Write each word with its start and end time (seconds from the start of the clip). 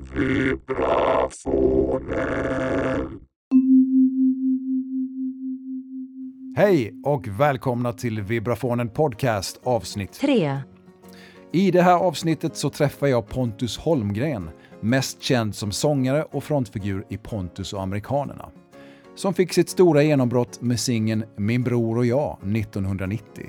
Vibrafonen. 0.00 1.60
Hej 6.56 6.94
och 7.04 7.28
välkomna 7.28 7.92
till 7.92 8.20
Vibrafonen 8.22 8.88
Podcast 8.88 9.60
avsnitt 9.64 10.12
3. 10.12 10.58
I 11.52 11.70
det 11.70 11.82
här 11.82 11.96
avsnittet 11.96 12.56
så 12.56 12.70
träffar 12.70 13.06
jag 13.06 13.28
Pontus 13.28 13.78
Holmgren, 13.78 14.50
mest 14.80 15.22
känd 15.22 15.54
som 15.54 15.72
sångare 15.72 16.22
och 16.22 16.44
frontfigur 16.44 17.04
i 17.08 17.16
Pontus 17.16 17.72
och 17.72 17.82
amerikanerna. 17.82 18.48
Som 19.14 19.34
fick 19.34 19.52
sitt 19.52 19.68
stora 19.68 20.02
genombrott 20.02 20.60
med 20.60 20.80
singeln 20.80 21.24
Min 21.36 21.62
bror 21.62 21.98
och 21.98 22.06
jag 22.06 22.38
1990. 22.56 23.46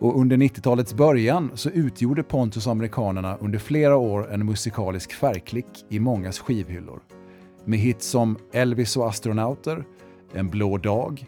Och 0.00 0.20
under 0.20 0.36
90-talets 0.36 0.94
början 0.94 1.50
så 1.54 1.70
utgjorde 1.70 2.22
Pontus 2.22 2.66
och 2.66 2.72
amerikanerna 2.72 3.36
under 3.36 3.58
flera 3.58 3.96
år 3.96 4.32
en 4.32 4.46
musikalisk 4.46 5.12
färgklick 5.12 5.84
i 5.88 6.00
mångas 6.00 6.38
skivhyllor. 6.38 7.00
Med 7.64 7.78
hits 7.78 8.06
som 8.06 8.38
Elvis 8.52 8.96
och 8.96 9.08
astronauter, 9.08 9.84
En 10.32 10.48
blå 10.48 10.78
dag, 10.78 11.26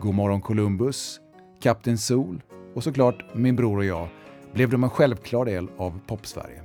God 0.00 0.14
morgon 0.14 0.40
Columbus, 0.40 1.20
Kapten 1.60 1.98
Sol 1.98 2.42
och 2.74 2.84
såklart 2.84 3.24
Min 3.34 3.56
bror 3.56 3.76
och 3.78 3.84
jag 3.84 4.08
blev 4.52 4.70
de 4.70 4.84
en 4.84 4.90
självklar 4.90 5.44
del 5.44 5.68
av 5.76 6.00
Popsverige. 6.06 6.62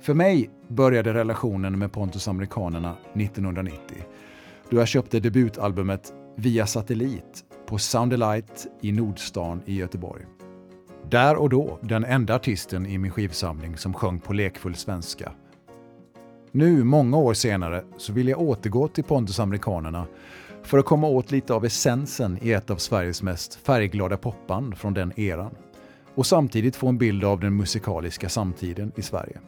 För 0.00 0.14
mig 0.14 0.50
började 0.68 1.14
relationen 1.14 1.78
med 1.78 1.92
Pontus 1.92 2.28
Amerikanerna 2.28 2.96
1990 3.14 3.80
då 4.70 4.76
jag 4.76 4.88
köpte 4.88 5.20
debutalbumet 5.20 6.12
Via 6.36 6.66
satellit 6.66 7.45
på 7.66 7.78
Sound 7.78 8.12
Soundelight 8.12 8.66
i 8.80 8.92
Nordstan 8.92 9.62
i 9.66 9.74
Göteborg. 9.74 10.24
Där 11.10 11.36
och 11.36 11.48
då 11.48 11.78
den 11.82 12.04
enda 12.04 12.34
artisten 12.34 12.86
i 12.86 12.98
min 12.98 13.10
skivsamling 13.10 13.76
som 13.76 13.94
sjöng 13.94 14.20
på 14.20 14.32
lekfull 14.32 14.74
svenska. 14.74 15.32
Nu, 16.52 16.84
många 16.84 17.16
år 17.16 17.34
senare, 17.34 17.84
så 17.96 18.12
vill 18.12 18.28
jag 18.28 18.40
återgå 18.40 18.88
till 18.88 19.04
Pontus 19.04 19.40
Amerikanerna 19.40 20.06
för 20.62 20.78
att 20.78 20.84
komma 20.84 21.06
åt 21.06 21.30
lite 21.30 21.54
av 21.54 21.64
essensen 21.64 22.38
i 22.42 22.52
ett 22.52 22.70
av 22.70 22.76
Sveriges 22.76 23.22
mest 23.22 23.54
färgglada 23.54 24.16
popband 24.16 24.78
från 24.78 24.94
den 24.94 25.20
eran 25.20 25.54
och 26.14 26.26
samtidigt 26.26 26.76
få 26.76 26.88
en 26.88 26.98
bild 26.98 27.24
av 27.24 27.40
den 27.40 27.56
musikaliska 27.56 28.28
samtiden 28.28 28.92
i 28.96 29.02
Sverige. 29.02 29.40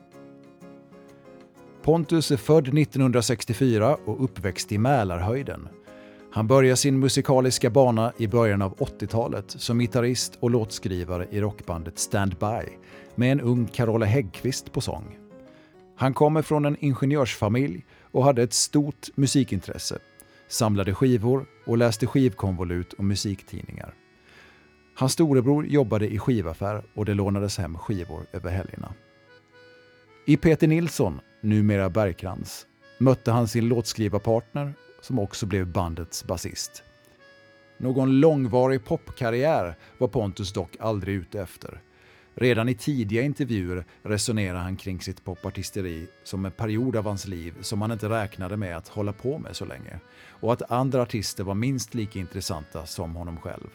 Pontus 1.82 2.30
är 2.30 2.36
född 2.36 2.78
1964 2.78 3.97
och 4.05 4.25
uppväxt 4.25 4.72
i 4.72 4.78
Mälarhöjden. 4.78 5.69
Han 6.31 6.47
började 6.47 6.77
sin 6.77 6.98
musikaliska 6.98 7.71
bana 7.71 8.12
i 8.17 8.27
början 8.27 8.62
av 8.62 8.77
80-talet 8.77 9.51
som 9.51 9.79
gitarrist 9.79 10.39
och 10.41 10.51
låtskrivare 10.51 11.27
i 11.31 11.41
rockbandet 11.41 11.98
Stand 11.98 12.37
By 12.39 12.73
med 13.15 13.33
en 13.33 13.41
ung 13.41 13.67
Carola 13.67 14.07
Häggkvist 14.07 14.73
på 14.73 14.81
sång. 14.81 15.19
Han 15.97 16.15
kommer 16.15 16.43
från 16.43 16.65
en 16.65 16.77
ingenjörsfamilj 16.81 17.84
och 18.03 18.25
hade 18.25 18.43
ett 18.43 18.53
stort 18.53 19.09
musikintresse, 19.15 19.99
samlade 20.49 20.95
skivor 20.95 21.47
och 21.67 21.79
läste 21.79 22.06
skivkonvolut 22.06 22.93
och 22.93 23.05
musiktidningar. 23.05 23.95
Hans 24.95 25.12
storebror 25.12 25.67
jobbade 25.67 26.09
i 26.09 26.19
skivaffär 26.19 26.83
och 26.95 27.05
det 27.05 27.15
lånades 27.15 27.59
hem 27.59 27.79
skivor 27.79 28.27
över 28.33 28.51
helgerna. 28.51 28.95
I 30.27 30.37
Peter 30.37 30.67
Nilsson, 30.67 31.21
numera 31.41 31.91
Bergkrans, 31.91 32.67
mötte 32.99 33.31
han 33.31 33.49
sin 33.49 33.69
låtskrivarpartner 33.69 34.75
som 35.00 35.18
också 35.18 35.46
blev 35.46 35.66
bandets 35.66 36.24
basist. 36.24 36.82
Någon 37.77 38.20
långvarig 38.20 38.84
popkarriär 38.84 39.74
var 39.98 40.08
Pontus 40.08 40.52
dock 40.52 40.77
aldrig 40.80 41.14
ute 41.14 41.41
efter. 41.41 41.80
Redan 42.34 42.68
i 42.68 42.74
tidiga 42.74 43.22
intervjuer 43.22 43.84
resonerar 44.02 44.58
han 44.58 44.76
kring 44.76 45.00
sitt 45.00 45.24
popartisteri 45.24 46.06
som 46.24 46.44
en 46.44 46.52
period 46.52 46.96
av 46.96 47.04
hans 47.04 47.26
liv 47.26 47.54
som 47.60 47.82
han 47.82 47.92
inte 47.92 48.08
räknade 48.08 48.56
med 48.56 48.76
att 48.76 48.88
hålla 48.88 49.12
på 49.12 49.38
med 49.38 49.56
så 49.56 49.64
länge 49.64 50.00
och 50.28 50.52
att 50.52 50.70
andra 50.70 51.02
artister 51.02 51.44
var 51.44 51.54
minst 51.54 51.94
lika 51.94 52.19
intressanta 52.19 52.86
som 52.86 53.16
honom 53.16 53.36
själv. 53.36 53.69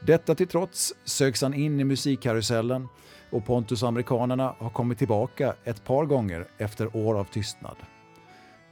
Detta 0.00 0.34
till 0.34 0.48
trots 0.48 0.94
söks 1.04 1.42
han 1.42 1.54
in 1.54 1.80
i 1.80 1.84
musikkarusellen 1.84 2.88
och 3.30 3.46
Pontus 3.46 3.82
Amerikanerna 3.82 4.54
har 4.58 4.70
kommit 4.70 4.98
tillbaka 4.98 5.54
ett 5.64 5.84
par 5.84 6.04
gånger 6.04 6.46
efter 6.58 6.96
år 6.96 7.18
av 7.18 7.24
tystnad. 7.24 7.76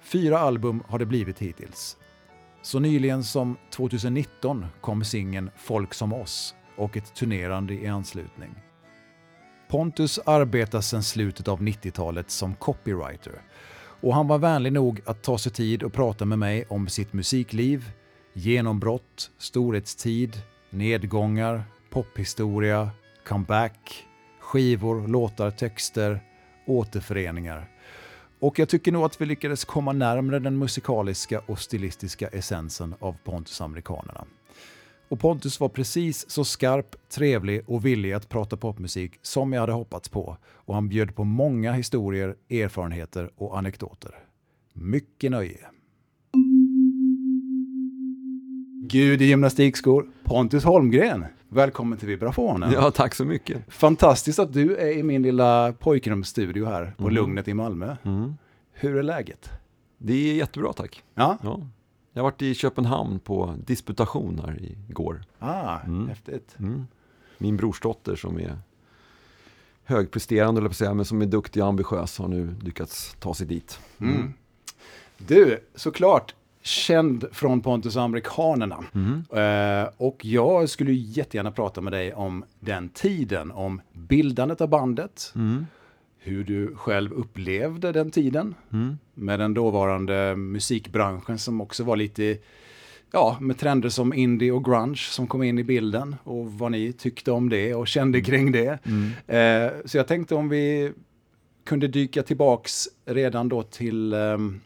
Fyra 0.04 0.38
album 0.38 0.82
har 0.88 0.98
det 0.98 1.06
blivit 1.06 1.38
hittills. 1.38 1.96
Så 2.62 2.78
nyligen 2.78 3.24
som 3.24 3.56
2019 3.70 4.66
kom 4.80 5.04
singeln 5.04 5.50
Folk 5.56 5.94
som 5.94 6.12
oss 6.12 6.54
och 6.76 6.96
ett 6.96 7.14
turnerande 7.14 7.74
i 7.74 7.86
anslutning. 7.86 8.54
Pontus 9.68 10.18
arbetar 10.26 10.80
sedan 10.80 11.02
slutet 11.02 11.48
av 11.48 11.60
90-talet 11.60 12.30
som 12.30 12.54
copywriter 12.54 13.42
och 14.04 14.14
han 14.14 14.28
var 14.28 14.38
vänlig 14.38 14.72
nog 14.72 15.00
att 15.06 15.22
ta 15.22 15.38
sig 15.38 15.52
tid 15.52 15.82
och 15.82 15.92
prata 15.92 16.24
med 16.24 16.38
mig 16.38 16.64
om 16.68 16.88
sitt 16.88 17.12
musikliv, 17.12 17.90
genombrott, 18.32 19.30
storhetstid, 19.38 20.42
nedgångar, 20.70 21.64
pophistoria, 21.90 22.90
comeback, 23.26 24.06
skivor, 24.40 25.08
låtar, 25.08 25.50
texter, 25.50 26.20
återföreningar. 26.66 27.68
Och 28.38 28.58
jag 28.58 28.68
tycker 28.68 28.92
nog 28.92 29.04
att 29.04 29.20
vi 29.20 29.26
lyckades 29.26 29.64
komma 29.64 29.92
närmare 29.92 30.38
den 30.38 30.58
musikaliska 30.58 31.42
och 31.46 31.58
stilistiska 31.58 32.28
essensen 32.28 32.94
av 33.00 33.16
Pontus 33.24 33.60
Amerikanerna. 33.60 34.24
Och 35.08 35.20
Pontus 35.20 35.60
var 35.60 35.68
precis 35.68 36.30
så 36.30 36.44
skarp, 36.44 37.08
trevlig 37.08 37.62
och 37.66 37.84
villig 37.84 38.12
att 38.12 38.28
prata 38.28 38.56
popmusik 38.56 39.18
som 39.22 39.52
jag 39.52 39.60
hade 39.60 39.72
hoppats 39.72 40.08
på. 40.08 40.36
Och 40.46 40.74
han 40.74 40.88
bjöd 40.88 41.14
på 41.14 41.24
många 41.24 41.72
historier, 41.72 42.36
erfarenheter 42.50 43.30
och 43.36 43.58
anekdoter. 43.58 44.14
Mycket 44.72 45.30
nöje. 45.30 45.58
Gud 48.86 49.22
i 49.22 49.24
gymnastikskor, 49.24 50.06
Pontus 50.24 50.64
Holmgren. 50.64 51.24
Välkommen 51.48 51.98
till 51.98 52.08
Vibrafonen. 52.08 52.72
Ja, 52.72 52.90
tack 52.90 53.14
så 53.14 53.24
mycket. 53.24 53.62
Fantastiskt 53.68 54.38
att 54.38 54.52
du 54.52 54.76
är 54.76 54.98
i 54.98 55.02
min 55.02 55.22
lilla 55.22 55.72
pojkrumsstudio 55.72 56.66
här 56.66 56.94
på 56.96 57.02
Mm. 57.02 57.14
Lugnet 57.14 57.48
i 57.48 57.54
Malmö. 57.54 57.96
Mm. 58.02 58.34
Hur 58.72 58.96
är 58.96 59.02
läget? 59.02 59.50
Det 59.98 60.30
är 60.30 60.34
jättebra, 60.34 60.72
tack. 60.72 61.02
Ja, 61.14 61.38
Ja. 61.42 61.60
Jag 62.12 62.22
har 62.22 62.30
varit 62.30 62.42
i 62.42 62.54
Köpenhamn 62.54 63.18
på 63.18 63.54
disputation 63.66 64.40
här 64.44 64.58
igår. 64.90 65.22
ah, 65.38 65.78
Mm. 65.80 66.08
häftigt. 66.08 66.56
Mm. 66.58 66.86
Min 67.38 67.56
brorsdotter 67.56 68.16
som 68.16 68.38
är 68.40 68.58
högpresterande, 69.84 70.60
eller 70.60 70.70
säga, 70.70 70.94
men 70.94 71.04
som 71.04 71.22
är 71.22 71.26
duktig 71.26 71.62
och 71.62 71.68
ambitiös 71.68 72.18
har 72.18 72.28
nu 72.28 72.54
lyckats 72.62 73.16
ta 73.20 73.34
sig 73.34 73.46
dit. 73.46 73.78
Mm. 74.00 74.32
Du, 75.18 75.60
såklart 75.74 76.34
känd 76.64 77.24
från 77.32 77.60
Pontus 77.60 77.96
amerikanerna. 77.96 78.84
Mm. 78.94 79.24
Eh, 79.32 79.88
och 79.96 80.24
jag 80.24 80.68
skulle 80.68 80.92
jättegärna 80.92 81.50
prata 81.52 81.80
med 81.80 81.92
dig 81.92 82.12
om 82.14 82.44
den 82.60 82.88
tiden, 82.88 83.50
om 83.50 83.80
bildandet 83.92 84.60
av 84.60 84.68
bandet, 84.68 85.32
Mm. 85.34 85.66
hur 86.18 86.44
du 86.44 86.74
själv 86.76 87.12
upplevde 87.12 87.92
den 87.92 88.10
tiden 88.10 88.54
Mm. 88.72 88.98
med 89.14 89.40
den 89.40 89.54
dåvarande 89.54 90.36
musikbranschen 90.36 91.38
som 91.38 91.60
också 91.60 91.84
var 91.84 91.96
lite, 91.96 92.36
ja, 93.12 93.36
med 93.40 93.58
trender 93.58 93.88
som 93.88 94.12
indie 94.14 94.52
och 94.52 94.64
grunge 94.64 94.96
som 95.10 95.26
kom 95.26 95.42
in 95.42 95.58
i 95.58 95.64
bilden 95.64 96.16
och 96.24 96.52
vad 96.52 96.70
ni 96.72 96.92
tyckte 96.92 97.30
om 97.32 97.48
det 97.48 97.74
och 97.74 97.88
kände 97.88 98.20
kring 98.20 98.52
det. 98.52 98.78
Mm. 98.84 99.10
Eh, 99.26 99.72
så 99.84 99.96
jag 99.96 100.08
tänkte 100.08 100.34
om 100.34 100.48
vi 100.48 100.92
kunde 101.64 101.88
dyka 101.88 102.22
tillbaks 102.22 102.88
redan 103.06 103.48
då 103.48 103.62
till 103.62 104.12
ehm, 104.12 104.60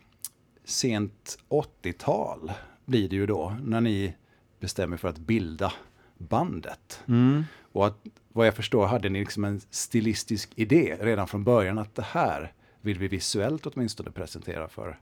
sent 0.69 1.39
80-tal 1.49 2.53
blir 2.85 3.09
det 3.09 3.17
ju 3.17 3.27
då, 3.27 3.57
när 3.63 3.81
ni 3.81 4.15
bestämmer 4.61 4.97
för 4.97 5.09
att 5.09 5.19
bilda 5.19 5.73
bandet. 6.19 7.01
Mm. 7.09 7.45
Och 7.73 7.87
att, 7.87 7.97
vad 8.33 8.47
jag 8.47 8.55
förstår 8.55 8.87
hade 8.87 9.09
ni 9.09 9.19
liksom 9.19 9.45
en 9.45 9.61
stilistisk 9.71 10.53
idé 10.55 10.97
redan 11.01 11.29
från 11.29 11.45
början 11.45 11.79
att 11.79 11.95
det 11.95 12.03
här 12.03 12.53
vill 12.81 12.99
vi 12.99 13.09
visuellt 13.09 13.67
åtminstone 13.67 14.11
presentera 14.11 14.69
för 14.69 14.99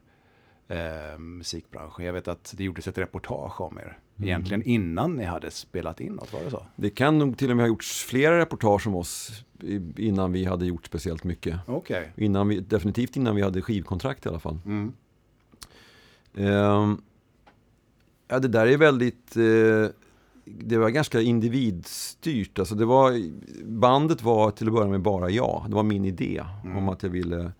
eh, 0.67 1.19
musikbranschen. 1.19 2.05
Jag 2.05 2.13
vet 2.13 2.27
att 2.27 2.53
det 2.57 2.63
gjordes 2.63 2.87
ett 2.87 2.97
reportage 2.97 3.61
om 3.61 3.77
er, 3.77 3.97
egentligen 4.23 4.63
innan 4.63 5.13
ni 5.15 5.23
hade 5.23 5.51
spelat 5.51 6.01
in 6.01 6.13
något, 6.13 6.33
var 6.33 6.43
det 6.43 6.51
så? 6.51 6.65
Det 6.75 6.89
kan 6.89 7.17
nog 7.17 7.37
till 7.37 7.51
och 7.51 7.57
med 7.57 7.63
ha 7.63 7.67
gjorts 7.67 8.03
flera 8.03 8.39
reportage 8.39 8.87
om 8.87 8.95
oss 8.95 9.43
innan 9.97 10.31
vi 10.31 10.45
hade 10.45 10.65
gjort 10.65 10.85
speciellt 10.85 11.23
mycket. 11.23 11.59
Okej. 11.65 12.11
Innan 12.17 12.47
vi, 12.47 12.59
definitivt 12.59 13.15
innan 13.15 13.35
vi 13.35 13.41
hade 13.41 13.61
skivkontrakt 13.61 14.25
i 14.25 14.29
alla 14.29 14.39
fall. 14.39 14.59
Mm. 14.65 14.93
Ehm, 16.37 17.01
ja, 18.27 18.39
det 18.39 18.47
där 18.47 18.67
är 18.67 18.77
väldigt, 18.77 19.35
eh, 19.37 19.91
det 20.45 20.77
var 20.77 20.89
ganska 20.89 21.21
individstyrt. 21.21 22.59
Alltså 22.59 22.75
det 22.75 22.85
var, 22.85 23.13
bandet 23.65 24.23
var 24.23 24.51
till 24.51 24.67
att 24.67 24.73
börja 24.73 24.89
med 24.89 25.01
bara 25.01 25.29
jag. 25.29 25.65
Det 25.67 25.75
var 25.75 25.83
min 25.83 26.05
idé 26.05 26.43
Mm. 26.63 26.77
om 26.77 26.89
att 26.89 27.03
jag 27.03 27.09
ville 27.09 27.51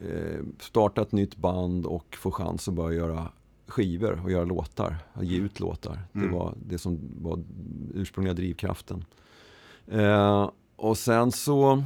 eh, 0.00 0.40
starta 0.60 1.02
ett 1.02 1.12
nytt 1.12 1.36
band 1.36 1.86
och 1.86 2.16
få 2.20 2.30
chans 2.30 2.68
att 2.68 2.74
börja 2.74 2.96
göra 2.96 3.28
skivor 3.66 4.20
och 4.24 4.30
göra 4.30 4.44
låtar, 4.44 4.96
att 5.12 5.26
ge 5.26 5.36
ut 5.38 5.60
låtar. 5.60 5.98
Mm. 6.12 6.26
Det 6.26 6.34
var 6.34 6.54
det 6.66 6.78
som 6.78 6.98
var 7.20 7.42
ursprungliga 7.94 8.34
drivkraften. 8.34 9.04
Eh, 9.86 10.50
och 10.76 10.98
sen 10.98 11.32
så 11.32 11.84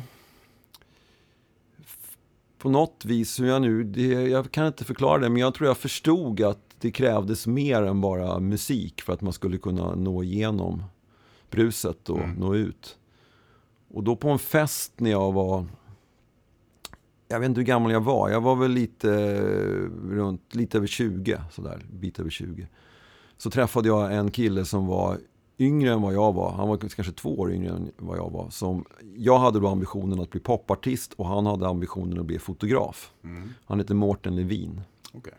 på 2.66 2.70
något 2.70 3.04
vis, 3.04 3.40
hur 3.40 3.46
jag 3.46 3.62
nu, 3.62 3.84
det, 3.84 4.02
jag 4.28 4.50
kan 4.50 4.66
inte 4.66 4.84
förklara 4.84 5.18
det, 5.18 5.28
men 5.28 5.40
jag 5.40 5.54
tror 5.54 5.68
jag 5.68 5.76
förstod 5.76 6.40
att 6.40 6.58
det 6.80 6.90
krävdes 6.90 7.46
mer 7.46 7.82
än 7.82 8.00
bara 8.00 8.40
musik 8.40 9.02
för 9.02 9.12
att 9.12 9.20
man 9.20 9.32
skulle 9.32 9.58
kunna 9.58 9.94
nå 9.94 10.22
igenom 10.22 10.82
bruset 11.50 12.10
och 12.10 12.18
mm. 12.18 12.36
nå 12.36 12.54
ut. 12.54 12.98
Och 13.88 14.04
då 14.04 14.16
på 14.16 14.28
en 14.28 14.38
fest 14.38 14.92
när 14.96 15.10
jag 15.10 15.32
var, 15.32 15.66
jag 17.28 17.40
vet 17.40 17.48
inte 17.48 17.60
hur 17.60 17.66
gammal 17.66 17.92
jag 17.92 18.00
var, 18.00 18.30
jag 18.30 18.40
var 18.40 18.56
väl 18.56 18.70
lite 18.70 19.40
runt, 20.10 20.54
lite 20.54 20.78
över 20.78 20.86
20, 20.86 21.40
sådär, 21.50 21.86
bit 21.90 22.18
över 22.18 22.30
20. 22.30 22.68
Så 23.36 23.50
träffade 23.50 23.88
jag 23.88 24.14
en 24.14 24.30
kille 24.30 24.64
som 24.64 24.86
var 24.86 25.18
yngre 25.58 25.92
än 25.92 26.02
vad 26.02 26.14
jag 26.14 26.32
var. 26.32 26.52
Han 26.52 26.68
var 26.68 26.76
kanske 26.76 27.12
två 27.12 27.38
år 27.38 27.52
yngre 27.52 27.70
än 27.70 27.90
vad 27.96 28.18
jag 28.18 28.30
var. 28.30 28.50
Som, 28.50 28.84
jag 29.16 29.38
hade 29.38 29.60
då 29.60 29.68
ambitionen 29.68 30.20
att 30.20 30.30
bli 30.30 30.40
popartist 30.40 31.12
och 31.12 31.26
han 31.26 31.46
hade 31.46 31.68
ambitionen 31.68 32.20
att 32.20 32.26
bli 32.26 32.38
fotograf. 32.38 33.12
Mm. 33.24 33.48
Han 33.64 33.78
heter 33.78 33.94
Mårten 33.94 34.36
Levin. 34.36 34.80
Okay. 35.12 35.32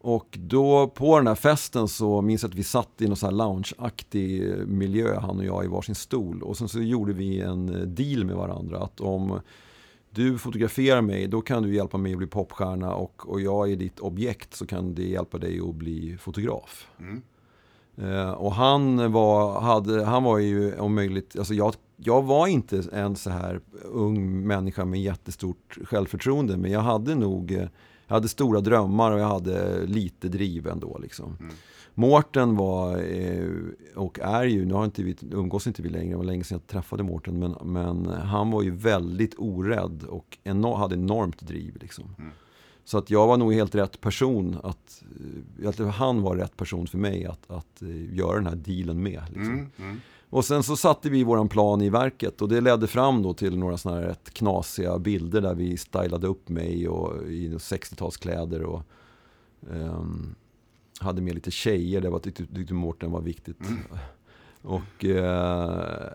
Och 0.00 0.38
då 0.40 0.88
på 0.88 1.18
den 1.18 1.26
här 1.26 1.34
festen 1.34 1.88
så 1.88 2.22
minns 2.22 2.42
jag 2.42 2.50
att 2.50 2.54
vi 2.54 2.64
satt 2.64 2.90
i 2.98 3.06
någon 3.06 3.16
sån 3.16 3.28
här 3.28 3.36
loungeaktig 3.36 4.52
miljö, 4.66 5.20
han 5.20 5.38
och 5.38 5.44
jag 5.44 5.64
i 5.64 5.68
varsin 5.68 5.94
stol. 5.94 6.42
Och 6.42 6.56
sen 6.56 6.68
så 6.68 6.80
gjorde 6.80 7.12
vi 7.12 7.40
en 7.40 7.94
deal 7.94 8.24
med 8.24 8.36
varandra 8.36 8.78
att 8.78 9.00
om 9.00 9.40
du 10.10 10.38
fotograferar 10.38 11.02
mig, 11.02 11.26
då 11.26 11.40
kan 11.40 11.62
du 11.62 11.74
hjälpa 11.74 11.98
mig 11.98 12.12
att 12.12 12.18
bli 12.18 12.26
popstjärna 12.26 12.94
och, 12.94 13.28
och 13.28 13.40
jag 13.40 13.72
är 13.72 13.76
ditt 13.76 14.00
objekt 14.00 14.54
så 14.54 14.66
kan 14.66 14.94
det 14.94 15.08
hjälpa 15.08 15.38
dig 15.38 15.60
att 15.60 15.74
bli 15.74 16.16
fotograf. 16.20 16.88
Mm. 16.98 17.22
Uh, 18.02 18.30
och 18.30 18.52
han 18.52 19.12
var, 19.12 19.60
hade, 19.60 20.04
han 20.04 20.22
var 20.22 20.38
ju 20.38 20.78
om 20.78 20.94
möjligt, 20.94 21.38
alltså 21.38 21.54
jag, 21.54 21.74
jag 21.96 22.22
var 22.22 22.46
inte 22.46 22.82
en 22.92 23.16
så 23.16 23.30
här 23.30 23.60
ung 23.84 24.46
människa 24.46 24.84
med 24.84 25.02
jättestort 25.02 25.78
självförtroende 25.84 26.56
men 26.56 26.70
jag 26.70 26.80
hade 26.80 27.14
nog, 27.14 27.52
eh, 27.52 27.68
jag 28.06 28.14
hade 28.14 28.28
stora 28.28 28.60
drömmar 28.60 29.12
och 29.12 29.20
jag 29.20 29.28
hade 29.28 29.86
lite 29.86 30.28
driv 30.28 30.66
ändå 30.66 30.98
liksom. 31.02 31.36
Mm. 31.40 31.54
Mårten 31.94 32.56
var, 32.56 32.98
eh, 32.98 33.48
och 33.94 34.18
är 34.18 34.44
ju, 34.44 34.64
nu 34.64 34.74
har 34.74 34.84
inte 34.84 35.02
vi, 35.02 35.16
umgås 35.30 35.66
inte 35.66 35.82
vi 35.82 35.88
längre, 35.88 36.10
det 36.10 36.16
var 36.16 36.24
länge 36.24 36.44
sedan 36.44 36.60
jag 36.62 36.66
träffade 36.66 37.02
Mårten, 37.02 37.38
men, 37.38 37.56
men 37.62 38.06
han 38.06 38.50
var 38.50 38.62
ju 38.62 38.70
väldigt 38.70 39.34
orädd 39.38 40.04
och 40.08 40.38
enorm, 40.44 40.80
hade 40.80 40.94
enormt 40.94 41.40
driv. 41.40 41.76
Liksom. 41.80 42.14
Mm. 42.18 42.32
Så 42.86 42.98
att 42.98 43.10
jag 43.10 43.26
var 43.26 43.36
nog 43.36 43.54
helt 43.54 43.74
rätt 43.74 44.00
person 44.00 44.56
att, 44.62 45.04
eh, 45.78 45.88
han 45.88 46.22
var 46.22 46.36
rätt 46.36 46.56
person 46.56 46.86
för 46.86 46.98
mig 46.98 47.26
att, 47.26 47.50
att 47.50 47.82
eh, 47.82 48.14
göra 48.14 48.34
den 48.34 48.46
här 48.46 48.56
dealen 48.56 49.02
med. 49.02 49.22
Liksom. 49.28 49.54
Mm, 49.54 49.70
mm. 49.78 50.00
Och 50.30 50.44
sen 50.44 50.62
så 50.62 50.76
satte 50.76 51.10
vi 51.10 51.24
våran 51.24 51.48
plan 51.48 51.82
i 51.82 51.90
verket 51.90 52.42
och 52.42 52.48
det 52.48 52.60
ledde 52.60 52.86
fram 52.86 53.22
då 53.22 53.34
till 53.34 53.58
några 53.58 53.76
sådana 53.76 54.00
här 54.00 54.06
rätt 54.06 54.34
knasiga 54.34 54.98
bilder 54.98 55.40
där 55.40 55.54
vi 55.54 55.76
stylade 55.76 56.26
upp 56.26 56.48
mig 56.48 56.88
och, 56.88 57.28
i 57.28 57.48
60-talskläder 57.48 58.62
och 58.62 58.82
um, 59.60 60.34
hade 61.00 61.22
med 61.22 61.34
lite 61.34 61.50
tjejer, 61.50 62.00
det 62.00 62.10
var, 62.10 62.18
tyckte, 62.18 62.46
tyckte 62.46 62.74
Mårten 62.74 63.10
var 63.10 63.20
viktigt. 63.20 63.60
Mm. 63.60 63.82
Och, 64.62 65.04
eh, 65.04 66.12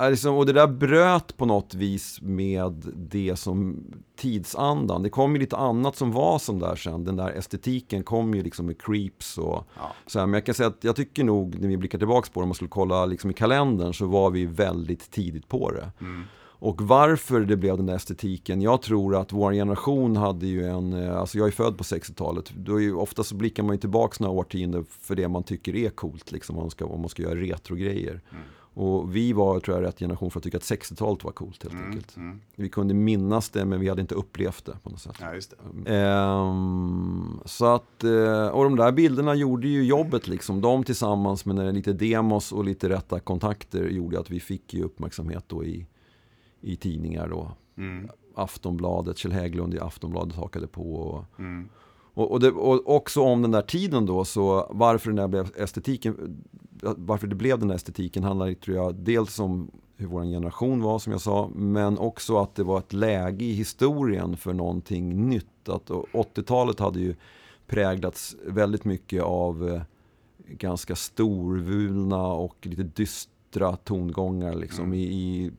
liksom, 0.00 0.34
och 0.36 0.46
det 0.46 0.52
där 0.52 0.66
bröt 0.66 1.36
på 1.36 1.46
något 1.46 1.74
vis 1.74 2.18
med 2.22 2.92
det 2.94 3.36
som 3.36 3.84
tidsandan. 4.16 5.02
Det 5.02 5.10
kom 5.10 5.34
ju 5.34 5.40
lite 5.40 5.56
annat 5.56 5.96
som 5.96 6.12
var 6.12 6.38
som 6.38 6.58
där 6.58 6.76
sen. 6.76 7.04
Den 7.04 7.16
där 7.16 7.30
estetiken 7.30 8.02
kom 8.02 8.34
ju 8.34 8.42
liksom 8.42 8.66
med 8.66 8.82
creeps 8.82 9.38
och 9.38 9.66
ja. 9.76 9.92
så 10.06 10.18
här. 10.18 10.26
Men 10.26 10.34
jag 10.34 10.46
kan 10.46 10.54
säga 10.54 10.66
att 10.66 10.84
jag 10.84 10.96
tycker 10.96 11.24
nog 11.24 11.60
när 11.60 11.68
vi 11.68 11.76
blickar 11.76 11.98
tillbaka 11.98 12.28
på 12.32 12.40
det, 12.40 12.42
om 12.42 12.48
man 12.48 12.54
skulle 12.54 12.70
kolla 12.70 13.06
liksom 13.06 13.30
i 13.30 13.34
kalendern 13.34 13.94
så 13.94 14.06
var 14.06 14.30
vi 14.30 14.46
väldigt 14.46 15.10
tidigt 15.10 15.48
på 15.48 15.70
det. 15.70 15.90
Mm. 16.00 16.22
Och 16.64 16.82
varför 16.82 17.40
det 17.40 17.56
blev 17.56 17.76
den 17.76 17.86
där 17.86 17.94
estetiken, 17.96 18.62
jag 18.62 18.82
tror 18.82 19.16
att 19.16 19.32
vår 19.32 19.52
generation 19.52 20.16
hade 20.16 20.46
ju 20.46 20.68
en, 20.68 20.92
eh, 20.92 21.18
alltså 21.18 21.38
jag 21.38 21.46
är 21.46 21.52
född 21.52 21.78
på 21.78 21.84
60-talet, 21.84 22.50
då 22.56 22.76
är 22.76 22.80
ju, 22.80 22.94
ofta 22.94 23.24
så 23.24 23.34
blickar 23.34 23.62
man 23.62 23.74
ju 23.74 23.80
tillbaka 23.80 24.24
några 24.24 24.38
årtionden 24.40 24.86
för 25.00 25.14
det 25.14 25.28
man 25.28 25.42
tycker 25.42 25.76
är 25.76 25.90
coolt, 25.90 26.32
liksom, 26.32 26.56
om, 26.56 26.62
man 26.62 26.70
ska, 26.70 26.84
om 26.84 27.00
man 27.00 27.08
ska 27.08 27.22
göra 27.22 27.34
retrogrejer. 27.34 28.20
Mm. 28.30 28.42
Och 28.74 29.16
vi 29.16 29.32
var, 29.32 29.60
tror 29.60 29.76
jag, 29.76 29.86
rätt 29.86 29.98
generation 29.98 30.30
för 30.30 30.40
att 30.40 30.44
tycka 30.44 30.56
att 30.56 30.62
60-talet 30.62 31.24
var 31.24 31.32
coolt 31.32 31.62
helt 31.62 31.74
mm, 31.74 31.86
enkelt. 31.86 32.16
Mm. 32.16 32.40
Vi 32.56 32.68
kunde 32.68 32.94
minnas 32.94 33.50
det 33.50 33.64
men 33.64 33.80
vi 33.80 33.88
hade 33.88 34.00
inte 34.00 34.14
upplevt 34.14 34.64
det 34.64 34.76
på 34.82 34.90
något 34.90 35.00
sätt. 35.00 35.16
Ja, 35.20 35.92
ehm, 35.92 37.40
så 37.44 37.66
att, 37.66 38.04
eh, 38.04 38.46
och 38.46 38.64
de 38.64 38.76
där 38.76 38.92
bilderna 38.92 39.34
gjorde 39.34 39.68
ju 39.68 39.84
jobbet 39.84 40.28
liksom. 40.28 40.60
De 40.60 40.84
tillsammans 40.84 41.44
med 41.44 41.74
lite 41.74 41.92
demos 41.92 42.52
och 42.52 42.64
lite 42.64 42.88
rätta 42.88 43.20
kontakter 43.20 43.88
gjorde 43.88 44.20
att 44.20 44.30
vi 44.30 44.40
fick 44.40 44.74
ju 44.74 44.84
uppmärksamhet 44.84 45.44
då 45.46 45.64
i 45.64 45.86
i 46.64 46.76
tidningar 46.76 47.28
då. 47.28 47.50
Mm. 47.76 48.08
Aftonbladet, 48.34 49.18
Kjell 49.18 49.32
Hägglund 49.32 49.74
i 49.74 49.80
Aftonbladet 49.80 50.34
hakade 50.34 50.66
på. 50.66 50.94
Och, 50.94 51.24
mm. 51.38 51.68
och, 52.14 52.32
och, 52.32 52.40
det, 52.40 52.50
och, 52.50 52.96
också 52.96 53.20
om 53.20 53.42
den 53.42 53.50
där 53.50 53.62
tiden 53.62 54.06
då, 54.06 54.24
så 54.24 54.66
varför 54.70 55.10
den 55.10 55.16
där 55.16 55.28
blev 55.28 55.50
estetiken, 55.56 56.44
varför 56.96 57.26
det 57.26 57.34
blev 57.34 57.58
den 57.58 57.68
där 57.68 57.74
estetiken 57.74 58.24
handlar 58.24 58.54
tror 58.54 58.76
jag 58.76 58.94
dels 58.94 59.38
om 59.38 59.70
hur 59.96 60.06
vår 60.06 60.22
generation 60.22 60.82
var 60.82 60.98
som 60.98 61.12
jag 61.12 61.20
sa, 61.20 61.50
men 61.54 61.98
också 61.98 62.38
att 62.38 62.54
det 62.54 62.64
var 62.64 62.78
ett 62.78 62.92
läge 62.92 63.44
i 63.44 63.52
historien 63.52 64.36
för 64.36 64.52
någonting 64.52 65.28
nytt. 65.28 65.68
Att 65.68 65.90
80-talet 65.90 66.80
hade 66.80 67.00
ju 67.00 67.14
präglats 67.66 68.36
väldigt 68.46 68.84
mycket 68.84 69.22
av 69.22 69.68
eh, 69.68 69.82
ganska 70.46 70.96
storvulna 70.96 72.26
och 72.26 72.56
lite 72.66 72.82
dystra 72.82 73.76
tongångar 73.76 74.54
liksom 74.54 74.84
mm. 74.84 74.98
i, 74.98 75.02
i 75.02 75.52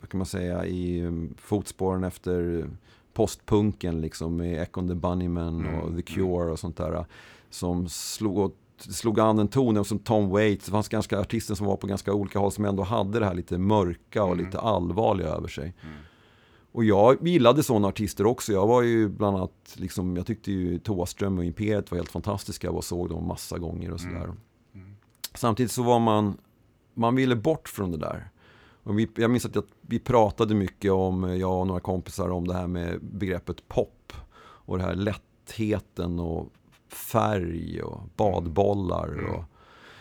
vad 0.00 0.08
kan 0.08 0.18
man 0.18 0.26
säga, 0.26 0.66
i 0.66 1.02
um, 1.02 1.34
fotspåren 1.38 2.04
efter 2.04 2.66
postpunken 3.12 4.00
liksom 4.00 4.36
med 4.36 4.62
Echo 4.62 4.88
the 4.88 4.94
Bunnymen 4.94 5.66
och 5.66 5.88
mm. 5.88 5.96
The 5.96 6.02
Cure 6.02 6.52
och 6.52 6.58
sånt 6.58 6.76
där. 6.76 7.04
Som 7.50 7.88
slog, 7.88 8.52
slog 8.78 9.20
an 9.20 9.38
en 9.38 9.48
ton, 9.48 9.76
och 9.76 9.86
som 9.86 9.98
Tom 9.98 10.28
Waits, 10.28 10.64
det 10.64 10.70
fanns 10.70 10.88
ganska 10.88 11.20
artister 11.20 11.54
som 11.54 11.66
var 11.66 11.76
på 11.76 11.86
ganska 11.86 12.12
olika 12.12 12.38
håll 12.38 12.52
som 12.52 12.64
ändå 12.64 12.82
hade 12.82 13.18
det 13.18 13.26
här 13.26 13.34
lite 13.34 13.58
mörka 13.58 14.24
och 14.24 14.32
mm. 14.32 14.44
lite 14.44 14.58
allvarliga 14.58 15.28
över 15.28 15.48
sig. 15.48 15.74
Mm. 15.82 15.96
Och 16.72 16.84
jag 16.84 17.28
gillade 17.28 17.62
sådana 17.62 17.88
artister 17.88 18.26
också. 18.26 18.52
Jag 18.52 18.66
var 18.66 18.82
ju 18.82 19.08
bland 19.08 19.36
annat, 19.36 19.74
liksom, 19.74 20.16
jag 20.16 20.26
tyckte 20.26 20.52
ju 20.52 20.78
Thåström 20.78 21.38
och 21.38 21.44
Imperiet 21.44 21.90
var 21.90 21.98
helt 21.98 22.10
fantastiska 22.10 22.70
och 22.70 22.84
såg 22.84 23.08
dem 23.08 23.26
massa 23.26 23.58
gånger 23.58 23.92
och 23.92 24.00
sådär. 24.00 24.24
Mm. 24.24 24.36
mm. 24.74 24.96
Samtidigt 25.34 25.72
så 25.72 25.82
var 25.82 25.98
man, 25.98 26.36
man 26.94 27.14
ville 27.14 27.36
bort 27.36 27.68
från 27.68 27.90
det 27.90 27.98
där. 27.98 28.30
Och 28.82 28.98
vi, 28.98 29.08
jag 29.16 29.30
minns 29.30 29.46
att 29.46 29.54
jag, 29.54 29.64
vi 29.80 29.98
pratade 29.98 30.54
mycket 30.54 30.92
om, 30.92 31.38
jag 31.38 31.60
och 31.60 31.66
några 31.66 31.80
kompisar, 31.80 32.30
om 32.30 32.48
det 32.48 32.54
här 32.54 32.66
med 32.66 32.98
begreppet 33.02 33.68
pop. 33.68 34.12
Och 34.36 34.78
det 34.78 34.84
här 34.84 34.94
lättheten 34.94 36.18
och 36.18 36.52
färg 36.94 37.82
och 37.82 38.00
badbollar. 38.16 39.08
Mm. 39.08 39.30
Och, 39.30 39.44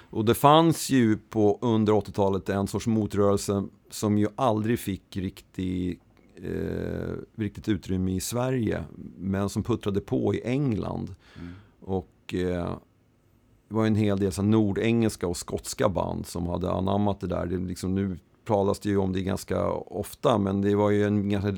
och 0.10 0.26
det 0.26 0.36
fanns 0.36 0.90
ju 0.90 1.18
på, 1.18 1.60
under 1.62 1.94
80-talet 1.94 2.50
en 2.50 2.68
sorts 2.68 2.88
motrörelse 2.88 3.64
som 3.90 4.18
ju 4.18 4.28
aldrig 4.36 4.80
fick 4.80 5.18
riktig, 5.18 6.00
eh, 6.36 7.14
riktigt 7.36 7.70
utrymme 7.70 8.12
i 8.12 8.20
Sverige. 8.20 8.84
Men 9.18 9.50
som 9.50 9.64
puttrade 9.64 10.02
på 10.02 10.36
i 10.36 10.42
England. 10.44 11.16
Mm. 11.40 11.54
Och 11.80 12.34
eh, 12.34 12.76
det 13.68 13.76
var 13.76 13.86
en 13.86 13.96
hel 13.96 14.20
del 14.20 14.32
så 14.32 14.42
nordengelska 14.42 15.28
och 15.28 15.38
skotska 15.38 15.90
band 15.90 16.26
som 16.26 16.48
hade 16.48 16.72
anammat 16.72 17.20
det 17.20 17.28
där. 17.28 17.46
Det 17.46 17.58
liksom 17.58 17.96
nu 17.96 18.18
pratas 18.46 18.80
det 18.80 18.90
ju 18.90 18.98
om 18.98 19.14
det 19.14 19.22
ganska 19.22 19.70
ofta, 19.72 20.38
men 20.38 20.62
det 20.62 20.76
var 20.76 20.90
ju 20.90 21.04
en 21.04 21.30
ganska, 21.30 21.56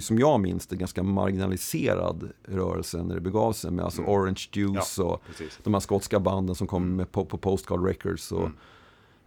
som 0.00 0.18
jag 0.18 0.40
minns 0.40 0.66
det, 0.66 0.76
ganska 0.76 1.02
marginaliserad 1.02 2.30
rörelse 2.44 3.02
när 3.02 3.14
det 3.14 3.20
begav 3.20 3.52
sig 3.52 3.70
med 3.70 3.84
alltså 3.84 4.00
mm. 4.00 4.12
Orange 4.12 4.48
Juice 4.52 4.98
ja, 4.98 5.04
och 5.04 5.22
precis. 5.26 5.58
de 5.62 5.74
här 5.74 5.80
skotska 5.80 6.20
banden 6.20 6.54
som 6.54 6.66
kom 6.66 6.82
mm. 6.82 6.96
med 6.96 7.12
på, 7.12 7.24
på 7.24 7.36
Postcard 7.36 7.86
Records 7.86 8.32
och 8.32 8.48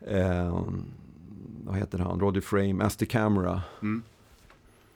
mm. 0.07 0.47
eh, 0.47 0.63
vad 1.65 1.77
heter 1.77 1.99
han, 1.99 2.19
Roddy 2.19 2.41
Frame, 2.41 2.83
Asti 2.83 3.05
Camera. 3.05 3.61
Mm. 3.81 4.03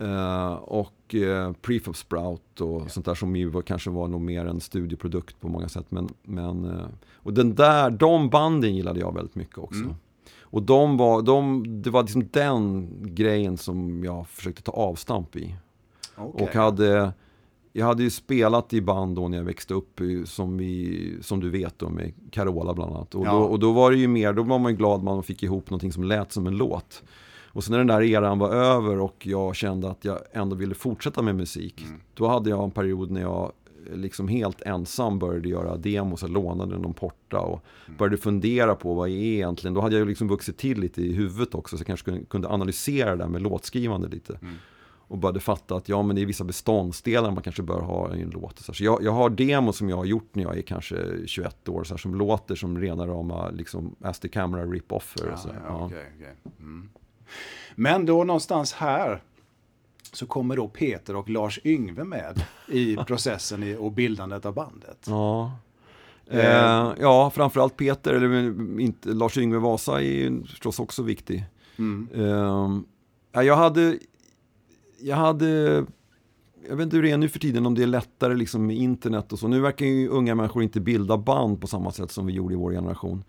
Uh, 0.02 0.54
och 0.54 1.14
uh, 1.14 1.54
Prefab 1.62 1.96
Sprout 1.96 2.62
och 2.62 2.82
ja. 2.82 2.90
sånt 2.90 3.06
där 3.06 3.16
som 3.16 3.36
ju 3.36 3.50
var, 3.50 3.62
kanske 3.62 3.90
var 3.90 4.08
nog 4.08 4.22
mer 4.22 4.46
en 4.46 4.62
studieprodukt 4.62 5.42
på 5.42 5.48
många 5.48 5.70
sätt. 5.70 5.86
Men, 5.90 6.10
men, 6.24 6.66
uh, 6.66 6.86
och 7.14 7.34
den 7.34 7.56
där, 7.56 7.90
de 7.90 8.30
banden 8.30 8.76
gillade 8.76 9.00
jag 9.00 9.16
väldigt 9.16 9.36
mycket 9.36 9.58
också. 9.58 9.96
Och 10.52 10.64
de 10.64 10.98
var, 10.98 11.22
de, 11.22 11.64
det 11.82 11.90
var 11.90 12.02
liksom 12.02 12.28
den 12.32 12.90
grejen 13.02 13.58
som 13.58 14.04
jag 14.04 14.28
försökte 14.28 14.62
ta 14.62 14.72
avstamp 14.72 15.36
i. 15.36 15.56
Okay. 16.18 16.48
Och 16.48 16.54
hade, 16.54 17.14
jag 17.74 17.86
hade 17.86 18.04
ju 18.04 18.10
spelat 18.10 18.74
i 18.74 18.82
band 18.82 19.16
då 19.16 19.28
när 19.28 19.38
jag 19.38 19.46
växte 19.46 19.74
upp, 19.74 20.00
som, 20.26 20.58
vi, 20.58 21.18
som 21.22 21.40
du 21.40 21.50
vet 21.50 21.80
då 21.80 21.90
med 21.90 22.14
Carola 22.32 22.74
bland 22.74 22.96
annat. 22.96 23.16
Och, 23.16 23.26
ja. 23.26 23.32
då, 23.32 23.40
och 23.40 23.60
då 23.60 23.72
var 23.72 23.92
det 23.92 23.98
ju 23.98 24.08
mer, 24.08 24.34
då 24.34 24.44
var 24.44 24.60
man 24.60 24.72
ju 24.72 24.78
glad 24.78 25.04
man 25.04 25.24
fick 25.24 25.44
ihop 25.44 25.70
någonting 25.70 25.92
som 25.92 26.04
lät 26.04 26.32
som 26.32 26.48
en 26.48 26.58
låt. 26.58 27.04
Och 27.52 27.64
sen 27.64 27.72
när 27.72 27.78
den 27.78 27.88
där 27.88 28.02
eran 28.02 28.40
var 28.40 28.50
över 28.50 29.00
och 29.00 29.28
jag 29.28 29.56
kände 29.56 29.90
att 29.90 30.06
jag 30.06 30.20
ändå 30.32 30.56
ville 30.56 30.76
fortsätta 30.76 31.22
med 31.22 31.36
musik. 31.36 31.82
Mm. 31.82 32.02
Då 32.14 32.28
hade 32.28 32.50
jag 32.50 32.64
en 32.64 32.72
period 32.72 33.12
när 33.12 33.22
jag 33.22 33.52
liksom 33.94 34.28
helt 34.28 34.62
ensam 34.62 35.20
började 35.20 35.50
göra 35.50 35.78
demos 35.78 36.24
och 36.24 36.30
lånade 36.30 36.78
någon 36.78 36.94
porta 36.94 37.40
och 37.40 37.66
mm. 37.86 37.98
började 37.98 38.18
fundera 38.18 38.76
på 38.76 38.94
vad 38.94 39.10
är 39.10 39.14
egentligen, 39.14 39.74
då 39.74 39.82
hade 39.82 39.98
jag 39.98 40.08
liksom 40.08 40.28
vuxit 40.28 40.58
till 40.58 40.80
lite 40.80 41.02
i 41.02 41.14
huvudet 41.14 41.56
också 41.56 41.78
så 41.78 41.82
jag 41.82 41.88
kanske 41.88 42.26
kunde 42.26 42.48
analysera 42.48 43.12
det 43.12 43.24
där 43.24 43.28
med 43.28 43.42
låtskrivande 43.42 44.08
lite. 44.08 44.40
Mm. 44.42 44.56
och 45.10 45.18
började 45.18 45.40
fatta 45.40 45.76
att 45.76 45.90
ja, 45.90 46.02
men 46.02 46.16
det 46.16 46.22
är 46.22 46.26
vissa 46.26 46.44
beståndsdelar 46.44 47.32
man 47.32 47.44
kanske 47.44 47.64
bör 47.64 47.82
ha 47.82 48.16
i 48.16 48.22
en 48.22 48.30
låt. 48.30 48.60
Så 48.60 48.84
jag, 48.84 49.04
jag 49.04 49.12
har 49.12 49.30
demo 49.30 49.74
som 49.74 49.90
jag 49.90 49.98
har 49.98 50.06
gjort 50.06 50.36
när 50.36 50.44
jag 50.44 50.58
är 50.58 50.62
kanske 50.62 50.96
21 51.26 51.70
år, 51.70 51.84
så 51.84 51.94
här, 51.94 52.00
som 52.00 52.16
låter 52.16 52.56
som 52.56 52.80
rena 52.80 53.08
rama 53.08 53.50
liksom, 53.50 53.96
As 54.02 54.20
the 54.20 54.28
Camera 54.28 54.66
rip-offer. 54.66 55.38
Ja, 55.46 55.52
ja, 55.68 55.86
okay, 55.86 56.04
okay. 56.16 56.34
Mm. 56.60 56.90
Men 57.76 58.06
då 58.06 58.24
någonstans 58.24 58.74
här 58.74 59.24
så 60.16 60.26
kommer 60.26 60.56
då 60.56 60.68
Peter 60.68 61.16
och 61.16 61.30
Lars 61.30 61.60
Yngve 61.64 62.04
med 62.04 62.44
i 62.68 62.96
processen 63.08 63.78
och 63.78 63.92
bildandet 63.92 64.46
av 64.46 64.54
bandet. 64.54 65.06
Ja. 65.08 65.52
Eh, 66.32 66.94
ja, 67.00 67.32
framförallt 67.36 67.78
Peter, 67.78 68.14
eller 68.14 68.80
inte, 68.80 69.10
Lars 69.10 69.38
Yngve 69.38 69.58
Vasa 69.58 70.02
är 70.02 70.06
ju 70.06 70.44
förstås 70.44 70.80
också 70.80 71.04
viktig. 71.04 71.46
Mm. 71.78 72.08
Eh, 72.14 73.44
jag 73.44 73.56
hade, 73.56 73.98
jag 75.00 75.16
hade, 75.16 75.48
jag 76.70 76.76
vet 76.76 76.84
inte 76.84 76.96
hur 76.96 77.04
det 77.04 77.12
är 77.12 77.18
nu 77.18 77.30
för 77.30 77.40
tiden, 77.40 77.66
om 77.66 77.76
det 77.76 77.84
är 77.84 77.88
lättare 77.88 78.36
liksom 78.36 78.68
med 78.68 78.78
internet 78.78 79.34
och 79.34 79.40
så. 79.40 79.48
Nu 79.48 79.60
verkar 79.60 79.86
ju 79.86 80.08
unga 80.08 80.36
människor 80.36 80.64
inte 80.64 80.80
bilda 80.80 81.18
band 81.18 81.62
på 81.62 81.68
samma 81.68 81.92
sätt 81.92 82.12
som 82.12 82.26
vi 82.26 82.34
gjorde 82.34 82.54
i 82.54 82.58
vår 82.58 82.72
generation. 82.72 83.24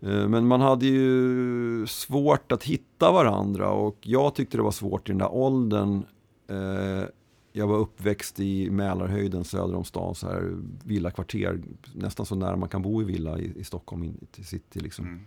Eh, 0.00 0.28
men 0.28 0.46
man 0.46 0.60
hade 0.60 0.86
ju 0.86 1.86
svårt 1.86 2.52
att 2.52 2.64
hitta 2.64 3.12
varandra 3.12 3.70
och 3.70 3.96
jag 4.00 4.34
tyckte 4.34 4.56
det 4.56 4.62
var 4.62 4.70
svårt 4.70 5.08
i 5.08 5.12
den 5.12 5.18
där 5.18 5.34
åldern. 5.34 6.02
Eh, 6.48 7.04
jag 7.52 7.66
var 7.66 7.76
uppväxt 7.76 8.40
i 8.40 8.70
Mälarhöjden 8.70 9.44
söder 9.44 9.74
om 9.74 9.84
stan, 9.84 10.14
så 10.14 10.26
här 10.26 10.56
villakvarter, 10.84 11.60
nästan 11.94 12.26
så 12.26 12.34
nära 12.34 12.56
man 12.56 12.68
kan 12.68 12.82
bo 12.82 13.02
i 13.02 13.04
villa 13.04 13.38
i, 13.38 13.52
i 13.56 13.64
Stockholm, 13.64 14.04
in 14.04 14.26
till 14.32 14.46
city 14.46 14.80
liksom. 14.80 15.06
Mm. 15.06 15.26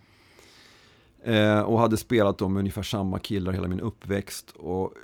Eh, 1.22 1.60
och 1.60 1.78
hade 1.78 1.96
spelat 1.96 2.38
då 2.38 2.48
med 2.48 2.60
ungefär 2.60 2.82
samma 2.82 3.18
killar 3.18 3.52
hela 3.52 3.68
min 3.68 3.80
uppväxt 3.80 4.50
och 4.50 4.94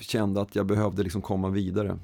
kände 0.00 0.40
att 0.40 0.54
jag 0.54 0.66
behövde 0.66 1.02
liksom 1.02 1.22
komma 1.22 1.48
vidare. 1.48 1.98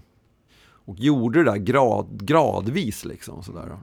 Och 0.59 0.99
gjorde 0.99 1.45
det 1.45 1.51
där 1.51 1.57
grad, 1.57 2.07
gradvis 2.27 3.05
liksom 3.05 3.43
sådär. 3.43 3.79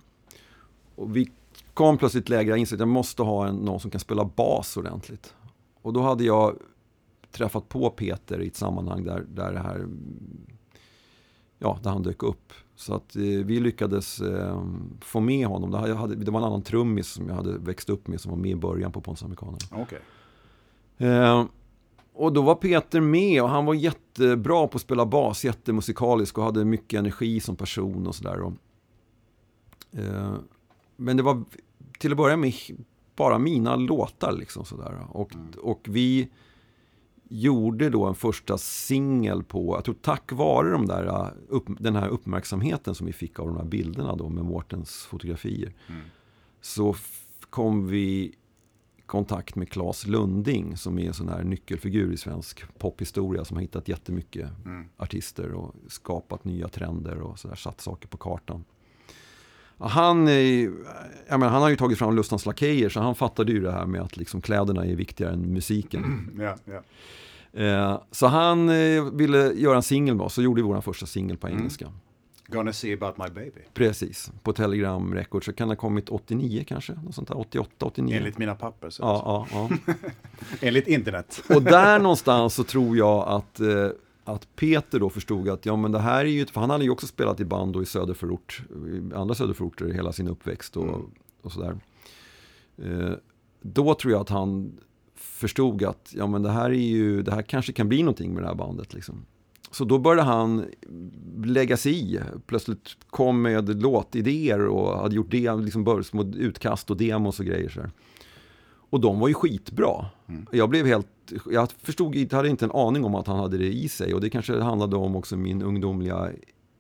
Och 0.96 1.16
vi 1.16 1.32
kom 1.74 1.98
plötsligt 1.98 2.30
läge 2.30 2.50
jag 2.50 2.58
insåg 2.58 2.76
att 2.76 2.80
jag 2.80 2.88
måste 2.88 3.24
ha 3.24 3.48
en, 3.48 3.56
någon 3.56 3.80
som 3.80 3.92
kan 3.92 4.00
spela 4.00 4.26
bas 4.26 4.78
ordentligt. 4.78 5.36
Och 5.82 5.94
då 5.94 6.02
hade 6.02 6.24
jag 6.24 6.58
träffat 7.32 7.70
på 7.70 7.90
Peter 7.90 8.42
i 8.42 8.48
ett 8.48 8.56
sammanhang 8.56 9.04
där, 9.04 9.26
där 9.30 9.54
det 9.54 9.60
här 9.60 9.88
ja, 11.60 11.80
där 11.84 11.90
han 11.90 12.04
dök 12.04 12.24
upp. 12.24 12.54
Så 12.76 12.94
att 12.94 13.16
eh, 13.16 13.22
vi 13.22 13.60
lyckades 13.60 14.22
eh, 14.22 14.64
få 15.02 15.20
med 15.20 15.48
honom. 15.48 15.72
Det, 15.72 15.96
hade, 15.96 16.16
det 16.16 16.32
var 16.32 16.40
en 16.40 16.46
annan 16.46 16.62
trummis 16.62 17.08
som 17.08 17.30
jag 17.30 17.36
hade 17.36 17.58
växt 17.58 17.90
upp 17.90 18.08
med 18.08 18.22
som 18.22 18.32
var 18.32 18.38
med 18.38 18.52
i 18.52 18.56
början 18.56 18.92
på 18.92 19.02
Pontus 19.02 19.24
Amerikanerna. 19.24 19.58
Okay. 19.72 20.00
Eh, 20.98 21.46
och 22.14 22.34
då 22.34 22.42
var 22.42 22.56
Peter 22.56 23.02
med 23.02 23.44
och 23.44 23.50
han 23.50 23.66
var 23.66 23.74
jättebra 23.74 24.68
på 24.68 24.76
att 24.76 24.82
spela 24.82 25.06
bas, 25.06 25.46
jättemusikalisk 25.46 26.38
och 26.38 26.44
hade 26.44 26.66
mycket 26.66 27.00
energi 27.00 27.40
som 27.40 27.56
person 27.56 28.08
och 28.08 28.16
sådär. 28.16 28.52
Eh, 29.92 30.34
men 30.96 31.18
det 31.18 31.24
var 31.24 31.44
till 32.00 32.12
att 32.12 32.18
börja 32.18 32.38
med 32.38 32.54
bara 33.16 33.40
mina 33.40 33.76
låtar 33.76 34.32
liksom 34.32 34.66
sådär. 34.66 35.08
Och, 35.10 35.36
mm. 35.36 35.48
och 35.58 35.88
vi 35.90 36.30
gjorde 37.30 37.90
då 37.90 38.06
en 38.06 38.16
första 38.16 38.58
singel 38.58 39.44
på, 39.44 39.76
jag 39.78 39.84
tror 39.84 39.96
tack 40.02 40.32
vare 40.32 40.72
de 40.72 40.86
där, 40.86 41.34
upp, 41.48 41.66
den 41.80 41.96
här 41.96 42.08
uppmärksamheten 42.08 42.96
som 42.96 43.08
vi 43.08 43.14
fick 43.14 43.40
av 43.40 43.48
de 43.48 43.58
här 43.58 43.66
bilderna 43.66 44.16
då 44.16 44.30
med 44.30 44.46
Mårtens 44.46 45.06
fotografier. 45.06 45.74
Mm. 45.88 46.02
Så 46.62 46.96
kom 47.50 47.88
vi 47.88 48.02
i 48.02 48.36
kontakt 49.06 49.56
med 49.56 49.70
Claes 49.70 50.08
Lunding 50.08 50.78
som 50.78 51.00
är 51.00 51.08
en 51.08 51.14
sån 51.14 51.30
här 51.30 51.44
nyckelfigur 51.44 52.14
i 52.14 52.18
svensk 52.18 52.78
pophistoria 52.78 53.46
som 53.46 53.58
har 53.58 53.62
hittat 53.62 53.88
jättemycket 53.88 54.50
mm. 54.66 54.90
artister 54.98 55.54
och 55.54 55.76
skapat 55.88 56.46
nya 56.46 56.68
trender 56.68 57.22
och 57.22 57.40
sådär, 57.40 57.56
satt 57.56 57.82
saker 57.82 58.08
på 58.08 58.18
kartan. 58.18 58.64
Han, 59.78 60.28
är, 60.28 60.70
menar, 61.30 61.50
han 61.50 61.62
har 61.62 61.70
ju 61.70 61.76
tagit 61.76 61.98
fram 61.98 62.16
Lustans 62.16 62.46
Lakejer 62.46 62.90
så 62.90 63.00
han 63.00 63.16
fattade 63.16 63.52
ju 63.52 63.62
det 63.62 63.72
här 63.72 63.86
med 63.86 64.02
att 64.02 64.18
liksom 64.18 64.42
kläderna 64.42 64.86
är 64.86 64.96
viktigare 64.96 65.34
än 65.34 65.54
musiken. 65.54 66.30
Ja, 66.40 66.56
ja. 66.66 66.82
Eh, 67.54 68.02
så 68.12 68.28
han 68.28 68.70
eh, 68.70 69.04
ville 69.14 69.54
göra 69.54 69.76
en 69.76 69.84
singel 69.84 70.16
med 70.16 70.26
oss, 70.26 70.34
så 70.34 70.42
gjorde 70.42 70.62
vi 70.62 70.68
vår 70.68 70.82
första 70.82 71.06
singel 71.06 71.38
på 71.38 71.48
mm. 71.48 71.60
engelska. 71.60 71.86
Mm. 71.86 71.98
Gonna 72.48 72.74
see 72.74 72.94
about 72.94 73.18
my 73.18 73.30
baby. 73.30 73.62
Precis, 73.74 74.32
på 74.44 74.54
Telegram 74.54 75.14
Records. 75.14 75.46
Så 75.46 75.54
kan 75.54 75.68
det 75.68 75.72
ha 75.72 75.80
kommit 75.80 76.10
89 76.10 76.64
kanske, 76.68 76.94
något 76.94 77.16
sånt 77.16 77.28
där, 77.28 77.40
88, 77.40 77.86
89. 77.86 78.18
Enligt 78.18 78.38
mina 78.38 78.56
papper. 78.56 78.90
Så 78.90 79.04
ja, 79.04 79.48
ja, 79.52 79.70
ja. 79.86 79.94
Enligt 80.62 80.88
internet. 80.88 81.44
och 81.50 81.64
där 81.64 82.00
någonstans 82.00 82.54
så 82.54 82.64
tror 82.64 82.98
jag 82.98 83.28
att, 83.28 83.60
eh, 83.60 83.68
att 84.24 84.56
Peter 84.56 85.00
då 85.00 85.10
förstod 85.10 85.50
att 85.50 85.66
ja 85.66 85.76
men 85.76 85.92
det 85.92 86.00
här 86.00 86.20
är 86.26 86.30
ju, 86.30 86.46
för 86.46 86.62
han 86.62 86.70
hade 86.70 86.84
ju 86.84 86.90
också 86.90 87.08
spelat 87.08 87.40
i 87.40 87.46
band 87.46 87.76
och 87.76 87.82
i 87.82 87.86
söderförort, 87.86 88.64
i 88.88 89.16
andra 89.16 89.36
söderförorter 89.36 89.86
hela 89.86 90.14
sin 90.14 90.28
uppväxt 90.28 90.78
och, 90.78 90.88
mm. 90.88 91.02
och 91.42 91.52
sådär. 91.52 91.78
Eh, 92.78 93.14
då 93.62 93.94
tror 93.94 94.14
jag 94.14 94.22
att 94.22 94.30
han 94.30 94.80
förstod 95.16 95.84
att 95.84 96.14
ja, 96.16 96.28
men 96.28 96.42
det, 96.42 96.50
här 96.50 96.70
är 96.70 96.74
ju, 96.74 97.22
det 97.22 97.32
här 97.32 97.42
kanske 97.42 97.74
kan 97.74 97.90
bli 97.90 98.04
någonting 98.04 98.34
med 98.34 98.44
det 98.44 98.48
här 98.48 98.56
bandet. 98.56 98.94
Liksom. 98.94 99.26
Så 99.72 99.86
då 99.86 100.00
började 100.00 100.22
han 100.22 100.66
lägga 101.44 101.78
sig 101.78 102.14
i. 102.14 102.20
Plötsligt 102.46 102.98
kom 103.10 103.42
med 103.42 103.82
låtidéer 103.82 104.68
och 104.68 105.00
hade 105.00 105.16
gjort 105.16 105.32
det, 105.32 105.56
liksom 105.56 106.04
små 106.04 106.24
utkast 106.24 106.92
och 106.92 106.98
demos 106.98 107.40
och 107.40 107.46
grejer. 107.46 107.70
Så 107.70 107.82
här. 107.82 107.92
Och 108.94 109.00
de 109.00 109.20
var 109.20 109.28
ju 109.28 109.34
skitbra. 109.34 110.06
Mm. 110.28 110.46
Jag 110.52 110.70
blev 110.70 110.86
helt, 110.86 111.08
jag 111.52 111.72
förstod 111.72 112.16
inte, 112.16 112.36
hade 112.36 112.50
inte 112.50 112.66
en 112.66 112.72
aning 112.72 113.06
om 113.06 113.16
att 113.16 113.28
han 113.28 113.40
hade 113.40 113.58
det 113.58 113.74
i 113.74 113.90
sig. 113.90 114.14
Och 114.14 114.22
det 114.22 114.30
kanske 114.30 114.60
handlade 114.60 114.96
om 114.96 115.16
också 115.16 115.38
min 115.38 115.62
ungdomliga, 115.62 116.30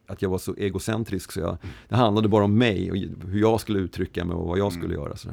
att 0.07 0.21
jag 0.21 0.29
var 0.29 0.37
så 0.37 0.55
egocentrisk. 0.55 1.31
Så 1.31 1.39
jag, 1.39 1.57
det 1.89 1.95
handlade 1.95 2.27
bara 2.27 2.43
om 2.43 2.57
mig 2.57 2.91
och 2.91 2.97
hur 3.27 3.39
jag 3.39 3.61
skulle 3.61 3.79
uttrycka 3.79 4.25
mig 4.25 4.35
och 4.35 4.47
vad 4.47 4.57
jag 4.57 4.71
mm. 4.71 4.81
skulle 4.81 4.93
göra. 4.93 5.15
Så 5.15 5.29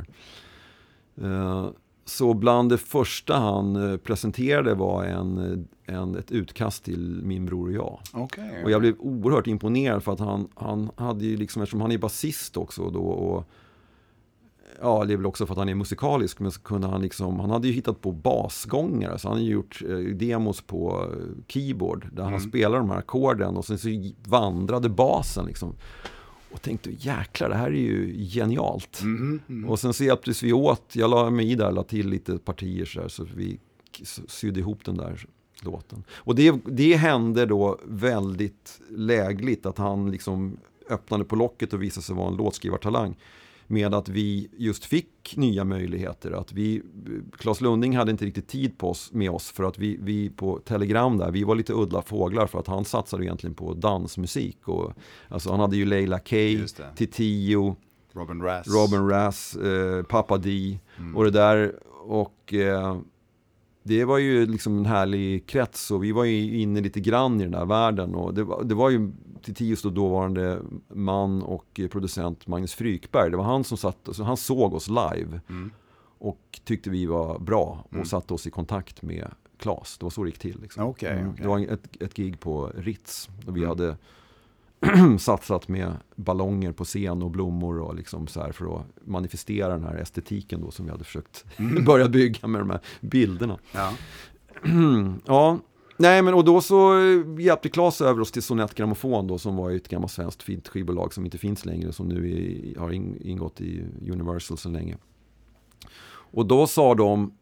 uh, 1.22 1.70
så 2.04 2.34
bland 2.34 2.70
det 2.70 2.78
första 2.78 3.36
han 3.36 3.90
eh, 3.92 3.96
presenterade 3.96 4.74
var 4.74 5.04
en, 5.04 5.68
en, 5.86 6.16
ett 6.16 6.30
utkast 6.30 6.84
till 6.84 7.20
Min 7.22 7.46
bror 7.46 7.68
och 7.68 7.74
jag. 7.74 8.22
Okay, 8.22 8.64
och 8.64 8.70
jag 8.70 8.80
blev 8.80 8.94
oerhört 8.98 9.46
imponerad 9.46 10.02
för 10.02 10.12
att 10.12 10.20
han, 10.20 10.48
han 10.54 10.90
hade 10.96 11.24
ju 11.24 11.36
liksom, 11.36 11.62
eftersom 11.62 11.80
han 11.80 11.92
är 11.92 11.98
basist 11.98 12.56
också 12.56 12.90
då 12.90 13.02
och 13.02 13.48
Ja, 14.82 15.04
det 15.04 15.12
är 15.12 15.16
väl 15.16 15.26
också 15.26 15.46
för 15.46 15.54
att 15.54 15.58
han 15.58 15.68
är 15.68 15.74
musikalisk, 15.74 16.40
men 16.40 16.52
så 16.52 16.60
kunde 16.60 16.86
han 16.86 17.02
liksom, 17.02 17.40
han 17.40 17.50
hade 17.50 17.68
ju 17.68 17.74
hittat 17.74 18.00
på 18.00 18.12
basgångare, 18.12 19.18
så 19.18 19.28
han 19.28 19.36
hade 19.36 19.48
gjort 19.48 19.82
eh, 19.88 19.96
demos 19.96 20.60
på 20.60 21.08
eh, 21.12 21.44
keyboard, 21.48 22.06
där 22.12 22.22
mm. 22.22 22.32
han 22.32 22.40
spelar 22.40 22.78
de 22.78 22.90
här 22.90 22.98
ackorden 22.98 23.56
och 23.56 23.64
sen 23.64 23.78
så 23.78 23.88
vandrade 24.24 24.88
basen 24.88 25.46
liksom 25.46 25.74
och 26.52 26.62
tänkte 26.62 26.90
jäklar 26.90 27.48
det 27.48 27.54
här 27.54 27.66
är 27.66 27.80
ju 27.80 28.24
genialt. 28.24 29.00
Mm, 29.02 29.40
mm. 29.48 29.70
Och 29.70 29.78
sen 29.78 29.92
så 29.92 30.04
hjälptes 30.04 30.42
vi 30.42 30.52
åt, 30.52 30.92
jag 30.92 31.10
la 31.10 31.30
mig 31.30 31.50
i 31.50 31.54
där, 31.54 31.72
la 31.72 31.82
till 31.82 32.08
lite 32.08 32.38
partier 32.38 32.84
så, 32.84 33.00
där, 33.00 33.08
så 33.08 33.26
vi 33.34 33.58
sydde 34.28 34.60
ihop 34.60 34.84
den 34.84 34.96
där 34.96 35.26
låten. 35.62 36.04
Och 36.10 36.34
det, 36.34 36.54
det 36.64 36.96
hände 36.96 37.46
då 37.46 37.78
väldigt 37.84 38.80
lägligt 38.90 39.66
att 39.66 39.78
han 39.78 40.10
liksom 40.10 40.56
öppnade 40.90 41.24
på 41.24 41.36
locket 41.36 41.72
och 41.72 41.82
visade 41.82 42.04
sig 42.04 42.14
vara 42.16 42.28
en 42.28 42.36
låtskrivartalang 42.36 43.16
med 43.70 43.94
att 43.94 44.08
vi 44.08 44.48
just 44.56 44.84
fick 44.84 45.36
nya 45.36 45.64
möjligheter. 45.64 46.32
Att 46.32 46.52
vi, 46.52 46.82
Claes 47.38 47.60
Lunding 47.60 47.96
hade 47.96 48.10
inte 48.10 48.24
riktigt 48.24 48.48
tid 48.48 48.78
på 48.78 48.90
oss, 48.90 49.12
med 49.12 49.30
oss 49.30 49.50
för 49.50 49.64
att 49.64 49.78
vi, 49.78 49.98
vi 50.00 50.30
på 50.30 50.58
Telegram 50.58 51.18
där, 51.18 51.30
vi 51.30 51.44
var 51.44 51.54
lite 51.54 51.72
udda 51.72 52.02
fåglar 52.02 52.46
för 52.46 52.58
att 52.58 52.66
han 52.66 52.84
satsade 52.84 53.24
egentligen 53.24 53.54
på 53.54 53.74
dansmusik. 53.74 54.68
Och, 54.68 54.92
alltså 55.28 55.50
han 55.50 55.60
hade 55.60 55.76
ju 55.76 55.84
Leila 55.84 56.18
K, 56.18 56.36
Titio, 56.94 57.76
Robin 58.12 58.42
Rass, 58.42 58.66
Robin 58.68 59.08
Rass 59.08 59.56
eh, 59.56 60.02
Papa 60.02 60.38
D 60.38 60.78
mm. 60.98 61.16
och 61.16 61.24
det 61.24 61.30
där. 61.30 61.74
Och 62.02 62.54
eh, 62.54 62.98
det 63.82 64.04
var 64.04 64.18
ju 64.18 64.46
liksom 64.46 64.78
en 64.78 64.86
härlig 64.86 65.46
krets 65.46 65.90
och 65.90 66.04
vi 66.04 66.12
var 66.12 66.24
ju 66.24 66.60
inne 66.60 66.80
lite 66.80 67.00
grann 67.00 67.40
i 67.40 67.44
den 67.44 67.54
här 67.54 67.66
världen. 67.66 68.14
Och 68.14 68.34
det 68.34 68.44
var, 68.44 68.64
det 68.64 68.74
var 68.74 68.90
ju 68.90 69.12
Titius 69.42 69.82
då 69.82 69.90
dåvarande 69.90 70.62
man 70.88 71.42
och 71.42 71.80
producent 71.90 72.46
Magnus 72.46 72.74
Frykberg. 72.74 73.30
Det 73.30 73.36
var 73.36 73.44
han 73.44 73.64
som 73.64 73.78
satt, 73.78 74.08
alltså 74.08 74.22
han 74.22 74.36
såg 74.36 74.74
oss 74.74 74.88
live. 74.88 75.40
Mm. 75.48 75.70
Och 76.18 76.60
tyckte 76.64 76.90
vi 76.90 77.06
var 77.06 77.38
bra 77.38 77.84
och 77.84 77.92
mm. 77.92 78.04
satte 78.04 78.34
oss 78.34 78.46
i 78.46 78.50
kontakt 78.50 79.02
med 79.02 79.30
Klas. 79.58 79.98
Det 79.98 80.04
var 80.04 80.10
så 80.10 80.22
det 80.22 80.28
gick 80.28 80.38
till. 80.38 80.60
Liksom. 80.60 80.86
Okay, 80.86 81.12
mm. 81.12 81.30
okay. 81.30 81.42
Det 81.42 81.48
var 81.48 81.58
ett, 81.58 82.02
ett 82.02 82.14
gig 82.14 82.40
på 82.40 82.72
Ritz. 82.74 83.28
Och 83.46 83.56
vi 83.56 83.60
mm. 83.60 83.68
hade 83.68 83.96
satsat 85.18 85.68
med 85.68 85.92
ballonger 86.16 86.72
på 86.72 86.84
scen 86.84 87.22
och 87.22 87.30
blommor 87.30 87.80
och 87.80 87.94
liksom 87.94 88.26
så 88.26 88.40
här 88.40 88.52
för 88.52 88.76
att 88.76 88.86
manifestera 89.04 89.68
den 89.68 89.84
här 89.84 89.96
estetiken 89.96 90.60
då 90.60 90.70
som 90.70 90.84
vi 90.84 90.90
hade 90.90 91.04
försökt 91.04 91.44
mm. 91.56 91.84
börja 91.86 92.08
bygga 92.08 92.48
med 92.48 92.60
de 92.60 92.70
här 92.70 92.80
bilderna. 93.00 93.58
Ja. 93.72 93.92
ja, 95.26 95.58
nej 95.96 96.22
men 96.22 96.34
och 96.34 96.44
då 96.44 96.60
så 96.60 96.94
hjälpte 97.38 97.68
Claes 97.68 98.00
över 98.00 98.20
oss 98.20 98.32
till 98.32 98.42
Sonett 98.42 98.74
Grammofon 98.74 99.26
då 99.26 99.38
som 99.38 99.56
var 99.56 99.70
ett 99.70 99.88
gammalt 99.88 100.12
svenskt 100.12 100.42
fint 100.42 100.68
skivbolag 100.68 101.14
som 101.14 101.24
inte 101.24 101.38
finns 101.38 101.64
längre 101.64 101.92
som 101.92 102.08
nu 102.08 102.30
är, 102.30 102.78
har 102.78 102.92
ingått 103.26 103.60
i 103.60 103.84
Universal 104.10 104.58
så 104.58 104.68
länge. 104.68 104.96
Och 106.32 106.46
då 106.46 106.66
sa 106.66 106.94
de 106.94 107.32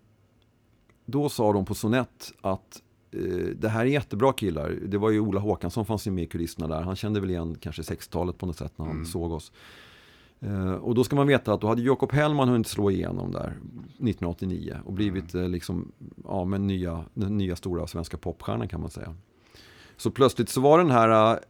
då 1.07 1.29
sa 1.29 1.53
de 1.53 1.65
på 1.65 1.75
Sonett 1.75 2.33
att 2.41 2.83
det 3.57 3.69
här 3.69 3.81
är 3.81 3.85
jättebra 3.85 4.33
killar. 4.33 4.79
Det 4.87 4.99
var 4.99 5.11
ju 5.11 5.21
Ola 5.21 5.41
Håkansson 5.41 5.87
fanns 5.87 6.07
ju 6.07 6.11
med 6.11 6.25
i 6.25 6.27
kulisserna 6.27 6.69
där. 6.69 6.83
Han 6.83 6.97
kände 6.97 7.21
väl 7.21 7.31
igen 7.31 7.57
kanske 7.61 7.83
60-talet 7.83 8.39
på 8.39 8.47
något 8.47 8.57
sätt 8.57 8.73
när 8.77 8.87
han 8.87 8.95
mm. 8.95 9.07
såg 9.07 9.33
oss. 9.33 9.53
Eh, 10.41 10.73
och 10.73 10.95
då 10.95 11.05
ska 11.05 11.17
man 11.17 11.27
veta 11.27 11.53
att 11.53 11.61
då 11.61 11.67
hade 11.67 11.83
Jakob 11.83 12.13
Hellman 12.13 12.49
hunnit 12.49 12.67
slå 12.67 12.91
igenom 12.91 13.33
där 13.33 13.47
1989 13.47 14.77
och 14.85 14.93
blivit 14.93 15.35
mm. 15.35 15.51
liksom, 15.51 15.93
ja, 16.25 16.45
men 16.45 16.67
nya, 16.67 17.05
den 17.15 17.39
nya 17.39 17.57
stora 17.57 17.87
svenska 17.87 18.17
popstjärnan 18.17 18.69
kan 18.69 18.81
man 18.81 18.91
säga. 18.91 19.15
Så 19.97 20.11
plötsligt 20.11 20.49
så 20.49 20.61
var 20.61 20.79
den 20.79 20.91
här 20.91 21.41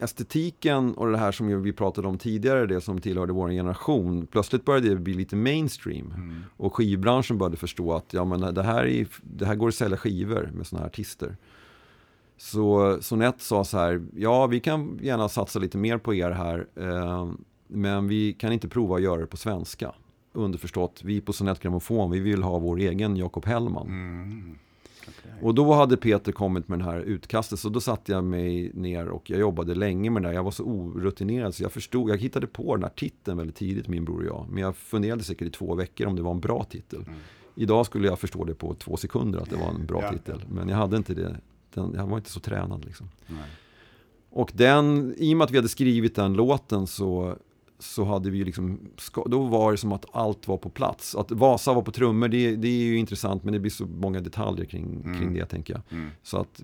estetiken 0.00 0.94
och 0.94 1.10
det 1.10 1.18
här 1.18 1.32
som 1.32 1.62
vi 1.62 1.72
pratade 1.72 2.08
om 2.08 2.18
tidigare, 2.18 2.66
det 2.66 2.80
som 2.80 3.00
tillhörde 3.00 3.32
vår 3.32 3.48
generation, 3.50 4.26
plötsligt 4.26 4.64
började 4.64 4.88
det 4.88 4.96
bli 4.96 5.14
lite 5.14 5.36
mainstream. 5.36 6.12
Mm. 6.16 6.42
Och 6.56 6.74
skivbranschen 6.74 7.38
började 7.38 7.56
förstå 7.56 7.92
att 7.92 8.12
ja, 8.12 8.24
men 8.24 8.54
det, 8.54 8.62
här 8.62 8.86
är, 8.86 9.06
det 9.22 9.46
här 9.46 9.54
går 9.54 9.68
att 9.68 9.74
sälja 9.74 9.96
skivor 9.96 10.50
med 10.54 10.66
sådana 10.66 10.82
här 10.82 10.88
artister. 10.88 11.36
Så 12.36 12.98
Sonett 13.00 13.40
sa 13.40 13.64
så 13.64 13.78
här, 13.78 14.06
ja 14.16 14.46
vi 14.46 14.60
kan 14.60 14.98
gärna 15.02 15.28
satsa 15.28 15.58
lite 15.58 15.78
mer 15.78 15.98
på 15.98 16.14
er 16.14 16.30
här, 16.30 16.66
eh, 16.76 17.32
men 17.66 18.08
vi 18.08 18.32
kan 18.32 18.52
inte 18.52 18.68
prova 18.68 18.96
att 18.96 19.02
göra 19.02 19.20
det 19.20 19.26
på 19.26 19.36
svenska. 19.36 19.94
Underförstått, 20.32 21.00
vi 21.04 21.20
på 21.20 21.32
Sonett 21.32 21.60
Grammofon, 21.60 22.10
vi 22.10 22.20
vill 22.20 22.42
ha 22.42 22.58
vår 22.58 22.78
egen 22.78 23.16
Jakob 23.16 23.46
Hellman. 23.46 23.86
Mm. 23.86 24.58
Och 25.42 25.54
då 25.54 25.72
hade 25.72 25.96
Peter 25.96 26.32
kommit 26.32 26.68
med 26.68 26.78
den 26.78 26.88
här 26.88 27.00
utkastet, 27.00 27.58
så 27.58 27.68
då 27.68 27.80
satte 27.80 28.12
jag 28.12 28.24
mig 28.24 28.70
ner 28.74 29.08
och 29.08 29.30
jag 29.30 29.40
jobbade 29.40 29.74
länge 29.74 30.10
med 30.10 30.22
det 30.22 30.28
där. 30.28 30.34
Jag 30.34 30.44
var 30.44 30.50
så 30.50 30.64
orutinerad 30.64 31.54
så 31.54 31.62
jag 31.62 31.72
förstod, 31.72 32.10
jag 32.10 32.16
hittade 32.16 32.46
på 32.46 32.76
den 32.76 32.82
här 32.82 32.90
titeln 32.90 33.38
väldigt 33.38 33.56
tidigt, 33.56 33.88
min 33.88 34.04
bror 34.04 34.18
och 34.18 34.26
jag. 34.26 34.46
Men 34.50 34.62
jag 34.62 34.76
funderade 34.76 35.22
säkert 35.22 35.48
i 35.48 35.50
två 35.50 35.74
veckor 35.74 36.06
om 36.06 36.16
det 36.16 36.22
var 36.22 36.30
en 36.30 36.40
bra 36.40 36.64
titel. 36.64 37.02
Mm. 37.06 37.18
Idag 37.54 37.86
skulle 37.86 38.08
jag 38.08 38.18
förstå 38.18 38.44
det 38.44 38.54
på 38.54 38.74
två 38.74 38.96
sekunder 38.96 39.40
att 39.40 39.50
det 39.50 39.56
var 39.56 39.68
en 39.68 39.86
bra 39.86 40.02
ja. 40.02 40.12
titel. 40.12 40.44
Men 40.48 40.68
jag 40.68 40.76
hade 40.76 40.96
inte 40.96 41.14
det, 41.14 41.36
den, 41.74 41.94
jag 41.94 42.06
var 42.06 42.16
inte 42.16 42.30
så 42.30 42.40
tränad 42.40 42.84
liksom. 42.84 43.08
Nej. 43.26 43.38
Och 44.30 44.52
den, 44.54 45.14
i 45.16 45.34
och 45.34 45.36
med 45.36 45.44
att 45.44 45.50
vi 45.50 45.56
hade 45.56 45.68
skrivit 45.68 46.14
den 46.14 46.32
låten 46.32 46.86
så 46.86 47.36
så 47.78 48.04
hade 48.04 48.30
vi 48.30 48.44
liksom, 48.44 48.80
då 49.26 49.42
var 49.42 49.72
det 49.72 49.78
som 49.78 49.92
att 49.92 50.06
allt 50.12 50.48
var 50.48 50.56
på 50.56 50.70
plats. 50.70 51.14
Att 51.14 51.30
Vasa 51.30 51.74
var 51.74 51.82
på 51.82 51.92
trummor, 51.92 52.28
det, 52.28 52.56
det 52.56 52.68
är 52.68 52.82
ju 52.82 52.98
intressant 52.98 53.44
men 53.44 53.52
det 53.52 53.58
blir 53.60 53.70
så 53.70 53.86
många 53.86 54.20
detaljer 54.20 54.64
kring, 54.64 55.02
mm. 55.04 55.18
kring 55.18 55.34
det 55.34 55.46
tänker 55.46 55.74
jag. 55.74 55.98
Mm. 55.98 56.10
Så 56.22 56.36
att 56.36 56.62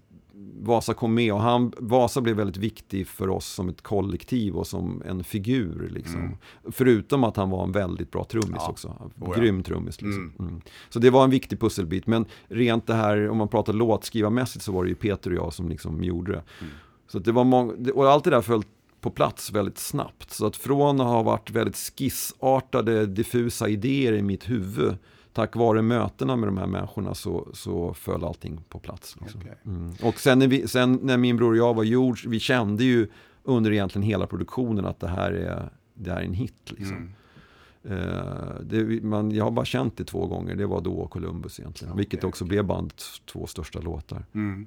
Vasa 0.61 0.95
kom 0.95 1.15
med 1.15 1.33
och 1.33 1.41
han, 1.41 1.73
Vasa 1.79 2.21
blev 2.21 2.37
väldigt 2.37 2.57
viktig 2.57 3.07
för 3.07 3.29
oss 3.29 3.47
som 3.47 3.69
ett 3.69 3.83
kollektiv 3.83 4.57
och 4.57 4.67
som 4.67 5.03
en 5.07 5.25
figur. 5.25 5.89
Liksom. 5.95 6.21
Mm. 6.21 6.37
Förutom 6.73 7.25
att 7.25 7.37
han 7.37 7.51
var 7.51 7.65
en 7.65 7.73
väldigt 7.73 8.11
bra 8.11 8.25
trummis 8.25 8.57
ja. 8.57 8.71
också. 8.71 9.11
Oh, 9.21 9.39
Grym 9.39 9.63
trummis. 9.63 10.03
Liksom. 10.03 10.35
Mm. 10.39 10.49
mm. 10.49 10.61
Så 10.89 10.99
det 10.99 11.11
var 11.11 11.25
en 11.25 11.31
viktig 11.31 11.61
pusselbit. 11.61 12.07
Men 12.07 12.27
rent 12.49 12.87
det 12.87 12.95
här, 12.95 13.29
om 13.29 13.39
man 13.39 13.49
pratar 13.49 13.73
låtskrivarmässigt 13.73 14.65
så 14.65 14.73
var 14.73 14.85
det 14.85 14.89
ju 14.89 14.95
Peter 14.95 15.31
och 15.31 15.37
jag 15.37 15.53
som 15.53 15.69
liksom 15.69 16.05
gjorde 16.05 16.33
det. 16.33 16.43
Mm. 16.61 16.73
Så 17.09 17.19
det 17.19 17.33
var 17.33 17.45
många, 17.45 17.93
och 17.95 18.11
allt 18.11 18.25
det 18.25 18.31
där 18.31 18.41
följt 18.41 18.69
på 19.05 19.11
plats 19.11 19.53
väldigt 19.53 19.79
snabbt. 19.79 20.31
Så 20.31 20.47
att 20.47 20.57
från 20.57 21.01
att 21.01 21.07
ha 21.07 21.23
varit 21.23 21.51
väldigt 21.51 21.77
skissartade, 21.77 23.07
diffusa 23.07 23.69
idéer 23.69 24.13
i 24.13 24.23
mitt 24.23 24.51
huvud 24.51 24.97
tack 25.33 25.57
vare 25.57 25.83
mötena 25.83 26.37
med 26.37 26.49
de 26.49 26.59
här 26.59 26.67
människorna 26.67 27.15
så, 27.15 27.49
så 27.53 27.95
föll 27.95 28.25
allting 28.25 28.61
på 28.69 28.79
plats. 28.79 29.17
Liksom. 29.21 29.41
Okay. 29.41 29.53
Mm. 29.67 29.93
Och 30.03 30.21
sen 30.21 30.39
när, 30.39 30.49
vi, 30.49 30.69
sen 30.69 30.99
när 31.03 31.17
min 31.17 31.37
bror 31.37 31.51
och 31.51 31.57
jag 31.57 31.75
var 31.75 31.85
gjord, 31.85 32.19
vi 32.27 32.41
kände 32.41 32.85
ju 32.85 33.09
under 33.43 33.73
egentligen 33.73 34.03
hela 34.09 34.27
produktionen 34.27 34.85
att 34.85 35.01
det 35.01 35.09
här 35.09 35.33
är, 35.33 35.69
det 35.95 36.11
här 36.11 36.21
är 36.21 36.25
en 36.25 36.35
hit. 36.35 36.71
Liksom. 36.71 36.97
Mm. 36.97 37.99
Uh, 37.99 38.61
det, 38.63 39.03
man, 39.03 39.31
jag 39.31 39.45
har 39.45 39.51
bara 39.51 39.65
känt 39.65 39.97
det 39.97 40.05
två 40.05 40.27
gånger, 40.27 40.55
det 40.55 40.67
var 40.67 40.81
då 40.81 40.95
och 40.95 41.11
Columbus 41.11 41.61
egentligen. 41.61 41.93
Okay, 41.93 42.01
vilket 42.01 42.25
också 42.25 42.45
okay. 42.45 42.49
blev 42.49 42.65
bandets 42.65 43.23
två 43.33 43.47
största 43.47 43.81
låtar. 43.81 44.27
Mm. 44.35 44.67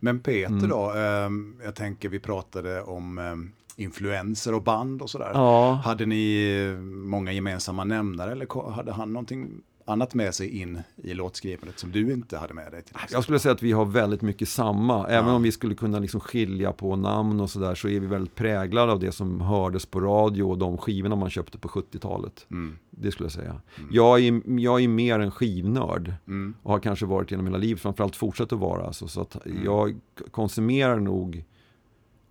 Men 0.00 0.20
Peter 0.20 0.52
mm. 0.52 0.68
då, 0.68 0.92
um, 0.92 1.60
jag 1.64 1.74
tänker 1.74 2.08
vi 2.08 2.18
pratade 2.18 2.82
om 2.82 3.18
um, 3.18 3.52
influenser 3.76 4.54
och 4.54 4.62
band 4.62 5.02
och 5.02 5.10
sådär. 5.10 5.30
Ja. 5.34 5.72
Hade 5.84 6.06
ni 6.06 6.76
många 6.82 7.32
gemensamma 7.32 7.84
nämnare 7.84 8.32
eller 8.32 8.70
hade 8.70 8.92
han 8.92 9.12
någonting 9.12 9.62
annat 9.84 10.14
med 10.14 10.34
sig 10.34 10.60
in 10.60 10.82
i 10.96 11.14
låtskrivandet 11.14 11.78
som 11.78 11.92
du 11.92 12.12
inte 12.12 12.38
hade 12.38 12.54
med 12.54 12.72
dig? 12.72 12.82
Till 12.82 12.96
jag 13.10 13.22
skulle 13.22 13.38
säga 13.38 13.52
att 13.52 13.62
vi 13.62 13.72
har 13.72 13.84
väldigt 13.84 14.22
mycket 14.22 14.48
samma. 14.48 15.08
Även 15.08 15.30
ja. 15.30 15.36
om 15.36 15.42
vi 15.42 15.52
skulle 15.52 15.74
kunna 15.74 15.98
liksom 15.98 16.20
skilja 16.20 16.72
på 16.72 16.96
namn 16.96 17.40
och 17.40 17.50
sådär 17.50 17.74
så 17.74 17.88
är 17.88 18.00
vi 18.00 18.06
väldigt 18.06 18.34
präglade 18.34 18.92
av 18.92 19.00
det 19.00 19.12
som 19.12 19.40
hördes 19.40 19.86
på 19.86 20.00
radio 20.00 20.42
och 20.42 20.58
de 20.58 20.78
skivorna 20.78 21.16
man 21.16 21.30
köpte 21.30 21.58
på 21.58 21.68
70-talet. 21.68 22.46
Mm. 22.50 22.78
Det 22.90 23.12
skulle 23.12 23.24
jag 23.24 23.32
säga. 23.32 23.60
Mm. 23.78 23.88
Jag, 23.92 24.20
är, 24.20 24.60
jag 24.60 24.82
är 24.82 24.88
mer 24.88 25.20
en 25.20 25.30
skivnörd 25.30 26.14
mm. 26.26 26.54
och 26.62 26.72
har 26.72 26.80
kanske 26.80 27.06
varit 27.06 27.30
genom 27.30 27.46
hela 27.46 27.58
livet, 27.58 27.82
framförallt 27.82 28.16
fortsätter 28.16 28.56
att 28.56 28.62
vara. 28.62 28.86
Alltså, 28.86 29.08
så 29.08 29.20
att 29.20 29.46
mm. 29.46 29.64
jag 29.64 30.00
konsumerar 30.30 31.00
nog 31.00 31.44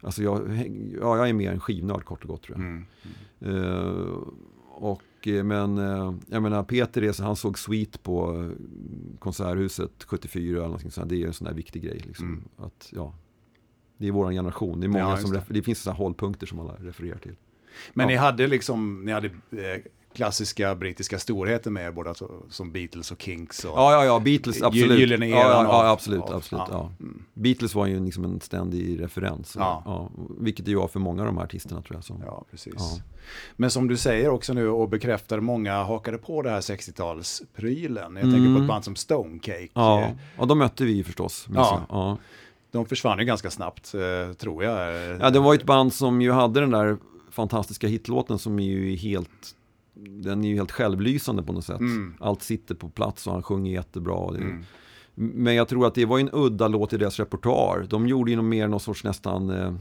Alltså 0.01 0.23
jag, 0.23 0.41
ja, 0.99 1.17
jag 1.17 1.29
är 1.29 1.33
mer 1.33 1.51
en 1.51 1.59
skivnörd 1.59 2.03
kort 2.03 2.23
och 2.23 2.29
gott 2.29 2.43
tror 2.43 2.57
jag. 2.57 2.67
Mm. 2.67 2.85
Uh, 3.45 4.17
och, 4.69 5.27
eh, 5.27 5.43
men 5.43 5.77
uh, 5.77 6.15
jag 6.27 6.43
menar 6.43 6.63
Peter 6.63 7.01
är, 7.03 7.23
han 7.23 7.35
såg 7.35 7.59
Sweet 7.59 8.03
på 8.03 8.49
Konserthuset 9.19 10.03
74 10.03 10.57
eller 10.57 10.65
någonting 10.65 10.91
sånt. 10.91 11.09
Det 11.09 11.23
är 11.23 11.27
en 11.27 11.33
sån 11.33 11.45
där 11.45 11.53
viktig 11.53 11.83
grej. 11.83 12.01
Liksom. 12.05 12.27
Mm. 12.27 12.43
Att, 12.57 12.89
ja, 12.91 13.13
det 13.97 14.07
är 14.07 14.11
vår 14.11 14.31
generation. 14.31 14.79
Det, 14.79 14.85
är 14.85 14.89
många 14.89 15.09
ja, 15.09 15.17
som 15.17 15.31
det. 15.31 15.43
det 15.47 15.61
finns 15.61 15.79
sådana 15.79 15.97
hållpunkter 15.97 16.47
som 16.47 16.59
alla 16.59 16.73
refererar 16.79 17.17
till. 17.17 17.35
Men 17.93 18.03
ja. 18.03 18.07
ni 18.07 18.15
hade 18.15 18.47
liksom, 18.47 19.05
ni 19.05 19.11
hade 19.11 19.27
eh, 19.27 19.81
klassiska 20.13 20.75
brittiska 20.75 21.19
storheter 21.19 21.71
med 21.71 21.93
både 21.93 22.09
alltså, 22.09 22.31
som 22.49 22.71
Beatles 22.71 23.11
och 23.11 23.21
Kinks. 23.21 23.65
Och 23.65 23.71
ja, 23.71 23.91
ja, 23.91 24.05
ja, 24.05 24.19
Beatles, 24.19 24.61
absolut. 24.61 24.99
Gyllene 24.99 25.27
ja, 25.27 25.37
ja, 25.37 25.63
ja, 25.63 25.89
absolut, 25.89 26.21
av, 26.21 26.35
absolut. 26.35 26.63
Ja. 26.69 26.91
Mm. 26.99 27.23
Beatles 27.33 27.75
var 27.75 27.85
ju 27.85 28.05
liksom 28.05 28.25
en 28.25 28.41
ständig 28.41 29.01
referens. 29.01 29.55
Ja. 29.59 29.83
Ja, 29.85 30.09
vilket 30.39 30.65
det 30.65 30.75
var 30.75 30.87
för 30.87 30.99
många 30.99 31.21
av 31.21 31.25
de 31.25 31.37
här 31.37 31.43
artisterna 31.43 31.81
tror 31.81 31.97
jag. 31.97 32.03
Som, 32.03 32.21
ja, 32.25 32.45
precis. 32.51 33.01
Men 33.55 33.71
som 33.71 33.87
du 33.87 33.97
säger 33.97 34.29
också 34.29 34.53
nu 34.53 34.69
och 34.69 34.89
bekräftar, 34.89 35.39
många 35.39 35.83
hakade 35.83 36.17
på 36.17 36.41
det 36.41 36.49
här 36.49 36.61
60-talsprylen. 36.61 38.19
Jag 38.19 38.23
mm. 38.23 38.31
tänker 38.31 38.37
på 38.37 38.51
ett 38.51 38.55
mm. 38.55 38.67
band 38.67 38.83
som 38.83 38.95
Stonecake. 38.95 39.69
Ja, 39.73 40.09
och 40.37 40.47
de 40.47 40.57
mötte 40.57 40.85
vi 40.85 41.03
förstås. 41.03 41.47
Ja. 41.53 41.81
ja. 41.89 42.17
De 42.71 42.85
försvann 42.85 43.19
ju 43.19 43.25
ganska 43.25 43.51
snabbt, 43.51 43.93
eh, 43.93 44.33
tror 44.33 44.63
jag. 44.63 44.93
Ja, 45.19 45.29
det 45.29 45.39
var 45.39 45.55
ett 45.55 45.63
band 45.63 45.93
som 45.93 46.21
ju 46.21 46.31
hade 46.31 46.59
den 46.59 46.71
där 46.71 46.97
fantastiska 47.31 47.87
hitlåten 47.87 48.39
som 48.39 48.59
är 48.59 48.63
ju 48.63 48.95
helt 48.95 49.55
den 49.93 50.43
är 50.43 50.49
ju 50.49 50.55
helt 50.55 50.71
självlysande 50.71 51.43
på 51.43 51.53
något 51.53 51.65
sätt. 51.65 51.79
Mm. 51.79 52.13
Allt 52.19 52.41
sitter 52.41 52.75
på 52.75 52.89
plats 52.89 53.27
och 53.27 53.33
han 53.33 53.43
sjunger 53.43 53.71
jättebra. 53.71 54.35
Mm. 54.37 54.63
Men 55.15 55.55
jag 55.55 55.67
tror 55.67 55.87
att 55.87 55.95
det 55.95 56.05
var 56.05 56.19
en 56.19 56.29
udda 56.33 56.67
låt 56.67 56.93
i 56.93 56.97
deras 56.97 57.19
repertoar. 57.19 57.85
De 57.89 58.07
gjorde 58.07 58.31
ju 58.31 58.41
mer 58.41 58.67
någon 58.67 58.79
sorts 58.79 59.03
nästan, 59.03 59.49
eh, 59.49 59.73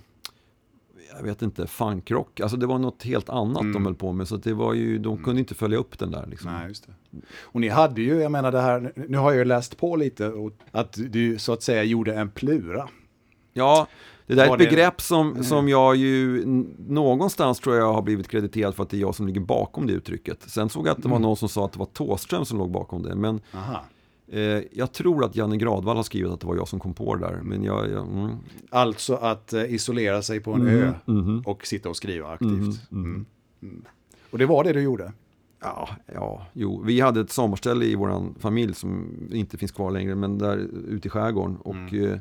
jag 1.16 1.22
vet 1.22 1.42
inte, 1.42 1.66
funkrock. 1.66 2.40
Alltså 2.40 2.56
det 2.56 2.66
var 2.66 2.78
något 2.78 3.02
helt 3.02 3.28
annat 3.28 3.62
mm. 3.62 3.72
de 3.72 3.84
höll 3.84 3.94
på 3.94 4.12
med. 4.12 4.28
Så 4.28 4.36
det 4.36 4.54
var 4.54 4.74
ju, 4.74 4.98
de 4.98 5.24
kunde 5.24 5.40
inte 5.40 5.54
följa 5.54 5.78
upp 5.78 5.98
den 5.98 6.10
där. 6.10 6.26
Liksom. 6.26 6.52
Nej, 6.52 6.68
just 6.68 6.86
det. 6.86 6.92
Och 7.40 7.60
ni 7.60 7.68
hade 7.68 8.02
ju, 8.02 8.20
jag 8.20 8.32
menar 8.32 8.52
det 8.52 8.60
här, 8.60 8.92
nu 9.08 9.18
har 9.18 9.30
jag 9.30 9.38
ju 9.38 9.44
läst 9.44 9.76
på 9.76 9.96
lite, 9.96 10.32
att 10.70 10.98
du 11.08 11.38
så 11.38 11.52
att 11.52 11.62
säga 11.62 11.82
gjorde 11.82 12.14
en 12.14 12.30
plura. 12.30 12.88
Ja, 13.52 13.88
det 14.30 14.36
där 14.36 14.48
är 14.48 14.52
ett 14.52 14.58
begrepp 14.58 15.00
som, 15.00 15.30
mm. 15.30 15.44
som 15.44 15.68
jag 15.68 15.96
ju 15.96 16.44
någonstans 16.88 17.60
tror 17.60 17.76
jag 17.76 17.92
har 17.92 18.02
blivit 18.02 18.28
krediterad 18.28 18.74
för 18.74 18.82
att 18.82 18.90
det 18.90 18.96
är 18.96 19.00
jag 19.00 19.14
som 19.14 19.26
ligger 19.26 19.40
bakom 19.40 19.86
det 19.86 19.92
uttrycket. 19.92 20.42
Sen 20.42 20.68
såg 20.68 20.86
jag 20.86 20.92
att 20.92 21.02
det 21.02 21.08
var 21.08 21.16
mm. 21.16 21.22
någon 21.22 21.36
som 21.36 21.48
sa 21.48 21.64
att 21.64 21.72
det 21.72 21.78
var 21.78 21.86
Tåström 21.86 22.44
som 22.44 22.58
låg 22.58 22.70
bakom 22.70 23.02
det. 23.02 23.14
Men 23.14 23.40
eh, 24.28 24.40
jag 24.72 24.92
tror 24.92 25.24
att 25.24 25.36
Janne 25.36 25.56
Gradvall 25.56 25.96
har 25.96 26.02
skrivit 26.02 26.32
att 26.32 26.40
det 26.40 26.46
var 26.46 26.56
jag 26.56 26.68
som 26.68 26.80
kom 26.80 26.94
på 26.94 27.14
det 27.14 27.26
där. 27.26 27.40
Men 27.42 27.64
jag, 27.64 27.90
jag 27.90 28.06
mm. 28.06 28.30
Alltså 28.70 29.14
att 29.14 29.52
eh, 29.52 29.74
isolera 29.74 30.22
sig 30.22 30.40
på 30.40 30.52
en 30.52 30.60
mm. 30.60 30.74
ö 30.74 30.92
mm-hmm. 31.06 31.44
och 31.44 31.66
sitta 31.66 31.88
och 31.88 31.96
skriva 31.96 32.28
aktivt. 32.28 32.90
Mm-hmm. 32.90 33.24
Mm. 33.62 33.84
Och 34.30 34.38
det 34.38 34.46
var 34.46 34.64
det 34.64 34.72
du 34.72 34.80
gjorde? 34.80 35.12
Ja, 35.60 35.88
ja, 36.14 36.46
jo. 36.52 36.82
Vi 36.84 37.00
hade 37.00 37.20
ett 37.20 37.30
sommarställe 37.30 37.84
i 37.84 37.94
vår 37.94 38.40
familj 38.40 38.74
som 38.74 39.06
inte 39.32 39.58
finns 39.58 39.72
kvar 39.72 39.90
längre, 39.90 40.14
men 40.14 40.38
där 40.38 40.56
ute 40.88 41.08
i 41.08 41.10
skärgården. 41.10 41.56
Och 41.56 41.94
eh, 41.94 42.18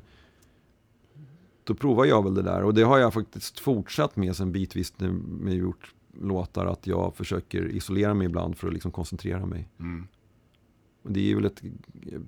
då 1.70 1.76
provar 1.76 2.06
jag 2.06 2.24
väl 2.24 2.34
det 2.34 2.42
där. 2.42 2.64
Och 2.64 2.74
det 2.74 2.82
har 2.82 2.98
jag 2.98 3.14
faktiskt 3.14 3.60
fortsatt 3.60 4.16
med 4.16 4.36
sen 4.36 4.52
bitvis 4.52 4.94
när 5.00 5.12
jag 5.46 5.56
gjort 5.56 5.94
låtar. 6.22 6.66
Att 6.66 6.88
jag 6.88 7.16
försöker 7.16 7.68
isolera 7.68 8.14
mig 8.14 8.26
ibland 8.26 8.58
för 8.58 8.68
att 8.68 8.74
liksom 8.74 8.92
koncentrera 8.92 9.46
mig. 9.46 9.70
Mm. 9.80 10.08
Och 11.04 11.12
det 11.12 11.32
är 11.32 11.36
väl 11.36 11.46
ett, 11.46 11.62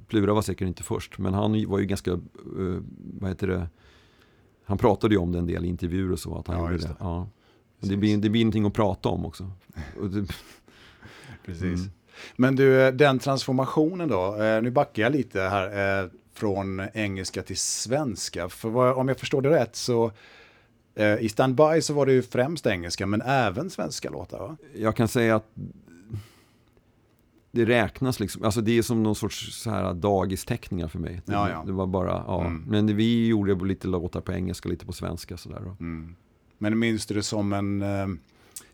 Plura 0.07 0.33
var 0.33 0.41
säkert 0.41 0.67
inte 0.67 0.83
först, 0.83 1.17
men 1.17 1.33
han 1.33 1.67
var 1.67 1.79
ju 1.79 1.85
ganska, 1.85 2.11
uh, 2.11 2.81
vad 3.19 3.29
heter 3.29 3.47
det, 3.47 3.67
han 4.63 4.77
pratade 4.77 5.13
ju 5.13 5.19
om 5.19 5.31
det 5.31 5.39
en 5.39 5.45
del 5.45 5.65
i 5.65 5.67
intervjuer 5.67 6.11
och 6.11 6.19
så. 6.19 6.37
Att 6.37 6.47
han 6.47 6.57
ja, 6.57 6.71
gjorde 6.71 6.77
det. 6.77 6.87
det. 6.87 6.95
Ja. 6.99 7.27
Det, 7.79 7.97
blir, 7.97 8.17
det 8.17 8.29
blir 8.29 8.43
någonting 8.43 8.65
att 8.65 8.73
prata 8.73 9.09
om 9.09 9.25
också. 9.25 9.51
Precis. 11.45 11.63
Mm. 11.63 11.91
Men 12.35 12.55
du, 12.55 12.91
den 12.91 13.19
transformationen 13.19 14.09
då, 14.09 14.43
eh, 14.43 14.61
nu 14.61 14.71
backar 14.71 15.03
jag 15.03 15.11
lite 15.11 15.41
här. 15.41 16.09
Från 16.33 16.81
engelska 16.93 17.43
till 17.43 17.57
svenska. 17.57 18.49
För 18.49 18.69
vad, 18.69 18.93
om 18.93 19.07
jag 19.07 19.19
förstår 19.19 19.41
det 19.41 19.49
rätt 19.49 19.75
så 19.75 20.11
eh, 20.95 21.17
i 21.17 21.29
Standby 21.29 21.81
så 21.81 21.93
var 21.93 22.05
det 22.05 22.13
ju 22.13 22.21
främst 22.21 22.67
engelska 22.67 23.07
men 23.07 23.21
även 23.21 23.69
svenska 23.69 24.09
låtar 24.09 24.39
va? 24.39 24.57
Jag 24.75 24.95
kan 24.95 25.07
säga 25.07 25.35
att 25.35 25.47
det 27.51 27.65
räknas 27.65 28.19
liksom, 28.19 28.43
alltså 28.43 28.61
det 28.61 28.77
är 28.77 28.81
som 28.81 29.03
någon 29.03 29.15
sorts 29.15 29.61
så 29.61 29.69
här 29.69 29.93
dagisteckningar 29.93 30.87
för 30.87 30.99
mig. 30.99 31.21
Det, 31.25 31.33
Ja, 31.33 31.49
ja. 31.49 31.63
det 31.65 31.71
var 31.71 31.87
bara, 31.87 32.23
ja. 32.27 32.41
Mm. 32.41 32.63
Men 32.67 32.97
vi 32.97 33.27
gjorde 33.27 33.65
lite 33.65 33.87
låtar 33.87 34.21
på 34.21 34.31
engelska, 34.31 34.69
lite 34.69 34.85
på 34.85 34.93
svenska 34.93 35.37
sådär. 35.37 35.75
Mm. 35.79 36.15
Men 36.57 36.79
minns 36.79 37.05
du 37.05 37.13
det 37.13 37.23
som 37.23 37.53
en 37.53 37.81
eh, 37.81 38.07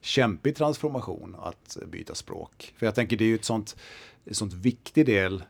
kämpig 0.02 0.56
transformation 0.56 1.36
att 1.40 1.78
byta 1.92 2.16
språk? 2.16 2.74
För 2.78 2.86
jag 2.86 2.96
tänker 2.96 3.18
det 3.18 3.24
är 3.24 3.28
ju 3.28 3.36
ett 3.36 3.46
sånt, 3.46 3.76
ett 4.26 4.38
sånt 4.38 4.54
viktig 4.54 5.06
del 5.06 5.44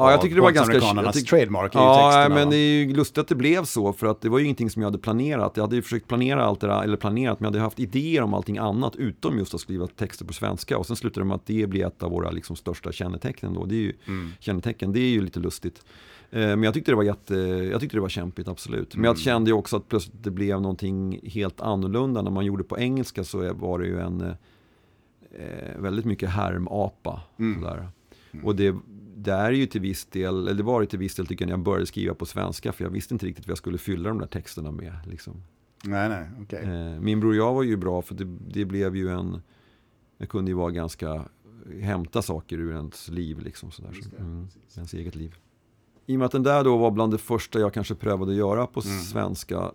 Ja, 0.00 0.10
jag 0.10 0.20
tycker 0.20 0.36
det 0.36 0.42
var 0.42 0.50
ganska... 0.50 0.74
Jag 0.74 0.82
tyck- 1.14 1.28
trademark 1.28 1.74
Ja, 1.74 2.10
texterna. 2.12 2.34
men 2.34 2.44
va? 2.44 2.50
det 2.50 2.56
är 2.56 2.84
ju 2.84 2.94
lustigt 2.94 3.18
att 3.18 3.28
det 3.28 3.34
blev 3.34 3.64
så, 3.64 3.92
för 3.92 4.06
att 4.06 4.20
det 4.20 4.28
var 4.28 4.38
ju 4.38 4.44
ingenting 4.44 4.70
som 4.70 4.82
jag 4.82 4.86
hade 4.86 4.98
planerat. 4.98 5.52
Jag 5.56 5.64
hade 5.64 5.76
ju 5.76 5.82
försökt 5.82 6.08
planera 6.08 6.44
allt 6.44 6.60
det 6.60 6.66
där, 6.66 6.82
eller 6.82 6.96
planerat, 6.96 7.40
men 7.40 7.44
jag 7.44 7.50
hade 7.52 7.62
haft 7.62 7.80
idéer 7.80 8.22
om 8.22 8.34
allting 8.34 8.58
annat, 8.58 8.96
utom 8.96 9.38
just 9.38 9.54
att 9.54 9.60
skriva 9.60 9.86
texter 9.86 10.24
på 10.24 10.32
svenska. 10.32 10.78
Och 10.78 10.86
sen 10.86 10.96
slutade 10.96 11.20
det 11.20 11.28
med 11.28 11.34
att 11.34 11.46
det 11.46 11.66
blir 11.66 11.86
ett 11.86 12.02
av 12.02 12.10
våra 12.10 12.30
liksom, 12.30 12.56
största 12.56 12.92
kännetecken 12.92 13.54
då. 13.54 13.64
Det 13.64 13.74
är 13.74 13.78
ju, 13.80 13.92
Mm. 14.06 14.32
kännetecken, 14.40 14.92
det 14.92 15.00
är 15.00 15.10
ju 15.10 15.20
lite 15.22 15.40
lustigt. 15.40 15.84
Eh, 16.30 16.38
Men 16.40 16.62
jag 16.62 16.74
tyckte 16.74 16.90
det 16.92 16.96
var 16.96 17.02
jätte, 17.02 17.34
jag 17.72 17.80
tyckte 17.80 17.96
det 17.96 18.00
var 18.00 18.08
kämpigt, 18.08 18.48
absolut. 18.48 18.94
Men 18.94 19.04
jag 19.04 19.10
Mm. 19.14 19.20
kände 19.20 19.50
ju 19.50 19.54
också 19.56 19.76
att 19.76 19.88
plötsligt 19.88 20.24
det 20.24 20.30
blev 20.30 20.60
någonting 20.60 21.20
helt 21.22 21.60
annorlunda. 21.60 22.22
När 22.22 22.30
man 22.30 22.44
gjorde 22.44 22.64
på 22.64 22.78
engelska 22.78 23.24
så 23.24 23.52
var 23.54 23.78
det 23.78 23.86
ju 23.86 24.00
en 24.00 24.20
eh, 24.20 25.76
väldigt 25.78 26.04
mycket 26.04 26.30
härmapa. 26.30 27.20
Mm. 27.38 27.60
Sådär. 27.62 27.88
Och 28.44 28.56
det, 28.56 28.74
det 29.22 29.32
är 29.32 29.52
ju 29.52 29.66
till 29.66 29.80
viss 29.80 30.06
del, 30.06 30.38
eller 30.38 30.54
det 30.54 30.62
var 30.62 30.80
ju 30.80 30.86
till 30.86 30.98
viss 30.98 31.14
del 31.14 31.26
tycker 31.26 31.44
jag 31.44 31.48
när 31.48 31.52
jag 31.52 31.64
började 31.64 31.86
skriva 31.86 32.14
på 32.14 32.26
svenska 32.26 32.72
för 32.72 32.84
jag 32.84 32.90
visste 32.90 33.14
inte 33.14 33.26
riktigt 33.26 33.46
vad 33.46 33.50
jag 33.50 33.58
skulle 33.58 33.78
fylla 33.78 34.08
de 34.08 34.18
där 34.18 34.26
texterna 34.26 34.70
med. 34.70 34.94
Liksom. 35.06 35.42
Nej, 35.84 36.08
nej, 36.08 36.28
okej. 36.42 36.62
Eh, 36.64 37.00
min 37.00 37.20
bror 37.20 37.30
och 37.30 37.36
jag 37.36 37.54
var 37.54 37.62
ju 37.62 37.76
bra 37.76 38.02
för 38.02 38.14
det, 38.14 38.24
det 38.48 38.64
blev 38.64 38.96
ju 38.96 39.08
en, 39.10 39.42
det 40.18 40.26
kunde 40.26 40.50
ju 40.50 40.54
vara 40.56 40.70
ganska, 40.70 41.24
hämta 41.80 42.22
saker 42.22 42.58
ur 42.58 42.72
ens 42.74 43.08
liv 43.08 43.40
liksom 43.40 43.70
sådär. 43.70 43.96
Det, 44.10 44.16
mm, 44.22 44.48
ens 44.76 44.94
eget 44.94 45.14
liv. 45.14 45.34
I 46.06 46.14
och 46.14 46.18
med 46.18 46.26
att 46.26 46.32
den 46.32 46.42
där 46.42 46.64
då 46.64 46.76
var 46.76 46.90
bland 46.90 47.12
det 47.12 47.18
första 47.18 47.60
jag 47.60 47.74
kanske 47.74 47.94
prövade 47.94 48.30
att 48.30 48.36
göra 48.38 48.66
på 48.66 48.80
Mm. 48.84 48.98
svenska 48.98 49.72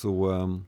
så 0.00 0.30
ehm, 0.30 0.64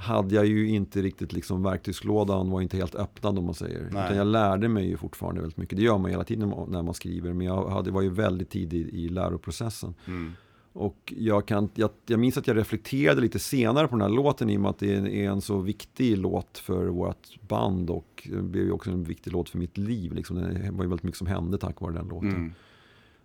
hade 0.00 0.34
jag 0.34 0.46
ju 0.46 0.68
inte 0.68 1.02
riktigt 1.02 1.32
liksom 1.32 1.62
verktygslådan 1.62 2.50
var 2.50 2.60
inte 2.60 2.76
helt 2.76 2.94
öppnad 2.94 3.38
om 3.38 3.44
man 3.44 3.54
säger. 3.54 3.80
Nej. 3.80 4.04
Utan 4.04 4.16
jag 4.16 4.26
lärde 4.26 4.68
mig 4.68 4.88
ju 4.88 4.96
fortfarande 4.96 5.40
väldigt 5.40 5.56
mycket. 5.56 5.76
Det 5.76 5.84
gör 5.84 5.98
man 5.98 6.10
hela 6.10 6.24
tiden 6.24 6.54
när 6.68 6.82
man 6.82 6.94
skriver. 6.94 7.32
Men 7.32 7.46
jag 7.46 7.68
hade, 7.68 7.90
var 7.90 8.02
ju 8.02 8.10
väldigt 8.10 8.50
tidig 8.50 8.88
i 8.88 9.08
läroprocessen. 9.08 9.94
Mm. 10.06 10.32
Och 10.72 11.12
jag, 11.16 11.46
kan, 11.46 11.68
jag, 11.74 11.90
jag 12.06 12.20
minns 12.20 12.38
att 12.38 12.46
jag 12.46 12.56
reflekterade 12.56 13.20
lite 13.20 13.38
senare 13.38 13.88
på 13.88 13.96
den 13.96 14.02
här 14.02 14.16
låten 14.16 14.50
i 14.50 14.56
och 14.56 14.60
med 14.60 14.70
att 14.70 14.78
det 14.78 14.94
är 14.94 15.30
en 15.30 15.40
så 15.40 15.58
viktig 15.58 16.18
låt 16.18 16.58
för 16.58 16.86
vårt 16.86 17.40
band 17.48 17.90
och 17.90 18.28
det 18.30 18.42
blev 18.42 18.64
ju 18.64 18.72
också 18.72 18.90
en 18.90 19.04
viktig 19.04 19.32
låt 19.32 19.48
för 19.48 19.58
mitt 19.58 19.78
liv. 19.78 20.12
Liksom. 20.12 20.36
Det 20.36 20.70
var 20.70 20.84
ju 20.84 20.88
väldigt 20.88 21.02
mycket 21.02 21.18
som 21.18 21.26
hände 21.26 21.58
tack 21.58 21.80
vare 21.80 21.92
den 21.92 22.08
låten. 22.08 22.30
Mm. 22.30 22.52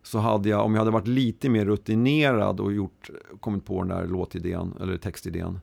Så 0.03 0.19
hade 0.19 0.49
jag, 0.49 0.65
om 0.65 0.73
jag 0.73 0.79
hade 0.79 0.91
varit 0.91 1.07
lite 1.07 1.49
mer 1.49 1.65
rutinerad 1.65 2.59
och 2.59 2.73
gjort, 2.73 3.09
kommit 3.39 3.65
på 3.65 3.83
den 3.83 3.88
där 3.88 4.07
låtidén, 4.07 4.73
eller 4.81 4.97
textidén, 4.97 5.59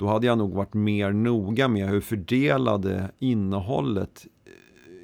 då 0.00 0.06
hade 0.06 0.26
jag 0.26 0.38
nog 0.38 0.52
varit 0.54 0.74
mer 0.74 1.12
noga 1.12 1.68
med 1.68 1.88
hur 1.88 2.00
fördelade 2.00 3.10
innehållet 3.18 4.26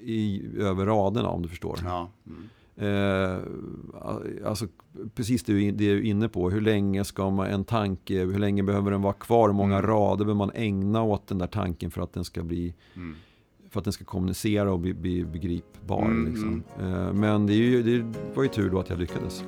i, 0.02 0.42
över 0.59 0.87
raderna 0.87 1.28
om 1.28 1.42
du 1.42 1.48
förstår. 1.48 1.78
Ja. 1.85 2.11
Mm. 2.26 2.42
Eh, 2.78 3.38
alltså 4.48 4.66
precis 5.14 5.44
det 5.44 5.52
du 5.52 5.61
det 5.70 5.72
du 5.72 5.98
är 5.98 6.02
inne 6.02 6.28
på. 6.28 6.50
Hur 6.50 6.61
länge 6.61 7.04
ska 7.04 7.30
man 7.30 7.46
en 7.46 7.64
tanke, 7.64 8.18
hur 8.24 8.38
länge 8.38 8.62
behöver 8.62 8.90
den 8.90 9.02
vara 9.02 9.12
kvar? 9.12 9.48
Hur 9.48 9.54
många 9.54 9.78
Mm. 9.78 9.90
rader 9.90 10.24
behöver 10.24 10.38
man 10.38 10.50
ägna 10.54 11.02
åt 11.02 11.26
den 11.26 11.38
där 11.38 11.46
tanken 11.46 11.90
för 11.90 12.02
att 12.02 12.12
den 12.12 12.24
ska 12.24 12.42
bli 12.42 12.74
Mm. 12.94 13.14
för 13.70 13.80
att 13.80 13.85
den 13.85 13.92
ska 13.92 14.04
kommunicera 14.04 14.72
och 14.72 14.80
bli, 14.80 14.94
bli 14.94 15.24
begripbar. 15.24 16.04
Mm, 16.04 16.26
Liksom. 16.32 16.62
Eh, 16.80 17.12
men 17.12 17.46
det, 17.46 17.52
är 17.52 17.56
ju, 17.56 17.82
det 17.82 18.18
var 18.35 18.42
ju 18.42 18.48
tur 18.48 18.70
då 18.70 18.78
att 18.80 18.90
jag 18.90 18.98
lyckades. 18.98 19.44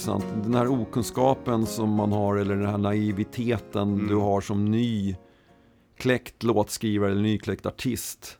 Intressant, 0.00 0.44
den 0.44 0.54
här 0.54 0.68
okunskapen 0.68 1.66
som 1.66 1.90
man 1.90 2.12
har 2.12 2.36
eller 2.36 2.56
den 2.56 2.66
här 2.66 2.78
naiviteten 2.78 3.94
Mm. 3.94 4.06
du 4.08 4.14
har 4.14 4.40
som 4.40 4.64
ny 4.64 5.16
kläckt 5.96 6.42
låtskrivare 6.42 7.10
eller 7.10 7.22
nykläckt 7.22 7.66
artist. 7.66 8.38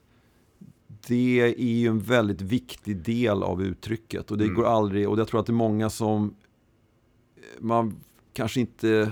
Det 1.07 1.41
är 1.41 1.63
ju 1.65 1.87
en 1.87 1.99
väldigt 1.99 2.41
viktig 2.41 2.97
del 2.97 3.43
av 3.43 3.61
uttrycket 3.63 4.31
och 4.31 4.37
det 4.37 4.43
Mm. 4.43 4.55
går 4.55 4.65
aldrig, 4.65 5.09
och 5.09 5.19
jag 5.19 5.27
tror 5.27 5.39
att 5.39 5.45
det 5.45 5.51
är 5.51 5.53
många 5.53 5.89
som 5.89 6.35
man 7.59 7.95
kanske 8.33 8.59
inte 8.59 9.11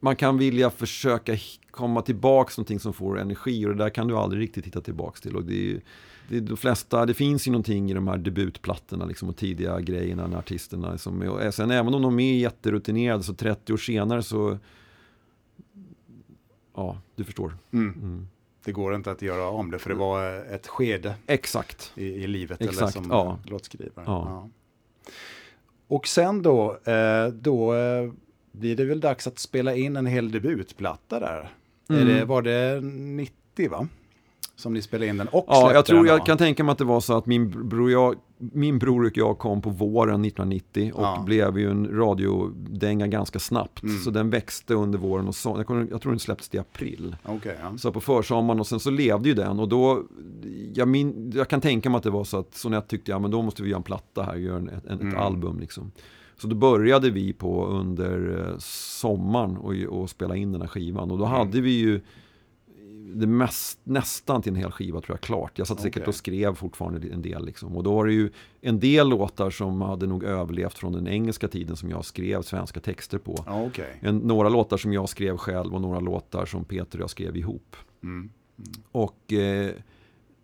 man 0.00 0.16
kan 0.16 0.38
vilja 0.38 0.70
försöka 0.70 1.36
komma 1.70 2.02
tillbaka 2.02 2.50
till 2.50 2.60
någonting 2.60 2.80
som 2.80 2.92
får 2.92 3.18
energi 3.18 3.66
och 3.66 3.68
det 3.70 3.84
där 3.84 3.90
kan 3.90 4.08
du 4.08 4.16
aldrig 4.16 4.42
riktigt 4.42 4.66
hitta 4.66 4.80
tillbaka 4.80 5.20
till. 5.20 5.36
Och 5.36 5.44
det, 5.44 5.70
är, 5.72 5.80
det, 6.28 6.40
de 6.40 6.56
flesta, 6.56 7.06
det 7.06 7.14
finns 7.14 7.46
ju 7.48 7.50
någonting 7.52 7.90
i 7.90 7.94
de 7.94 8.08
här 8.08 8.16
debutplattorna 8.16 9.04
liksom, 9.04 9.28
och 9.28 9.36
tidiga 9.36 9.80
grejerna 9.80 10.26
när 10.26 10.38
artisterna 10.38 10.98
som 10.98 11.22
är, 11.22 11.28
och 11.48 11.54
sen 11.54 11.70
även 11.70 11.94
om 11.94 12.02
de 12.02 12.20
är 12.20 12.34
jätterutinerade 12.38 13.22
så 13.22 13.34
30 13.34 13.72
år 13.72 13.76
senare 13.76 14.22
så 14.22 14.58
Ja, 16.76 16.98
du 17.16 17.24
förstår. 17.24 17.56
Mm. 17.72 17.94
Mm. 17.94 18.28
Det 18.64 18.72
går 18.72 18.94
inte 18.94 19.10
att 19.10 19.22
göra 19.22 19.48
om 19.48 19.70
det 19.70 19.78
för 19.78 19.90
det 19.90 19.96
var 19.96 20.44
ett 20.54 20.66
skede 20.66 21.14
Exakt. 21.26 21.92
i, 21.94 22.04
i 22.06 22.26
livet 22.26 22.60
eller 22.60 22.70
Exakt, 22.72 22.92
som 22.92 23.06
ja. 23.10 23.38
låtskrivare. 23.44 24.04
Ja. 24.06 24.48
Och 25.86 26.06
sen 26.06 26.42
då, 26.42 26.78
eh, 26.84 27.26
då 27.28 27.74
eh, 27.74 28.12
blir 28.52 28.76
det 28.76 28.84
väl 28.84 29.00
dags 29.00 29.26
att 29.26 29.38
spela 29.38 29.74
in 29.74 29.96
en 29.96 30.06
hel 30.06 30.30
debutplatta 30.30 31.20
där. 31.20 31.52
Är 31.88 31.94
Mm. 32.02 32.06
det, 32.08 32.24
var 32.24 32.42
det 32.42 32.80
90 32.80 33.70
va? 33.70 33.88
Som 34.56 34.72
ni 34.74 34.82
spelade 34.82 35.06
in 35.10 35.16
den 35.16 35.28
och 35.28 35.44
Ja, 35.48 35.72
jag 35.72 35.84
tror 35.86 35.96
den 35.98 36.06
jag 36.06 36.26
kan 36.26 36.38
tänka 36.38 36.64
mig 36.64 36.72
att 36.72 36.78
det 36.78 36.84
var 36.84 37.00
så 37.00 37.16
att 37.16 37.26
min 37.26 37.68
bror, 37.68 37.90
jag, 37.90 38.14
min 38.38 38.78
bror 38.78 39.04
och 39.06 39.16
jag 39.16 39.38
kom 39.38 39.62
på 39.62 39.70
våren 39.70 40.24
1990 40.24 40.92
och 40.94 41.02
Ja. 41.02 41.22
blev 41.26 41.58
ju 41.58 41.70
en 41.70 41.88
radiodänga 41.98 43.06
ganska 43.06 43.38
snabbt. 43.38 43.82
Mm. 43.82 43.98
Så 43.98 44.10
den 44.10 44.30
växte 44.30 44.74
under 44.74 44.98
våren 44.98 45.28
och 45.28 45.34
så, 45.34 45.54
jag, 45.56 45.66
kommer- 45.66 45.86
jag 45.90 46.00
tror 46.00 46.12
den 46.12 46.18
släpptes 46.18 46.54
i 46.54 46.58
april. 46.58 47.16
Okej, 47.24 47.56
ja. 47.62 47.78
Så 47.78 47.92
på 47.92 48.00
försommaren 48.00 48.60
och 48.60 48.66
sen 48.66 48.80
så 48.80 48.90
levde 48.90 49.28
ju 49.28 49.34
den 49.34 49.60
och 49.60 49.68
då, 49.68 50.02
jag, 50.74 50.88
min, 50.88 51.32
jag 51.34 51.48
kan 51.48 51.60
tänka 51.60 51.90
mig 51.90 51.96
att 51.98 52.04
det 52.04 52.10
var 52.10 52.24
så 52.24 52.38
att 52.38 52.54
Sonett 52.54 52.88
tyckte, 52.88 53.10
ja 53.10 53.18
men 53.18 53.30
då 53.30 53.42
måste 53.42 53.62
vi 53.62 53.68
göra 53.68 53.76
en 53.78 53.82
platta 53.82 54.22
här, 54.22 54.34
göra 54.36 54.56
en, 54.56 54.68
ett, 54.68 54.84
ett 54.86 55.00
Mm. 55.00 55.16
album 55.16 55.60
liksom. 55.60 55.92
Så 56.40 56.46
då 56.46 56.56
började 56.56 57.10
vi 57.10 57.32
på 57.32 57.66
under 57.66 58.46
eh, 58.50 58.58
sommaren 58.58 59.56
och, 59.56 59.72
och 60.00 60.10
spela 60.10 60.36
in 60.36 60.52
den 60.52 60.60
här 60.60 60.68
skivan 60.68 61.10
och 61.10 61.18
då 61.18 61.24
Mm. 61.26 61.38
hade 61.38 61.60
vi 61.60 61.70
ju 61.70 62.00
det 63.14 63.26
mest, 63.26 63.78
nästan 63.84 64.42
till 64.42 64.52
en 64.52 64.56
hel 64.56 64.70
skiva 64.70 65.00
tror 65.00 65.14
jag 65.16 65.20
klart. 65.20 65.58
Jag 65.58 65.66
satt 65.66 65.80
säkert 65.80 66.02
Okej. 66.02 66.08
och 66.08 66.14
skrev 66.14 66.54
fortfarande 66.54 67.08
en 67.08 67.22
del 67.22 67.44
liksom. 67.44 67.76
Och 67.76 67.82
då 67.82 67.94
var 67.94 68.06
det 68.06 68.12
ju 68.12 68.30
en 68.60 68.80
del 68.80 69.08
låtar 69.08 69.50
som 69.50 69.80
hade 69.82 70.06
nog 70.06 70.24
överlevt 70.24 70.78
från 70.78 70.92
den 70.92 71.08
engelska 71.08 71.48
tiden 71.48 71.76
som 71.76 71.90
jag 71.90 72.04
skrev 72.04 72.42
svenska 72.42 72.80
texter 72.80 73.18
på. 73.18 73.44
Okej. 73.48 73.98
En, 74.00 74.16
några 74.18 74.48
låtar 74.48 74.76
som 74.76 74.92
jag 74.92 75.08
skrev 75.08 75.36
själv 75.36 75.74
och 75.74 75.80
några 75.80 76.00
låtar 76.00 76.46
som 76.46 76.64
Peter 76.64 76.98
och 76.98 77.02
jag 77.02 77.10
skrev 77.10 77.36
ihop. 77.36 77.76
Mm. 78.02 78.30
Och 78.92 79.32
eh, 79.32 79.70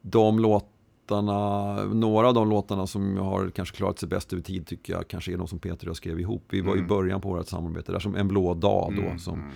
de 0.02 0.38
låtarna, 0.38 1.74
några 1.84 2.28
av 2.28 2.34
de 2.34 2.48
låtarna 2.50 2.86
som 2.86 3.16
har 3.16 3.50
kanske 3.50 3.76
klarat 3.76 3.98
sig 3.98 4.08
bäst 4.08 4.32
över 4.32 4.42
tid 4.42 4.66
tycker 4.66 4.92
jag 4.92 5.08
kanske 5.08 5.32
är 5.32 5.36
de 5.36 5.48
som 5.48 5.58
Peter 5.58 5.86
och 5.86 5.88
jag 5.90 5.96
skrev 5.96 6.20
ihop. 6.20 6.44
Vi 6.50 6.60
var 6.60 6.74
i 6.74 6.78
Mm. 6.78 6.88
början 6.88 7.20
på 7.20 7.28
vårt 7.28 7.48
samarbete 7.48 7.92
där 7.92 7.98
som 7.98 8.14
En 8.16 8.28
blå 8.28 8.54
dag 8.54 8.92
då 8.96 9.02
Mm, 9.02 9.18
som, 9.18 9.34
mm. 9.38 9.50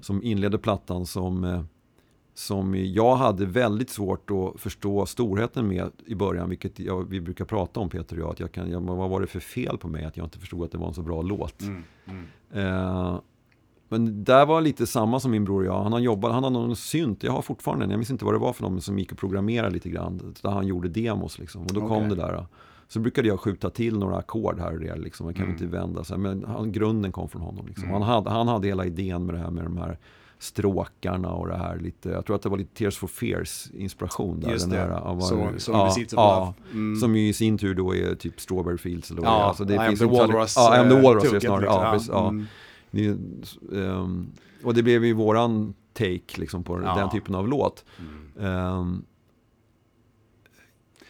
som 0.00 0.22
inledde 0.22 0.58
plattan 0.58 1.06
som, 1.06 1.44
eh, 1.44 1.62
som 2.34 2.74
jag 2.74 3.16
hade 3.16 3.46
väldigt 3.46 3.90
svårt 3.90 4.30
att 4.30 4.60
förstå 4.60 5.06
storheten 5.06 5.68
med 5.68 5.90
i 6.06 6.14
början, 6.14 6.48
vilket 6.48 6.78
jag, 6.78 7.08
vi 7.10 7.20
brukar 7.20 7.44
prata 7.44 7.80
om 7.80 7.88
Peter 7.88 8.16
och 8.16 8.22
jag, 8.22 8.30
att 8.30 8.40
jag 8.40 8.52
kan, 8.52 8.70
jag, 8.70 8.80
vad 8.80 9.10
var 9.10 9.20
det 9.20 9.26
för 9.26 9.40
fel 9.40 9.78
på 9.78 9.88
mig 9.88 10.04
att 10.04 10.16
jag 10.16 10.26
inte 10.26 10.38
förstod 10.38 10.64
att 10.64 10.72
det 10.72 10.78
var 10.78 10.88
en 10.88 10.94
så 10.94 11.02
bra 11.02 11.22
låt. 11.22 11.62
Mm. 11.62 11.82
Mm. 12.06 12.26
Eh, 12.52 13.20
men 13.88 14.24
där 14.24 14.46
var 14.46 14.60
lite 14.60 14.86
samma 14.86 15.20
som 15.20 15.30
min 15.30 15.44
bror 15.44 15.60
och 15.60 15.66
jag. 15.66 15.82
Han 15.82 15.92
har 15.92 16.00
jobbat, 16.00 16.32
han 16.32 16.44
har 16.44 16.50
någon 16.50 16.76
synt, 16.76 17.22
jag 17.22 17.32
har 17.32 17.42
fortfarande 17.42 17.84
jag 17.84 17.98
minns 17.98 18.10
inte 18.10 18.24
vad 18.24 18.34
det 18.34 18.38
var 18.38 18.52
för 18.52 18.62
någon 18.62 18.80
som 18.80 18.98
gick 18.98 19.12
och 19.12 19.18
programmerade 19.18 19.70
lite 19.70 19.90
grann. 19.90 20.34
Där 20.42 20.50
han 20.50 20.66
gjorde 20.66 20.88
demos 20.88 21.38
liksom. 21.38 21.62
Och 21.62 21.72
då 21.72 21.80
kom 21.80 21.92
Okej. 21.92 22.08
det 22.08 22.14
där. 22.14 22.46
Så 22.88 23.00
brukade 23.00 23.28
jag 23.28 23.40
skjuta 23.40 23.70
till 23.70 23.98
några 23.98 24.16
ackord 24.16 24.58
här 24.58 24.72
och 24.72 24.80
där 24.80 24.96
liksom. 24.96 25.26
Jag 25.26 25.36
kan 25.36 25.44
Mm. 25.44 25.54
inte 25.56 25.66
vända 25.66 26.04
sig. 26.04 26.18
Men 26.18 26.44
han, 26.44 26.72
grunden 26.72 27.12
kom 27.12 27.28
från 27.28 27.42
honom 27.42 27.66
liksom. 27.66 27.84
Mm. 27.84 28.02
Han, 28.02 28.14
hade, 28.14 28.30
han 28.30 28.48
hade 28.48 28.68
hela 28.68 28.86
idén 28.86 29.26
med 29.26 29.34
det 29.34 29.38
här 29.38 29.50
med 29.50 29.64
de 29.64 29.76
här 29.76 29.98
stråkarna 30.40 31.28
och 31.32 31.48
det 31.48 31.56
här 31.56 31.78
lite, 31.78 32.08
jag 32.08 32.26
tror 32.26 32.36
att 32.36 32.42
det 32.42 32.48
var 32.48 32.58
lite 32.58 32.74
Tears 32.74 32.98
for 32.98 33.08
Fears 33.08 33.70
inspiration 33.74 34.40
där. 34.40 34.50
Just 34.50 34.70
den 34.70 34.74
det, 34.74 34.94
här, 34.94 35.00
av- 35.00 35.20
så, 35.20 35.48
som 35.58 35.74
ja, 35.74 35.94
ja. 36.12 36.54
Mm. 36.72 36.96
Som 36.96 37.16
ju 37.16 37.28
i 37.28 37.32
sin 37.32 37.58
tur 37.58 37.74
då 37.74 37.94
är 37.94 38.14
typ 38.14 38.40
Strawberry 38.40 38.78
Fields 38.78 39.10
eller 39.10 39.22
ja, 39.22 39.28
det. 39.28 39.44
Alltså 39.44 39.64
det 39.64 39.74
I 39.74 39.78
am 39.78 39.96
the 39.96 40.04
Walrus. 40.04 40.54
Ja, 40.56 40.76
I 40.76 40.78
am 40.78 40.88
the 40.88 40.96
eh, 40.96 41.02
Walrus 41.02 41.32
är 41.32 41.40
snarare. 41.40 41.60
liksom. 41.60 41.82
Ja, 41.84 41.92
precis, 41.92 42.08
ja. 42.08 42.28
Mm. 42.28 42.46
Det, 42.90 43.06
ehm, 43.78 44.32
och 44.64 44.74
det 44.74 44.82
blev 44.82 45.04
ju 45.04 45.12
våran 45.12 45.74
take 45.92 46.40
liksom 46.40 46.64
på 46.64 46.78
den 46.78 47.10
typen 47.10 47.34
av 47.34 47.48
låt. 47.48 47.84
Mm. 47.98 48.46
Ehm, 48.46 49.02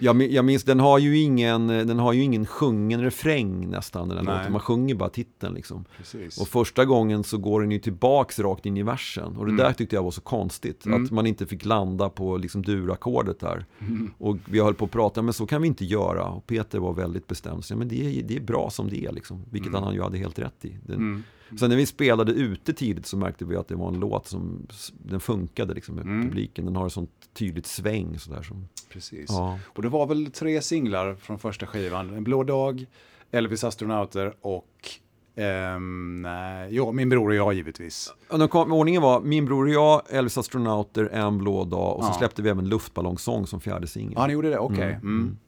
jag, 0.00 0.22
jag 0.22 0.44
minns, 0.44 0.64
den 0.64 0.80
har 0.80 0.98
ju 0.98 1.18
ingen, 1.18 1.66
den 1.66 1.98
har 1.98 2.12
ju 2.12 2.22
ingen 2.22 2.46
sjungen 2.46 3.00
refräng 3.02 3.68
nästan, 3.70 4.08
den 4.08 4.24
låten. 4.24 4.52
Man 4.52 4.60
sjunger 4.60 4.94
bara 4.94 5.08
titeln 5.08 5.54
liksom. 5.54 5.84
Precis. 5.96 6.40
Och 6.40 6.48
första 6.48 6.84
gången 6.84 7.24
så 7.24 7.38
går 7.38 7.60
den 7.60 7.70
ju 7.70 7.78
tillbaks 7.78 8.38
rakt 8.38 8.66
in 8.66 8.76
i 8.76 8.82
versen. 8.82 9.36
Och 9.36 9.46
det 9.46 9.52
Mm. 9.52 9.56
där 9.56 9.72
tyckte 9.72 9.96
jag 9.96 10.02
var 10.02 10.10
så 10.10 10.20
konstigt. 10.20 10.86
Mm. 10.86 11.04
Att 11.04 11.10
man 11.10 11.26
inte 11.26 11.46
fick 11.46 11.64
landa 11.64 12.08
på 12.08 12.36
liksom 12.36 12.62
durackordet 12.62 13.40
där. 13.40 13.64
Mm. 13.80 14.10
Och 14.18 14.36
vi 14.44 14.60
höll 14.60 14.74
på 14.74 14.84
att 14.84 14.90
prata, 14.90 15.22
men 15.22 15.32
så 15.34 15.46
kan 15.46 15.62
vi 15.62 15.68
inte 15.68 15.84
göra. 15.84 16.24
Och 16.28 16.46
Peter 16.46 16.78
var 16.78 16.92
väldigt 16.92 17.26
bestämd. 17.26 17.64
Så, 17.64 17.72
ja, 17.72 17.78
men 17.78 17.88
det, 17.88 18.18
är, 18.18 18.22
det 18.22 18.36
är 18.36 18.40
bra 18.40 18.70
som 18.70 18.88
det 18.90 19.04
är, 19.06 19.12
liksom. 19.12 19.44
vilket 19.50 19.68
Mm. 19.70 19.82
han 19.82 19.94
ju 19.94 20.02
hade 20.02 20.18
helt 20.18 20.38
rätt 20.38 20.64
i. 20.64 20.76
Den, 20.86 20.96
Mm. 20.96 21.22
Sen 21.58 21.68
när 21.70 21.76
vi 21.76 21.86
spelade 21.86 22.32
ute 22.32 22.72
tidigt 22.72 23.06
så 23.06 23.16
märkte 23.16 23.44
vi 23.44 23.56
att 23.56 23.68
det 23.68 23.74
var 23.74 23.88
en 23.88 24.00
låt 24.00 24.26
som 24.26 24.66
den 24.92 25.20
funkade 25.20 25.74
liksom, 25.74 25.94
med 25.94 26.04
Mm. 26.04 26.28
publiken. 26.28 26.64
Den 26.64 26.76
har 26.76 26.86
ett 26.86 26.92
sånt 26.92 27.10
tydligt 27.34 27.66
sväng. 27.66 28.18
Sådär, 28.18 28.42
som, 28.42 28.68
Precis. 28.92 29.26
ja. 29.30 29.58
Och 29.66 29.82
det 29.82 29.88
var 29.88 30.06
väl 30.06 30.30
tre 30.32 30.62
singlar 30.62 31.14
från 31.14 31.38
första 31.38 31.66
skivan. 31.66 32.14
En 32.14 32.24
blå 32.24 32.42
dag, 32.44 32.86
Elvis 33.30 33.64
astronauter 33.64 34.34
och 34.40 34.88
ehm, 35.36 36.22
nej, 36.22 36.74
ja, 36.76 36.92
min 36.92 37.08
bror 37.08 37.28
och 37.28 37.34
jag 37.34 37.54
givetvis. 37.54 38.12
Kom, 38.50 38.72
ordningen 38.72 39.02
var 39.02 39.20
Min 39.20 39.44
bror 39.44 39.64
och 39.66 39.72
jag, 39.72 40.02
Elvis 40.10 40.38
astronauter, 40.38 41.04
En 41.12 41.38
blå 41.38 41.64
dag 41.64 41.96
och 41.96 42.04
så 42.04 42.10
Ja. 42.10 42.14
släppte 42.18 42.42
vi 42.42 42.48
även 42.50 42.68
Luftballongsång 42.68 43.46
som 43.46 43.60
fjärde 43.60 43.86
singel. 43.86 44.12
Ja, 44.16 44.26
ni 44.26 44.32
gjorde 44.32 44.50
det? 44.50 44.58
Okej. 44.58 44.82
Mm, 44.82 44.96
Mm. 45.02 45.20
mm. 45.22 45.38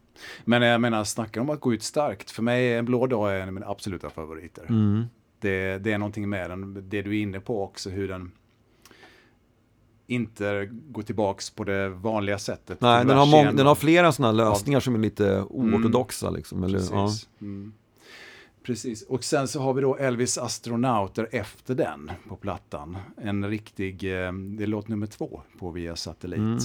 Men 0.45 0.62
jag 0.62 0.81
menar, 0.81 1.05
snacka 1.05 1.41
om 1.41 1.51
att 1.51 1.61
gå 1.61 1.75
ut 1.75 1.83
starkt. 1.83 2.31
För 2.31 2.43
mig 2.43 2.73
är 2.73 2.79
en 2.79 2.85
blå 2.85 3.07
dag 3.07 3.41
en 3.41 3.49
av 3.49 3.55
mina 3.55 3.67
absoluta 3.67 4.11
favoriter. 4.11 4.67
Mm. 4.69 5.05
Det, 5.42 5.78
det 5.78 5.92
är 5.92 5.98
någonting 5.98 6.28
med 6.28 6.50
den, 6.50 6.74
det 6.88 7.02
du 7.02 7.18
är 7.18 7.22
inne 7.22 7.40
på 7.40 7.62
också, 7.64 7.90
hur 7.90 8.09
den 8.09 8.33
inte 10.07 10.68
går 10.70 11.02
tillbaks 11.02 11.50
på 11.50 11.64
det 11.64 11.88
vanliga 11.88 12.38
sättet. 12.38 12.81
Nej, 12.81 13.05
den 13.05 13.16
har, 13.18 13.26
mång, 13.26 13.57
den 13.57 13.66
har 13.66 13.74
flera 13.74 14.12
sådana 14.12 14.33
lösningar 14.33 14.81
som 14.81 14.94
är 14.94 14.98
lite 14.98 15.28
Mm. 15.35 15.46
oortodoxa. 15.74 16.31
Liksom, 16.31 16.64
eller, 16.64 16.78
ja. 16.92 17.07
Precis. 17.07 17.28
Mm. 17.40 17.72
Precis. 18.62 19.02
Och 19.02 19.24
sen 19.24 19.48
så 19.48 19.61
har 19.61 19.74
vi 19.74 19.83
då 19.83 19.96
Elvis 19.96 20.38
astronauter 20.38 21.28
efter 21.33 21.74
den 21.74 22.11
på 22.28 22.37
plattan. 22.37 22.96
En 23.22 23.48
riktig, 23.48 24.05
eh, 24.05 24.33
det 24.33 24.62
är 24.62 24.66
låt 24.66 24.88
nummer 24.88 25.07
två 25.07 25.40
på 25.59 25.70
Via 25.70 25.96
Satellit. 25.96 26.38
Mm. 26.38 26.59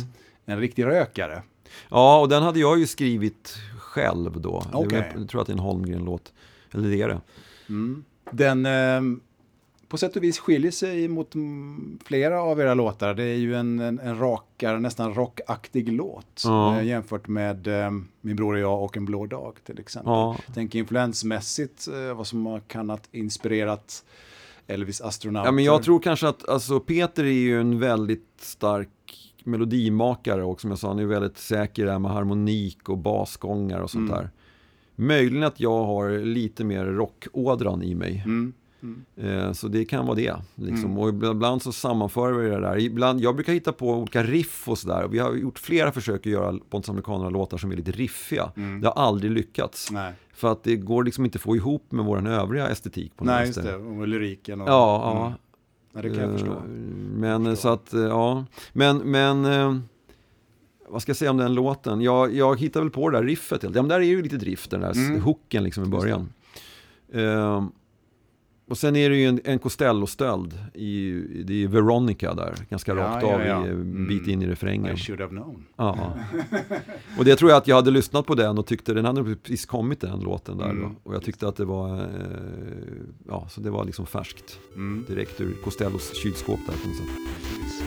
En 0.46 0.60
riktig 0.60 0.86
rökare. 0.86 1.42
ja, 1.90 2.20
och 2.20 2.30
den 2.30 2.44
hade 2.44 2.60
jag 2.60 2.80
ju 2.80 2.88
skrivit 2.88 3.56
själv 3.80 4.42
då. 4.42 4.64
Var- 4.74 5.04
Jag 5.18 5.30
tror 5.30 5.42
att 5.42 5.48
det 5.48 5.52
är 5.54 5.58
en 5.58 5.60
Holmgren-låt. 5.60 6.34
Eller 6.72 6.90
det 6.90 7.02
är 7.02 7.08
det. 7.08 7.22
Mm. 7.70 8.04
Den 8.32 8.66
eh, 8.66 9.02
på 9.88 9.98
sätt 9.98 10.16
och 10.16 10.24
vis 10.24 10.40
skiljer 10.40 10.72
sig 10.72 11.08
mot 11.08 11.34
flera 12.06 12.42
av 12.42 12.60
era 12.62 12.74
låtar. 12.74 13.14
Det 13.14 13.24
är 13.24 13.36
ju 13.36 13.56
en, 13.56 13.80
en, 13.80 14.00
en 14.00 14.20
rakare, 14.20 14.80
nästan 14.80 15.14
rockaktig 15.14 15.92
låt. 15.92 16.42
Ja. 16.44 16.78
Eh, 16.80 16.86
jämfört 16.86 17.28
med 17.28 17.68
eh, 17.68 17.92
Min 18.22 18.36
bror 18.36 18.54
och 18.54 18.60
jag 18.60 18.84
och 18.84 18.98
En 18.98 19.06
blå 19.06 19.26
dag 19.26 19.58
till 19.66 19.80
exempel. 19.80 20.12
Ja. 20.12 20.38
Tänk 20.54 20.76
influensmässigt 20.76 21.88
eh, 21.88 22.18
vad 22.18 22.28
som 22.28 22.46
har 22.46 22.60
kunnat 22.60 23.10
inspirerat 23.12 24.06
Elvis 24.68 25.02
astronauter. 25.02 25.48
Ja, 25.48 25.52
men 25.52 25.64
jag 25.64 25.84
tror 25.84 26.00
kanske 26.00 26.28
att 26.28 26.50
alltså, 26.50 26.80
Peter 26.80 27.24
är 27.24 27.28
ju 27.32 27.60
en 27.62 27.80
väldigt 27.80 28.34
stark 28.40 28.90
melodimakare 29.44 30.44
och 30.44 30.62
som 30.62 30.70
jag 30.70 30.80
sa, 30.80 30.88
han 30.88 31.00
är 31.00 31.06
väldigt 31.06 31.38
säker 31.38 31.86
där 31.86 32.00
med 32.00 32.12
harmonik 32.12 32.90
och 32.90 32.98
basgångar 32.98 33.80
och 33.80 33.90
sånt 33.92 34.10
Mm. 34.12 34.22
där. 34.22 34.30
Möjligen 35.00 35.44
att 35.44 35.60
jag 35.60 35.84
har 35.86 36.10
lite 36.20 36.64
mer 36.64 36.86
rockådran 36.86 37.84
i 37.84 37.96
mig. 37.96 38.22
Mm. 38.26 38.54
Mm. 39.18 39.54
Så 39.54 39.68
det 39.68 39.86
kan 39.86 40.06
vara 40.06 40.16
det. 40.16 40.36
Liksom. 40.56 40.92
Mm. 40.92 40.98
Och 40.98 41.10
ibland 41.10 41.62
så 41.62 41.72
sammanför 41.72 42.32
vi 42.34 42.50
det 42.50 42.60
där. 42.62 42.78
Ibland, 42.80 43.22
jag 43.22 43.36
brukar 43.36 43.54
hitta 43.54 43.72
på 43.74 43.90
olika 43.94 44.24
riff 44.24 44.70
och 44.70 44.78
sådär. 44.78 45.08
Vi 45.08 45.20
har 45.20 45.34
gjort 45.34 45.60
flera 45.60 45.92
försök 45.92 46.20
att 46.20 46.32
göra 46.32 46.60
Pontus 46.70 46.90
Amerikanerna-låtar 46.90 47.58
som 47.58 47.72
är 47.72 47.76
lite 47.76 47.92
riffiga. 47.92 48.52
Mm. 48.58 48.82
Det 48.82 48.88
har 48.88 48.94
aldrig 49.04 49.32
lyckats. 49.32 49.92
Nej. 49.92 50.14
För 50.34 50.52
att 50.52 50.64
det 50.64 50.76
går 50.76 51.04
liksom 51.04 51.26
inte 51.26 51.36
att 51.38 51.42
få 51.42 51.56
ihop 51.56 51.92
med 51.92 52.06
vår 52.06 52.28
övriga 52.28 52.68
estetik 52.68 53.16
på 53.18 53.24
något 53.26 53.34
Nej, 53.34 53.48
just 53.48 53.64
det. 53.64 53.76
Och 53.76 54.08
lyriken. 54.08 54.62
Och, 54.62 54.68
Ja, 54.70 55.02
ja. 55.16 55.26
Mm. 55.28 55.38
Nej, 55.94 56.04
det 56.04 56.10
kan 56.10 56.20
jag 56.20 56.30
Eh, 56.30 56.38
förstå. 56.38 56.62
Men 57.20 57.46
Förstår. 57.46 57.56
så 57.62 57.70
att, 57.74 57.94
eh, 57.94 58.02
ja. 58.02 58.46
Men, 58.74 58.98
men 58.98 59.46
vad 60.88 61.02
ska 61.02 61.10
jag 61.10 61.18
säga 61.18 61.32
om 61.32 61.38
den 61.38 61.54
låten? 61.54 62.02
Jag, 62.02 62.34
jag 62.36 62.60
hittade 62.60 62.86
väl 62.86 62.92
på 62.92 63.10
det 63.10 63.18
där 63.18 63.24
riffet. 63.24 63.64
Ja, 63.64 63.70
men 63.74 63.88
där 63.88 63.96
är 64.00 64.04
ju 64.04 64.22
lite 64.22 64.38
drift, 64.38 64.72
den 64.72 64.82
där 64.82 64.92
Mm. 64.98 65.22
hooken 65.22 65.64
liksom 65.64 65.84
i 65.84 65.88
början. 65.88 66.30
Eh, 67.14 67.66
och 68.70 68.78
sen 68.78 68.96
är 68.96 69.10
det 69.10 69.16
ju 69.18 69.26
en, 69.28 69.42
en 69.44 69.60
Costello-stöld. 69.60 70.60
I, 70.74 71.12
det 71.46 71.64
är 71.64 71.68
Veronica 71.68 72.34
där, 72.34 72.56
ganska 72.70 72.92
Ja, 72.96 72.98
rakt 72.98 73.24
ja, 73.28 73.36
av 73.36 73.42
ja. 73.42 73.56
en 73.66 73.72
Mm. 73.72 74.08
bit 74.08 74.28
in 74.28 74.42
i 74.42 74.48
refrängen. 74.48 74.94
I 74.96 74.98
should 74.98 75.20
have 75.22 75.30
known. 75.32 75.66
Ja. 75.76 76.14
Och 77.18 77.26
det 77.26 77.36
tror 77.36 77.52
jag 77.52 77.58
att 77.58 77.68
jag 77.68 77.76
hade 77.76 77.92
lyssnat 77.92 78.26
på 78.26 78.36
den 78.36 78.58
och 78.58 78.66
tyckte 78.66 78.94
den 78.94 79.06
hade 79.06 79.36
precis 79.36 79.66
kommit 79.66 80.02
den 80.02 80.20
låten 80.20 80.58
där. 80.58 80.70
Mm. 80.70 80.96
Och 81.04 81.16
jag 81.16 81.24
tyckte 81.24 81.48
att 81.48 81.56
det 81.56 81.66
var, 81.66 81.96
eh, 82.00 82.06
ja, 83.28 83.48
så 83.50 83.62
det 83.62 83.70
var 83.70 83.86
liksom 83.86 84.06
färskt. 84.06 84.60
Mm. 84.76 85.06
Direkt 85.08 85.42
ur 85.42 85.54
Costellos 85.64 86.16
kylskåp 86.24 86.60
där 86.68 86.74
på 86.84 86.88
något 86.88 86.98
sätt. 86.98 87.08
Precis. 87.40 87.84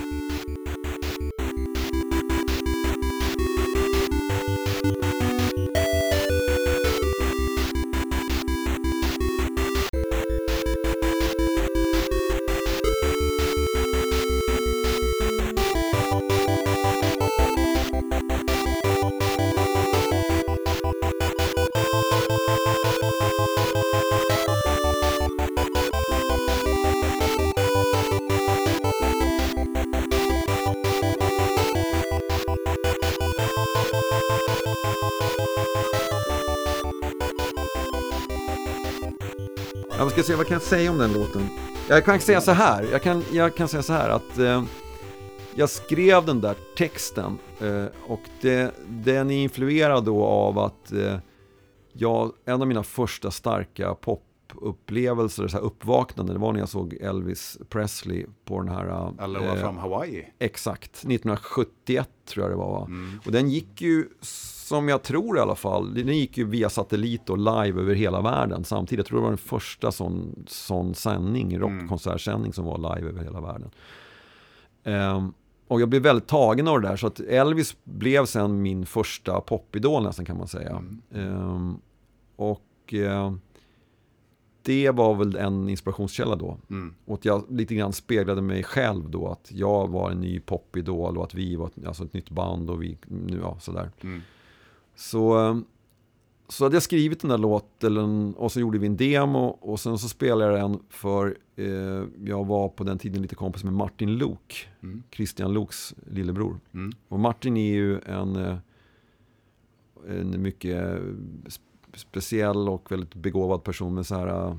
Kan 40.51 40.55
jag 40.55 40.63
säga 40.63 40.91
om 40.91 40.99
den 40.99 41.13
låten? 41.13 41.49
Jag 41.89 42.05
kan 42.05 42.21
säga 42.21 42.41
så 42.41 42.53
här, 42.53 42.89
jag 42.93 43.03
kan, 43.03 43.25
jag 43.33 43.57
kan 43.57 43.69
säga 43.69 43.83
så 43.83 43.93
här 43.93 44.09
att 44.09 44.39
eh, 44.39 44.65
jag 45.55 45.71
skrev 45.71 46.27
den 46.27 46.41
där 46.41 46.57
texten 46.77 47.39
eh, 47.61 47.85
och 48.07 48.21
det, 48.41 48.75
den 48.89 49.31
är 49.31 49.43
influerad 49.43 50.05
då 50.05 50.25
av 50.25 50.59
att 50.59 50.93
eh, 50.93 51.17
jag, 51.93 52.33
en 52.45 52.63
av 52.63 52.69
mina 52.69 52.83
första 52.83 53.31
starka 53.31 53.95
popupplevelser, 53.95 55.49
så 55.49 55.57
här 55.57 55.65
uppvaknande, 55.65 56.33
det 56.33 56.39
var 56.39 56.53
när 56.53 56.61
jag 56.61 56.69
såg 56.69 56.95
Elvis 56.95 57.59
Presley 57.69 58.27
på 58.45 58.61
den 58.61 58.69
här... 58.69 58.89
eh, 58.89 59.25
Aloha 59.25 59.57
from 59.57 59.79
Hawaii. 59.79 60.25
Exakt, 60.39 60.91
1971 60.97 62.09
tror 62.29 62.45
jag 62.45 62.53
det 62.53 62.57
var. 62.57 62.71
va? 62.71 62.85
Mm. 62.89 63.21
Och 63.27 63.33
den 63.33 63.51
gick 63.51 63.83
ju, 63.83 64.09
som 64.71 64.89
jag 64.89 65.03
tror 65.03 65.37
i 65.37 65.41
alla 65.41 65.55
fall, 65.55 65.95
den 65.95 66.19
gick 66.19 66.39
ju 66.39 66.45
via 66.45 66.69
satellit 66.69 67.31
och 67.31 67.39
live 67.39 67.81
över 67.81 67.95
hela 67.95 68.21
världen 68.21 68.65
samtidigt. 68.65 68.99
Jag 68.99 69.07
tror 69.07 69.19
det 69.19 69.23
var 69.23 69.31
den 69.31 69.39
första 69.39 69.93
sån, 69.93 70.45
sån 70.47 70.95
sändning, 70.95 71.59
rockkonsertsändning 71.59 72.53
som 72.53 72.65
var 72.65 72.79
live 72.79 73.09
över 73.09 73.25
hela 73.25 73.41
världen. 73.41 73.71
Ehm, 74.85 75.33
och 75.69 75.81
jag 75.81 75.89
blev 75.89 76.03
väldigt 76.03 76.27
tagen 76.27 76.69
av 76.69 76.81
det 76.81 76.89
där, 76.89 76.97
så 76.97 77.07
att 77.07 77.21
Elvis 77.21 77.77
blev 77.85 78.27
sen 78.27 78.63
min 78.63 78.87
första 78.87 79.41
popidol 79.41 80.03
nästan 80.03 80.25
kan 80.25 80.39
man 80.39 80.49
säga. 80.49 80.71
Mm. 80.71 81.03
Ehm, 81.15 81.79
och 82.37 82.95
eh, 82.95 83.33
det 84.63 84.91
var 84.91 85.15
väl 85.15 85.37
en 85.37 85.69
inspirationskälla 85.69 86.37
då. 86.37 86.57
Mm. 86.71 86.95
Och 87.05 87.15
att 87.15 87.25
jag 87.25 87.45
lite 87.49 87.75
grann 87.75 87.93
speglade 87.93 88.43
mig 88.43 88.65
själv 88.65 89.11
då, 89.11 89.29
att 89.29 89.53
jag 89.53 89.89
var 89.89 90.11
en 90.11 90.21
ny 90.21 90.41
popidol 90.41 91.19
och 91.19 91.25
att 91.25 91.35
vi 91.35 91.57
var 91.57 91.67
ett, 91.67 91.87
alltså 91.87 92.05
ett 92.05 92.13
nytt 92.13 92.31
band 92.31 92.71
och 92.71 92.83
vi, 92.83 92.99
nu, 93.07 93.41
ja 93.43 93.57
sådär. 93.61 93.91
Mm. 94.01 94.23
Så, 95.01 95.63
så 96.49 96.65
hade 96.65 96.77
jag 96.77 96.83
skrivit 96.83 97.21
den 97.21 97.31
där 97.31 97.39
låten 97.39 98.35
och 98.35 98.53
så 98.53 98.61
gjorde 98.61 98.79
vi 98.79 98.87
en 98.87 98.97
demo 98.97 99.45
och 99.47 99.81
sen 99.81 99.99
så 99.99 100.09
spelade 100.09 100.59
jag 100.59 100.71
den 100.71 100.81
för, 100.89 101.39
eh, 101.57 102.05
jag 102.25 102.47
var 102.47 102.69
på 102.69 102.85
den 102.85 102.99
tiden 102.99 103.23
lite 103.23 103.35
kompis 103.35 103.65
med 103.65 103.73
Martin 103.73 104.15
Luuk, 104.19 104.69
Mm. 104.83 105.03
Christian 105.11 105.53
Luuks 105.53 105.95
lillebror. 106.07 106.61
Mm. 106.75 106.93
Och 107.09 107.21
Martin 107.21 107.57
är 107.57 107.73
ju 107.75 108.01
en, 108.01 108.37
eh, 108.37 108.57
en 110.09 110.43
mycket 110.43 110.81
sp- 111.45 111.61
speciell 111.95 112.69
och 112.69 112.93
väldigt 112.93 113.15
begåvad 113.15 113.65
person 113.65 113.95
med 113.95 114.07
så 114.07 114.15
här, 114.15 114.27
eh, 114.27 114.57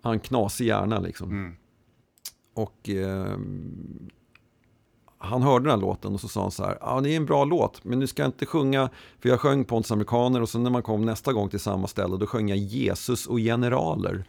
han 0.00 0.20
knasig 0.20 0.66
hjärna 0.66 0.98
liksom. 1.00 1.30
Mm. 1.30 1.52
och 2.54 2.88
eh, 2.88 3.36
han 5.18 5.42
hörde 5.42 5.64
den 5.64 5.70
här 5.70 5.86
låten 5.86 6.14
och 6.14 6.20
så 6.20 6.28
sa 6.28 6.42
han 6.42 6.50
så 6.50 6.64
här, 6.64 6.78
ja 6.80 7.00
det 7.00 7.12
är 7.12 7.16
en 7.16 7.26
bra 7.26 7.44
låt, 7.44 7.84
men 7.84 8.00
du 8.00 8.06
ska 8.06 8.24
inte 8.24 8.46
sjunga, 8.46 8.90
för 9.20 9.28
jag 9.28 9.40
sjöng 9.40 9.64
Pontus 9.64 9.90
Amerikaner 9.92 10.42
och 10.42 10.48
sen 10.48 10.62
när 10.62 10.70
man 10.70 10.82
kom 10.82 11.04
nästa 11.04 11.32
gång 11.32 11.48
till 11.48 11.60
samma 11.60 11.86
ställe, 11.86 12.16
då 12.16 12.26
sjöng 12.26 12.48
jag 12.48 12.58
Jesus 12.58 13.26
och 13.26 13.38
generaler. 13.38 14.24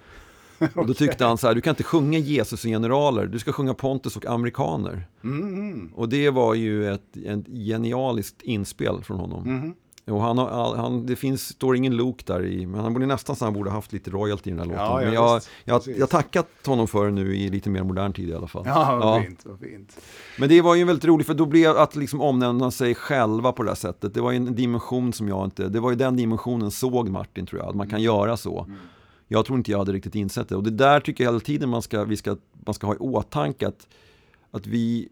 Och 0.76 0.88
då 0.88 0.94
tyckte 0.94 1.26
han 1.26 1.38
så 1.38 1.48
här, 1.48 1.56
du 1.56 1.62
kan 1.62 1.72
inte 1.72 1.84
sjunga 1.84 2.20
Jesus 2.20 2.64
och 2.64 2.70
generaler, 2.70 3.26
du 3.26 3.40
ska 3.40 3.52
sjunga 3.52 3.74
Pontus 3.74 4.16
och 4.18 4.26
amerikaner. 4.26 5.08
Mm. 5.24 5.92
Och 5.96 6.10
det 6.10 6.30
var 6.30 6.54
ju 6.54 6.94
ett, 6.94 7.18
ett 7.18 7.48
genialiskt 7.48 8.42
inspel 8.42 9.04
från 9.04 9.18
honom. 9.18 9.46
Mm. 9.48 9.74
Och 10.08 10.22
han 10.22 10.38
har, 10.38 10.76
han, 10.76 11.06
det 11.06 11.16
finns, 11.16 11.42
står 11.50 11.76
ingen 11.76 11.96
Luke 11.98 12.24
där 12.28 12.46
i, 12.46 12.66
men 12.66 12.80
han 12.82 12.94
borde 12.94 13.06
nästan 13.06 13.36
så 13.36 13.46
han 13.46 13.54
borde 13.54 13.70
haft 13.72 13.94
lite 13.94 14.12
royalty 14.12 14.50
i 14.50 14.54
den 14.54 14.60
här 14.60 14.66
låten. 14.66 14.82
Ja, 14.86 15.00
ja, 15.02 15.06
men 15.06 15.14
jag, 15.14 15.36
visst. 15.36 15.50
jag, 15.64 15.82
jag 15.98 16.10
tackat 16.10 16.48
honom 16.66 16.88
för 16.88 17.06
det 17.06 17.12
nu 17.12 17.36
i 17.36 17.50
lite 17.50 17.70
mer 17.70 17.84
modern 17.84 18.14
tid 18.14 18.30
i 18.30 18.34
alla 18.34 18.48
fall. 18.48 18.64
Ja, 18.66 18.98
vad 19.02 19.18
Ja. 19.18 19.24
fint, 19.24 19.42
vad 19.46 19.60
fint. 19.60 19.98
Men 20.40 20.50
det 20.50 20.62
var 20.62 20.76
ju 20.76 20.84
väldigt 20.84 21.06
roligt 21.06 21.28
för 21.28 21.34
då 21.34 21.46
blev 21.46 21.78
att 21.78 21.96
liksom 21.96 22.22
omnämna 22.22 22.72
sig 22.72 22.96
själva 22.96 23.52
på 23.52 23.64
det 23.64 23.70
här 23.70 23.76
sättet. 23.76 24.14
Det 24.14 24.22
var 24.22 24.32
ju 24.32 24.38
en 24.38 24.56
dimension 24.56 25.14
som 25.14 25.28
jag 25.28 25.46
inte, 25.46 25.68
det 25.70 25.80
var 25.80 25.90
ju 25.90 25.96
den 25.96 26.16
dimensionen 26.16 26.72
såg 26.72 27.10
Martin 27.10 27.46
tror 27.46 27.62
jag, 27.62 27.70
att 27.70 27.76
man 27.76 27.90
kan 27.90 28.02
göra 28.02 28.38
så. 28.38 28.68
Jag 29.28 29.46
tror 29.46 29.58
inte 29.58 29.72
jag 29.72 29.78
hade 29.78 29.92
riktigt 29.92 30.16
insett 30.16 30.50
det. 30.50 30.56
Och 30.56 30.64
det 30.64 30.70
där 30.72 31.00
tycker 31.00 31.24
jag 31.24 31.32
hela 31.32 31.40
tiden 31.40 31.70
man 31.70 31.82
ska, 31.82 32.04
vi 32.04 32.18
ska, 32.18 32.38
man 32.66 32.74
ska 32.74 32.88
ha 32.88 32.94
i 32.94 32.98
åtanke 32.98 33.68
att, 33.68 33.88
att 34.52 34.68
vi 34.68 35.10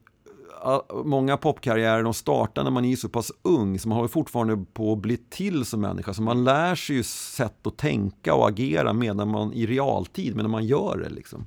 Många 1.06 1.38
popkarriärer 1.38 2.04
de 2.04 2.14
startar 2.14 2.64
när 2.64 2.72
man 2.72 2.86
är 2.86 2.96
så 2.96 3.10
pass 3.10 3.32
ung 3.42 3.80
så 3.80 3.90
man 3.90 3.96
håller 3.96 4.10
fortfarande 4.10 4.66
på 4.74 4.94
att 4.94 5.00
bli 5.00 5.18
till 5.18 5.66
som 5.66 5.82
människa. 5.82 6.14
Så 6.14 6.22
man 6.22 6.44
lär 6.44 6.76
sig 6.76 6.96
ju 6.96 7.04
sätt 7.04 7.68
att 7.68 7.78
tänka 7.78 8.34
och 8.34 8.50
agera 8.50 8.94
medan 8.94 9.30
man 9.30 9.54
i 9.54 9.66
realtid, 9.66 10.36
medan 10.36 10.52
man 10.52 10.66
gör 10.66 10.98
det 10.98 11.10
liksom. 11.10 11.46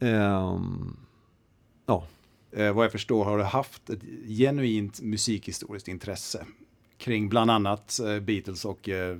Um, 0.00 0.96
ja, 1.86 2.04
Eh, 2.52 2.72
vad 2.72 2.84
jag 2.84 2.92
förstår 2.92 3.24
har 3.24 3.38
du 3.38 3.44
haft 3.44 3.90
ett 3.90 4.02
genuint 4.26 5.00
musikhistoriskt 5.00 5.88
intresse 5.88 6.46
kring 6.98 7.28
bland 7.28 7.50
annat 7.50 8.00
eh, 8.00 8.20
Beatles 8.20 8.64
och 8.64 8.88
eh, 8.88 9.18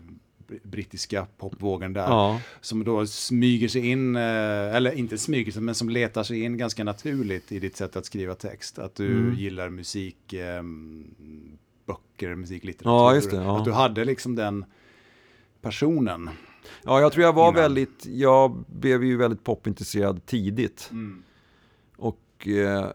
brittiska 0.63 1.27
popvågen 1.39 1.93
där. 1.93 2.01
ja. 2.03 2.41
Som 2.61 2.85
då 2.85 3.07
smyger 3.07 3.69
sig 3.69 3.87
in, 3.87 4.17
eh, 4.17 4.23
eller 4.77 4.93
inte 4.93 5.19
smyger 5.19 5.53
sig, 5.53 5.63
men 5.63 5.75
som 5.75 5.89
letar 5.89 6.23
sig 6.23 6.41
in 6.41 6.57
ganska 6.57 6.85
naturligt 6.85 7.53
i 7.53 7.59
ditt 7.59 7.77
sätt 7.77 7.97
att 7.97 8.07
skriva 8.07 8.35
text. 8.35 8.79
Att 8.79 8.95
du 8.95 9.19
Mm. 9.19 9.35
gillar 9.35 9.71
musik, 9.71 10.33
eh, 10.33 10.63
böcker, 11.87 12.35
musiklitteratur. 12.35 12.91
Ja, 12.91 13.15
just 13.15 13.31
det, 13.31 13.37
ja. 13.37 13.59
Att 13.59 13.65
du 13.65 13.73
hade 13.73 14.05
liksom 14.05 14.35
den 14.37 14.65
personen. 15.61 16.31
Ja, 16.85 17.01
jag 17.01 17.13
tror 17.13 17.25
jag 17.25 17.33
var 17.33 17.45
Innan. 17.49 17.55
väldigt, 17.63 18.07
jag 18.07 18.65
blev 18.69 19.05
ju 19.05 19.17
väldigt 19.17 19.45
popintresserad 19.45 20.27
tidigt. 20.27 20.91
Och 21.97 22.49
eh, 22.49 22.87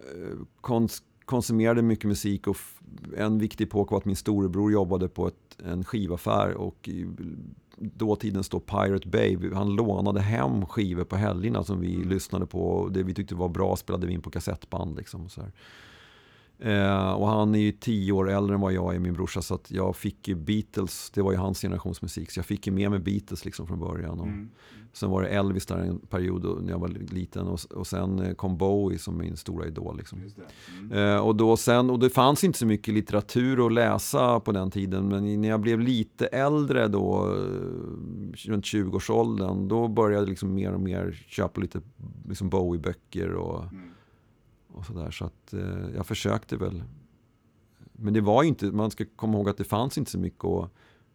kons 0.61 1.03
konsumerade 1.25 1.81
mycket 1.81 2.05
musik 2.05 2.47
och 2.47 2.57
en 3.17 3.39
viktig 3.39 3.63
epok 3.67 3.91
var 3.91 3.97
att 3.97 4.05
min 4.05 4.15
storebror 4.15 4.71
jobbade 4.71 5.07
på 5.09 5.27
ett, 5.27 5.46
en 5.65 5.83
skivaffär 5.83 6.53
och 6.53 6.87
i 6.87 7.05
dåtidens 7.77 8.49
då 8.49 8.59
Pirate 8.59 9.07
Bay, 9.07 9.37
han 9.53 9.75
lånade 9.75 10.21
hem 10.21 10.65
skivor 10.65 11.03
på 11.03 11.15
helgerna 11.15 11.63
som 11.63 11.81
vi 11.81 12.03
lyssnade 12.03 12.45
på 12.45 12.89
det 12.91 13.03
vi 13.03 13.13
tyckte 13.13 13.35
var 13.35 13.49
bra 13.49 13.75
spelade 13.75 14.07
vi 14.07 14.13
in 14.13 14.21
på 14.21 14.29
kassettband 14.29 14.97
liksom. 14.97 15.25
Och 15.25 15.31
så 15.31 15.41
här. 15.41 15.51
Eh, 16.59 17.11
och 17.11 17.27
han 17.27 17.55
är 17.55 17.59
ju 17.59 17.71
tio 17.71 18.11
år 18.11 18.29
äldre 18.29 18.55
än 18.55 18.61
vad 18.61 18.73
jag 18.73 18.95
är, 18.95 18.99
min 18.99 19.13
brorsa, 19.13 19.41
så 19.41 19.53
att 19.53 19.71
jag 19.71 19.95
fick 19.95 20.27
ju 20.27 20.35
Beatles, 20.35 21.11
det 21.13 21.21
var 21.21 21.31
ju 21.31 21.37
hans 21.37 21.61
generationsmusik, 21.61 22.31
så 22.31 22.39
jag 22.39 22.45
fick 22.45 22.67
ju 22.67 22.73
med 22.73 22.91
mig 22.91 22.99
Beatles 22.99 23.45
liksom 23.45 23.67
från 23.67 23.79
början. 23.79 24.19
Och 24.19 24.27
Sen 24.97 25.09
var 25.09 25.21
det 25.21 25.27
Elvis 25.27 25.65
där 25.65 25.77
en 25.77 25.99
period 25.99 26.63
när 26.63 26.71
jag 26.71 26.79
var 26.79 26.87
liten 26.87 27.47
och, 27.47 27.59
och 27.71 27.87
sen 27.87 28.19
eh, 28.19 28.33
kom 28.33 28.57
Bowie 28.57 28.99
som 28.99 29.17
min 29.17 29.37
stora 29.37 29.67
idol. 29.67 29.97
Liksom. 29.97 30.19
Eh, 30.91 31.17
och, 31.17 31.35
då 31.35 31.57
sen, 31.57 31.89
och 31.89 31.99
det 31.99 32.09
fanns 32.09 32.43
inte 32.43 32.59
så 32.59 32.65
mycket 32.65 32.93
litteratur 32.93 33.65
att 33.65 33.73
läsa 33.73 34.39
på 34.39 34.51
den 34.51 34.71
tiden, 34.71 35.07
men 35.07 35.41
när 35.41 35.49
jag 35.49 35.59
blev 35.59 35.79
lite 35.79 36.27
äldre 36.27 36.87
då, 36.87 37.35
eh, 37.35 38.49
runt 38.49 38.65
20-årsåldern, 38.65 39.67
då 39.67 39.87
började 39.87 40.21
jag 40.21 40.29
liksom 40.29 40.53
mer 40.53 40.73
och 40.73 40.81
mer 40.81 41.23
köpa 41.27 41.61
lite 41.61 41.81
liksom 42.27 42.49
Bowie-böcker 42.49 43.33
och, 43.33 43.63
och 44.77 44.85
sådär. 44.85 45.11
Så 45.11 45.25
att 45.25 45.53
eh, 45.53 45.95
jag 45.95 46.07
försökte 46.07 46.57
väl. 46.57 46.83
Men 47.91 48.13
det 48.13 48.21
var 48.21 48.43
inte, 48.43 48.65
man 48.65 48.91
ska 48.91 49.05
komma 49.15 49.37
ihåg 49.37 49.49
att 49.49 49.57
det 49.57 49.63
fanns 49.63 49.97
inte 49.97 50.11
så 50.11 50.19
mycket 50.19 50.45
att 50.45 50.71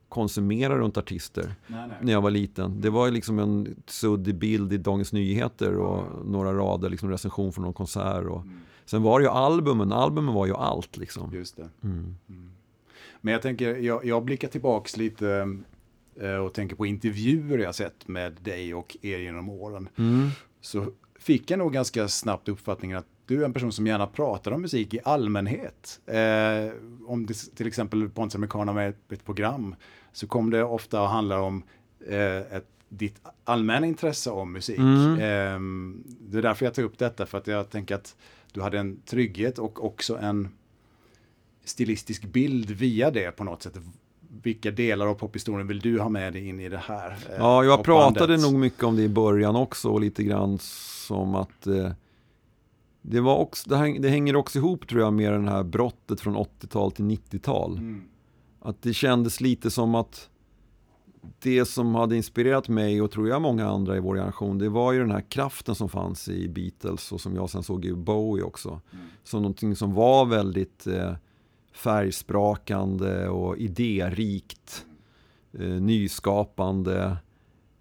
konsumera 0.08 0.78
runt 0.78 0.96
artister 0.96 1.54
Nej, 1.66 1.88
nej. 1.88 1.96
när 2.00 2.12
jag 2.12 2.20
var 2.20 2.30
liten. 2.30 2.80
Det 2.80 2.90
var 2.90 3.06
ju 3.06 3.12
liksom 3.12 3.38
en 3.38 3.82
suddig 3.86 4.34
bild 4.34 4.72
i 4.72 4.78
Dagens 4.78 5.12
Nyheter 5.12 5.76
och 5.76 6.26
några 6.26 6.52
rader 6.52 6.90
liksom 6.90 7.10
recension 7.10 7.52
från 7.52 7.64
någon 7.64 7.74
konsert. 7.74 8.24
Och, 8.24 8.44
Sen 8.84 9.02
var 9.02 9.20
det 9.20 9.24
ju 9.24 9.30
albumen, 9.30 9.92
albumen 9.92 10.34
var 10.34 10.46
ju 10.46 10.54
allt 10.54 10.96
liksom. 10.96 11.34
Just 11.34 11.56
det. 11.56 11.68
Mm. 11.82 12.16
Men 13.20 13.32
jag 13.32 13.42
tänker, 13.42 13.76
jag, 13.76 14.04
jag 14.04 14.24
blickar 14.24 14.48
tillbaks 14.48 14.96
lite 14.96 15.56
eh, 16.20 16.36
och 16.36 16.54
tänker 16.54 16.76
på 16.76 16.86
intervjuer 16.86 17.58
jag 17.58 17.74
sett 17.74 18.08
med 18.08 18.32
dig 18.32 18.74
och 18.74 18.96
er 19.02 19.18
genom 19.18 19.48
åren. 19.48 19.88
Mm. 19.96 20.28
Så 20.60 20.86
fick 21.18 21.50
jag 21.50 21.58
nog 21.58 21.72
ganska 21.72 22.08
snabbt 22.08 22.48
uppfattningen 22.48 22.98
att 22.98 23.06
du 23.32 23.40
är 23.40 23.44
en 23.44 23.52
person 23.52 23.72
som 23.72 23.86
gärna 23.86 24.06
pratar 24.06 24.52
om 24.52 24.62
musik 24.62 24.94
i 24.94 25.00
allmänhet. 25.04 26.00
Eh, 26.06 26.72
om 27.06 27.26
det, 27.26 27.34
till 27.54 27.66
exempel 27.66 28.08
Pontus 28.08 28.34
Americana 28.34 28.72
med 28.72 28.94
ett, 29.10 29.24
program 29.24 29.74
så 30.12 30.26
kom 30.26 30.50
det 30.50 30.64
ofta 30.64 31.04
att 31.04 31.10
handla 31.10 31.40
om 31.40 31.62
eh, 32.06 32.56
ett, 32.56 32.66
ditt 32.88 33.20
allmänna 33.44 33.86
intresse 33.86 34.30
om 34.30 34.52
musik. 34.52 34.78
Mm. 34.78 35.12
Eh, 35.12 35.84
det 36.20 36.38
är 36.38 36.42
därför 36.42 36.66
jag 36.66 36.74
tar 36.74 36.82
upp 36.82 36.98
detta, 36.98 37.26
för 37.26 37.38
att 37.38 37.46
jag 37.46 37.70
tänker 37.70 37.94
att 37.94 38.16
du 38.52 38.62
hade 38.62 38.78
en 38.78 39.00
trygghet 39.06 39.58
och 39.58 39.84
också 39.84 40.18
en 40.18 40.48
stilistisk 41.64 42.24
bild 42.24 42.70
via 42.70 43.10
det 43.10 43.36
på 43.36 43.44
något 43.44 43.62
sätt. 43.62 43.78
Vilka 44.42 44.70
delar 44.70 45.06
av 45.06 45.14
pophistorien 45.14 45.66
vill 45.66 45.80
du 45.80 46.00
ha 46.00 46.08
med 46.08 46.32
dig 46.32 46.48
in 46.48 46.60
i 46.60 46.68
det 46.68 46.82
här? 46.86 47.10
eh, 47.10 47.36
Ja, 47.38 47.64
jag 47.64 47.84
pratade 47.84 48.36
nog 48.36 48.54
mycket 48.54 48.84
om 48.84 48.96
det 48.96 49.02
i 49.02 49.08
början 49.08 49.56
också 49.56 49.88
och 49.88 50.00
lite 50.00 50.22
grann 50.22 50.58
som 51.06 51.34
att 51.34 51.66
eh, 51.66 51.90
det, 53.02 53.20
var 53.20 53.36
också, 53.36 53.70
det, 53.70 53.76
häng, 53.76 54.00
det 54.00 54.08
hänger 54.08 54.36
också 54.36 54.58
ihop 54.58 54.88
tror 54.88 55.00
jag 55.00 55.12
med 55.12 55.32
det 55.32 55.50
här 55.50 55.62
brottet 55.62 56.20
från 56.20 56.36
80-tal 56.36 56.92
till 56.92 57.04
90-tal. 57.04 57.78
Mm. 57.78 58.02
Att 58.60 58.82
det 58.82 58.94
kändes 58.94 59.40
lite 59.40 59.70
som 59.70 59.94
att 59.94 60.28
det 61.38 61.64
som 61.64 61.94
hade 61.94 62.16
inspirerat 62.16 62.68
mig 62.68 63.02
och 63.02 63.10
tror 63.10 63.28
jag 63.28 63.42
många 63.42 63.68
andra 63.68 63.96
i 63.96 64.00
vår 64.00 64.16
generation, 64.16 64.58
det 64.58 64.68
var 64.68 64.92
ju 64.92 64.98
den 64.98 65.10
här 65.10 65.30
kraften 65.30 65.74
som 65.74 65.88
fanns 65.88 66.28
i 66.28 66.48
Beatles 66.48 67.12
och 67.12 67.20
som 67.20 67.34
jag 67.34 67.50
sen 67.50 67.62
såg 67.62 67.84
i 67.84 67.92
Bowie 67.92 68.44
också. 68.44 68.80
Som 69.24 69.42
någonting 69.42 69.76
som 69.76 69.94
var 69.94 70.26
väldigt 70.26 70.86
eh, 70.86 71.14
färgsprakande 71.72 73.28
och 73.28 73.56
idérikt, 73.56 74.86
eh, 75.52 75.66
nyskapande, 75.66 77.16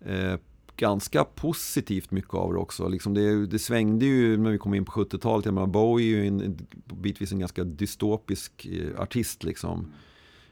eh, 0.06 0.36
ganska 0.82 1.24
positivt 1.24 2.12
mycket 2.12 2.34
av 2.34 2.54
det 2.54 2.60
också. 2.60 2.88
Liksom 2.88 3.14
det, 3.14 3.46
det 3.46 3.60
svängde 3.60 4.06
ju 4.06 4.38
när 4.38 4.52
vi 4.52 4.58
kom 4.58 4.74
in 4.74 4.86
på 4.86 4.92
70-talet. 4.92 5.46
Jag 5.46 5.54
menar, 5.54 5.68
Bowie 5.68 6.18
är 6.18 6.22
ju 6.22 6.28
en, 6.28 6.58
bitvis 6.86 7.32
en 7.32 7.40
ganska 7.40 7.64
dystopisk 7.64 8.66
eh, 8.66 9.02
artist 9.02 9.44
liksom. 9.44 9.94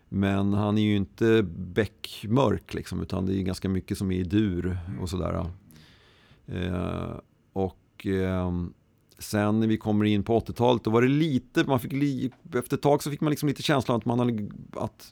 Men 0.10 0.54
han 0.54 0.78
är 0.78 0.82
ju 0.82 0.96
inte 0.96 1.44
bäckmörk 1.58 2.74
liksom, 2.74 3.02
utan 3.02 3.26
det 3.26 3.34
är 3.34 3.36
ju 3.36 3.44
ganska 3.44 3.70
mycket 3.70 3.98
som 3.98 4.12
är 4.12 4.16
i 4.16 4.24
dur 4.24 4.78
och 5.02 5.10
sådär. 5.10 5.46
Eh, 6.48 7.20
och 7.54 8.06
eh, 8.06 8.52
sen 9.20 9.60
när 9.60 9.68
vi 9.68 9.78
kommer 9.78 10.06
in 10.06 10.24
på 10.24 10.40
80-talet, 10.40 10.84
då 10.84 10.90
var 10.90 11.02
det 11.02 11.08
lite, 11.08 11.64
man 11.64 11.80
fick 11.80 11.92
li, 11.92 12.32
efter 12.56 12.78
ett 12.78 12.82
tag 12.82 13.04
så 13.04 13.12
fick 13.12 13.22
man 13.22 13.30
liksom 13.30 13.50
lite 13.50 13.64
känslan 13.64 13.98
att 13.98 14.06
man 14.06 14.20
hade, 14.20 14.50
att 14.72 15.12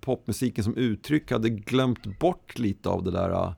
popmusiken 0.00 0.64
som 0.64 0.76
uttryck 0.76 1.30
hade 1.30 1.48
glömt 1.48 2.18
bort 2.18 2.58
lite 2.58 2.88
av 2.88 3.04
det 3.04 3.10
där, 3.10 3.30
eh, 3.30 3.52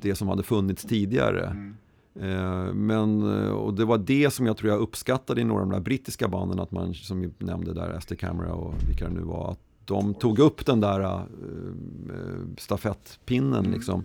det 0.00 0.14
som 0.14 0.28
hade 0.28 0.42
funnits 0.42 0.84
tidigare. 0.84 1.72
Eh, 2.20 2.74
Men, 2.74 3.42
eh, 3.44 3.50
och 3.50 3.74
det 3.74 3.84
var 3.84 3.98
det 3.98 4.30
som 4.30 4.46
jag 4.46 4.56
tror 4.56 4.70
jag 4.70 4.80
uppskattade 4.80 5.40
i 5.40 5.44
några 5.44 5.62
av 5.62 5.68
de 5.68 5.74
där 5.74 5.84
brittiska 5.84 6.28
banden, 6.28 6.60
att 6.60 6.70
man, 6.70 6.94
som 6.94 7.20
vi 7.20 7.30
nämnde 7.38 7.74
där, 7.74 8.00
SD 8.00 8.18
Camera 8.18 8.52
och 8.54 8.74
vilka 8.88 9.04
det 9.08 9.14
nu 9.14 9.20
var, 9.20 9.50
att 9.50 9.58
de 9.84 10.14
tog 10.14 10.38
upp 10.38 10.66
den 10.66 10.80
där 10.80 11.00
eh, 11.00 11.20
eh, 11.20 12.46
stafettpinnen 12.58 13.64
liksom. 13.64 14.04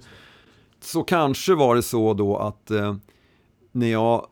Så 0.79 1.03
kanske 1.03 1.55
var 1.55 1.75
det 1.75 1.83
så 1.83 2.13
då 2.13 2.37
att 2.37 2.71
eh, 2.71 2.95
när 3.71 3.87
jag, 3.87 4.27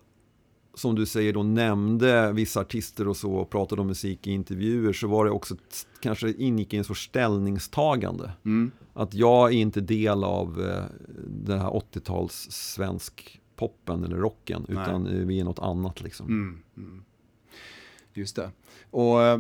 som 0.76 0.96
du 0.96 1.06
säger 1.06 1.34
då, 1.34 1.44
nämnde 1.44 2.32
vissa 2.32 2.60
artister 2.60 3.08
och 3.08 3.18
så 3.18 3.34
och 3.34 3.50
pratade 3.50 3.82
om 3.82 3.88
musik 3.88 4.28
i 4.28 4.32
intervjuer 4.32 4.94
så 4.94 5.08
var 5.08 5.26
det 5.26 5.32
också, 5.32 5.56
kanske 6.00 6.32
ingick 6.32 6.74
i 6.74 6.78
en 6.78 6.84
sorts 6.84 7.06
ställningstagande. 7.06 8.32
Mm. 8.46 8.72
Att 8.94 9.14
jag 9.14 9.50
är 9.50 9.58
inte 9.58 9.82
del 9.82 10.24
av 10.24 10.62
eh, 10.62 10.84
den 11.28 11.60
här 11.60 11.70
80-tals 11.70 12.52
svensk 12.52 13.42
poppen 13.56 14.04
eller 14.04 14.18
rocken, 14.18 14.66
Nej. 14.70 14.84
utan 14.84 15.08
eh, 15.08 15.26
vi 15.26 15.40
är 15.40 15.44
något 15.44 15.60
annat 15.60 16.02
liksom. 16.02 16.28
Mm, 16.28 16.64
mm. 16.78 17.04
Just 18.14 18.36
det. 18.36 18.52
Och 18.92 19.24
eh, 19.24 19.40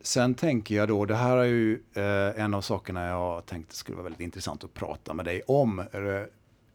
sen 0.00 0.34
tänker 0.34 0.74
jag 0.74 0.88
då, 0.88 1.04
det 1.04 1.14
här 1.14 1.36
är 1.36 1.44
ju 1.44 1.82
eh, 1.94 2.42
en 2.44 2.54
av 2.54 2.60
sakerna 2.60 3.06
jag 3.06 3.46
tänkte 3.46 3.76
skulle 3.76 3.96
vara 3.96 4.04
väldigt 4.04 4.20
intressant 4.20 4.64
att 4.64 4.74
prata 4.74 5.14
med 5.14 5.24
dig 5.24 5.42
om. 5.42 5.82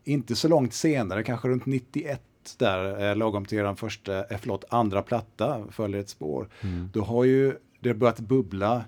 Inte 0.04 0.36
så 0.36 0.48
långt 0.48 0.74
senare, 0.74 1.24
kanske 1.24 1.48
runt 1.48 1.66
91 1.66 2.22
91 2.48 2.60
där, 2.60 3.10
eh, 3.10 3.16
lagom 3.16 3.46
till 3.46 3.58
den 3.58 3.76
första, 3.76 4.26
eh, 4.26 4.38
förlåt, 4.40 4.66
andra 4.70 5.02
platta, 5.02 5.64
Följer 5.72 6.00
ett 6.00 6.10
spår. 6.10 6.50
Mm. 6.62 6.90
Då 6.94 7.02
har 7.02 7.24
ju 7.24 7.54
det 7.80 7.94
börjat 7.94 8.20
bubbla 8.20 8.86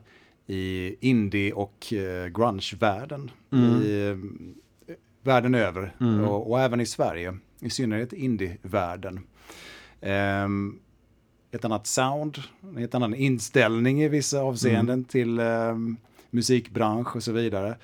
i 0.47 0.95
indie 1.09 1.53
och 1.53 1.93
eh, 1.93 2.27
grunge-världen. 2.27 3.31
Mm. 3.51 3.81
I, 3.81 4.07
eh, 4.07 4.95
världen 5.23 5.55
över 5.55 5.95
mm. 5.99 6.23
och, 6.23 6.51
och, 6.51 6.59
även 6.59 6.81
i 6.81 6.85
Sverige, 6.85 7.37
i 7.61 7.69
synnerhet 7.69 8.13
indie-världen. 8.13 9.19
Um, 10.45 10.79
ett 11.51 11.65
annat 11.65 11.87
sound, 11.87 12.37
en 12.61 12.77
helt 12.77 12.95
annan 12.95 13.15
inställning 13.15 14.01
i 14.01 14.07
vissa 14.07 14.39
avseenden 14.39 14.93
mm. 14.93 15.03
till 15.03 15.39
um, 15.39 15.97
musikbransch 16.29 17.15
och 17.15 17.23
så 17.23 17.31
vidare. 17.31 17.77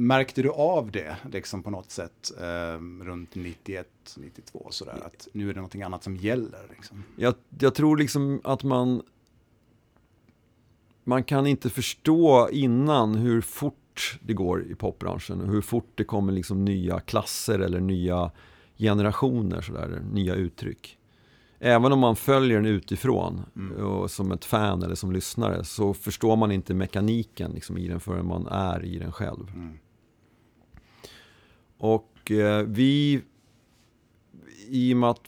Märkte 0.00 0.42
du 0.42 0.50
av 0.50 0.90
det 0.90 1.16
liksom 1.32 1.62
på 1.62 1.70
något 1.70 1.90
sätt 1.90 2.32
um, 2.76 3.04
runt 3.04 3.34
91, 3.34 3.86
92 4.16 4.68
sådär 4.70 5.02
att 5.06 5.28
nu 5.32 5.44
är 5.44 5.54
det 5.54 5.60
någonting 5.60 5.82
annat 5.82 6.04
som 6.04 6.16
gäller? 6.16 6.60
Liksom? 6.76 7.04
Jag, 7.16 7.34
jag 7.58 7.74
tror 7.74 7.96
liksom 7.96 8.40
att 8.44 8.62
man 8.62 9.02
man 11.04 11.24
kan 11.24 11.46
inte 11.46 11.70
förstå 11.70 12.48
innan 12.52 13.14
hur 13.14 13.40
fort 13.40 14.18
det 14.22 14.32
går 14.32 14.62
i 14.62 14.74
popbranschen 14.74 15.40
och 15.40 15.48
hur 15.48 15.60
fort 15.60 15.92
det 15.94 16.04
kommer 16.04 16.32
liksom 16.32 16.64
nya 16.64 17.00
klasser 17.00 17.58
eller 17.58 17.80
nya 17.80 18.30
generationer, 18.78 19.60
sådär, 19.60 20.02
nya 20.12 20.34
uttryck. 20.34 20.98
Även 21.58 21.92
om 21.92 21.98
man 21.98 22.16
följer 22.16 22.56
den 22.56 22.66
utifrån 22.66 23.42
mm. 23.56 23.86
och 23.86 24.10
som 24.10 24.32
ett 24.32 24.44
fan 24.44 24.82
eller 24.82 24.94
som 24.94 25.12
lyssnare 25.12 25.64
så 25.64 25.94
förstår 25.94 26.36
man 26.36 26.52
inte 26.52 26.74
mekaniken 26.74 27.52
liksom, 27.52 27.78
i 27.78 27.88
den 27.88 28.00
förrän 28.00 28.26
man 28.26 28.46
är 28.46 28.84
i 28.84 28.98
den 28.98 29.12
själv. 29.12 29.50
Mm. 29.54 29.78
Och 31.80 32.30
eh, 32.30 32.64
vi, 32.66 33.22
i 34.68 34.94
och 34.94 34.96
med 34.96 35.10
att 35.10 35.20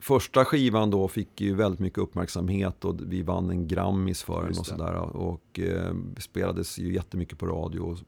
första 0.00 0.44
skivan 0.44 0.90
då 0.90 1.08
fick 1.08 1.40
ju 1.40 1.54
väldigt 1.54 1.80
mycket 1.80 1.98
uppmärksamhet 1.98 2.84
och 2.84 2.96
vi 3.06 3.22
vann 3.22 3.50
en 3.50 3.68
Grammis 3.68 4.22
för 4.22 4.42
den 4.42 4.58
och 4.58 4.66
sådär. 4.66 4.94
Och 5.16 5.60
eh, 5.60 5.94
spelades 6.18 6.78
ju 6.78 6.94
jättemycket 6.94 7.38
på 7.38 7.46
radio 7.46 7.80
och 7.80 7.98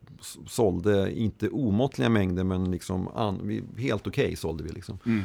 sålde 0.47 1.12
inte 1.18 1.49
omåttliga 1.49 2.09
mängder 2.09 2.45
men 2.45 2.70
liksom 2.70 3.09
an, 3.09 3.62
helt 3.76 4.07
okej 4.07 4.24
okay 4.24 4.37
sålde 4.37 4.64
vi 4.64 4.70
liksom. 4.70 4.99
Mm. 5.07 5.22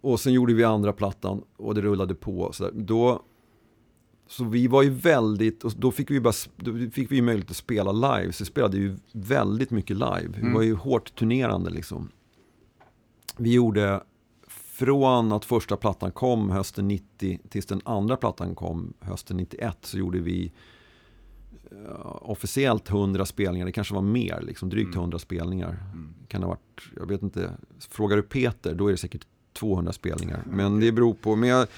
Och 0.00 0.20
sen 0.20 0.32
gjorde 0.32 0.54
vi 0.54 0.64
andra 0.64 0.92
plattan 0.92 1.42
och 1.56 1.74
det 1.74 1.80
rullade 1.80 2.14
på. 2.14 2.52
Så, 2.52 2.64
där. 2.64 2.72
Då, 2.74 3.22
så 4.26 4.44
vi 4.44 4.66
var 4.66 4.82
ju 4.82 4.90
väldigt, 4.90 5.64
och 5.64 5.72
då 5.76 5.92
fick 5.92 6.10
vi, 6.10 6.20
bara, 6.20 6.34
då 6.56 6.90
fick 6.92 7.12
vi 7.12 7.22
möjlighet 7.22 7.50
att 7.50 7.56
spela 7.56 7.92
live. 7.92 8.32
Så 8.32 8.44
vi 8.44 8.46
spelade 8.46 8.76
ju 8.76 8.96
väldigt 9.12 9.70
mycket 9.70 9.96
live. 9.96 10.28
Vi 10.34 10.40
mm. 10.40 10.54
var 10.54 10.62
ju 10.62 10.74
hårt 10.74 11.14
turnerande 11.14 11.70
liksom. 11.70 12.10
Vi 13.36 13.52
gjorde 13.52 14.02
från 14.48 15.32
att 15.32 15.44
första 15.44 15.76
plattan 15.76 16.12
kom 16.12 16.50
hösten 16.50 16.88
90 16.88 17.40
tills 17.48 17.66
den 17.66 17.80
andra 17.84 18.16
plattan 18.16 18.54
kom 18.54 18.94
hösten 19.00 19.36
91 19.36 19.78
så 19.80 19.98
gjorde 19.98 20.18
vi 20.18 20.52
uh, 21.72 22.16
officiellt 22.22 22.90
100 22.90 23.26
spelningar, 23.26 23.66
det 23.66 23.72
kanske 23.72 23.94
var 23.94 24.02
mer, 24.02 24.40
liksom, 24.42 24.68
drygt 24.68 24.94
mm. 24.94 25.00
100 25.00 25.18
spelningar. 25.18 25.68
Mm. 25.92 26.14
Kan 26.28 26.42
ha 26.42 26.48
varit, 26.48 26.82
jag 26.96 27.08
vet 27.08 27.22
inte, 27.22 27.50
frågar 27.78 28.16
du 28.16 28.22
Peter 28.22 28.74
då 28.74 28.86
är 28.86 28.90
det 28.90 28.96
säkert 28.96 29.26
200 29.52 29.92
spelningar. 29.92 30.42
Mm. 30.46 30.56
Men 30.56 30.80
det 30.80 30.92
beror 30.92 31.14
på, 31.14 31.36
men 31.36 31.48
jag 31.48 31.68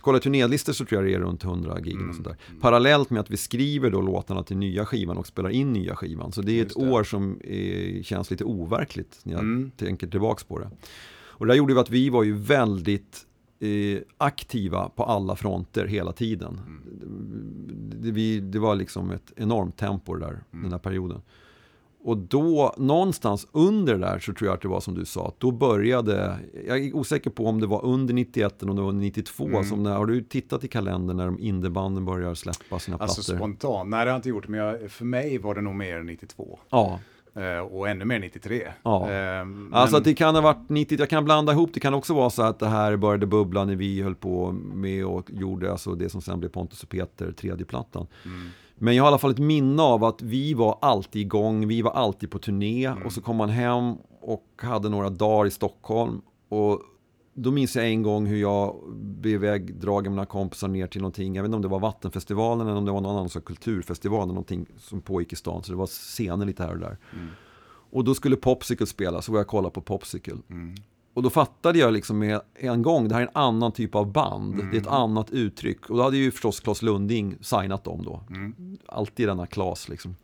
kollar 0.00 0.18
turnélistor 0.18 0.72
så 0.72 0.84
tror 0.84 1.02
jag 1.02 1.10
det 1.10 1.16
är 1.16 1.20
runt 1.20 1.44
100 1.44 1.80
gig 1.80 1.94
mm. 1.94 2.10
och 2.10 2.16
sådär. 2.16 2.36
Parallellt 2.60 3.10
med 3.10 3.20
att 3.20 3.30
vi 3.30 3.36
skriver 3.36 3.90
då 3.90 4.00
låtarna 4.00 4.42
till 4.42 4.56
nya 4.56 4.86
skivan 4.86 5.16
och 5.16 5.26
spelar 5.26 5.50
in 5.50 5.72
nya 5.72 5.96
skivan. 5.96 6.32
Så 6.32 6.42
det 6.42 6.60
är 6.60 6.62
ett 6.66 6.74
det. 6.76 6.90
år 6.90 7.04
som 7.04 7.40
är, 7.44 8.02
känns 8.02 8.30
lite 8.30 8.44
overkligt 8.44 9.20
när 9.22 9.32
jag 9.32 9.40
mm. 9.40 9.70
tänker 9.76 10.06
tillbaks 10.06 10.44
på 10.44 10.58
det. 10.58 10.70
Och 11.36 11.46
det 11.46 11.52
där 11.52 11.56
gjorde 11.56 11.74
vi 11.74 11.80
att 11.80 11.90
vi 11.90 12.10
var 12.10 12.22
ju 12.22 12.32
väldigt 12.32 13.26
eh, 13.60 13.98
aktiva 14.18 14.88
på 14.88 15.04
alla 15.04 15.36
fronter 15.36 15.86
hela 15.86 16.12
tiden. 16.12 16.60
Mm. 16.66 16.80
Det, 18.02 18.10
vi, 18.10 18.40
det, 18.40 18.58
var 18.58 18.74
liksom 18.74 19.10
ett 19.10 19.32
enormt 19.36 19.76
tempo 19.76 20.16
där, 20.16 20.28
mm. 20.28 20.62
den 20.62 20.72
här 20.72 20.78
perioden. 20.78 21.22
Och 22.04 22.18
då, 22.18 22.74
någonstans 22.76 23.46
under 23.52 23.98
där 23.98 24.18
så 24.18 24.32
tror 24.32 24.48
jag 24.48 24.54
att 24.54 24.60
det 24.60 24.68
var 24.68 24.80
som 24.80 24.94
du 24.94 25.04
sa, 25.04 25.28
att 25.28 25.40
då 25.40 25.50
började, 25.50 26.38
jag 26.66 26.84
är 26.84 26.96
osäker 26.96 27.30
på 27.30 27.46
om 27.46 27.60
det 27.60 27.66
var 27.66 27.84
under 27.84 28.14
91 28.14 28.62
eller 28.62 28.70
om 28.70 28.76
det 28.76 28.82
var 28.82 28.92
92, 28.92 29.46
mm. 29.46 29.64
som 29.64 29.82
när, 29.82 29.96
har 29.96 30.06
du 30.06 30.22
tittat 30.22 30.64
i 30.64 30.68
kalendern 30.68 31.16
när 31.16 31.24
de 31.26 31.38
indiebanden 31.38 32.04
börjar 32.04 32.34
släppa 32.34 32.78
sina 32.78 32.96
alltså, 32.96 32.96
plattor? 32.96 33.06
Alltså 33.06 33.36
spontant, 33.36 33.90
nej 33.90 33.98
det 34.04 34.10
har 34.10 34.14
jag 34.14 34.18
inte 34.18 34.28
gjort, 34.28 34.48
men 34.48 34.60
jag, 34.60 34.90
för 34.90 35.04
mig 35.04 35.38
var 35.38 35.54
det 35.54 35.60
nog 35.60 35.74
mer 35.74 36.02
92. 36.02 36.58
Ja. 36.70 37.00
Eh, 37.36 37.58
och 37.58 37.88
ännu 37.88 38.04
mer 38.04 38.18
93. 38.18 38.68
Ja. 38.82 39.02
Eh, 39.02 39.44
men... 39.44 39.74
Alltså 39.74 40.00
det 40.00 40.14
kan 40.14 40.34
ha 40.34 40.42
varit 40.42 40.68
90, 40.68 40.98
jag 40.98 41.10
kan 41.10 41.24
blanda 41.24 41.52
ihop, 41.52 41.70
det 41.74 41.80
kan 41.80 41.94
också 41.94 42.14
vara 42.14 42.30
så 42.30 42.42
att 42.42 42.58
det 42.58 42.68
här 42.68 42.96
började 42.96 43.26
bubbla 43.26 43.64
när 43.64 43.76
vi 43.76 44.02
höll 44.02 44.14
på 44.14 44.52
med 44.52 45.04
och 45.04 45.30
gjorde 45.30 45.70
alltså 45.72 45.94
det 45.94 46.08
som 46.08 46.22
sen 46.22 46.40
blev 46.40 46.48
Pontus 46.48 46.82
och 46.82 46.88
Peter, 46.88 47.32
tredje 47.32 47.64
plattan. 47.64 48.06
Mm. 48.24 48.50
Men 48.74 48.96
jag 48.96 49.02
har 49.02 49.08
i 49.08 49.10
alla 49.10 49.18
fall 49.18 49.30
ett 49.30 49.38
minne 49.38 49.82
av 49.82 50.04
att 50.04 50.22
vi 50.22 50.54
var 50.54 50.78
alltid 50.82 51.22
igång, 51.22 51.68
vi 51.68 51.82
var 51.82 51.90
alltid 51.90 52.30
på 52.30 52.38
turné 52.38 52.84
mm. 52.84 53.02
och 53.02 53.12
så 53.12 53.20
kom 53.20 53.36
man 53.36 53.48
hem 53.48 53.94
och 54.20 54.44
hade 54.56 54.88
några 54.88 55.10
dagar 55.10 55.46
i 55.46 55.50
Stockholm. 55.50 56.20
Och 56.48 56.80
då 57.34 57.50
minns 57.50 57.76
jag 57.76 57.86
en 57.86 58.02
gång 58.02 58.26
hur 58.26 58.36
jag 58.36 58.76
blev 58.94 59.34
ivägdragen 59.34 60.04
med 60.04 60.12
mina 60.12 60.26
kompisar 60.26 60.68
ner 60.68 60.86
till 60.86 61.00
någonting, 61.00 61.34
jag 61.34 61.42
vet 61.42 61.48
inte 61.48 61.56
om 61.56 61.62
det 61.62 61.68
var 61.68 61.80
Vattenfestivalen 61.80 62.66
eller 62.66 62.78
om 62.78 62.84
det 62.84 62.92
var 62.92 63.00
någon 63.00 63.16
annan 63.16 63.28
sån 63.28 63.42
kulturfestival 63.42 64.22
eller 64.22 64.26
någonting 64.26 64.66
som 64.78 65.00
pågick 65.00 65.32
i 65.32 65.36
stan, 65.36 65.62
så 65.62 65.72
det 65.72 65.78
var 65.78 65.86
scener 65.86 66.46
lite 66.46 66.62
här 66.62 66.72
och 66.72 66.78
där. 66.78 66.98
Mm. 67.12 67.28
Och 67.90 68.04
då 68.04 68.14
skulle 68.14 68.36
Popsicle 68.36 68.86
spela, 68.86 69.22
så 69.22 69.32
var 69.32 69.38
jag 69.38 69.46
kolla 69.46 69.70
på 69.70 69.80
Popsicle. 69.80 70.36
Mm. 70.50 70.74
Och 71.14 71.22
då 71.22 71.30
fattade 71.30 71.78
jag 71.78 71.92
liksom 71.92 72.18
med 72.18 72.40
en 72.54 72.82
gång, 72.82 73.08
det 73.08 73.14
här 73.14 73.22
är 73.22 73.26
en 73.26 73.32
annan 73.34 73.72
typ 73.72 73.94
av 73.94 74.12
band, 74.12 74.54
mm. 74.54 74.70
det 74.70 74.76
är 74.76 74.80
ett 74.80 74.86
annat 74.86 75.30
uttryck. 75.30 75.90
Och 75.90 75.96
då 75.96 76.02
hade 76.02 76.16
ju 76.16 76.30
förstås 76.30 76.60
Klas 76.60 76.82
Lunding 76.82 77.36
signat 77.40 77.84
dem 77.84 78.02
då. 78.04 78.22
Mm. 78.30 78.78
Alltid 78.86 79.28
denna 79.28 79.46
Klas 79.46 79.88
liksom. 79.88 80.16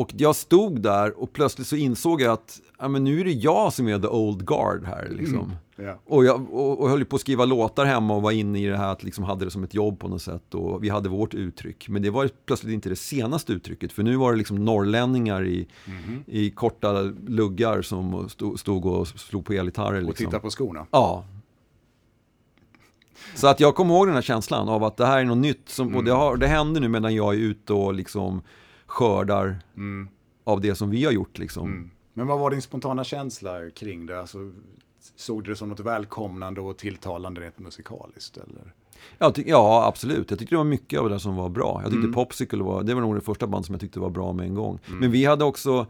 Och 0.00 0.10
jag 0.16 0.36
stod 0.36 0.82
där 0.82 1.20
och 1.20 1.32
plötsligt 1.32 1.66
så 1.66 1.76
insåg 1.76 2.20
jag 2.20 2.32
att 2.32 2.60
ja, 2.78 2.88
men 2.88 3.04
nu 3.04 3.20
är 3.20 3.24
det 3.24 3.32
jag 3.32 3.72
som 3.72 3.88
är 3.88 3.98
the 3.98 4.06
old 4.06 4.46
guard 4.46 4.84
här. 4.84 5.08
Liksom. 5.10 5.38
Mm. 5.38 5.50
Yeah. 5.78 5.96
Och 6.06 6.24
jag 6.24 6.52
och, 6.52 6.80
och 6.80 6.88
höll 6.88 7.04
på 7.04 7.16
att 7.16 7.20
skriva 7.20 7.44
låtar 7.44 7.84
hemma 7.84 8.14
och 8.14 8.22
var 8.22 8.30
inne 8.30 8.58
i 8.58 8.66
det 8.66 8.76
här 8.76 8.92
att 8.92 9.02
liksom 9.02 9.24
hade 9.24 9.44
det 9.44 9.50
som 9.50 9.64
ett 9.64 9.74
jobb 9.74 9.98
på 9.98 10.08
något 10.08 10.22
sätt. 10.22 10.54
Och 10.54 10.84
vi 10.84 10.88
hade 10.88 11.08
vårt 11.08 11.34
uttryck. 11.34 11.88
Men 11.88 12.02
det 12.02 12.10
var 12.10 12.30
plötsligt 12.46 12.72
inte 12.72 12.88
det 12.88 12.96
senaste 12.96 13.52
uttrycket. 13.52 13.92
För 13.92 14.02
nu 14.02 14.16
var 14.16 14.32
det 14.32 14.38
liksom 14.38 14.64
norrlänningar 14.64 15.44
i, 15.44 15.68
mm. 15.86 16.24
i 16.26 16.50
korta 16.50 16.92
luggar 17.26 17.82
som 17.82 18.28
stod, 18.28 18.60
stod 18.60 18.86
och 18.86 19.08
slog 19.08 19.44
på 19.44 19.52
elgitarrer. 19.52 20.00
Liksom. 20.00 20.10
Och 20.10 20.16
tittade 20.16 20.40
på 20.40 20.50
skorna. 20.50 20.86
Ja. 20.90 21.24
Så 23.34 23.46
att 23.46 23.60
jag 23.60 23.74
kommer 23.74 23.94
ihåg 23.94 24.06
den 24.06 24.14
här 24.14 24.22
känslan 24.22 24.68
av 24.68 24.84
att 24.84 24.96
det 24.96 25.06
här 25.06 25.20
är 25.20 25.24
något 25.24 25.38
nytt. 25.38 25.68
Som, 25.68 25.86
mm. 25.86 25.98
Och 25.98 26.04
det, 26.04 26.12
har, 26.12 26.36
det 26.36 26.46
händer 26.46 26.80
nu 26.80 26.88
medan 26.88 27.14
jag 27.14 27.34
är 27.34 27.38
ute 27.38 27.72
och 27.72 27.94
liksom 27.94 28.42
skördar 28.90 29.58
mm. 29.76 30.08
av 30.44 30.60
det 30.60 30.74
som 30.74 30.90
vi 30.90 31.04
har 31.04 31.12
gjort. 31.12 31.38
Liksom. 31.38 31.66
Mm. 31.66 31.90
Men 32.12 32.26
vad 32.26 32.38
var 32.38 32.50
din 32.50 32.62
spontana 32.62 33.04
känsla 33.04 33.70
kring 33.70 34.06
det? 34.06 34.20
Alltså, 34.20 34.52
såg 35.16 35.44
du 35.44 35.50
det 35.50 35.56
som 35.56 35.68
något 35.68 35.80
välkomnande 35.80 36.60
och 36.60 36.78
tilltalande 36.78 37.40
rent 37.40 37.58
musikaliskt? 37.58 38.36
Eller? 38.36 38.74
Ja, 39.18 39.32
ja, 39.46 39.86
absolut. 39.86 40.30
Jag 40.30 40.38
tyckte 40.38 40.54
det 40.54 40.58
var 40.58 40.64
mycket 40.64 41.00
av 41.00 41.10
det 41.10 41.20
som 41.20 41.36
var 41.36 41.48
bra. 41.48 41.80
Jag 41.82 41.92
tyckte 41.92 42.04
mm. 42.04 42.12
Popsicle 42.12 42.62
var, 42.62 42.82
det 42.82 42.94
var 42.94 43.00
nog 43.00 43.14
det 43.14 43.20
första 43.20 43.46
band 43.46 43.66
som 43.66 43.72
jag 43.72 43.80
tyckte 43.80 44.00
var 44.00 44.10
bra 44.10 44.32
med 44.32 44.46
en 44.46 44.54
gång. 44.54 44.78
Mm. 44.86 44.98
Men 44.98 45.10
vi 45.10 45.24
hade 45.24 45.44
också, 45.44 45.86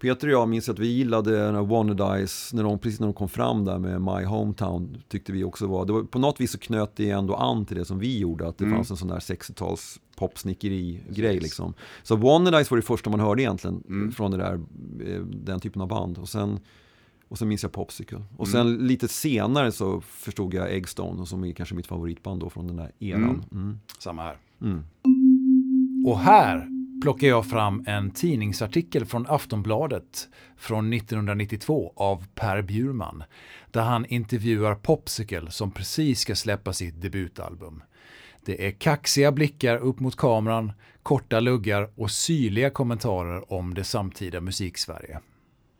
Peter 0.00 0.26
och 0.26 0.32
jag 0.32 0.48
minns 0.48 0.68
att 0.68 0.78
vi 0.78 0.86
gillade 0.86 1.52
Wannadies, 1.52 2.52
när 2.52 2.62
de, 2.62 2.78
precis 2.78 3.00
när 3.00 3.06
de 3.06 3.14
kom 3.14 3.28
fram 3.28 3.64
där 3.64 3.78
med 3.78 4.02
My 4.02 4.24
Hometown, 4.24 5.02
tyckte 5.08 5.32
vi 5.32 5.44
också 5.44 5.66
var, 5.66 5.86
det 5.86 5.92
var 5.92 6.02
på 6.02 6.18
något 6.18 6.40
vis 6.40 6.52
så 6.52 6.58
knöt 6.58 6.96
det 6.96 7.10
ändå 7.10 7.34
an 7.34 7.64
till 7.64 7.76
det 7.76 7.84
som 7.84 7.98
vi 7.98 8.18
gjorde, 8.18 8.48
att 8.48 8.58
det 8.58 8.64
mm. 8.64 8.76
fanns 8.76 8.90
en 8.90 8.96
sån 8.96 9.08
där 9.08 9.18
60-tals 9.18 10.00
popsnickeri-grej 10.16 11.40
liksom. 11.40 11.74
Så 12.02 12.16
Wannadies 12.16 12.70
var 12.70 12.78
det 12.78 12.82
första 12.82 13.10
man 13.10 13.20
hörde 13.20 13.42
egentligen 13.42 13.82
mm. 13.88 14.12
från 14.12 14.30
det 14.30 14.36
där, 14.36 14.54
eh, 15.06 15.20
den 15.22 15.60
typen 15.60 15.82
av 15.82 15.88
band. 15.88 16.18
Och 16.18 16.28
sen, 16.28 16.60
och 17.28 17.38
sen 17.38 17.48
minns 17.48 17.62
jag 17.62 17.72
Popsicle. 17.72 18.22
Och 18.36 18.48
sen 18.48 18.66
mm. 18.66 18.86
lite 18.86 19.08
senare 19.08 19.72
så 19.72 20.00
förstod 20.00 20.54
jag 20.54 20.72
Eggstone, 20.72 21.26
som 21.26 21.44
är 21.44 21.52
kanske 21.52 21.74
mitt 21.74 21.86
favoritband 21.86 22.40
då 22.40 22.50
från 22.50 22.66
den 22.66 22.76
där 22.76 22.92
eran. 22.98 23.22
Mm. 23.22 23.42
mm. 23.52 23.78
Samma 23.98 24.22
här. 24.22 24.36
Mm. 24.62 24.84
Och 26.06 26.18
här 26.18 26.68
plockar 27.02 27.28
jag 27.28 27.46
fram 27.46 27.84
en 27.86 28.10
tidningsartikel 28.10 29.04
från 29.04 29.26
Aftonbladet 29.28 30.28
från 30.56 30.92
1992 30.92 31.92
av 31.96 32.24
Per 32.34 32.62
Bjurman, 32.62 33.24
där 33.70 33.82
han 33.82 34.06
intervjuar 34.06 34.74
Popsicle 34.74 35.50
som 35.50 35.70
precis 35.70 36.20
ska 36.20 36.34
släppa 36.34 36.72
sitt 36.72 37.00
debutalbum. 37.00 37.82
Det 38.46 38.66
är 38.66 38.70
kaxiga 38.70 39.32
blickar 39.32 39.76
upp 39.76 40.00
mot 40.00 40.16
kameran, 40.16 40.72
korta 41.02 41.40
luggar 41.40 41.90
och 41.96 42.10
syrliga 42.10 42.70
kommentarer 42.70 43.52
om 43.52 43.74
det 43.74 43.84
samtida 43.84 44.40
musiksverige. 44.40 45.20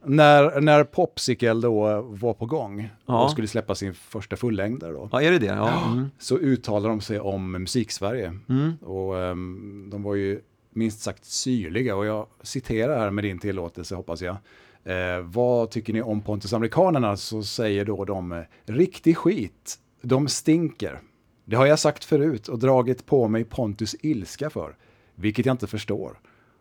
När, 0.04 0.60
när 0.60 0.84
Popsicle 0.84 1.54
då 1.54 2.00
var 2.02 2.34
på 2.34 2.46
gång 2.46 2.90
ja. 3.06 3.24
och 3.24 3.30
skulle 3.30 3.48
släppa 3.48 3.74
sin 3.74 3.94
första 3.94 4.36
fullängdare 4.36 4.92
då. 4.92 5.08
Ja, 5.12 5.22
är 5.22 5.30
det 5.30 5.38
det? 5.38 5.46
Ja. 5.46 5.92
Mm. 5.92 6.10
Så 6.18 6.38
uttalade 6.38 6.88
de 6.88 7.00
sig 7.00 7.20
om 7.20 7.52
musiksverige. 7.52 8.38
Mm. 8.48 8.76
Och 8.76 9.14
um, 9.14 9.88
de 9.90 10.02
var 10.02 10.14
ju 10.14 10.40
minst 10.70 11.00
sagt 11.00 11.24
syrliga 11.24 11.96
och 11.96 12.06
jag 12.06 12.26
citerar 12.42 12.98
här 12.98 13.10
med 13.10 13.24
din 13.24 13.38
tillåtelse 13.38 13.94
hoppas 13.94 14.22
jag. 14.22 14.36
Eh, 14.84 15.20
vad 15.22 15.70
tycker 15.70 15.92
ni 15.92 16.02
om 16.02 16.20
Pontus 16.20 16.52
Amerikanerna? 16.52 17.16
Så 17.16 17.42
säger 17.42 17.84
då 17.84 18.04
de 18.04 18.44
riktig 18.64 19.16
skit. 19.16 19.78
De 20.02 20.28
stinker. 20.28 21.00
Det 21.49 21.57
har 21.57 21.66
jag 21.66 21.78
sagt 21.78 22.05
förut 22.05 22.49
och 22.49 22.59
dragit 22.59 23.07
på 23.07 23.28
mig 23.28 23.44
Pontus 23.44 23.97
ilska 24.01 24.51
för, 24.51 24.76
vilket 25.14 25.47
jag 25.47 25.55
inte 25.55 25.66
förstår. 25.66 26.18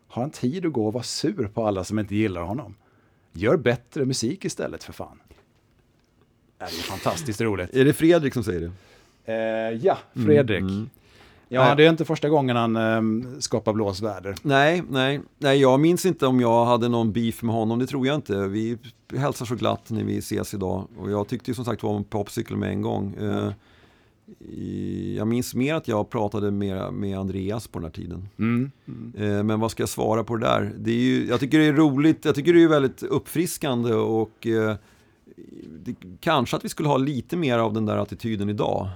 Har 0.07 0.21
han 0.21 0.31
tid 0.31 0.65
att 0.65 0.73
gå 0.73 0.87
och 0.87 0.93
vara 0.93 1.03
sur 1.03 1.47
på 1.53 1.67
alla 1.67 1.83
som 1.83 1.99
inte 1.99 2.15
gillar 2.15 2.41
honom? 2.41 2.75
Gör 3.33 3.57
bättre 3.57 4.05
musik 4.05 4.45
istället 4.45 4.83
för 4.83 4.93
fan. 4.93 5.19
Det 6.57 6.63
är 6.63 6.67
fantastiskt 6.67 7.41
roligt. 7.41 7.75
Är 7.75 7.85
det 7.85 7.93
Fredrik 7.93 8.33
som 8.33 8.43
säger 8.43 8.59
det? 8.59 8.71
Eh, 9.33 9.79
ja, 9.85 9.97
Fredrik. 10.13 10.61
Mm, 10.61 10.73
mm. 10.73 10.89
Ja, 11.47 11.75
det 11.75 11.85
är 11.85 11.89
inte 11.89 12.05
första 12.05 12.29
gången 12.29 12.55
han 12.55 12.75
eh, 12.75 13.39
skapar 13.39 13.73
blåsväder. 13.73 14.35
Nej, 14.41 14.83
nej, 14.89 15.21
nej, 15.37 15.61
jag 15.61 15.79
minns 15.79 16.05
inte 16.05 16.27
om 16.27 16.39
jag 16.39 16.65
hade 16.65 16.89
någon 16.89 17.11
beef 17.11 17.43
med 17.43 17.55
honom, 17.55 17.79
det 17.79 17.87
tror 17.87 18.07
jag 18.07 18.15
inte. 18.15 18.47
Vi 18.47 18.77
hälsar 19.15 19.45
så 19.45 19.55
glatt 19.55 19.89
när 19.89 20.03
vi 20.03 20.17
ses 20.17 20.53
idag 20.53 20.87
och 20.97 21.11
jag 21.11 21.27
tyckte 21.27 21.51
ju 21.51 21.55
som 21.55 21.65
sagt 21.65 21.83
var 21.83 21.89
om 21.89 22.03
popcykel 22.03 22.57
med 22.57 22.69
en 22.69 22.81
gång. 22.81 23.15
Eh, 23.15 23.51
jag 25.15 25.27
minns 25.27 25.55
mer 25.55 25.75
att 25.75 25.87
jag 25.87 26.09
pratade 26.09 26.51
med, 26.51 26.93
med 26.93 27.19
Andreas 27.19 27.67
på 27.67 27.79
den 27.79 27.83
här 27.83 27.91
tiden. 27.91 28.29
Mm. 28.39 28.71
Mm. 28.87 29.47
Men 29.47 29.59
vad 29.59 29.71
ska 29.71 29.81
jag 29.81 29.89
svara 29.89 30.23
på 30.23 30.35
det 30.35 30.45
där? 30.45 30.73
Det 30.77 30.91
är 30.91 30.95
ju, 30.95 31.27
jag 31.27 31.39
tycker 31.39 31.59
det 31.59 31.65
är 31.65 31.73
roligt, 31.73 32.25
jag 32.25 32.35
tycker 32.35 32.53
det 32.53 32.63
är 32.63 32.67
väldigt 32.67 33.03
uppfriskande 33.03 33.93
och 33.93 34.47
eh, 34.47 34.75
det, 35.83 35.95
kanske 36.19 36.55
att 36.55 36.65
vi 36.65 36.69
skulle 36.69 36.89
ha 36.89 36.97
lite 36.97 37.37
mer 37.37 37.59
av 37.59 37.73
den 37.73 37.85
där 37.85 37.97
attityden 37.97 38.49
idag. 38.49 38.89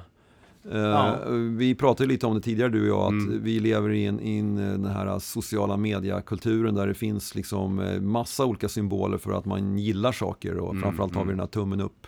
Eh, 0.71 0.79
ja. 0.79 1.15
Vi 1.57 1.75
pratade 1.75 2.09
lite 2.09 2.25
om 2.25 2.35
det 2.35 2.41
tidigare 2.41 2.69
du 2.69 2.81
och 2.81 2.87
jag, 2.87 3.01
att 3.01 3.27
mm. 3.27 3.43
vi 3.43 3.59
lever 3.59 3.89
i, 3.89 4.05
en, 4.05 4.19
in 4.19 4.55
den 4.55 4.85
här 4.85 5.19
sociala 5.19 5.77
mediekulturen 5.77 6.75
där 6.75 6.87
det 6.87 6.93
finns 6.93 7.35
liksom 7.35 7.97
massa 8.01 8.45
olika 8.45 8.69
symboler 8.69 9.17
för 9.17 9.31
att 9.31 9.45
man 9.45 9.77
gillar 9.77 10.11
saker 10.11 10.57
och 10.57 10.71
mm. 10.71 10.81
framförallt 10.81 11.15
har 11.15 11.21
vi 11.21 11.25
mm. 11.25 11.37
den 11.37 11.39
här 11.39 11.47
tummen 11.47 11.81
upp. 11.81 12.07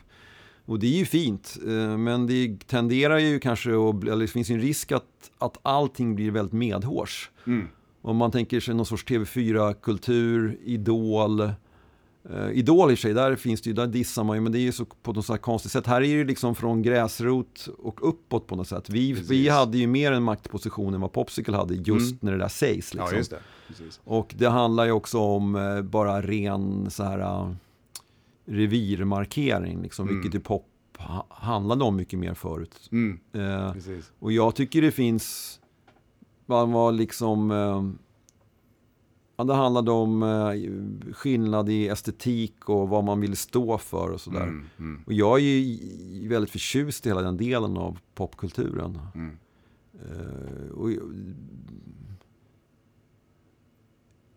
Och 0.66 0.80
det 0.80 0.88
är 0.88 0.98
ju 0.98 1.06
fint, 1.06 1.58
eh, 1.68 1.98
men 1.98 2.28
det 2.28 2.68
tenderar 2.68 3.18
ju 3.18 3.40
kanske 3.40 3.70
att, 3.70 4.04
eller 4.04 4.20
det 4.20 4.28
finns 4.28 4.50
en 4.50 4.62
risk 4.62 4.92
att, 4.92 5.32
att 5.38 5.58
allting 5.62 6.16
blir 6.16 6.32
väldigt 6.32 6.54
medhårs. 6.54 7.32
Mm. 7.48 7.68
Om 8.02 8.18
man 8.18 8.32
tänker 8.32 8.60
sig 8.60 8.76
någon 8.76 8.86
sorts 8.86 9.06
TV4-kultur, 9.06 10.60
Idol. 10.64 11.42
Uh, 11.42 12.52
Idol 12.54 12.92
i 12.92 12.96
sig, 12.96 13.14
där 13.14 13.36
finns 13.36 13.62
det 13.62 13.70
ju, 13.70 13.74
där 13.74 13.88
dissar 13.88 14.24
man 14.24 14.38
ju, 14.38 14.42
men 14.42 14.52
det 14.52 14.60
är 14.60 14.62
ju 14.62 14.72
så 14.72 14.86
på 14.86 15.14
något 15.14 15.26
sånt 15.26 15.42
konstigt 15.42 15.72
sätt. 15.72 15.88
Här 15.88 16.02
är 16.02 16.18
det 16.18 16.24
liksom 16.24 16.56
från 16.56 16.82
gräsrot 16.82 17.68
och 17.78 18.10
uppåt 18.10 18.48
på 18.48 18.56
något 18.56 18.68
sätt. 18.68 18.90
Vi, 18.90 19.12
vi 19.12 19.50
hade 19.50 19.78
ju 19.78 19.88
mer 19.88 20.12
en 20.12 20.24
maktposition 20.24 20.94
än 20.94 21.02
vad 21.02 21.12
Popsicle 21.12 21.56
hade 21.56 21.74
just 21.74 22.12
mm. 22.12 22.18
när 22.22 22.32
det 22.32 22.38
där 22.38 22.48
sägs. 22.48 22.94
Liksom. 22.94 23.18
Ja, 23.18 23.24
det. 23.30 24.00
Och 24.04 24.34
det 24.38 24.50
handlar 24.50 24.86
ju 24.86 24.92
också 24.92 25.20
om 25.20 25.56
uh, 25.56 25.82
bara 25.82 26.22
ren 26.22 26.92
så 26.92 27.04
här 27.04 27.56
revirmarkering, 28.52 29.82
liksom, 29.82 30.08
mm. 30.08 30.22
vilket 30.22 30.36
ju 30.40 30.44
pop 30.44 30.68
handlade 31.30 31.84
om 31.84 31.96
mycket 31.96 32.20
mer 32.20 32.34
förut. 32.34 32.90
Mm. 32.92 33.20
Eh, 33.34 33.74
och 34.20 34.32
jag 34.32 34.56
tycker 34.56 34.82
det 34.82 34.92
finns, 34.92 35.60
man 36.46 36.72
var 36.72 36.92
liksom, 36.92 37.52
eh, 37.52 39.44
det 39.44 39.54
handlade 39.54 39.92
om 39.92 40.24
eh, 40.24 41.14
skillnad 41.14 41.70
i 41.70 41.88
estetik 41.88 42.70
och 42.70 42.90
vad 42.90 43.04
man 43.04 43.22
vill 43.22 43.38
stå 43.38 43.78
för 43.78 44.10
och 44.10 44.22
sådär. 44.22 44.44
Mm, 44.44 44.66
mm. 44.80 45.04
Och 45.06 45.14
jag 45.14 45.40
är 45.40 45.44
ju 45.44 46.28
väldigt 46.28 46.52
förtjust 46.52 47.06
i 47.06 47.10
hela 47.10 47.22
den 47.22 47.38
delen 47.38 47.78
av 47.78 48.00
popkulturen. 48.16 49.00
Mm. 49.16 49.38
Eh, 49.94 50.72
och 50.72 50.90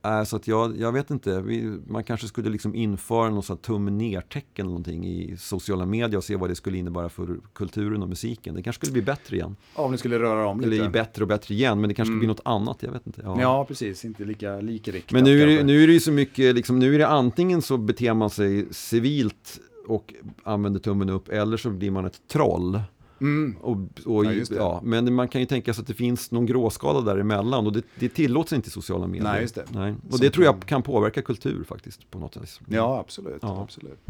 Äh, 0.05 0.24
så 0.24 0.36
att 0.36 0.48
jag, 0.48 0.78
jag 0.78 0.92
vet 0.92 1.11
inte, 1.11 1.40
vi, 1.40 1.78
man 1.86 2.05
kanske 2.05 2.26
skulle 2.26 2.50
liksom 2.50 2.74
införa 2.74 3.30
något 3.30 3.44
sånt 3.44 3.62
tummen 3.62 3.98
ner-tecken 3.98 4.66
någonting 4.66 5.07
i 5.07 5.36
sociala 5.38 5.86
medier 5.86 6.16
och 6.16 6.24
se 6.24 6.36
vad 6.36 6.50
det 6.50 6.55
skulle 6.55 6.78
innebära 6.78 7.09
för 7.09 7.36
kulturen 7.52 8.02
och 8.02 8.09
musiken. 8.09 8.55
Det 8.55 8.62
kanske 8.62 8.78
skulle 8.78 8.92
bli 8.92 9.02
bättre 9.02 9.36
igen. 9.36 9.57
Ja, 9.76 9.82
om 9.82 9.92
det 9.92 9.98
skulle 9.98 10.18
röra 10.18 10.46
om 10.46 10.61
lite. 10.61 10.76
Eller 10.76 10.90
bättre 10.90 11.24
och 11.24 11.28
bättre 11.28 11.55
igen, 11.55 11.80
men 11.80 11.88
det 11.88 11.94
kanske 11.94 12.12
mm. 12.12 12.20
skulle 12.20 12.34
bli 12.34 12.44
något 12.44 12.62
annat, 12.62 12.82
jag 12.82 12.92
vet 12.92 13.07
inte. 13.07 13.20
Ja, 13.24 13.40
ja 13.40 13.64
precis, 13.64 14.05
inte 14.05 14.24
lika 14.24 14.61
likriktat. 14.61 15.12
Men 15.12 15.24
nu 15.24 15.42
är, 15.42 15.46
det, 15.46 15.62
nu 15.62 15.82
är 15.82 15.86
det 15.86 15.92
ju 15.92 16.00
så 16.00 16.12
mycket, 16.12 16.55
liksom, 16.55 16.78
nu 16.78 16.94
är 16.94 16.98
det 16.98 17.09
antingen 17.09 17.62
så 17.62 17.76
beter 17.76 18.14
man 18.14 18.30
sig 18.30 18.66
civilt 18.70 19.61
och 19.86 20.14
använder 20.42 20.80
tummen 20.80 21.11
upp, 21.11 21.28
eller 21.28 21.57
så 21.57 21.70
blir 21.70 21.90
man 21.90 22.05
ett 22.05 22.28
troll. 22.28 22.80
Mm. 23.20 23.56
Och, 23.60 23.78
och, 24.04 24.24
ja, 24.24 24.44
ja, 24.50 24.80
men 24.84 25.14
man 25.14 25.28
kan 25.28 25.40
ju 25.40 25.46
tänka 25.46 25.74
sig 25.74 25.82
att 25.82 25.88
det 25.88 25.94
finns 25.94 26.30
någon 26.30 26.46
gråskala 26.46 27.00
däremellan 27.00 27.66
och 27.66 27.72
det, 27.72 27.82
det 27.98 28.08
tillåts 28.08 28.52
inte 28.52 28.68
i 28.68 28.70
sociala 28.70 29.06
medier. 29.06 29.32
Nej, 29.32 29.42
just 29.42 29.54
det. 29.54 29.64
Nej. 29.70 29.94
Och 30.10 30.20
det 30.20 30.30
tror 30.30 30.44
jag 30.44 30.66
kan 30.66 30.82
påverka 30.82 31.22
kultur 31.22 31.64
faktiskt 31.64 32.10
på 32.10 32.18
något 32.18 32.36
vis. 32.36 32.60
Ja, 32.68 33.00
absolut. 33.00 33.38
Ja. 33.42 33.62
absolut. 33.62 34.00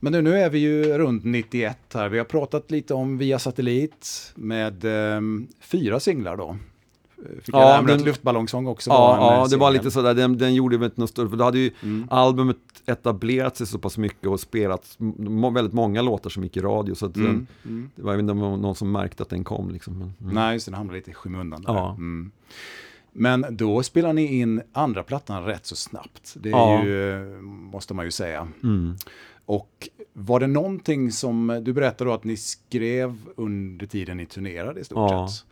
Men 0.00 0.12
nu, 0.12 0.22
nu 0.22 0.38
är 0.38 0.50
vi 0.50 0.58
ju 0.58 0.98
runt 0.98 1.24
91 1.24 1.78
här. 1.94 2.08
Vi 2.08 2.18
har 2.18 2.24
pratat 2.24 2.70
lite 2.70 2.94
om 2.94 3.18
via 3.18 3.38
satellit 3.38 4.32
med 4.34 4.84
eh, 4.84 5.20
fyra 5.60 6.00
singlar 6.00 6.36
då. 6.36 6.56
Fick 7.42 7.54
ja, 7.54 7.76
jag 7.76 7.86
den, 7.86 8.02
luftballongsång 8.02 8.66
också? 8.66 8.90
Ja, 8.90 9.16
ja 9.20 9.42
eh, 9.42 9.48
det 9.48 9.56
var 9.56 9.70
lite 9.70 9.90
sådär, 9.90 10.14
den, 10.14 10.38
den 10.38 10.54
gjorde 10.54 10.76
väl 10.76 10.84
inte 10.84 11.00
något 11.00 11.10
större, 11.10 11.28
för 11.28 11.36
då 11.36 11.44
hade 11.44 11.58
ju 11.58 11.70
mm. 11.82 12.08
albumet 12.10 12.56
etablerat 12.86 13.56
sig 13.56 13.66
så 13.66 13.78
pass 13.78 13.98
mycket 13.98 14.26
och 14.26 14.40
spelat 14.40 14.96
väldigt 15.54 15.72
många 15.72 16.02
låtar 16.02 16.30
som 16.30 16.42
gick 16.42 16.56
i 16.56 16.60
radio. 16.60 16.94
Så 16.94 17.06
att 17.06 17.16
mm. 17.16 17.26
Den, 17.28 17.46
mm. 17.72 17.90
det 17.96 18.02
var 18.02 18.18
inte 18.18 18.34
någon 18.34 18.74
som 18.74 18.92
märkte 18.92 19.22
att 19.22 19.28
den 19.28 19.44
kom. 19.44 19.70
Liksom. 19.70 19.98
Men, 19.98 20.12
mm. 20.20 20.34
Nej, 20.34 20.52
just 20.52 20.66
det, 20.66 20.70
den 20.70 20.76
hamnade 20.76 20.98
lite 20.98 21.10
i 21.10 21.14
skymundan. 21.14 21.62
Där. 21.62 21.72
Ja. 21.72 21.90
Mm. 21.90 22.30
Men 23.12 23.46
då 23.50 23.82
spelar 23.82 24.12
ni 24.12 24.38
in 24.40 24.62
andra 24.72 25.02
plattan 25.02 25.44
rätt 25.44 25.66
så 25.66 25.76
snabbt. 25.76 26.36
Det 26.40 26.50
ja. 26.50 26.84
ju, 26.84 27.26
måste 27.42 27.94
man 27.94 28.04
ju 28.04 28.10
säga. 28.10 28.48
Mm. 28.62 28.96
Och 29.46 29.88
var 30.12 30.40
det 30.40 30.46
någonting 30.46 31.12
som, 31.12 31.60
du 31.62 31.72
berättade 31.72 32.10
då 32.10 32.14
att 32.14 32.24
ni 32.24 32.36
skrev 32.36 33.16
under 33.36 33.86
tiden 33.86 34.16
ni 34.16 34.26
turnerade 34.26 34.80
i 34.80 34.84
stort 34.84 35.10
ja. 35.10 35.28
sett. 35.28 35.46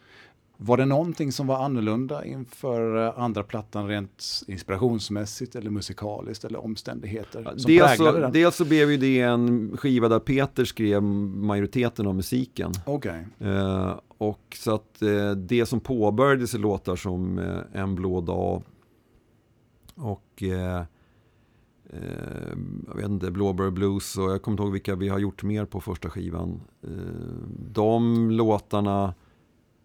Var 0.57 0.77
det 0.77 0.85
någonting 0.85 1.33
som 1.33 1.47
var 1.47 1.65
annorlunda 1.65 2.25
inför 2.25 3.07
eh, 3.07 3.19
andra 3.19 3.43
plattan 3.43 3.89
rent 3.89 4.25
inspirationsmässigt 4.47 5.57
eller 5.57 5.71
musikaliskt 5.71 6.45
eller 6.45 6.65
omständigheter? 6.65 7.43
Som 7.57 7.71
dels, 7.73 7.97
så, 7.97 8.13
den? 8.13 8.33
dels 8.33 8.57
så 8.57 8.65
blev 8.65 8.91
ju 8.91 8.97
det 8.97 9.21
en 9.21 9.77
skiva 9.77 10.09
där 10.09 10.19
Peter 10.19 10.65
skrev 10.65 11.03
majoriteten 11.03 12.07
av 12.07 12.15
musiken. 12.15 12.73
Okay. 12.87 13.23
Eh, 13.39 13.93
och 14.19 14.57
så 14.59 14.75
att 14.75 15.03
eh, 15.03 15.31
det 15.31 15.67
som 15.67 15.81
påbörjades 15.81 16.55
i 16.55 16.59
låtar 16.59 16.97
som 16.97 17.39
eh, 17.39 17.81
En 17.83 17.95
blå 17.95 18.21
dag 18.21 18.63
och 19.95 20.43
eh, 20.43 20.85
eh, 21.91 22.57
jag 22.89 22.97
vet 22.97 23.09
inte, 23.09 23.31
Blåbär 23.31 23.71
Blues 23.71 24.19
och 24.19 24.31
jag 24.31 24.43
kommer 24.43 24.53
inte 24.55 24.63
ihåg 24.63 24.73
vilka 24.73 24.95
vi 24.95 25.09
har 25.09 25.19
gjort 25.19 25.43
mer 25.43 25.65
på 25.65 25.81
första 25.81 26.11
skivan. 26.11 26.61
de 27.73 28.31
låtarna 28.31 29.15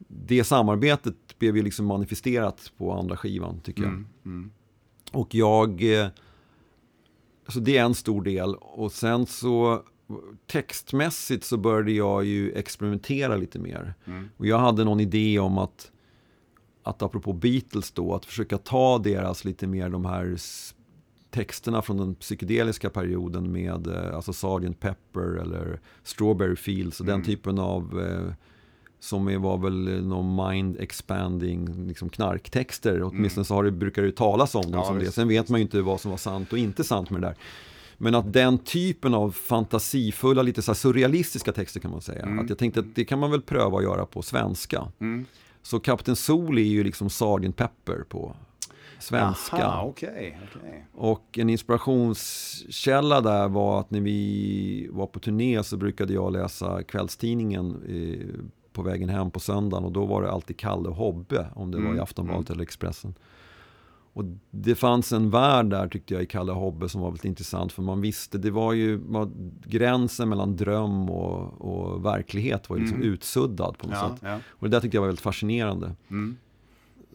det 0.07 0.43
samarbetet 0.43 1.15
blev 1.39 1.57
ju 1.57 1.63
liksom 1.63 1.85
manifesterat 1.85 2.71
på 2.77 2.93
andra 2.93 3.17
skivan 3.17 3.59
tycker 3.59 3.81
jag. 3.81 3.91
Mm, 3.91 4.07
mm. 4.25 4.51
Och 5.11 5.35
jag, 5.35 5.99
eh, 6.01 6.07
så 7.47 7.59
det 7.59 7.77
är 7.77 7.83
en 7.83 7.95
stor 7.95 8.21
del. 8.21 8.55
Och 8.55 8.91
sen 8.91 9.25
så 9.25 9.83
textmässigt 10.47 11.43
så 11.43 11.57
började 11.57 11.91
jag 11.91 12.25
ju 12.25 12.51
experimentera 12.51 13.35
lite 13.35 13.59
mer. 13.59 13.93
Mm. 14.05 14.29
Och 14.37 14.47
jag 14.47 14.59
hade 14.59 14.83
någon 14.83 14.99
idé 14.99 15.39
om 15.39 15.57
att, 15.57 15.91
att 16.83 17.01
apropå 17.01 17.33
Beatles 17.33 17.91
då, 17.91 18.15
att 18.15 18.25
försöka 18.25 18.57
ta 18.57 18.97
deras 18.97 19.45
lite 19.45 19.67
mer 19.67 19.89
de 19.89 20.05
här 20.05 20.37
texterna 21.29 21.81
från 21.81 21.97
den 21.97 22.15
psykedeliska 22.15 22.89
perioden 22.89 23.51
med 23.51 23.87
eh, 23.87 24.15
alltså 24.15 24.33
Sgt. 24.33 24.79
Pepper 24.79 25.41
eller 25.41 25.79
Strawberry 26.03 26.55
Fields 26.55 26.99
och 26.99 27.05
den 27.05 27.15
mm. 27.15 27.25
typen 27.25 27.59
av 27.59 28.01
eh, 28.01 28.33
som 28.99 29.41
var 29.41 29.57
väl 29.57 30.05
någon 30.05 30.49
mind 30.49 30.77
expanding 30.79 31.87
liksom 31.87 32.09
knarktexter. 32.09 32.95
Mm. 32.95 33.07
Åtminstone 33.07 33.45
så 33.45 33.53
har 33.53 33.63
det, 33.63 33.71
brukar 33.71 34.01
det 34.01 34.11
talas 34.11 34.55
om 34.55 34.61
dem 34.61 34.73
ja, 34.73 34.83
som 34.83 34.99
det. 34.99 35.11
Sen 35.11 35.27
vet 35.27 35.49
man 35.49 35.59
ju 35.59 35.61
inte 35.61 35.81
vad 35.81 36.01
som 36.01 36.11
var 36.11 36.17
sant 36.17 36.51
och 36.51 36.57
inte 36.57 36.83
sant 36.83 37.09
med 37.09 37.21
det 37.21 37.27
där. 37.27 37.35
Men 37.97 38.15
att 38.15 38.33
den 38.33 38.57
typen 38.57 39.13
av 39.13 39.31
fantasifulla, 39.31 40.41
lite 40.41 40.61
så 40.61 40.75
surrealistiska 40.75 41.51
texter 41.51 41.79
kan 41.79 41.91
man 41.91 42.01
säga. 42.01 42.21
Mm. 42.21 42.39
Att 42.39 42.49
jag 42.49 42.57
tänkte 42.57 42.79
att 42.79 42.95
det 42.95 43.05
kan 43.05 43.19
man 43.19 43.31
väl 43.31 43.41
pröva 43.41 43.77
att 43.77 43.83
göra 43.83 44.05
på 44.05 44.21
svenska. 44.21 44.87
Mm. 44.99 45.25
Så 45.61 45.79
Kapten 45.79 46.15
Sol 46.15 46.57
är 46.57 46.61
ju 46.61 46.83
liksom 46.83 47.09
Sgt. 47.09 47.55
Pepper 47.55 48.03
på 48.09 48.35
svenska. 48.99 49.65
Aha, 49.65 49.85
okay, 49.85 50.09
okay. 50.09 50.79
Och 50.93 51.37
en 51.37 51.49
inspirationskälla 51.49 53.21
där 53.21 53.47
var 53.47 53.79
att 53.79 53.91
när 53.91 54.01
vi 54.01 54.89
var 54.91 55.07
på 55.07 55.19
turné 55.19 55.63
så 55.63 55.77
brukade 55.77 56.13
jag 56.13 56.33
läsa 56.33 56.83
kvällstidningen 56.83 57.81
på 58.73 58.81
vägen 58.81 59.09
hem 59.09 59.31
på 59.31 59.39
söndagen 59.39 59.85
och 59.85 59.91
då 59.91 60.05
var 60.05 60.21
det 60.21 60.31
alltid 60.31 60.57
Kalle 60.57 60.89
och 60.89 60.95
Hobbe 60.95 61.47
om 61.55 61.71
det 61.71 61.77
mm. 61.77 61.87
var 61.87 61.93
i 61.93 61.97
mm, 61.97 62.03
Aftonbladet 62.03 62.49
mm. 62.49 62.55
eller 62.55 62.63
Expressen. 62.63 63.13
Och 64.13 64.25
det 64.51 64.75
fanns 64.75 65.11
en 65.11 65.29
värld 65.29 65.69
där 65.69 65.87
tyckte 65.87 66.13
jag 66.13 66.23
i 66.23 66.25
Kalle 66.25 66.51
och 66.51 66.57
Hobbe 66.57 66.89
som 66.89 67.01
var 67.01 67.07
väldigt 67.09 67.25
intressant 67.25 67.71
för 67.71 67.81
man 67.81 68.01
visste, 68.01 68.37
det 68.37 68.51
var 68.51 68.73
ju 68.73 68.95
var, 68.97 69.29
gränsen 69.65 70.29
mellan 70.29 70.55
dröm 70.55 71.09
och, 71.09 71.61
och 71.61 72.05
verklighet 72.05 72.69
var 72.69 72.77
ju 72.77 72.81
liksom 72.81 73.01
mm. 73.01 73.13
utsuddad 73.13 73.77
på 73.77 73.87
något 73.87 73.97
ja, 74.01 74.09
sätt. 74.09 74.19
Ja. 74.21 74.39
Och 74.49 74.69
det 74.69 74.75
där 74.75 74.81
tyckte 74.81 74.97
jag 74.97 75.01
var 75.01 75.07
väldigt 75.07 75.23
fascinerande. 75.23 75.95
Mm. 76.09 76.37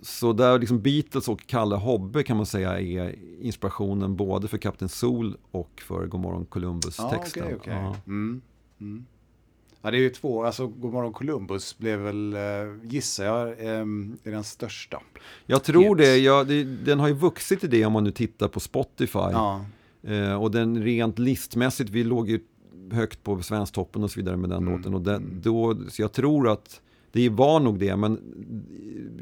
så 0.02 0.32
där 0.32 0.58
liksom 0.58 0.82
Beatles 0.82 1.28
och 1.28 1.46
Kalle 1.46 1.76
Hobbe 1.76 2.22
kan 2.22 2.36
man 2.36 2.46
säga 2.46 2.80
är 2.80 3.14
inspirationen 3.40 4.16
både 4.16 4.48
för 4.48 4.58
Kapten 4.58 4.88
Sol 4.88 5.36
och 5.50 5.82
för 5.86 6.06
Godmorgon 6.06 6.46
Columbus-texten. 6.46 7.42
Ah, 7.42 7.46
okay, 7.46 7.54
okay. 7.54 7.74
mm, 8.06 8.42
mm. 8.80 9.06
Ja, 9.84 9.90
det 9.90 9.96
är 9.96 10.00
ju 10.00 10.10
två, 10.10 10.44
alltså 10.44 10.66
Godmorgon 10.66 11.12
Columbus 11.12 11.78
blev 11.78 11.98
väl, 11.98 12.34
eh, 12.34 12.40
gissar 12.82 13.24
jag, 13.24 13.48
är 13.48 14.30
den 14.30 14.44
största. 14.44 15.02
Jag 15.46 15.64
tror 15.64 15.96
det, 15.96 16.16
ja, 16.16 16.44
det, 16.44 16.64
den 16.64 17.00
har 17.00 17.08
ju 17.08 17.14
vuxit 17.14 17.64
i 17.64 17.66
det 17.66 17.84
om 17.84 17.92
man 17.92 18.04
nu 18.04 18.10
tittar 18.10 18.48
på 18.48 18.60
Spotify. 18.60 19.18
Ja. 19.18 19.64
Eh, 20.02 20.42
och 20.42 20.50
den 20.50 20.82
rent 20.82 21.18
listmässigt, 21.18 21.90
vi 21.90 22.04
låg 22.04 22.28
ju 22.28 22.40
högt 22.92 23.22
på 23.22 23.42
Svensktoppen 23.42 24.04
och 24.04 24.10
så 24.10 24.20
vidare 24.20 24.36
med 24.36 24.50
den 24.50 24.62
mm. 24.62 24.76
låten. 24.76 24.94
Och 24.94 25.00
den, 25.00 25.40
då, 25.42 25.76
så 25.88 26.02
jag 26.02 26.12
tror 26.12 26.48
att 26.48 26.80
det 27.14 27.28
var 27.28 27.60
nog 27.60 27.78
det, 27.78 27.96
men 27.96 28.18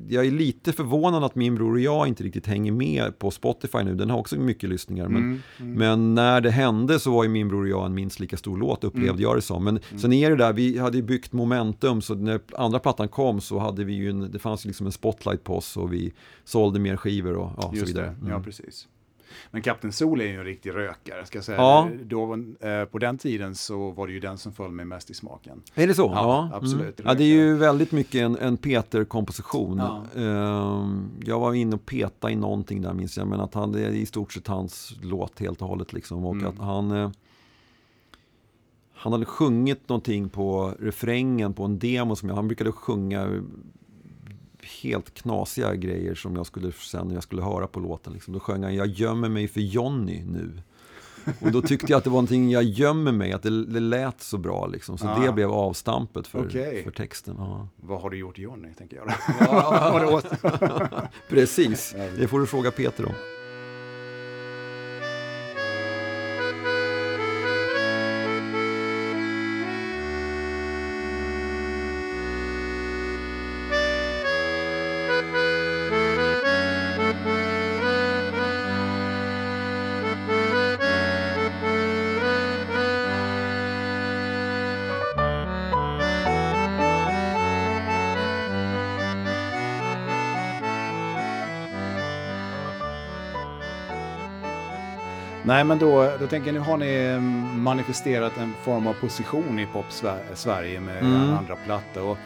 jag 0.09 0.27
är 0.27 0.31
lite 0.31 0.73
förvånad 0.73 1.25
att 1.25 1.35
min 1.35 1.55
bror 1.55 1.73
och 1.73 1.81
jag 1.81 2.09
inte 2.09 2.25
riktigt 2.25 2.47
hänger 2.47 2.73
med 2.73 3.19
på 3.19 3.31
Spotify 3.31 3.79
nu. 3.83 3.95
Den 3.95 4.11
har 4.11 4.19
också 4.19 4.37
mycket 4.37 4.71
lyssningar. 4.71 5.09
Men, 5.09 5.23
mm, 5.23 5.41
mm. 5.61 5.73
men 5.73 6.15
när 6.15 6.41
det 6.41 6.51
hände 6.51 7.01
så 7.01 7.13
var 7.13 7.23
ju 7.23 7.29
min 7.29 7.49
bror 7.49 7.63
och 7.63 7.69
jag 7.69 7.87
en 7.87 7.95
minst 7.95 8.21
lika 8.21 8.37
stor 8.37 8.57
låt, 8.57 8.85
upplevde 8.85 9.11
mm. 9.11 9.23
jag 9.23 9.37
det 9.37 9.43
som. 9.43 9.65
Men 9.65 9.77
mm. 9.77 9.99
sen 9.99 10.13
är 10.13 10.31
det 10.31 10.37
där, 10.37 10.53
vi 10.53 10.79
hade 10.79 11.03
byggt 11.03 11.33
momentum, 11.33 12.03
så 12.03 12.15
när 12.15 12.41
andra 12.57 12.79
plattan 12.79 13.09
kom 13.09 13.41
så 13.41 13.59
hade 13.59 13.85
vi 13.85 13.93
ju 13.93 14.11
en, 14.11 14.31
det 14.31 14.39
fanns 14.39 14.67
ju 14.67 14.69
liksom 14.69 14.87
en 14.87 14.93
spotlight 14.93 15.45
på 15.45 15.57
oss 15.57 15.77
och 15.77 15.93
vi 15.93 16.13
sålde 16.45 16.81
mer 16.81 16.97
skivor 16.97 17.35
och 17.37 17.51
ja, 17.57 17.73
så 17.77 17.85
vidare. 17.85 18.07
Det. 18.07 18.29
Ja, 18.29 18.35
mm. 18.35 18.43
precis. 18.43 18.89
Men 19.51 19.63
Kapten 19.63 19.93
Sol 19.93 20.21
är 20.21 20.25
ju 20.25 20.39
en 20.39 20.45
riktig 20.45 20.75
rökare, 20.75 21.27
ska 21.27 21.39
jag 21.39 21.45
säga. 21.45 21.59
Ja. 21.59 21.89
Då, 22.05 22.35
eh, 22.61 22.85
på 22.85 22.99
den 22.99 23.19
tiden 23.19 23.55
så 23.55 23.91
var 23.91 24.07
det 24.07 24.13
ju 24.13 24.21
den 24.21 24.39
som 24.39 24.53
föll 24.53 24.71
mig 24.71 24.85
mest 24.85 25.11
i 25.11 25.15
smaken. 25.15 25.63
Är 25.75 25.87
det 25.87 25.95
så? 25.95 26.13
Ja, 26.15 26.49
ja. 26.51 26.57
absolut. 26.57 27.01
Mm. 27.01 27.09
Ja, 27.09 27.15
det 27.15 27.25
är 27.25 27.29
ju 27.29 27.57
väldigt 27.57 27.93
mycket 27.93 28.21
en, 28.21 28.37
en 28.37 28.57
Peter-komposition. 28.57 29.81
Uh, 30.17 30.89
jag 31.25 31.41
var 31.41 31.55
inne 31.55 31.75
och 31.77 31.87
petade 31.87 32.33
i 32.33 32.37
någonting 32.37 32.83
där 32.83 32.93
minns 32.93 33.17
jag, 33.17 33.27
men 33.27 33.41
att 33.41 33.55
han, 33.55 33.73
det 33.73 33.87
är 33.87 33.91
i 33.91 34.07
stort 34.07 34.33
sett 34.33 34.47
hans 34.47 34.93
låt 35.03 35.41
helt 35.41 35.63
och 35.63 35.69
hållet 35.69 35.93
liksom. 35.93 36.25
Och 36.25 36.35
mm. 36.35 36.47
att 36.47 36.59
han... 36.59 36.93
Uh, 36.93 37.11
han 38.95 39.13
hade 39.13 39.25
sjungit 39.25 39.89
någonting 39.89 40.29
på 40.29 40.75
refrängen 40.81 41.53
på 41.53 41.65
en 41.65 41.79
demo 41.79 42.17
som 42.17 42.29
jag, 42.29 42.37
han 42.37 42.49
brukade 42.49 42.73
sjunga 42.73 43.43
helt 44.83 45.15
knasiga 45.15 45.75
grejer 45.75 46.15
som 46.15 46.37
jag 46.37 46.47
skulle 46.47 46.73
sen 46.73 47.09
när 47.09 47.15
jag 47.15 47.23
skulle 47.23 47.43
höra 47.43 47.67
på 47.67 47.81
låten. 47.81 48.13
Liksom. 48.13 48.35
Då 48.35 48.41
sjöng 48.41 48.63
han 48.63 48.75
Jag 48.75 48.87
gömmer 48.87 49.29
mig 49.29 49.49
för 49.49 49.61
Johnny 49.61 50.25
nu. 50.25 50.63
Och 51.41 51.53
då 51.53 51.63
tyckte 51.63 51.87
jag 51.93 51.99
att 51.99 52.05
det 52.05 52.11
var 52.11 52.15
någonting, 52.15 52.51
jag 52.51 52.63
gömmer 52.63 53.13
mig, 53.13 53.33
att 53.33 53.43
det, 53.43 53.65
det 53.65 53.81
lät 53.81 54.23
så 54.23 54.39
bra 54.39 54.67
liksom. 54.67 54.99
Så 54.99 55.09
ah. 55.09 55.19
det 55.19 55.33
blev 55.33 55.51
avstampet 55.51 56.27
för, 56.27 56.47
okay. 56.47 56.83
för 56.83 56.91
texten. 56.91 57.35
Ja. 57.39 57.69
Vad 57.77 58.01
har 58.01 58.11
du 58.11 58.17
gjort 58.17 58.39
Johnny, 58.39 58.75
tänker 58.75 58.97
jag. 58.97 59.15
Precis, 61.29 61.95
det 62.19 62.29
får 62.29 62.41
du 62.41 62.47
fråga 62.47 62.71
Peter 62.71 63.07
om. 63.07 63.32
Nej, 95.63 95.67
men 95.67 95.79
då, 95.79 96.13
då 96.21 96.27
tänker 96.27 96.47
jag, 96.47 96.55
nu 96.55 96.61
har 96.61 96.77
ni 96.77 96.95
mm, 96.95 97.63
manifesterat 97.63 98.39
en 98.39 98.53
form 98.65 98.87
av 98.87 98.95
position 98.95 99.59
i 99.59 99.67
pop-Sverige 99.67 100.81
med 100.81 100.99
mm. 100.99 101.13
en 101.13 101.31
andra 101.31 101.57
platta. 101.57 102.03
Och 102.03 102.19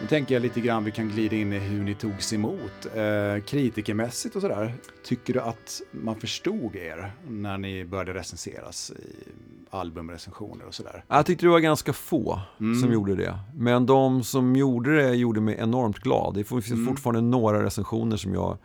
nu 0.00 0.06
tänker 0.06 0.34
jag 0.34 0.42
lite 0.42 0.60
grann, 0.60 0.84
vi 0.84 0.90
kan 0.90 1.08
glida 1.08 1.36
in 1.36 1.52
i 1.52 1.58
hur 1.58 1.84
ni 1.84 1.94
togs 1.94 2.32
emot. 2.32 2.86
Eh, 2.94 3.44
kritikermässigt 3.44 4.36
och 4.36 4.42
sådär, 4.42 4.74
tycker 5.04 5.32
du 5.32 5.40
att 5.40 5.82
man 5.90 6.16
förstod 6.16 6.76
er 6.76 7.12
när 7.28 7.58
ni 7.58 7.84
började 7.84 8.14
recenseras 8.14 8.90
i 8.90 9.28
albumrecensioner 9.70 10.66
och 10.66 10.74
sådär? 10.74 11.04
Jag 11.08 11.26
tyckte 11.26 11.46
det 11.46 11.50
var 11.50 11.60
ganska 11.60 11.92
få 11.92 12.40
mm. 12.60 12.80
som 12.80 12.92
gjorde 12.92 13.14
det. 13.14 13.38
Men 13.54 13.86
de 13.86 14.24
som 14.24 14.56
gjorde 14.56 14.96
det 14.96 15.14
gjorde 15.14 15.40
mig 15.40 15.56
enormt 15.58 15.98
glad. 15.98 16.34
Det 16.34 16.44
finns 16.44 16.70
mm. 16.70 16.86
fortfarande 16.86 17.20
några 17.20 17.62
recensioner 17.62 18.16
som 18.16 18.34
jag 18.34 18.58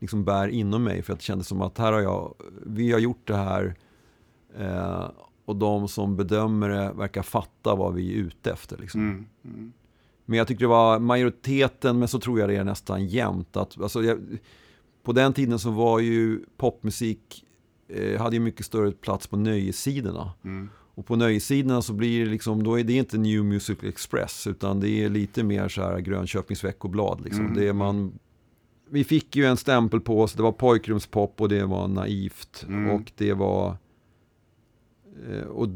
liksom 0.00 0.24
bär 0.24 0.48
inom 0.48 0.84
mig. 0.84 1.02
För 1.02 1.12
att 1.12 1.18
det 1.18 1.24
kändes 1.24 1.48
som 1.48 1.62
att 1.62 1.78
här 1.78 1.92
har 1.92 2.00
jag, 2.00 2.34
vi 2.66 2.92
har 2.92 2.98
gjort 2.98 3.26
det 3.26 3.36
här 3.36 3.74
eh, 4.58 5.10
och 5.44 5.56
de 5.56 5.88
som 5.88 6.16
bedömer 6.16 6.68
det 6.68 6.92
verkar 6.92 7.22
fatta 7.22 7.74
vad 7.74 7.94
vi 7.94 8.12
är 8.12 8.16
ute 8.16 8.52
efter. 8.52 8.76
Liksom. 8.78 9.00
Mm, 9.00 9.26
mm. 9.44 9.72
Men 10.24 10.38
jag 10.38 10.48
tycker 10.48 10.60
det 10.60 10.66
var 10.66 10.98
majoriteten, 10.98 11.98
men 11.98 12.08
så 12.08 12.20
tror 12.20 12.40
jag 12.40 12.48
det 12.48 12.56
är 12.56 12.64
nästan 12.64 13.06
jämnt. 13.06 13.56
Att, 13.56 13.80
alltså, 13.80 14.02
jag, 14.02 14.18
på 15.02 15.12
den 15.12 15.32
tiden 15.32 15.58
så 15.58 15.70
var 15.70 15.98
ju 15.98 16.40
popmusik, 16.56 17.44
eh, 17.88 18.20
hade 18.20 18.36
ju 18.36 18.40
mycket 18.40 18.66
större 18.66 18.92
plats 18.92 19.26
på 19.26 19.36
nöjessidorna. 19.36 20.32
Mm. 20.44 20.70
Och 20.94 21.06
på 21.06 21.16
nöjessidorna 21.16 21.82
så 21.82 21.92
blir 21.92 22.24
det 22.24 22.30
liksom, 22.30 22.62
då 22.62 22.78
är 22.78 22.84
det 22.84 22.92
inte 22.92 23.18
New 23.18 23.44
Music 23.44 23.78
Express, 23.82 24.46
utan 24.46 24.80
det 24.80 24.88
är 24.88 25.08
lite 25.08 25.42
mer 25.42 25.68
så 25.68 25.82
här 25.82 25.98
Grönköpings 26.00 26.64
veckoblad. 26.64 27.20
Liksom. 27.24 27.44
Mm. 27.44 27.56
Det 27.56 27.68
är 27.68 27.72
man 27.72 28.18
vi 28.90 29.04
fick 29.04 29.36
ju 29.36 29.44
en 29.44 29.56
stämpel 29.56 30.00
på 30.00 30.22
oss, 30.22 30.32
det 30.32 30.42
var 30.42 30.52
pojkrumspop 30.52 31.40
och 31.40 31.48
det 31.48 31.64
var 31.64 31.88
naivt. 31.88 32.64
Mm. 32.68 32.90
Och 32.90 33.12
det 33.16 33.32
var... 33.32 33.76
Eh, 35.30 35.46
och, 35.46 35.68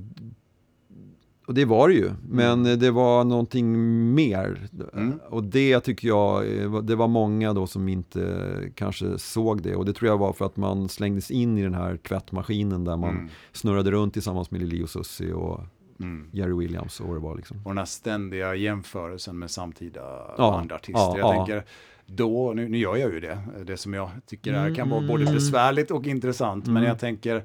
och 1.46 1.54
det 1.54 1.64
var 1.64 1.88
det 1.88 1.94
ju, 1.94 2.10
men 2.28 2.66
mm. 2.66 2.78
det 2.78 2.90
var 2.90 3.24
någonting 3.24 3.74
mer. 4.14 4.68
Mm. 4.94 5.20
Och 5.28 5.44
det 5.44 5.80
tycker 5.80 6.08
jag, 6.08 6.58
eh, 6.58 6.82
det 6.82 6.96
var 6.96 7.08
många 7.08 7.52
då 7.52 7.66
som 7.66 7.88
inte 7.88 8.70
kanske 8.74 9.18
såg 9.18 9.62
det. 9.62 9.76
Och 9.76 9.84
det 9.84 9.92
tror 9.92 10.10
jag 10.10 10.18
var 10.18 10.32
för 10.32 10.46
att 10.46 10.56
man 10.56 10.88
slängdes 10.88 11.30
in 11.30 11.58
i 11.58 11.62
den 11.62 11.74
här 11.74 11.96
tvättmaskinen 11.96 12.84
där 12.84 12.96
man 12.96 13.10
mm. 13.10 13.28
snurrade 13.52 13.90
runt 13.90 14.12
tillsammans 14.12 14.50
med 14.50 14.60
Lili 14.60 14.84
och 14.84 14.90
Susie 14.90 15.32
och 15.32 15.60
Mm. 16.00 16.28
Jerry 16.32 16.54
Williams 16.54 17.00
och 17.00 17.06
vad 17.06 17.16
det 17.16 17.20
var. 17.20 17.36
Liksom. 17.36 17.56
Och 17.64 17.70
den 17.70 17.78
här 17.78 17.84
ständiga 17.84 18.54
jämförelsen 18.54 19.38
med 19.38 19.50
samtida 19.50 20.00
ja, 20.38 20.58
andra 20.58 20.74
artister. 20.74 21.00
Ja, 21.00 21.18
jag 21.18 21.34
ja. 21.34 21.36
tänker, 21.36 21.64
då, 22.06 22.52
nu, 22.52 22.68
nu 22.68 22.78
gör 22.78 22.96
jag 22.96 23.14
ju 23.14 23.20
det, 23.20 23.38
det 23.64 23.76
som 23.76 23.94
jag 23.94 24.10
tycker 24.26 24.52
är, 24.52 24.74
kan 24.74 24.90
vara 24.90 25.06
både 25.06 25.22
mm. 25.22 25.34
besvärligt 25.34 25.90
och 25.90 26.06
intressant, 26.06 26.64
mm. 26.64 26.74
men 26.74 26.82
jag 26.82 26.98
tänker 26.98 27.44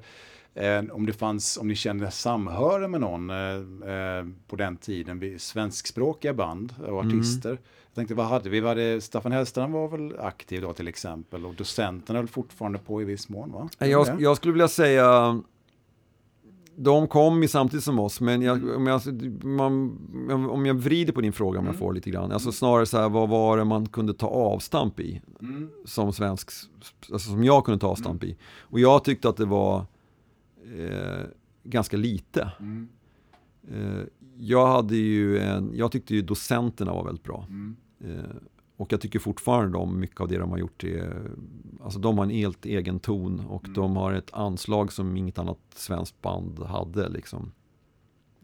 eh, 0.54 0.82
om 0.90 1.06
det 1.06 1.12
fanns, 1.12 1.56
om 1.56 1.68
ni 1.68 1.74
kände 1.74 2.10
samhörighet 2.10 2.90
med 2.90 3.00
någon 3.00 3.30
eh, 3.30 3.36
eh, 3.94 4.26
på 4.46 4.56
den 4.56 4.76
tiden, 4.76 5.38
svenskspråkiga 5.38 6.34
band 6.34 6.74
och 6.78 7.00
mm. 7.00 7.08
artister. 7.08 7.50
Mm. 7.50 7.62
Jag 7.86 7.94
tänkte, 7.94 8.14
vad 8.14 8.26
hade 8.26 8.50
vi? 8.50 8.60
Var 8.60 8.74
det, 8.74 9.00
Staffan 9.00 9.32
Hellstrand 9.32 9.72
var 9.72 9.88
väl 9.88 10.18
aktiv 10.18 10.62
då 10.62 10.72
till 10.72 10.88
exempel 10.88 11.46
och 11.46 11.54
docenterna 11.54 12.18
höll 12.18 12.28
fortfarande 12.28 12.78
på 12.78 13.02
i 13.02 13.04
viss 13.04 13.28
mån 13.28 13.52
va? 13.52 13.68
Jag, 13.78 14.20
jag 14.20 14.36
skulle 14.36 14.52
vilja 14.52 14.68
säga 14.68 15.40
de 16.76 17.08
kom 17.08 17.42
ju 17.42 17.48
samtidigt 17.48 17.84
som 17.84 17.98
oss, 17.98 18.20
men 18.20 18.42
jag, 18.42 18.76
om, 18.76 18.86
jag, 18.86 19.00
man, 19.44 19.98
om 20.50 20.66
jag 20.66 20.74
vrider 20.74 21.12
på 21.12 21.20
din 21.20 21.32
fråga 21.32 21.58
om 21.58 21.64
jag 21.64 21.74
mm. 21.74 21.80
får 21.80 21.92
lite 21.92 22.10
grann. 22.10 22.32
Alltså 22.32 22.52
snarare 22.52 22.86
så 22.86 22.98
här, 22.98 23.08
vad 23.08 23.28
var 23.28 23.58
det 23.58 23.64
man 23.64 23.86
kunde 23.86 24.14
ta 24.14 24.26
avstamp 24.26 25.00
i? 25.00 25.22
Mm. 25.40 25.70
Som 25.84 26.12
svensk, 26.12 26.50
alltså 27.12 27.30
som 27.30 27.44
jag 27.44 27.64
kunde 27.64 27.80
ta 27.80 27.86
avstamp 27.86 28.22
mm. 28.22 28.34
i. 28.34 28.38
Och 28.60 28.80
jag 28.80 29.04
tyckte 29.04 29.28
att 29.28 29.36
det 29.36 29.46
var 29.46 29.78
eh, 30.78 31.26
ganska 31.64 31.96
lite. 31.96 32.52
Mm. 32.60 32.88
Eh, 33.68 34.04
jag 34.38 34.66
hade 34.66 34.96
ju 34.96 35.38
en, 35.38 35.72
jag 35.74 35.92
tyckte 35.92 36.14
ju 36.14 36.22
docenterna 36.22 36.92
var 36.92 37.04
väldigt 37.04 37.24
bra. 37.24 37.46
Mm. 37.48 37.76
Eh, 38.04 38.36
och 38.80 38.92
jag 38.92 39.00
tycker 39.00 39.18
fortfarande 39.18 39.78
om 39.78 40.00
mycket 40.00 40.20
av 40.20 40.28
det 40.28 40.38
de 40.38 40.50
har 40.50 40.58
gjort. 40.58 40.84
Är, 40.84 41.30
alltså 41.80 41.98
de 41.98 42.18
har 42.18 42.24
en 42.24 42.30
helt 42.30 42.66
egen 42.66 43.00
ton 43.00 43.40
och 43.40 43.64
mm. 43.64 43.74
de 43.74 43.96
har 43.96 44.12
ett 44.12 44.32
anslag 44.32 44.92
som 44.92 45.16
inget 45.16 45.38
annat 45.38 45.58
svenskt 45.74 46.22
band 46.22 46.58
hade. 46.58 47.08
Liksom. 47.08 47.52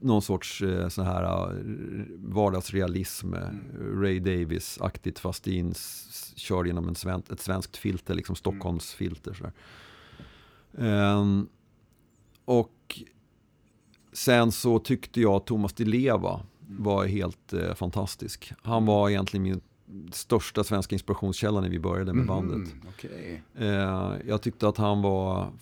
Någon 0.01 0.23
sorts 0.23 0.63
eh, 0.63 0.89
sån 0.89 1.07
här 1.07 1.53
uh, 1.53 2.05
vardagsrealism. 2.19 3.35
Mm. 3.35 4.03
Ray 4.03 4.21
Davis-aktigt 4.21 5.19
fast 5.19 5.47
in, 5.47 5.75
kör 6.35 6.65
genom 6.65 6.89
en 6.89 6.95
sven, 6.95 7.23
ett 7.33 7.41
svenskt 7.41 7.77
filter, 7.77 8.15
liksom 8.15 8.33
mm. 8.33 8.37
Stockholmsfilter. 8.37 9.53
Um, 10.73 11.49
och 12.45 13.03
sen 14.13 14.53
så 14.53 14.79
tyckte 14.79 15.21
jag 15.21 15.45
Thomas 15.45 15.73
Di 15.73 15.85
Leva 15.85 16.41
mm. 16.69 16.83
var 16.83 17.07
helt 17.07 17.53
eh, 17.53 17.75
fantastisk. 17.75 18.53
Han 18.63 18.77
mm. 18.77 18.87
var 18.87 19.11
egentligen 19.11 19.43
min 19.43 19.61
största 20.13 20.65
svenska 20.65 20.95
inspirationskällan 20.95 21.63
när 21.63 21.71
vi 21.71 21.79
började 21.79 22.13
med 22.13 22.27
bandet. 22.27 22.73
Mm, 22.73 22.89
okay. 22.89 23.41
eh, 23.55 24.29
jag 24.29 24.43
tyckte 24.43 24.69
att 24.69 24.77
han 24.77 25.03
var, 25.03 25.53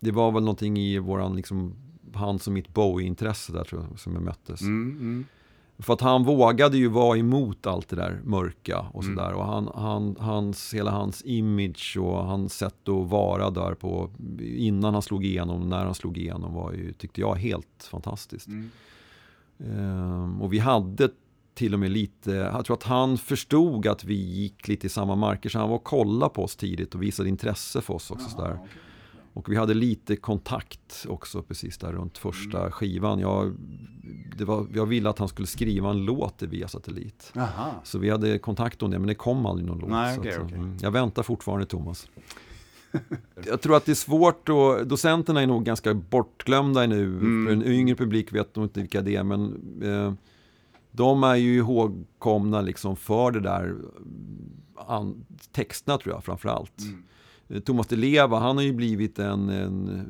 det 0.00 0.10
var 0.10 0.32
väl 0.32 0.42
någonting 0.42 0.78
i 0.78 0.98
våran, 0.98 1.36
liksom, 1.36 1.74
hans 2.14 2.46
och 2.46 2.52
mitt 2.52 2.68
Bowie-intresse 2.74 3.52
där 3.52 3.64
tror 3.64 3.86
jag, 3.90 3.98
som 3.98 4.14
jag 4.14 4.22
möttes. 4.22 4.60
Mm, 4.60 4.90
mm. 4.90 5.24
För 5.80 5.92
att 5.92 6.00
han 6.00 6.24
vågade 6.24 6.76
ju 6.78 6.88
vara 6.88 7.18
emot 7.18 7.66
allt 7.66 7.88
det 7.88 7.96
där 7.96 8.20
mörka 8.24 8.86
och 8.92 9.04
Mm. 9.04 9.16
sådär. 9.16 9.32
Och 9.32 9.44
han, 9.44 9.70
han, 9.74 10.16
hans, 10.18 10.74
hela 10.74 10.90
hans 10.90 11.22
image 11.24 11.96
och 12.00 12.24
hans 12.24 12.54
sätt 12.54 12.88
att 12.88 13.08
vara 13.10 13.50
där 13.50 13.74
på 13.74 14.10
innan 14.40 14.92
han 14.92 15.02
slog 15.02 15.24
igenom, 15.24 15.68
när 15.68 15.84
han 15.84 15.94
slog 15.94 16.18
igenom 16.18 16.54
var 16.54 16.72
ju, 16.72 16.92
tyckte 16.92 17.20
jag, 17.20 17.34
helt 17.34 17.88
fantastiskt. 17.90 18.48
Ehm, 19.58 20.42
och 20.42 20.52
vi 20.52 20.58
hade 20.58 21.10
till 21.58 21.74
och 21.74 21.80
med 21.80 21.90
lite, 21.90 22.30
jag 22.32 22.64
tror 22.64 22.76
att 22.76 22.82
han 22.82 23.18
förstod 23.18 23.86
att 23.86 24.04
vi 24.04 24.14
gick 24.14 24.68
lite 24.68 24.86
i 24.86 24.90
samma 24.90 25.16
marker 25.16 25.48
så 25.48 25.58
han 25.58 25.68
var 25.68 25.76
och 25.76 25.84
kollade 25.84 26.34
på 26.34 26.42
oss 26.44 26.56
tidigt 26.56 26.94
och 26.94 27.02
visade 27.02 27.28
intresse 27.28 27.80
för 27.80 27.94
oss 27.94 28.10
också. 28.10 28.28
sådär. 28.30 28.58
Och 29.32 29.52
vi 29.52 29.56
hade 29.56 29.74
lite 29.74 30.16
kontakt 30.16 31.06
också 31.08 31.42
precis 31.42 31.78
där 31.78 31.92
runt 31.92 32.18
första 32.18 32.58
Mm. 32.58 32.72
skivan. 32.72 33.18
Jag, 33.18 33.54
det 34.38 34.44
var, 34.44 34.66
jag 34.74 34.86
ville 34.86 35.10
att 35.10 35.18
han 35.18 35.28
skulle 35.28 35.46
skriva 35.46 35.90
en 35.90 36.04
låt 36.04 36.42
via 36.42 36.68
satellit. 36.68 37.32
Aha. 37.36 37.70
Så 37.84 37.98
vi 37.98 38.10
hade 38.10 38.38
kontakt 38.38 38.82
om 38.82 38.90
det, 38.90 38.98
men 38.98 39.08
det 39.08 39.14
kom 39.14 39.46
aldrig 39.46 39.66
någon 39.66 39.78
låt. 39.78 39.90
Nej, 39.90 40.18
okej, 40.18 40.32
att, 40.34 40.42
okej. 40.42 40.56
mm, 40.58 40.76
Jag 40.82 40.90
väntar 40.90 41.22
fortfarande 41.22 41.66
Thomas. 41.66 42.08
jag 43.46 43.60
tror 43.60 43.76
att 43.76 43.84
det 43.84 43.92
är 43.92 43.94
svårt 43.94 44.48
och 44.48 44.86
docenterna 44.86 45.42
är 45.42 45.46
nog 45.46 45.64
ganska 45.64 45.94
bortglömda 45.94 46.86
nu. 46.86 47.04
Mm. 47.04 47.46
För 47.46 47.52
en 47.52 47.72
yngre 47.72 47.94
publik 47.96 48.32
vet 48.32 48.56
nog 48.56 48.64
inte 48.64 48.80
vilka 48.80 49.02
det 49.02 49.16
är, 49.16 49.24
men 49.24 49.54
eh, 49.82 50.12
de 50.98 51.22
är 51.24 51.34
ju 51.34 51.56
ihågkomna 51.56 52.60
liksom 52.60 52.96
för 52.96 53.30
det 53.30 53.40
där 53.40 53.76
an, 54.86 55.24
texterna 55.52 55.98
tror 55.98 56.14
jag 56.14 56.24
framför 56.24 56.48
allt. 56.48 56.80
Mm. 56.80 57.02
Eh, 57.48 57.60
Thomas 57.60 57.86
Di 57.86 57.96
Leva, 57.96 58.38
han 58.38 58.56
har 58.56 58.64
ju 58.64 58.72
blivit 58.72 59.18
en, 59.18 59.48
en, 59.48 60.06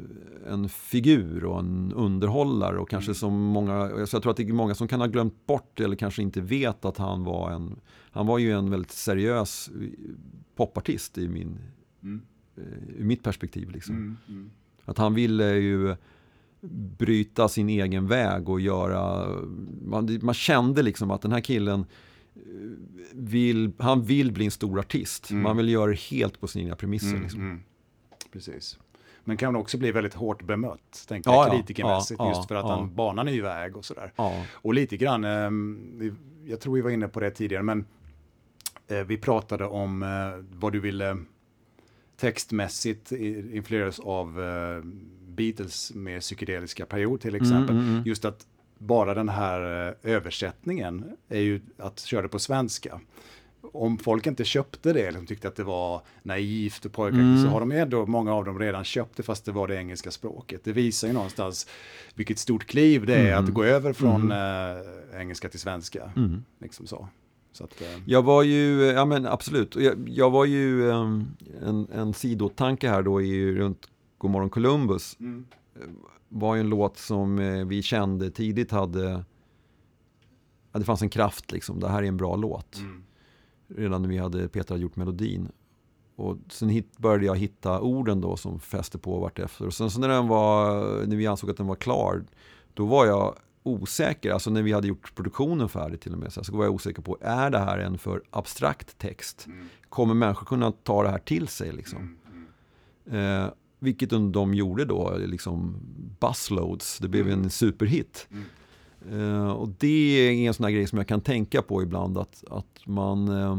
en 0.49 0.69
figur 0.69 1.45
och 1.45 1.59
en 1.61 1.93
underhållare 1.97 2.79
och 2.79 2.91
kanske 2.91 3.09
Mm. 3.11 3.15
som 3.15 3.35
många, 3.35 4.07
så 4.07 4.17
jag 4.17 4.23
tror 4.23 4.31
att 4.31 4.37
det 4.37 4.49
är 4.49 4.53
många 4.53 4.75
som 4.75 4.89
kan 4.89 5.01
ha 5.01 5.07
glömt 5.07 5.47
bort 5.47 5.81
eller 5.81 5.97
kanske 5.97 6.23
inte 6.23 6.41
vet 6.41 6.85
att 6.85 6.99
han 6.99 7.25
var 7.25 7.51
en, 7.51 7.81
han 8.11 8.27
var 8.27 8.39
ju 8.39 8.53
en 8.53 8.71
väldigt 8.71 8.91
seriös 8.93 9.71
eh, 9.81 9.89
popartist 10.57 11.19
i 11.19 11.29
min, 11.29 11.59
Mm. 12.03 12.21
eh, 12.57 12.63
ur 13.01 13.05
mitt 13.05 13.23
perspektiv 13.23 13.71
liksom. 13.71 13.95
Mm. 13.97 14.17
Mm. 14.29 14.51
Att 14.85 14.99
han 14.99 15.15
ville 15.15 15.55
ju 15.55 15.97
bryta 16.99 17.49
sin 17.49 17.69
egen 17.69 18.07
väg 18.07 18.49
och 18.49 18.61
göra, 18.61 19.29
man, 19.83 20.19
man 20.23 20.35
kände 20.35 20.83
liksom 20.83 21.11
att 21.11 21.23
den 21.23 21.33
här 21.33 21.41
killen 21.41 21.81
eh, 21.81 22.43
vill, 23.13 23.73
han 23.79 24.03
vill 24.03 24.33
bli 24.33 24.45
en 24.45 24.51
stor 24.51 24.79
artist. 24.79 25.31
Mm. 25.31 25.43
Man 25.43 25.57
vill 25.57 25.69
göra 25.69 25.91
det 25.91 26.01
helt 26.01 26.41
på 26.41 26.47
sina 26.47 26.63
egna 26.63 26.77
premisser. 26.77 27.11
Mm, 27.11 27.23
liksom. 27.23 27.41
mm. 27.41 27.61
Precis. 28.33 28.79
Men 29.25 29.37
kan 29.37 29.57
också 29.57 29.79
bli 29.79 29.93
väldigt 29.93 30.15
hårt 30.15 30.43
bemött, 30.43 31.05
tänker 31.09 31.31
Ja, 31.31 31.47
jag, 31.47 31.55
ja, 31.55 31.59
kritikermässigt, 31.59 32.21
ja, 32.21 32.29
just 32.29 32.49
för 32.49 32.55
att 32.55 32.65
ja. 32.65 32.77
han 32.77 32.95
banan 32.95 33.29
är 33.29 33.33
iväg 33.33 33.77
och 33.77 33.85
sådär. 33.85 34.13
Ja. 34.17 34.45
Och 34.53 34.75
lite 34.75 34.97
grann, 34.97 35.25
ehm, 35.25 36.17
jag 36.45 36.61
tror 36.61 36.75
vi 36.75 36.81
var 36.81 36.91
inne 36.91 37.09
på 37.09 37.21
det 37.21 37.31
tidigare, 37.31 37.63
men 37.63 37.85
eh, 38.87 38.99
vi 38.99 39.19
pratade 39.19 39.65
om 39.65 40.03
eh, 40.03 40.59
vad 40.59 40.73
du 40.73 40.81
ville 40.81 41.17
textmässigt 42.17 43.13
influeras 43.13 44.01
av 44.01 44.41
Beatles 45.39 45.93
med 45.95 46.21
psykedeliska 46.21 46.87
period 46.87 47.21
till 47.21 47.35
exempel. 47.35 47.71
Mm, 47.71 47.79
mm, 47.83 47.91
mm. 47.95 48.03
Just 48.07 48.25
att 48.25 48.47
bara 48.79 49.15
den 49.15 49.29
här 49.29 49.89
eh, 49.89 49.95
översättningen 50.13 51.05
är 51.29 51.41
ju 51.41 51.61
att 51.79 52.01
köra 52.01 52.23
det 52.23 52.29
på 52.29 52.39
svenska. 52.39 53.01
Om 53.73 53.99
folk 53.99 54.27
inte 54.27 54.45
köpte 54.45 54.93
det, 54.93 55.03
eller 55.07 55.21
tyckte 55.27 55.49
att 55.49 55.57
det 55.57 55.65
var 55.65 56.03
naivt 56.23 56.85
och 56.85 56.93
pojkaktigt, 56.93 57.23
Mm. 57.23 57.43
så 57.43 57.49
har 57.49 57.61
de 57.61 57.73
ändå, 57.73 58.07
många 58.07 58.35
av 58.35 58.45
dem 58.45 58.59
redan 58.59 58.85
köpt 58.85 59.17
det 59.17 59.23
fast 59.23 59.45
det 59.45 59.53
var 59.53 59.69
det 59.69 59.77
engelska 59.77 60.11
språket. 60.11 60.61
Det 60.65 60.73
visar 60.73 61.09
ju 61.09 61.15
någonstans 61.15 61.67
vilket 62.15 62.39
stort 62.39 62.65
kliv 62.67 63.07
det 63.07 63.15
är 63.17 63.33
Mm. 63.33 63.45
att 63.45 63.51
gå 63.51 63.65
över 63.65 63.93
från 63.93 64.33
eh, 64.33 65.21
engelska 65.21 65.49
till 65.49 65.61
svenska. 65.61 66.11
Mm. 66.17 66.45
Liksom 66.61 66.87
så. 66.87 67.09
så 67.53 67.65
att, 67.65 67.81
eh, 67.83 67.87
Jag 68.07 68.23
var 68.23 68.43
ju, 68.43 68.83
ja 68.85 69.05
men 69.05 69.27
absolut, 69.27 69.77
jag, 69.77 70.09
jag 70.09 70.31
var 70.31 70.45
ju 70.45 70.91
ehm, 70.91 71.27
en, 71.63 71.89
en 71.95 72.15
sidotanke 72.15 72.89
här 72.89 73.03
då 73.03 73.23
i 73.23 73.55
runt 73.55 73.89
Godmorgon 74.19 74.51
Columbus. 74.51 75.17
mm. 75.21 75.47
var 76.29 76.55
ju 76.55 76.61
en 76.61 76.69
låt 76.69 76.99
som 76.99 77.39
eh, 77.39 77.67
vi 77.67 77.83
kände 77.83 78.31
tidigt 78.31 78.71
hade, 78.71 79.25
ja, 80.73 80.79
det 80.79 80.85
fanns 80.85 81.03
en 81.03 81.11
kraft 81.11 81.53
liksom, 81.53 81.81
det 81.81 81.89
här 81.89 82.03
är 82.03 82.07
en 82.07 82.17
bra 82.17 82.37
låt. 82.37 82.79
Mm. 82.79 83.05
Redan 83.69 84.03
när 84.03 84.09
vi 84.09 84.19
hade, 84.19 84.49
Peter 84.49 84.75
hade 84.75 84.83
gjort 84.83 84.97
melodin. 84.97 85.49
Och 86.17 86.37
sen 86.49 86.69
hit, 86.69 86.99
började 86.99 87.27
jag 87.27 87.37
hitta 87.37 87.81
orden 87.81 88.21
då 88.21 88.37
som 88.37 88.61
fäste 88.61 88.99
på 88.99 89.19
vartefter. 89.19 89.67
Och 89.67 89.75
sen 89.75 89.91
så 89.91 90.01
när, 90.01 90.09
den 90.09 90.29
var, 90.29 91.07
när 91.07 91.17
vi 91.17 91.27
ansåg 91.27 91.51
att 91.51 91.57
den 91.57 91.67
var 91.67 91.77
klar, 91.77 92.25
då 92.75 92.87
var 92.87 93.07
jag 93.07 93.35
osäker, 93.63 94.31
alltså 94.31 94.51
när 94.51 94.63
vi 94.63 94.73
hade 94.73 94.89
gjort 94.89 95.15
produktionen 95.15 95.69
färdig 95.69 96.01
till 96.01 96.13
och 96.13 96.19
med, 96.19 96.33
så, 96.33 96.57
var 96.57 96.65
jag 96.65 96.75
osäker 96.75 97.03
på, 97.03 97.19
är 97.21 97.51
det 97.51 97.59
här 97.59 97.79
en 97.79 97.99
för 97.99 98.23
abstrakt 98.31 98.99
text? 98.99 99.47
Mm. 99.47 99.69
Kommer 99.89 100.15
människor 100.15 100.47
kunna 100.47 100.73
ta 100.73 101.03
det 101.03 101.11
här 101.11 101.19
till 101.19 101.49
sig 101.49 101.73
liksom? 101.73 102.17
Mm. 103.07 103.45
Eh, 103.45 103.51
vilket 103.79 104.11
de 104.33 104.55
gjorde 104.55 104.85
då, 104.85 105.17
liksom 105.19 105.77
busloads. 106.21 106.99
Det 106.99 107.09
blev 107.09 107.27
Mm. 107.27 107.43
en 107.43 107.51
superhit. 107.51 108.29
Mm. 108.31 108.45
Eh, 109.21 109.51
och 109.51 109.69
det 109.79 109.87
är 109.89 110.49
en 110.49 110.55
sån 110.55 110.65
här 110.65 110.71
grej 110.71 110.87
som 110.87 110.99
jag 110.99 111.09
kan 111.09 111.21
tänka 111.21 111.63
på 111.63 111.83
ibland 111.83 112.19
att, 112.19 112.45
att 112.51 112.81
man 112.87 113.29
eh, 113.29 113.59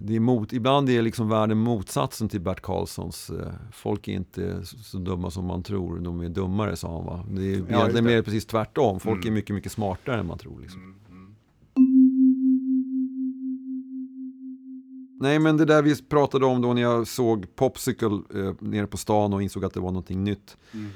det 0.00 0.16
är 0.16 0.20
mot, 0.20 0.52
ibland 0.52 0.88
är 0.90 1.02
liksom 1.02 1.28
världen 1.28 1.58
motsatsen 1.58 2.28
till 2.28 2.40
Bert 2.40 2.60
Karlssons 2.60 3.30
eh, 3.30 3.52
Folk 3.72 4.08
är 4.08 4.12
inte 4.12 4.64
så, 4.66 4.78
så 4.78 4.98
dumma 4.98 5.30
som 5.30 5.44
man 5.44 5.62
tror, 5.62 5.98
de 5.98 6.20
är 6.20 6.28
dummare 6.28 6.76
sa 6.76 6.96
han 6.96 7.04
va. 7.06 7.24
Det 7.30 7.42
är 7.42 7.46
egentligen 7.46 7.94
det. 7.94 8.02
mer 8.02 8.22
precis 8.22 8.46
tvärtom, 8.46 9.00
folk 9.00 9.16
Mm. 9.24 9.28
är 9.28 9.34
mycket, 9.34 9.54
mycket 9.54 9.72
smartare 9.72 10.20
än 10.20 10.26
man 10.26 10.38
tror. 10.38 10.60
Liksom. 10.60 10.80
Mm. 10.82 10.95
Nej 15.20 15.38
men 15.38 15.56
det 15.56 15.64
där 15.64 15.82
vi 15.82 16.02
pratade 16.02 16.46
om 16.46 16.62
då 16.62 16.72
när 16.72 16.82
jag 16.82 17.06
såg 17.06 17.56
Popsicle 17.56 18.20
eh, 18.34 18.54
nere 18.60 18.86
på 18.86 18.96
stan 18.96 19.32
och 19.32 19.42
insåg 19.42 19.64
att 19.64 19.74
det 19.74 19.80
var 19.80 19.90
någonting 19.90 20.24
nytt. 20.24 20.56
Mm. 20.72 20.90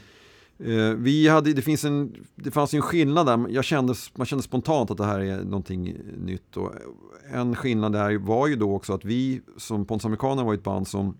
Eh, 0.59 0.95
vi 0.95 1.29
hade, 1.29 1.53
det, 1.53 1.63
finns 1.63 1.85
en, 1.85 2.15
det 2.35 2.51
fanns 2.51 2.75
ju 2.75 2.77
en 2.77 2.83
skillnad 2.83 3.27
där, 3.27 3.47
jag 3.49 3.65
kände, 3.65 3.95
man 4.17 4.27
kände 4.27 4.43
spontant 4.43 4.91
att 4.91 4.97
det 4.97 5.05
här 5.05 5.21
är 5.21 5.45
någonting 5.45 5.97
nytt. 6.17 6.57
Och 6.57 6.73
en 7.33 7.57
skillnad 7.57 7.93
där 7.93 8.19
var 8.19 8.47
ju 8.47 8.57
då 8.57 8.75
också 8.75 8.93
att 8.93 9.05
vi 9.05 9.41
som 9.57 9.87
Pontus 9.87 10.05
Amerikaner 10.05 10.45
var 10.45 10.55
ett 10.55 10.63
band 10.63 10.89
som 10.89 11.17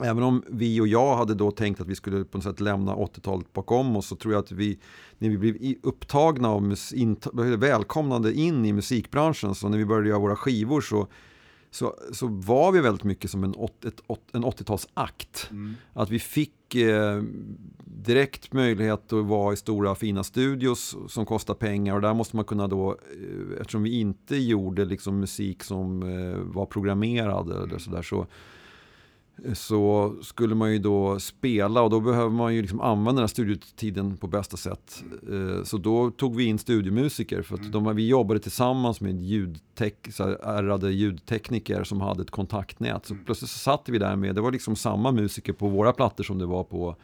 Även 0.00 0.22
om 0.22 0.42
vi 0.48 0.80
och 0.80 0.88
jag 0.88 1.16
hade 1.16 1.34
då 1.34 1.50
tänkt 1.50 1.80
att 1.80 1.86
vi 1.86 1.94
skulle 1.94 2.24
på 2.24 2.38
något 2.38 2.44
sätt 2.44 2.60
lämna 2.60 2.94
80-talet 2.94 3.52
bakom 3.52 3.96
oss 3.96 4.06
så 4.06 4.16
tror 4.16 4.34
jag 4.34 4.40
att 4.40 4.52
vi, 4.52 4.78
när 5.18 5.28
vi 5.28 5.38
blev 5.38 5.74
upptagna 5.82 6.50
och 6.50 6.62
mus- 6.62 6.94
in- 6.94 7.16
välkomnade 7.58 8.32
in 8.32 8.64
i 8.64 8.72
musikbranschen, 8.72 9.54
så 9.54 9.68
när 9.68 9.78
vi 9.78 9.84
började 9.84 10.08
göra 10.08 10.18
våra 10.18 10.36
skivor 10.36 10.80
så, 10.80 11.06
så, 11.70 11.94
så 12.12 12.26
var 12.26 12.72
vi 12.72 12.80
väldigt 12.80 13.04
mycket 13.04 13.30
som 13.30 13.44
en, 13.44 13.54
åt- 13.56 13.84
ett, 13.84 14.00
åt- 14.06 14.34
en 14.34 14.44
80-talsakt. 14.44 15.50
Mm. 15.50 15.74
Att 15.92 16.10
vi 16.10 16.18
fick 16.18 16.74
eh, 16.74 17.22
direkt 17.84 18.52
möjlighet 18.52 19.12
att 19.12 19.24
vara 19.26 19.52
i 19.52 19.56
stora 19.56 19.94
fina 19.94 20.24
studios 20.24 20.96
som 21.08 21.26
kostar 21.26 21.54
pengar 21.54 21.94
och 21.94 22.00
där 22.00 22.14
måste 22.14 22.36
man 22.36 22.44
kunna 22.44 22.68
då, 22.68 22.90
eh, 22.90 23.60
eftersom 23.60 23.82
vi 23.82 24.00
inte 24.00 24.36
gjorde 24.36 24.84
liksom 24.84 25.20
musik 25.20 25.62
som 25.62 26.02
eh, 26.02 26.38
var 26.38 26.66
programmerad 26.66 27.50
eller 27.50 27.78
sådär 27.78 28.02
så 28.02 28.08
så 28.18 28.26
skulle 30.22 30.54
man 30.54 30.72
ju 30.72 30.78
då 30.78 31.20
spela 31.20 31.82
och 31.82 31.90
då 31.90 32.00
behöver 32.00 32.30
man 32.30 32.54
ju 32.54 32.60
liksom 32.62 32.80
använda 32.80 33.12
den 33.12 33.18
här 33.22 33.26
studiotiden 33.26 34.16
på 34.16 34.26
bästa 34.26 34.56
sätt. 34.56 35.04
Eh, 35.32 35.64
Så 35.64 35.78
då 35.78 36.10
tog 36.10 36.36
vi 36.36 36.44
in 36.44 36.58
studiomusiker 36.58 37.42
för 37.42 37.54
att 37.54 37.72
de, 37.72 37.96
vi 37.96 38.08
jobbade 38.08 38.40
tillsammans 38.40 39.00
med 39.00 39.20
ljudtek, 39.22 40.08
så 40.12 40.22
ärrade 40.24 40.90
ljudtekniker 40.92 41.84
som 41.84 42.00
hade 42.00 42.22
ett 42.22 42.30
kontaktnät. 42.30 43.06
Så 43.06 43.16
plötsligt 43.26 43.50
så 43.50 43.58
satt 43.58 43.88
vi 43.88 43.98
där 43.98 44.16
med, 44.16 44.34
det 44.34 44.40
var 44.40 44.52
liksom 44.52 44.76
samma 44.76 45.12
musiker 45.12 45.52
på 45.52 45.68
våra 45.68 45.92
plattor 45.92 46.24
som 46.24 46.38
det 46.38 46.46
var 46.46 46.64
på 46.64 46.96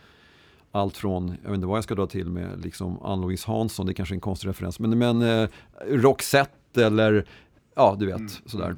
allt 0.73 0.97
från, 0.97 1.29
jag 1.43 1.51
vet 1.51 1.55
inte 1.55 1.67
vad 1.67 1.77
jag 1.77 1.85
ska 1.85 1.95
dra 1.95 2.07
till 2.07 2.31
med, 2.31 2.61
liksom 2.65 2.99
Ann-Louise 3.03 3.47
Hansson, 3.51 3.87
det 3.87 3.93
är 3.93 3.95
kanske 3.95 4.13
är 4.15 4.17
en 4.17 4.21
konstig 4.21 4.49
referens, 4.49 4.79
men, 4.81 4.99
men 4.99 5.23
eh, 5.23 5.49
Roxette 5.87 6.85
eller, 6.87 7.29
ja 7.75 7.97
du 7.99 8.07
vet, 8.07 8.17
Mm. 8.17 8.29
sådär. 8.47 8.77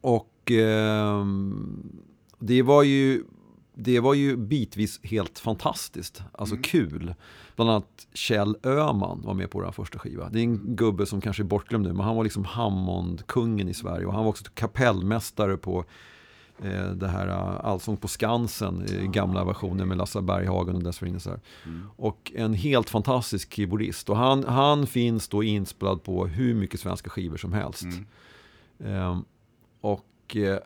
Och 0.00 0.50
ehm, 0.50 1.82
det 2.46 2.62
var 2.62 2.82
ju 2.82 3.24
det 3.76 4.00
var 4.00 4.14
ju 4.14 4.36
bitvis 4.36 5.00
helt 5.02 5.38
fantastiskt, 5.38 6.22
alltså 6.32 6.54
Mm. 6.54 6.62
kul. 6.62 7.14
Bland 7.56 7.70
annat 7.70 8.06
Kjell 8.12 8.56
Öman 8.62 9.22
var 9.24 9.34
med 9.34 9.50
på 9.50 9.58
vår 9.60 9.72
första 9.72 9.98
skiva. 9.98 10.28
Det 10.28 10.38
är 10.40 10.42
en 10.42 10.76
gubbe 10.76 11.06
som 11.06 11.20
kanske 11.20 11.42
är 11.42 11.44
bortglömd 11.44 11.86
nu, 11.86 11.92
men 11.92 12.06
han 12.06 12.16
var 12.16 12.24
liksom 12.24 12.44
Hammond-kungen 12.44 13.68
i 13.68 13.74
Sverige. 13.74 14.06
Och 14.06 14.12
han 14.12 14.24
var 14.24 14.30
också 14.30 14.44
kapellmästare 14.54 15.56
på 15.56 15.84
eh, 16.62 16.86
det 16.90 17.08
här 17.08 17.28
eh, 17.28 17.66
Allsång 17.66 17.96
på 17.96 18.08
Skansen, 18.08 18.84
eh, 18.84 19.02
gamla 19.10 19.44
versionen 19.44 19.88
med 19.88 19.96
Lasse 19.98 20.20
Berghagen 20.22 20.76
och 20.76 20.82
dessförinnan. 20.82 21.20
Så. 21.20 21.30
Mm. 21.64 21.86
Och 21.96 22.32
en 22.34 22.54
helt 22.54 22.90
fantastisk 22.90 23.54
keyboardist. 23.54 24.10
Och 24.10 24.16
han, 24.16 24.44
han 24.44 24.86
finns 24.86 25.28
då 25.28 25.42
inspelad 25.42 26.02
på 26.02 26.26
hur 26.26 26.54
mycket 26.54 26.80
svenska 26.80 27.10
skivor 27.10 27.36
som 27.36 27.52
helst. 27.52 27.82
Mm. 27.82 28.04
Ehm, 28.84 29.24
och 29.80 30.36
eh, 30.36 30.58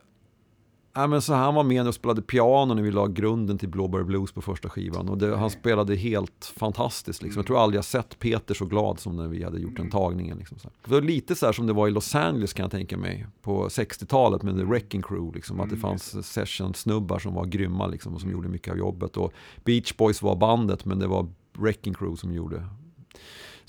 Ja, 0.99 1.07
men 1.07 1.23
så 1.23 1.35
han 1.35 1.55
var 1.55 1.65
med 1.65 1.89
och 1.89 1.95
spelade 1.95 2.23
piano 2.23 2.75
när 2.75 2.83
vi 2.83 2.91
la 2.91 3.07
grunden 3.07 3.59
till 3.59 3.69
Blåbär 3.69 4.03
Blues 4.03 4.33
på 4.33 4.43
första 4.43 4.69
skivan. 4.69 5.09
Och 5.09 5.19
det, 5.19 5.37
han 5.37 5.51
spelade 5.51 5.97
helt 5.97 6.53
fantastiskt. 6.57 7.23
Liksom. 7.23 7.41
Jag 7.41 7.47
tror 7.47 7.63
aldrig 7.63 7.79
jag 7.79 7.85
sett 7.85 8.19
Peter 8.19 8.55
så 8.55 8.65
glad 8.65 9.01
som 9.01 9.17
när 9.17 9.29
vi 9.29 9.45
hade 9.45 9.61
gjort 9.61 9.77
den 9.77 9.91
tagningen. 9.91 10.39
Liksom. 10.39 10.59
Det 10.85 10.91
var 10.91 11.01
lite 11.01 11.35
så 11.35 11.47
här 11.47 11.53
som 11.53 11.67
det 11.67 11.73
var 11.73 11.89
i 11.89 11.91
Los 11.91 12.15
Angeles 12.15 12.53
kan 12.53 12.65
jag 12.65 12.71
tänka 12.71 12.97
mig. 12.97 13.27
På 13.43 13.69
60-talet 13.69 14.43
med 14.43 14.57
The 14.57 14.65
Wrecking 14.65 15.03
Crew. 15.03 15.35
Liksom, 15.35 15.61
att 15.61 15.71
det 15.71 15.77
fanns 15.77 16.27
session-snubbar 16.27 17.19
som 17.19 17.35
var 17.35 17.45
grymma 17.45 17.87
liksom, 17.87 18.15
och 18.15 18.21
som 18.21 18.31
gjorde 18.31 18.49
mycket 18.49 18.73
av 18.73 18.79
jobbet. 18.79 19.17
Och 19.17 19.33
Beach 19.65 19.97
Boys 19.97 20.23
var 20.23 20.37
bandet 20.37 20.85
men 20.85 20.99
det 20.99 21.07
var 21.07 21.29
Wrecking 21.59 21.95
Crew 21.95 22.17
som 22.17 22.33
gjorde 22.33 22.67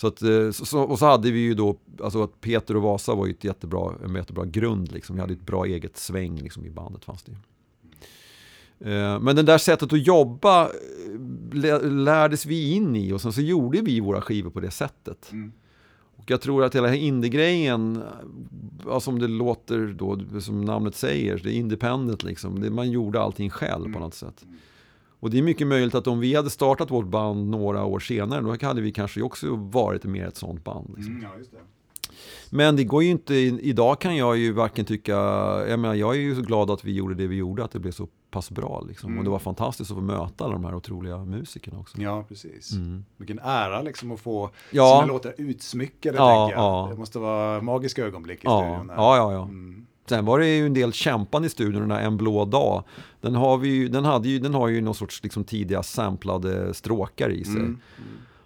så 0.02 0.08
att, 0.08 0.22
eh, 0.22 0.52
så, 0.52 0.82
och 0.82 1.00
så 1.00 1.06
hade 1.06 1.32
vi 1.32 1.39
ju 1.39 1.54
då, 1.54 1.78
alltså 2.04 2.24
att 2.24 2.41
Peter 2.41 2.76
och 2.76 2.82
Vasa 2.82 3.16
var 3.16 3.26
ju 3.26 3.32
ett 3.32 3.43
jättebra, 3.43 3.93
en 4.04 4.16
jättebra 4.16 4.45
grund 4.45 4.91
liksom. 4.91 5.16
Vi 5.16 5.22
hade 5.22 5.34
ett 5.34 5.45
bra 5.45 5.66
eget 5.66 5.97
sväng 5.97 6.38
liksom 6.38 6.66
i 6.66 6.70
bandet 6.70 7.06
fanns 7.06 7.24
det 7.24 7.32
eh, 8.91 9.20
Men 9.20 9.36
det 9.36 9.43
där 9.43 9.58
sättet 9.58 9.93
att 9.93 10.08
jobba 10.08 10.66
eh, 10.66 11.82
lärdes 11.82 12.45
vi 12.45 12.72
in 12.72 12.95
i 12.95 13.14
och 13.14 13.22
sen 13.22 13.34
så 13.34 13.41
gjorde 13.41 13.82
vi 13.82 14.00
våra 14.00 14.22
skivor 14.22 14.50
på 14.50 14.60
det 14.60 14.72
sättet. 14.72 15.32
Mm. 15.32 15.52
Och 16.16 16.32
jag 16.32 16.41
tror 16.41 16.64
att 16.64 16.76
hela 16.76 16.95
indie-grejen, 16.95 18.04
ja, 18.86 19.00
som 19.00 19.20
det 19.20 19.28
låter 19.28 19.95
då, 19.97 20.20
som 20.41 20.66
namnet 20.66 20.95
säger, 20.95 21.41
det 21.43 21.50
är 21.50 21.54
independent 21.54 22.24
liksom. 22.24 22.62
Det, 22.62 22.70
man 22.70 22.91
gjorde 22.91 23.22
allting 23.22 23.50
själv 23.50 23.86
mm. 23.86 23.93
på 23.93 24.00
något 24.00 24.14
sätt. 24.14 24.45
Mm. 25.20 25.26
Och 25.26 25.30
det 25.30 25.38
är 25.38 25.41
mycket 25.41 25.67
möjligt 25.67 25.95
att 25.95 26.07
om 26.07 26.20
vi 26.20 26.36
hade 26.36 26.49
startat 26.49 26.91
vårt 26.91 27.07
band 27.07 27.49
några 27.49 27.86
år 27.86 27.99
senare, 27.99 28.41
då 28.41 28.67
hade 28.67 28.82
vi 28.82 28.91
kanske 28.91 29.22
också 29.22 29.55
varit 29.55 30.03
mer 30.03 30.28
ett 30.28 30.38
sånt 30.38 30.63
band. 30.63 30.93
Liksom. 30.95 31.13
Mm, 31.13 31.24
ja, 31.24 31.30
det. 31.51 31.57
Men 32.49 32.76
det 32.76 32.84
går 32.84 33.03
ju 33.03 33.09
inte, 33.09 33.36
idag 33.36 34.01
kan 34.01 34.15
jag 34.15 34.38
ju 34.38 34.51
varken 34.51 34.86
tycka, 34.86 35.15
jag 35.67 35.80
menar 35.80 35.95
jag 35.95 36.15
är 36.15 36.20
ju 36.20 36.36
så 36.36 36.41
glad 36.41 36.72
att 36.72 36.86
vi 36.86 36.93
gjorde 36.93 37.15
det 37.15 37.28
vi 37.28 37.36
gjorde, 37.36 37.63
att 37.63 37.72
det 37.72 37.80
blev 37.80 37.91
så 37.91 38.07
pass 38.32 38.51
bra 38.51 38.84
liksom. 38.88 39.09
Mm. 39.09 39.17
Och 39.20 39.24
det 39.24 39.30
var 39.30 39.39
fantastiskt 39.39 39.91
att 39.91 39.97
få 39.97 40.03
möta 40.03 40.43
alla 40.43 40.53
de 40.53 40.65
här 40.65 40.76
otroliga 40.76 41.17
musikerna 41.17 41.80
också. 41.80 42.01
Ja, 42.01 42.26
precis. 42.28 42.72
Mm. 42.72 43.05
Vilken 43.17 43.39
ära 43.39 43.82
liksom 43.82 44.11
att 44.11 44.20
få 44.20 44.49
ja. 44.72 44.99
sina 45.01 45.13
låtar 45.13 45.34
utsmyckade, 45.38 46.17
ja. 46.17 46.51
Ja. 46.51 46.88
Det 46.91 46.99
måste 46.99 47.20
vara 47.20 47.61
magiska 47.61 48.05
ögonblick 48.05 48.39
i 48.39 48.41
ja. 48.43 48.61
studion. 48.61 48.91
Ja, 48.95 49.17
ja, 49.17 49.34
ja. 49.34 49.43
Mm. 49.43 49.86
Sen 50.10 50.26
var 50.26 50.39
det 50.39 50.47
ju 50.47 50.66
en 50.66 50.74
del 50.74 50.93
kämpande 50.93 51.45
i 51.45 51.49
studion, 51.49 51.91
En 51.91 52.18
blå 52.18 52.45
dag. 52.45 52.84
Den 53.22 53.36
har, 53.36 53.57
vi 53.57 53.70
ju, 53.70 53.88
den 53.88 54.05
hade 54.05 54.30
ju, 54.30 54.39
den 54.39 54.53
har 54.53 54.68
ju 54.68 54.82
någon 54.82 54.95
sorts 54.95 55.24
liksom 55.24 55.43
tidiga 55.43 55.84
samplade 55.84 56.74
stråkar 56.74 57.30
i 57.30 57.43
sig. 57.43 57.55
Mm. 57.55 57.80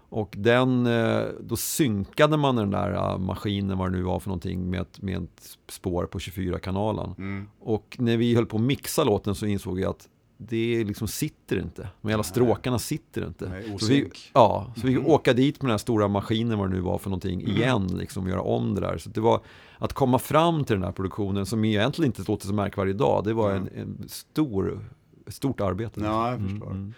Och 0.10 0.36
den, 0.38 0.86
eh, 0.86 1.22
då 1.42 1.56
synkade 1.56 2.38
man 2.38 2.56
den 2.56 2.72
där 2.72 2.94
eh, 2.94 3.18
maskinen, 3.18 3.78
vad 3.78 3.92
det 3.92 3.98
nu 3.98 4.04
var 4.04 4.20
för 4.20 4.30
någonting, 4.30 4.70
med 4.70 4.82
ett, 4.82 5.02
med 5.02 5.24
ett 5.24 5.58
spår 5.70 6.06
på 6.06 6.20
24-kanalen. 6.20 7.16
Mm. 7.18 7.48
Och 7.60 7.98
när 8.00 8.18
vi 8.18 8.36
höll 8.36 8.46
på 8.46 8.58
att 8.58 8.64
mixa 8.64 9.04
låten 9.04 9.36
så 9.36 9.46
insåg 9.46 9.80
jag 9.80 9.90
att 9.90 10.10
det 10.38 10.84
liksom 10.84 11.08
sitter 11.08 11.60
inte. 11.60 11.88
De 12.02 12.10
hela 12.10 12.24
stråkarna 12.24 12.80
sitter 12.80 13.28
inte. 13.28 13.50
Nej, 13.50 13.76
så 13.80 13.86
vi, 13.86 14.10
ja, 14.34 14.74
så 14.76 14.88
vi 14.88 14.94
mm. 14.94 15.08
åka 15.08 15.34
dit 15.34 15.62
med 15.62 15.68
den 15.68 15.74
här 15.74 15.78
stora 15.78 16.08
maskinen, 16.08 16.58
vad 16.58 16.70
det 16.70 16.76
nu 16.76 16.82
var 16.82 16.98
för 16.98 17.10
någonting, 17.10 17.42
mm. 17.42 17.56
igen, 17.56 17.88
liksom 17.88 18.28
göra 18.28 18.42
om 18.42 18.76
det 18.76 18.82
där. 18.82 18.98
Så 18.98 19.10
det 19.10 19.22
var 19.22 19.42
att 19.84 19.94
komma 19.94 20.20
fram 20.20 20.64
till 20.64 20.76
den 20.76 20.84
här 20.84 20.92
produktionen, 20.92 21.46
som 21.46 21.66
egentligen 21.66 22.10
inte 22.10 22.32
låter 22.32 22.48
så 22.48 22.54
märkvärdig 22.54 22.92
idag, 22.92 23.24
det 23.24 23.34
var 23.34 23.52
en, 23.52 23.70
en 23.76 24.10
stor, 24.10 24.80
stort 25.28 25.62
arbete. 25.62 26.02
Ja, 26.04 26.32
jag 26.32 26.42
förstår. 26.42 26.68
Mm, 26.68 26.82
mm. 26.82 26.94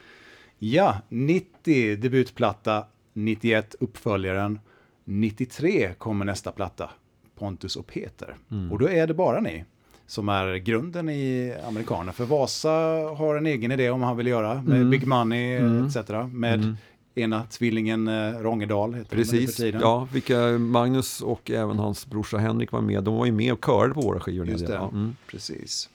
Ja, 0.60 0.98
90 1.10 1.96
debutplatta, 1.96 2.86
91 3.14 3.76
uppföljaren, 3.80 4.60
93 5.04 5.94
kommer 5.98 6.26
nästa 6.26 6.52
platta, 6.52 6.90
Pontus 7.36 7.76
och 7.76 7.88
Peter. 7.88 8.36
Mm. 8.52 8.72
Och 8.72 8.80
då 8.80 8.90
är 8.90 9.08
det 9.08 9.14
bara 9.14 9.40
ni 9.40 9.66
som 10.08 10.30
är 10.30 10.56
grunden 10.56 11.10
i 11.10 11.54
amerikaner. 11.68 12.12
För 12.12 12.26
Vasa 12.26 12.70
har 13.18 13.36
en 13.36 13.46
egen 13.46 13.72
idé 13.72 13.90
om 13.90 14.02
han 14.02 14.18
vill 14.18 14.28
göra 14.28 14.54
med 14.54 14.78
mm. 14.78 14.90
Big 14.90 15.08
Money 15.08 15.58
mm. 15.58 15.86
etc. 15.86 16.10
Med 16.32 16.54
mm. 16.54 16.78
Ena 17.16 17.44
tvillingen 17.44 18.08
eh, 18.08 18.40
Rongedal. 18.40 18.94
Heter 18.94 19.16
Precis, 19.16 19.60
ja, 19.60 20.08
vilka 20.14 20.38
Magnus 20.58 21.22
och 21.22 21.52
även 21.52 21.80
hans 21.80 22.08
brorsa 22.08 22.38
Henrik 22.38 22.72
var 22.72 22.82
med. 22.82 23.04
De 23.04 23.16
var 23.16 23.26
ju 23.26 23.32
med 23.32 23.54
och 23.54 23.66
körade 23.66 23.94
på 23.94 24.02
våra 24.02 24.20
skivor. 24.20 24.48
Just 24.48 24.68
det, 24.68 24.74
ja. 24.74 24.90
mm. 24.90 25.16
precis. 25.28 25.90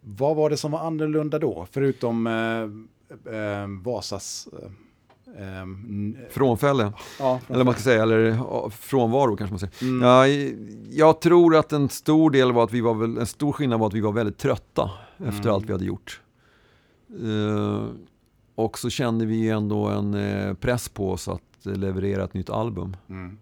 Vad 0.00 0.36
var 0.36 0.50
det 0.50 0.56
som 0.56 0.70
var 0.70 0.78
annorlunda 0.78 1.38
då? 1.38 1.66
Förutom 1.70 2.26
eh, 2.26 3.34
eh, 3.34 3.66
Vasas 3.84 4.48
Um, 5.62 6.16
Frånfälle, 6.30 6.92
ja, 7.18 7.40
eller 7.48 7.64
man 7.64 7.74
ska 7.74 7.82
säga, 7.82 8.02
eller 8.02 8.70
frånvaro 8.70 9.36
kanske 9.36 9.52
man 9.52 9.58
säger. 9.58 9.82
Mm. 9.82 10.02
Ja, 10.08 10.26
jag 10.90 11.20
tror 11.20 11.56
att 11.56 11.72
en 11.72 11.88
stor 11.88 12.30
del 12.30 12.52
var 12.52 12.64
att 12.64 12.72
vi 12.72 12.80
var 12.80 12.94
väl, 12.94 13.18
en 13.18 13.26
stor 13.26 13.52
skillnad 13.52 13.80
var 13.80 13.86
att 13.86 13.94
vi 13.94 14.00
var 14.00 14.12
väldigt 14.12 14.38
trötta 14.38 14.90
efter 15.18 15.40
mm. 15.40 15.54
allt 15.54 15.66
vi 15.66 15.72
hade 15.72 15.84
gjort. 15.84 16.20
Uh, 17.22 17.84
och 18.56 18.78
så 18.78 18.90
kände 18.90 19.26
vi 19.26 19.48
ändå 19.48 19.88
en 19.88 20.14
uh, 20.14 20.54
press 20.54 20.88
på 20.88 21.10
oss 21.10 21.28
att 21.28 21.42
leverera 21.62 22.24
ett 22.24 22.34
nytt 22.34 22.50
album. 22.50 22.96
Mm. 23.08 23.38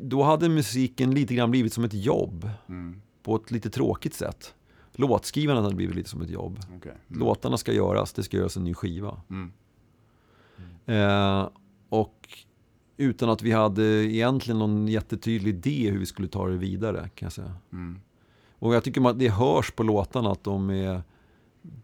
Då 0.00 0.22
hade 0.22 0.48
musiken 0.48 1.14
lite 1.14 1.34
grann 1.34 1.50
blivit 1.50 1.72
som 1.72 1.84
ett 1.84 1.94
jobb. 1.94 2.50
Mm. 2.68 3.00
På 3.22 3.36
ett 3.36 3.50
lite 3.50 3.70
tråkigt 3.70 4.14
sätt. 4.14 4.54
Låtskrivandet 4.92 5.64
hade 5.64 5.76
blivit 5.76 5.96
lite 5.96 6.10
som 6.10 6.22
ett 6.22 6.30
jobb. 6.30 6.58
Okay. 6.76 6.92
Mm. 7.08 7.20
Låtarna 7.20 7.56
ska 7.56 7.72
göras, 7.72 8.12
det 8.12 8.22
ska 8.22 8.36
göras 8.36 8.56
en 8.56 8.64
ny 8.64 8.74
skiva. 8.74 9.20
Mm. 9.30 9.52
Eh, 10.86 11.48
och 11.88 12.28
utan 12.96 13.30
att 13.30 13.42
vi 13.42 13.52
hade 13.52 13.84
egentligen 13.84 14.58
någon 14.58 14.88
jättetydlig 14.88 15.54
idé 15.54 15.90
hur 15.90 15.98
vi 15.98 16.06
skulle 16.06 16.28
ta 16.28 16.48
det 16.48 16.56
vidare 16.56 17.10
kan 17.14 17.26
jag 17.26 17.32
säga. 17.32 17.54
Mm. 17.72 18.00
Och 18.58 18.74
jag 18.74 18.84
tycker 18.84 19.08
att 19.10 19.18
det 19.18 19.28
hörs 19.28 19.70
på 19.70 19.82
låtarna 19.82 20.32
att 20.32 20.44
de 20.44 20.70
är, 20.70 21.02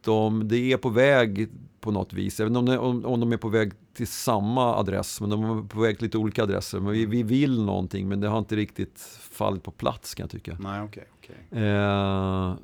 de, 0.00 0.48
det 0.48 0.72
är 0.72 0.76
på 0.76 0.88
väg 0.88 1.48
på 1.80 1.90
något 1.90 2.12
vis. 2.12 2.40
Även 2.40 2.56
om, 2.56 2.68
om, 2.68 3.04
om 3.04 3.20
de 3.20 3.32
är 3.32 3.36
på 3.36 3.48
väg 3.48 3.72
till 3.94 4.06
samma 4.06 4.76
adress, 4.76 5.20
men 5.20 5.30
de 5.30 5.58
är 5.58 5.68
på 5.68 5.80
väg 5.80 5.98
till 5.98 6.06
lite 6.06 6.18
olika 6.18 6.42
adresser. 6.42 6.80
Men 6.80 6.92
vi, 6.92 7.06
vi 7.06 7.22
vill 7.22 7.64
någonting, 7.64 8.08
men 8.08 8.20
det 8.20 8.28
har 8.28 8.38
inte 8.38 8.56
riktigt 8.56 9.00
fallit 9.30 9.62
på 9.62 9.70
plats 9.70 10.14
kan 10.14 10.24
jag 10.24 10.30
tycka. 10.30 10.56
Nej, 10.60 10.82
okay, 10.82 11.04
okay. 11.18 11.62
Eh, 11.62 12.54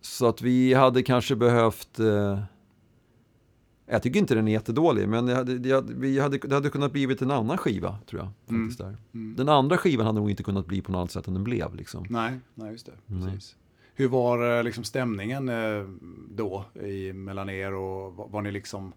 så 0.00 0.28
att 0.28 0.42
vi 0.42 0.74
hade 0.74 1.02
kanske 1.02 1.36
behövt 1.36 1.98
eh, 1.98 2.40
jag 3.90 4.02
tycker 4.02 4.20
inte 4.20 4.34
den 4.34 4.48
är 4.48 4.52
jättedålig, 4.52 5.08
men 5.08 5.26
det 5.26 5.34
hade, 5.34 5.58
det 5.58 5.72
hade, 5.72 5.94
vi 5.94 6.20
hade, 6.20 6.38
det 6.38 6.54
hade 6.54 6.70
kunnat 6.70 6.92
blivit 6.92 7.22
en 7.22 7.30
annan 7.30 7.58
skiva, 7.58 7.98
tror 8.06 8.22
jag. 8.22 8.58
Faktiskt 8.58 8.80
mm. 8.80 8.96
Mm. 9.14 9.36
Den 9.36 9.48
andra 9.48 9.76
skivan 9.76 10.06
hade 10.06 10.18
nog 10.18 10.30
inte 10.30 10.42
kunnat 10.42 10.66
bli 10.66 10.82
på 10.82 10.92
något 10.92 10.98
annat 10.98 11.10
sätt 11.10 11.28
än 11.28 11.34
den 11.34 11.44
blev. 11.44 11.74
Liksom. 11.74 12.06
Nej, 12.10 12.40
nej, 12.54 12.72
just 12.72 12.86
det. 12.86 12.92
Precis. 13.06 13.56
Hur 13.98 14.08
var 14.08 14.58
eh, 14.58 14.64
liksom, 14.64 14.84
stämningen 14.84 15.48
eh, 15.48 15.84
då 16.30 16.64
i, 16.74 17.12
mellan 17.12 17.50
er 17.50 17.74
och 17.74 18.14
var, 18.14 18.28
var 18.28 18.42
ni 18.42 18.52
liksom 18.52 18.92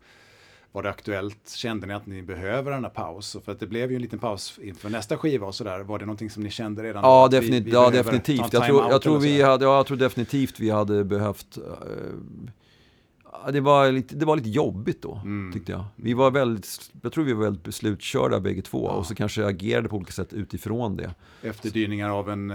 var 0.71 0.83
det 0.83 0.89
aktuellt? 0.89 1.49
Kände 1.49 1.87
ni 1.87 1.93
att 1.93 2.05
ni 2.05 2.21
behöver 2.21 2.71
en 2.71 2.89
paus? 2.93 3.37
För 3.45 3.51
att 3.51 3.59
det 3.59 3.67
blev 3.67 3.89
ju 3.91 3.95
en 3.95 4.01
liten 4.01 4.19
paus 4.19 4.59
inför 4.63 4.89
nästa 4.89 5.17
skiva 5.17 5.47
och 5.47 5.55
sådär. 5.55 5.79
Var 5.79 5.99
det 5.99 6.05
någonting 6.05 6.29
som 6.29 6.43
ni 6.43 6.49
kände 6.49 6.83
redan? 6.83 7.03
Ja, 7.03 7.27
definitivt. 7.27 7.65
Vi, 7.65 7.69
vi 7.69 7.75
ja 7.75 7.89
definitivt. 7.89 8.53
Jag 8.53 8.65
tror, 8.65 8.91
jag 8.91 9.01
tror 9.01 9.19
vi 9.19 9.41
hade, 9.41 9.65
ja, 9.65 9.75
jag 9.75 9.85
tror 9.85 9.97
definitivt 9.97 10.59
vi 10.59 10.69
hade 10.69 11.03
behövt 11.03 11.57
uh, 11.57 13.51
det 13.53 13.61
var, 13.61 13.91
lite, 13.91 14.15
det 14.15 14.25
var 14.25 14.35
lite 14.35 14.49
jobbigt 14.49 15.01
då, 15.01 15.21
mm. 15.23 15.53
tyckte 15.53 15.71
jag. 15.71 15.85
Vi 15.95 16.13
var 16.13 16.31
väldigt, 16.31 16.91
jag 17.01 17.13
tror 17.13 17.23
vi 17.23 17.33
var 17.33 17.43
väldigt 17.43 17.63
beslutkörda 17.63 18.39
bägge 18.39 18.61
två 18.61 18.87
ja. 18.87 18.91
och 18.91 19.05
så 19.05 19.15
kanske 19.15 19.45
agerade 19.45 19.89
på 19.89 19.95
olika 19.95 20.11
sätt 20.11 20.33
utifrån 20.33 20.97
det. 20.97 21.15
Efterdyningar 21.41 22.09
av 22.09 22.29
en 22.29 22.53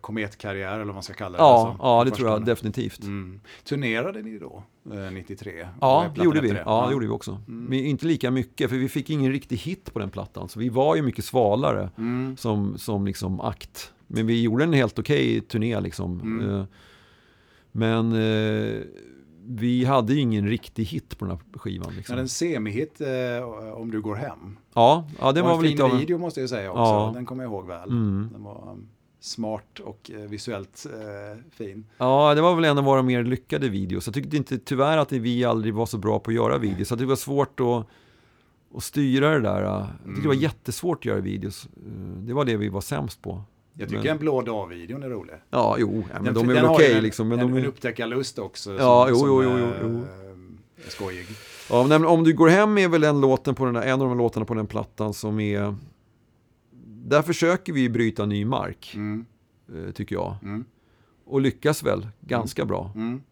kometkarriär 0.00 0.74
eller 0.74 0.84
vad 0.84 0.94
man 0.94 1.02
ska 1.02 1.14
kalla 1.14 1.38
det. 1.38 1.44
Ja, 1.44 1.68
alltså, 1.68 1.84
ja 1.84 2.04
det 2.04 2.10
tror 2.10 2.28
jag 2.28 2.44
definitivt. 2.44 3.02
Mm. 3.02 3.40
Turnerade 3.64 4.22
ni 4.22 4.38
då, 4.38 4.62
eh, 4.92 5.12
93? 5.12 5.68
Ja, 5.80 6.12
det 6.16 6.24
gjorde 6.24 6.40
vi. 6.40 6.48
Ja, 6.48 6.56
ja, 6.64 6.86
det 6.86 6.92
gjorde 6.92 7.06
vi 7.06 7.12
också. 7.12 7.30
Mm. 7.48 7.64
Men 7.64 7.78
inte 7.78 8.06
lika 8.06 8.30
mycket, 8.30 8.70
för 8.70 8.76
vi 8.76 8.88
fick 8.88 9.10
ingen 9.10 9.32
riktig 9.32 9.56
hit 9.56 9.92
på 9.92 9.98
den 9.98 10.10
plattan. 10.10 10.48
Så 10.48 10.58
vi 10.58 10.68
var 10.68 10.96
ju 10.96 11.02
mycket 11.02 11.24
svalare 11.24 11.90
mm. 11.98 12.36
som, 12.36 12.78
som 12.78 13.06
liksom 13.06 13.40
akt. 13.40 13.92
Men 14.06 14.26
vi 14.26 14.42
gjorde 14.42 14.64
en 14.64 14.72
helt 14.72 14.98
okej 14.98 15.38
okay 15.38 15.40
turné 15.40 15.80
liksom. 15.80 16.20
Mm. 16.20 16.50
Eh, 16.50 16.64
men 17.72 18.12
eh, 18.12 18.80
vi 19.46 19.84
hade 19.84 20.14
ju 20.14 20.20
ingen 20.20 20.48
riktig 20.48 20.84
hit 20.84 21.18
på 21.18 21.24
den 21.24 21.36
här 21.36 21.58
skivan. 21.58 21.92
Liksom. 21.96 22.14
Men 22.14 22.22
en 22.22 22.28
semihit 22.28 23.00
eh, 23.00 23.48
om 23.74 23.90
du 23.90 24.00
går 24.00 24.14
hem. 24.14 24.56
Ja, 24.74 25.08
ja 25.20 25.32
det 25.32 25.42
var, 25.42 25.50
var 25.50 25.56
väl 25.56 25.66
lite 25.66 25.84
av 25.84 25.90
en 25.90 25.98
video 25.98 26.18
måste 26.18 26.40
jag 26.40 26.50
säga 26.50 26.70
också. 26.70 26.82
Ja. 26.82 27.10
Den 27.14 27.26
kommer 27.26 27.44
jag 27.44 27.52
ihåg 27.52 27.66
väl. 27.66 27.88
Mm. 27.88 28.28
Den 28.32 28.42
var 28.42 28.70
um, 28.70 28.88
smart 29.24 29.80
och 29.80 30.10
eh, 30.14 30.20
visuellt 30.20 30.86
eh, 30.86 31.38
fin. 31.50 31.86
Ja, 31.98 32.34
det 32.34 32.40
var 32.40 32.54
väl 32.54 32.64
en 32.64 32.78
av 32.78 32.84
våra 32.84 33.02
mer 33.02 33.24
lyckade 33.24 33.68
videos. 33.68 34.06
Jag 34.06 34.14
tyckte 34.14 34.36
inte 34.36 34.58
tyvärr 34.58 34.98
att 34.98 35.12
vi 35.12 35.44
aldrig 35.44 35.74
var 35.74 35.86
så 35.86 35.98
bra 35.98 36.18
på 36.18 36.30
att 36.30 36.34
göra 36.34 36.58
videos. 36.58 36.88
Så 36.88 36.94
det 36.96 37.06
var 37.06 37.16
svårt 37.16 37.60
att, 37.60 37.86
att 38.76 38.84
styra 38.84 39.30
det 39.30 39.40
där. 39.40 39.62
Jag 39.62 39.86
tyckte 39.86 40.04
mm. 40.04 40.22
det 40.22 40.28
var 40.28 40.34
mm. 40.34 40.42
jättesvårt 40.42 40.98
att 40.98 41.04
göra 41.04 41.20
videos. 41.20 41.68
Eh, 41.76 41.82
det 42.18 42.32
var 42.32 42.44
det 42.44 42.56
vi 42.56 42.68
var 42.68 42.80
sämst 42.80 43.22
på. 43.22 43.42
Jag 43.74 43.88
tycker 43.88 44.02
men... 44.02 44.12
en 44.12 44.18
blå 44.18 44.42
dag-videon 44.42 45.02
är 45.02 45.08
rolig. 45.08 45.34
Ja, 45.50 45.76
jo, 45.78 46.04
ja, 46.12 46.14
men 46.14 46.24
den, 46.24 46.34
de 46.34 46.50
är 46.50 46.54
väl 46.54 46.64
okej 46.64 46.90
okay, 46.90 47.00
liksom. 47.00 47.28
Men 47.28 47.38
en, 47.38 47.46
de 47.46 47.56
är... 47.56 47.60
en 47.60 47.66
upptäckarlust 47.66 48.38
också. 48.38 48.76
Ja, 48.78 49.08
som, 49.10 49.28
jo, 49.28 49.42
jo, 49.42 49.58
jo, 49.58 49.58
jo, 49.58 49.88
jo. 49.88 49.98
Äh, 49.98 50.88
skojig. 50.88 51.26
Ja, 51.70 51.86
men 51.86 52.04
om 52.04 52.24
du 52.24 52.32
går 52.32 52.48
hem 52.48 52.78
är 52.78 52.88
väl 52.88 53.00
den 53.00 53.20
låten 53.20 53.54
på 53.54 53.64
den 53.64 53.74
där, 53.74 53.82
en 53.82 54.02
av 54.02 54.08
de 54.08 54.18
låtarna 54.18 54.46
på 54.46 54.54
den 54.54 54.66
plattan 54.66 55.14
som 55.14 55.40
är... 55.40 55.74
Där 57.08 57.22
försöker 57.22 57.72
vi 57.72 57.88
bryta 57.88 58.26
ny 58.26 58.44
mark, 58.44 58.92
mm. 58.94 59.26
Eh, 59.74 59.92
tycker 59.92 60.16
jag. 60.16 60.36
Mm. 60.42 60.64
och 61.24 61.40
lyckas 61.40 61.82
väl 61.82 62.08
ganska 62.20 62.64
bra. 62.64 62.90
Mm. 62.94 63.22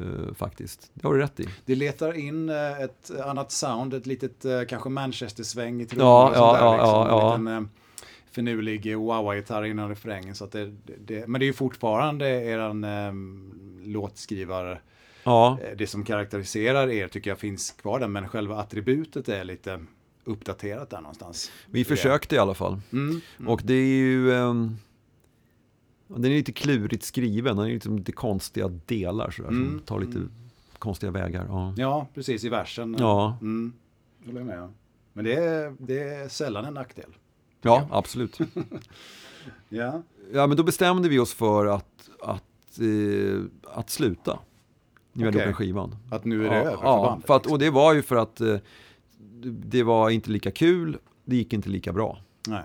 Uh, 0.00 0.34
faktiskt. 0.34 0.90
Det 0.94 1.06
har 1.06 1.14
du 1.14 1.20
rätt 1.20 1.40
i. 1.40 1.48
Det 1.64 1.74
letar 1.74 2.12
in 2.12 2.48
uh, 2.48 2.80
ett 2.80 3.10
annat 3.24 3.52
sound, 3.52 3.94
ett 3.94 4.06
litet 4.06 4.44
uh, 4.44 4.64
kanske 4.64 4.88
Manchester-sväng 4.88 5.80
i 5.80 5.86
trummor 5.86 6.06
ja, 6.06 6.28
och 6.28 6.36
ja, 6.36 6.72
liksom. 6.76 6.90
ja, 6.90 7.34
en 7.34 7.44
liten 7.44 7.70
finurlig 8.30 8.96
wah-wah-gitarr 8.96 9.64
innan 9.64 9.88
refrängen. 9.88 10.34
Så 10.34 10.44
att 10.44 10.52
det, 10.52 10.72
det, 11.06 11.28
men 11.28 11.38
det 11.38 11.44
är 11.44 11.46
ju 11.46 11.52
fortfarande 11.52 12.28
eran 12.28 12.84
um, 12.84 13.80
låtskrivare. 13.84 14.78
Ja. 15.24 15.58
Det 15.76 15.86
som 15.86 16.04
karaktäriserar 16.04 16.90
er 16.90 17.08
tycker 17.08 17.30
jag 17.30 17.38
finns 17.38 17.70
kvar 17.70 18.00
där, 18.00 18.08
men 18.08 18.28
själva 18.28 18.56
attributet 18.56 19.28
är 19.28 19.44
lite 19.44 19.80
uppdaterat 20.24 20.90
där 20.90 21.00
någonstans. 21.00 21.50
Vi 21.66 21.84
försökte 21.84 22.34
i 22.34 22.38
alla 22.38 22.54
fall. 22.54 22.80
Mm, 22.92 23.20
mm. 23.38 23.48
Och 23.48 23.62
det 23.64 23.74
är 23.74 23.96
ju... 23.96 24.30
Um, 24.30 24.76
den 26.06 26.24
är 26.24 26.28
lite 26.36 26.52
klurigt 26.52 27.04
skriven, 27.04 27.56
den 27.56 27.66
är 27.66 27.70
liksom 27.70 27.98
lite 27.98 28.12
konstiga 28.12 28.68
delar 28.68 29.30
sådär, 29.30 29.48
mm, 29.48 29.70
som 29.70 29.80
tar 29.80 30.00
lite 30.00 30.18
mm. 30.18 30.30
konstiga 30.78 31.12
vägar. 31.12 31.46
Ja. 31.48 31.74
ja, 31.76 32.06
precis 32.14 32.44
i 32.44 32.48
versen. 32.48 32.96
Ja. 32.98 33.36
Mm, 33.40 33.72
håller 34.26 34.40
jag 34.40 34.46
med 34.46 34.68
Men 35.12 35.24
det 35.24 35.34
är, 35.34 35.76
det 35.78 36.02
är 36.02 36.28
sällan 36.28 36.64
en 36.64 36.74
nackdel. 36.74 37.16
Ja, 37.62 37.88
absolut. 37.90 38.38
ja. 39.68 40.02
ja, 40.32 40.46
men 40.46 40.56
då 40.56 40.62
bestämde 40.62 41.08
vi 41.08 41.18
oss 41.18 41.34
för 41.34 41.66
att, 41.66 42.10
att, 42.20 42.78
eh, 42.80 43.40
att 43.74 43.90
sluta. 43.90 44.38
Vi 45.12 45.24
hade 45.24 45.46
gjort 45.46 45.54
skivan. 45.56 45.96
Att 46.10 46.24
nu 46.24 46.46
är 46.46 46.50
det 46.50 46.56
ja, 46.56 46.62
över 46.62 46.76
för 46.76 46.84
ja, 46.84 47.02
bandet? 47.04 47.26
För 47.26 47.36
att, 47.36 47.46
och 47.46 47.58
det 47.58 47.70
var 47.70 47.94
ju 47.94 48.02
för 48.02 48.16
att 48.16 48.40
eh, 48.40 48.56
det 49.44 49.82
var 49.82 50.10
inte 50.10 50.30
lika 50.30 50.50
kul, 50.50 50.96
det 51.24 51.36
gick 51.36 51.52
inte 51.52 51.68
lika 51.68 51.92
bra. 51.92 52.18
Nej. 52.48 52.62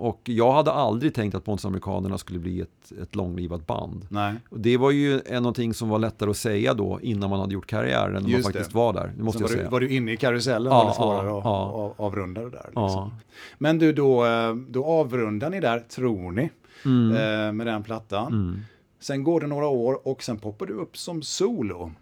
Och 0.00 0.20
jag 0.24 0.52
hade 0.52 0.72
aldrig 0.72 1.14
tänkt 1.14 1.34
att 1.34 1.44
Pontusamerikanerna 1.44 2.18
skulle 2.18 2.38
bli 2.38 2.60
ett, 2.60 2.92
ett 3.02 3.14
långlivat 3.14 3.66
band. 3.66 4.06
Nej. 4.10 4.34
Och 4.48 4.60
det 4.60 4.76
var 4.76 4.90
ju 4.90 5.20
någonting 5.30 5.74
som 5.74 5.88
var 5.88 5.98
lättare 5.98 6.30
att 6.30 6.36
säga 6.36 6.74
då 6.74 6.98
innan 7.02 7.30
man 7.30 7.40
hade 7.40 7.54
gjort 7.54 7.66
karriär 7.66 8.06
än 8.06 8.22
när 8.22 8.30
man 8.32 8.42
faktiskt 8.42 8.70
det. 8.70 8.76
var 8.76 8.92
där. 8.92 9.12
Det 9.16 9.22
måste 9.22 9.38
Så 9.38 9.42
jag 9.42 9.48
var 9.48 9.54
säga. 9.54 9.64
Du, 9.64 9.70
var 9.70 9.80
du 9.80 9.88
inne 9.88 10.12
i 10.12 10.16
karusellen 10.16 10.72
ja, 10.72 10.78
var 10.78 10.88
det 10.90 10.94
svårare 10.96 11.28
ja, 11.28 11.38
att 11.38 11.44
ja. 11.44 11.94
avrunda 12.04 12.40
det 12.40 12.50
där. 12.50 12.64
Liksom. 12.66 12.82
Ja. 12.84 13.10
Men 13.58 13.78
du, 13.78 13.92
då, 13.92 14.26
eh, 14.26 14.54
då 14.54 14.84
avrundar 14.84 15.50
ni 15.50 15.60
där, 15.60 15.80
tror 15.80 16.32
ni, 16.32 16.50
Mm. 16.84 17.10
eh, 17.16 17.52
med 17.52 17.66
den 17.66 17.82
plattan. 17.82 18.26
Mm. 18.32 18.60
Sen 19.00 19.24
går 19.24 19.40
det 19.40 19.46
några 19.46 19.66
år 19.66 20.08
och 20.08 20.22
sen 20.22 20.38
poppar 20.38 20.66
du 20.66 20.72
upp 20.74 20.96
som 20.96 21.22
solo. 21.22 21.92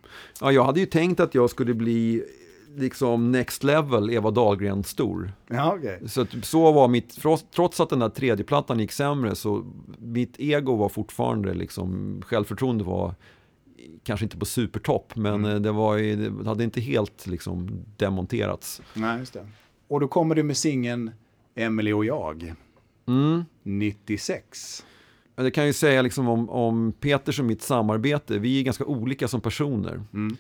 Ja, 0.40 0.52
jag 0.52 0.64
hade 0.64 0.80
ju 0.80 0.86
tänkt 0.86 1.20
att 1.20 1.34
jag 1.34 1.50
skulle 1.50 1.74
bli 1.74 2.24
liksom 2.76 3.32
next 3.32 3.64
level 3.64 4.10
Eva 4.10 4.30
Dahlgren 4.30 4.84
stor. 4.84 5.32
Ja, 5.48 5.74
okay. 5.74 6.08
Så, 6.08 6.26
så 6.42 6.72
var 6.72 6.88
mitt, 6.88 7.18
trots 7.54 7.80
att 7.80 7.90
den 7.90 7.98
där 7.98 8.08
tredje 8.08 8.44
plattan 8.44 8.78
gick 8.80 8.92
sämre 8.92 9.34
så 9.34 9.64
mitt 9.98 10.34
ego 10.38 10.76
var 10.76 10.88
fortfarande 10.88 11.54
liksom, 11.54 12.20
självförtroende 12.26 12.84
var 12.84 13.14
kanske 14.02 14.26
inte 14.26 14.36
på 14.36 14.44
supertopp 14.44 15.16
men 15.16 15.44
Mm. 15.44 15.62
det, 15.62 15.72
var, 15.72 15.98
det 16.42 16.48
hade 16.48 16.64
inte 16.64 16.80
helt 16.80 17.26
liksom 17.26 17.84
demonterats. 17.96 18.82
Nej, 18.94 19.18
just 19.18 19.32
det. 19.32 19.46
Och 19.88 20.00
då 20.00 20.08
kommer 20.08 20.34
du 20.34 20.42
med 20.42 20.56
singeln 20.56 21.10
Emily 21.54 21.92
och 21.92 22.04
jag, 22.04 22.54
Mm. 23.08 23.44
96. 23.62 24.84
Men 25.36 25.44
Det 25.44 25.50
kan 25.50 25.62
jag 25.62 25.66
ju 25.68 25.72
säga 25.72 26.02
liksom 26.02 26.28
om, 26.28 26.50
om 26.50 26.92
Peters 27.00 27.38
och 27.38 27.44
mitt 27.44 27.62
samarbete, 27.62 28.38
vi 28.38 28.58
är 28.60 28.62
ganska 28.62 28.84
olika 28.84 29.28
som 29.28 29.40
personer. 29.40 30.02
Mm. 30.14 30.36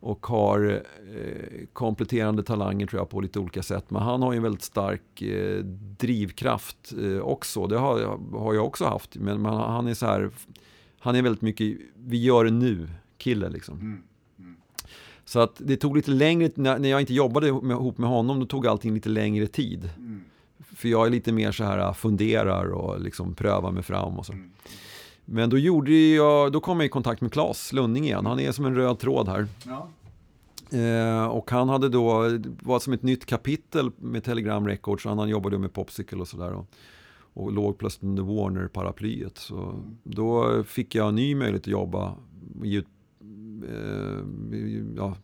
Och 0.00 0.26
har 0.26 0.82
eh, 1.16 1.66
kompletterande 1.72 2.42
talanger 2.42 2.86
tror 2.86 3.00
jag 3.00 3.10
på 3.10 3.20
lite 3.20 3.38
olika 3.38 3.62
sätt. 3.62 3.90
Men 3.90 4.02
han 4.02 4.22
har 4.22 4.32
ju 4.32 4.36
en 4.36 4.42
väldigt 4.42 4.62
stark 4.62 5.22
eh, 5.22 5.64
drivkraft 5.98 6.92
eh, 7.02 7.18
också. 7.18 7.66
Det 7.66 7.78
har, 7.78 8.00
jag 8.54 8.64
också 8.64 8.84
haft. 8.84 9.16
Men, 9.16 9.44
han 9.44 9.86
är 9.86 9.94
så 9.94 10.06
här, 10.06 10.30
han 10.98 11.16
är 11.16 11.22
väldigt 11.22 11.42
mycket, 11.42 11.78
vi 11.94 12.24
gör 12.24 12.44
det 12.44 12.50
nu, 12.50 12.88
kille 13.18 13.48
liksom. 13.48 13.80
Mm. 13.80 14.02
Mm. 14.38 14.56
Så 15.24 15.40
att 15.40 15.56
det 15.58 15.76
tog 15.76 15.96
lite 15.96 16.10
längre, 16.10 16.50
när, 16.54 16.88
jag 16.88 17.00
inte 17.00 17.14
jobbade 17.14 17.48
ihop 17.48 17.98
med 17.98 18.10
honom, 18.10 18.40
då 18.40 18.46
tog 18.46 18.66
allting 18.66 18.94
lite 18.94 19.08
längre 19.08 19.46
tid. 19.46 19.90
Mm. 19.98 20.24
För 20.58 20.88
jag 20.88 21.06
är 21.06 21.10
lite 21.10 21.32
mer 21.32 21.52
så 21.52 21.64
här, 21.64 21.92
funderar 21.92 22.66
och 22.66 23.00
liksom 23.00 23.34
prövar 23.34 23.70
mig 23.70 23.82
fram 23.82 24.18
och 24.18 24.26
så. 24.26 24.32
Men 25.28 25.50
då, 25.50 25.58
gjorde 25.58 25.92
jag, 25.92 26.52
då 26.52 26.60
kom 26.60 26.80
jag 26.80 26.86
i 26.86 26.88
kontakt 26.88 27.20
med 27.20 27.32
Claes 27.32 27.72
Lunding 27.72 28.04
igen. 28.04 28.26
Han 28.26 28.40
är 28.40 28.52
som 28.52 28.64
en 28.66 28.74
röd 28.74 28.98
tråd 28.98 29.28
här. 29.28 29.46
Ja. 29.66 29.88
Eh, 30.78 31.26
och 31.26 31.50
han 31.50 31.68
hade 31.68 31.88
då, 31.88 32.38
var 32.62 32.78
som 32.78 32.92
ett 32.92 33.02
nytt 33.02 33.26
kapitel 33.26 33.90
med 33.96 34.24
Telegram 34.24 34.66
Records. 34.68 35.04
Han 35.04 35.28
jobbade 35.28 35.58
med 35.58 35.72
Popsicle 35.72 36.18
och 36.18 36.28
sådär. 36.28 36.52
Och, 36.52 36.66
och 37.34 37.52
låg 37.52 37.78
plötsligt 37.78 38.02
under 38.04 38.22
Warner-paraplyet. 38.22 39.38
Så 39.38 39.54
Mm. 39.62 39.96
då 40.04 40.62
fick 40.64 40.94
jag 40.94 41.08
en 41.08 41.14
ny 41.14 41.34
möjlighet 41.34 41.62
att 41.62 41.66
jobba 41.66 42.14
och 42.60 42.66
ge 42.66 42.78
ut, 42.78 42.86
eh, 43.68 44.24
ja, 44.96 45.16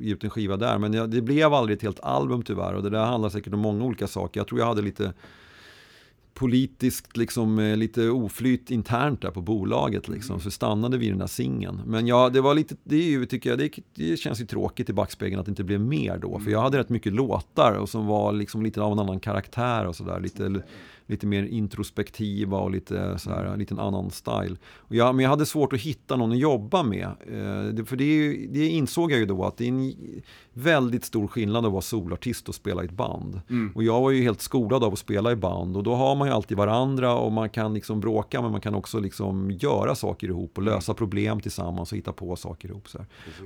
ge 0.00 0.12
ut 0.12 0.24
en 0.24 0.30
skiva 0.30 0.56
där. 0.56 0.78
Men 0.78 0.92
jag, 0.92 1.10
det 1.10 1.22
blev 1.22 1.54
aldrig 1.54 1.76
ett 1.76 1.82
helt 1.82 2.00
album 2.00 2.42
tyvärr. 2.42 2.74
Och 2.74 2.82
det 2.82 2.90
där 2.90 3.04
handlar 3.04 3.28
säkert 3.28 3.54
om 3.54 3.60
många 3.60 3.84
olika 3.84 4.06
saker. 4.06 4.40
Jag 4.40 4.46
tror 4.48 4.60
jag 4.60 4.66
hade 4.66 4.82
lite 4.82 5.12
politiskt 6.38 7.16
liksom 7.16 7.58
eh, 7.58 7.76
lite 7.76 8.08
oflyt 8.08 8.70
internt 8.70 9.22
där 9.22 9.30
på 9.30 9.40
bolaget 9.40 10.08
liksom. 10.08 10.34
Mm. 10.34 10.40
Så 10.40 10.50
stannade 10.50 10.98
vi 10.98 11.06
i 11.06 11.08
den 11.08 11.18
där 11.18 11.26
singeln. 11.26 11.80
Men 11.86 12.06
ja, 12.06 12.28
det 12.28 12.40
var 12.40 12.54
lite, 12.54 12.76
det 12.84 12.96
är 12.96 13.08
ju, 13.08 13.26
tycker 13.26 13.50
jag, 13.50 13.58
det, 13.58 13.70
det 13.94 14.16
känns 14.16 14.40
ju 14.40 14.46
tråkigt 14.46 14.90
i 14.90 14.92
backspegeln 14.92 15.40
att 15.40 15.46
det 15.46 15.50
inte 15.50 15.64
blev 15.64 15.80
mer 15.80 16.18
då. 16.18 16.38
För 16.38 16.50
jag 16.50 16.62
hade 16.62 16.78
rätt 16.78 16.88
mycket 16.88 17.12
låtar 17.12 17.72
och 17.72 17.88
som 17.88 18.06
var 18.06 18.32
liksom 18.32 18.62
lite 18.62 18.82
av 18.82 18.92
en 18.92 18.98
annan 18.98 19.20
karaktär 19.20 19.86
och 19.86 19.96
sådär. 19.96 20.20
Lite, 20.20 20.62
lite 21.08 21.26
mer 21.26 21.42
introspektiva 21.42 22.58
och 22.58 22.70
lite 22.70 23.18
så 23.18 23.30
här, 23.30 23.56
lite 23.56 23.74
en 23.74 23.78
annan 23.78 24.10
style. 24.10 24.56
Och 24.76 24.94
jag, 24.94 25.14
men 25.14 25.22
jag 25.22 25.30
hade 25.30 25.46
svårt 25.46 25.72
att 25.72 25.80
hitta 25.80 26.16
någon 26.16 26.32
att 26.32 26.38
jobba 26.38 26.82
med. 26.82 27.06
Eh, 27.06 27.84
för 27.84 27.96
det, 27.96 28.04
ju, 28.04 28.46
det 28.46 28.66
insåg 28.66 29.12
jag 29.12 29.18
ju 29.18 29.26
då 29.26 29.44
att 29.44 29.56
det 29.56 29.64
är 29.64 29.68
en 29.68 29.94
väldigt 30.52 31.04
stor 31.04 31.26
skillnad 31.26 31.66
att 31.66 31.72
vara 31.72 31.82
solartist 31.82 32.48
och 32.48 32.54
spela 32.54 32.82
i 32.82 32.84
ett 32.84 32.92
band. 32.92 33.40
Mm. 33.50 33.72
Och 33.74 33.82
jag 33.82 34.00
var 34.00 34.10
ju 34.10 34.22
helt 34.22 34.40
skolad 34.40 34.84
av 34.84 34.92
att 34.92 34.98
spela 34.98 35.32
i 35.32 35.36
band 35.36 35.76
och 35.76 35.82
då 35.82 35.94
har 35.94 36.16
man 36.16 36.28
ju 36.28 36.34
alltid 36.34 36.56
varandra 36.56 37.14
och 37.14 37.32
man 37.32 37.50
kan 37.50 37.74
liksom 37.74 38.00
bråka 38.00 38.42
men 38.42 38.50
man 38.50 38.60
kan 38.60 38.74
också 38.74 39.00
liksom 39.00 39.50
göra 39.50 39.94
saker 39.94 40.28
ihop 40.28 40.58
och 40.58 40.62
lösa 40.62 40.94
problem 40.94 41.40
tillsammans 41.40 41.92
och 41.92 41.98
hitta 41.98 42.12
på 42.12 42.36
saker 42.36 42.68
ihop. 42.68 42.88
Så. 42.88 42.98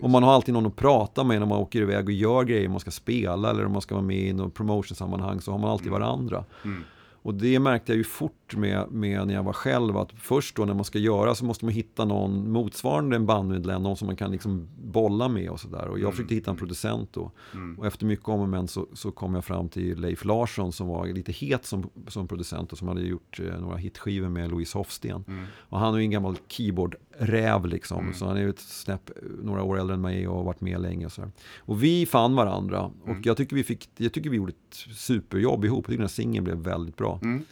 Och 0.03 0.11
man 0.11 0.23
har 0.23 0.33
alltid 0.33 0.55
någon 0.55 0.67
att 0.67 0.77
prata 0.77 1.25
med 1.25 1.41
när 1.41 1.47
man 1.47 1.59
åker 1.59 1.81
iväg 1.83 2.05
och 2.05 2.13
gör 2.13 2.45
grejer, 2.45 2.69
man 2.69 2.81
ska 2.81 2.91
spela 2.91 3.51
eller 3.51 3.67
om 3.67 3.73
man 3.73 3.83
ska 3.83 3.95
vara 3.95 4.05
med 4.05 4.29
i 4.29 4.33
något 4.33 4.55
promotionsammanhang 4.55 5.41
så 5.41 5.53
har 5.53 5.59
man 5.59 5.71
alltid 5.71 5.93
varandra. 5.93 6.45
Mm. 6.65 6.85
Och 7.23 7.35
det 7.35 7.59
märkte 7.59 7.93
jag 7.93 7.97
ju 7.97 8.05
fort 8.05 8.42
med, 8.57 8.91
med 8.91 9.27
när 9.27 9.35
jag 9.35 9.43
var 9.43 9.53
själv 9.53 9.97
att 9.97 10.13
först 10.17 10.57
då 10.57 10.65
när 10.65 10.75
man 10.75 10.85
ska 10.85 10.99
göra 10.99 11.35
så 11.35 11.45
måste 11.45 11.65
man 11.65 11.75
hitta 11.75 12.05
någon 12.05 12.53
motsvarande 12.53 13.17
en 13.17 13.27
bandmedlem, 13.27 13.83
någon 13.83 13.97
som 13.97 14.07
man 14.07 14.17
kan 14.17 14.31
liksom 14.31 14.69
bolla 14.83 15.29
med 15.29 15.51
och 15.51 15.61
sådär. 15.61 15.89
Och 15.89 15.99
jag 15.99 16.03
Mm. 16.03 16.13
försökte 16.13 16.35
hitta 16.35 16.51
en 16.51 16.57
producent 16.57 17.09
då. 17.13 17.31
Mm. 17.55 17.79
Och 17.79 17.87
efter 17.87 18.07
mycket 18.07 18.29
om 18.29 18.41
och 18.41 18.49
men 18.49 18.69
så, 18.69 18.87
så 18.93 19.11
kom 19.11 19.35
jag 19.35 19.45
fram 19.45 19.69
till 19.69 20.01
Leif 20.01 20.25
Larsson 20.25 20.73
som 20.73 20.87
var 20.89 21.07
lite 21.07 21.33
het 21.33 21.65
som, 21.67 21.91
som 22.09 22.29
producent 22.29 22.73
och 22.73 22.79
som 22.79 22.89
hade 22.89 23.01
gjort 23.01 23.41
eh, 23.41 23.61
några 23.61 23.77
hitskivor 23.77 24.29
med 24.29 24.51
Louise 24.51 24.79
Hofsten. 24.79 25.25
Mm. 25.29 25.45
Och 25.57 25.79
han 25.79 25.95
är 25.95 25.99
ju 25.99 26.05
en 26.05 26.11
gammal 26.11 26.37
keyboardräv 26.49 27.67
liksom. 27.67 27.99
Mm. 28.01 28.15
Så 28.15 28.27
han 28.27 28.37
är 28.37 28.41
ju 28.41 28.49
ett 28.51 28.61
snäpp 28.61 29.11
några 29.43 29.63
år 29.63 29.79
äldre 29.81 29.95
än 29.95 30.01
mig 30.01 30.29
och 30.29 30.37
har 30.37 30.45
varit 30.45 30.61
med 30.61 30.81
länge. 30.81 31.07
Och, 31.07 31.13
så 31.13 31.21
här. 31.23 31.31
och 31.59 31.83
vi 31.83 32.07
fann 32.07 32.35
varandra. 32.37 32.91
Mm. 33.05 33.19
Och 33.19 33.27
jag 33.27 33.37
tycker, 33.37 33.57
vi 33.57 33.65
fick, 33.65 33.89
jag 33.97 34.13
tycker 34.13 34.31
vi 34.31 34.37
gjorde 34.37 34.53
ett 34.53 34.77
superjobb 34.97 35.65
ihop. 35.65 35.79
Jag 35.79 35.85
tycker 35.87 35.97
den 35.99 36.03
här 36.03 36.09
singeln 36.09 36.45
blev 36.45 36.57
väldigt 36.57 36.97
bra. 36.97 37.19
Mm. 37.23 37.45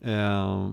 Eh, 0.00 0.70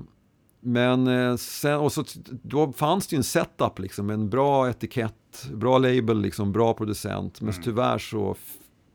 men 0.63 1.07
eh, 1.07 1.35
sen, 1.35 1.79
och 1.79 1.91
så, 1.93 2.03
då 2.43 2.71
fanns 2.73 3.07
det 3.07 3.13
ju 3.15 3.17
en 3.17 3.23
setup, 3.23 3.79
liksom, 3.79 4.09
en 4.09 4.29
bra 4.29 4.69
etikett, 4.69 5.47
bra 5.53 5.77
label, 5.77 6.21
liksom, 6.21 6.51
bra 6.51 6.73
producent. 6.73 7.41
Men 7.41 7.49
Mm. 7.49 7.63
tyvärr 7.63 7.97
så 7.97 8.35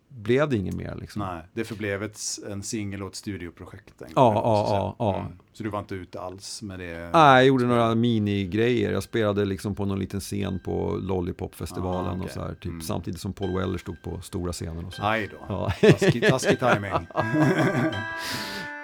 blev 0.09 0.49
det 0.49 0.57
inget 0.57 0.75
mer. 0.75 0.95
Liksom. 1.01 1.23
Nej, 1.23 1.43
det 1.53 1.65
förblev 1.65 2.03
ett, 2.03 2.19
en 2.51 2.63
singel 2.63 3.03
och 3.03 3.09
ett 3.09 3.15
studioprojekt. 3.15 3.95
Ja, 4.01 4.07
ja, 4.17 4.97
ja. 4.99 5.21
Mm. 5.21 5.33
Så 5.53 5.63
du 5.63 5.69
var 5.71 5.79
inte 5.79 5.95
ute 5.95 6.21
alls 6.21 6.63
med 6.63 6.79
det? 6.79 7.11
Nej, 7.13 7.37
jag 7.37 7.45
gjorde 7.47 7.67
några 7.67 7.95
minigrejer. 7.95 8.93
Jag 8.93 9.03
spelade 9.03 9.45
liksom 9.45 9.75
på 9.75 9.85
någon 9.85 9.99
liten 9.99 10.21
scen 10.21 10.61
på 10.65 10.97
Lollipopfestivalen 11.03 12.11
Ah, 12.11 12.13
okej. 12.15 12.25
och 12.25 12.31
så 12.31 12.41
här, 12.41 12.55
typ, 12.55 12.65
Mm. 12.65 12.81
samtidigt 12.81 13.21
som 13.21 13.33
Paul 13.33 13.59
Weller 13.59 13.79
stod 13.79 14.03
på 14.03 14.21
stora 14.21 14.53
scenen. 14.53 14.85
Och 14.85 14.93
så. 14.95 15.03
Aj 15.03 15.29
då. 15.33 15.37
Ja. 15.49 15.71
Taskig, 15.81 16.29
taskig 16.29 16.59
timing. 16.59 16.93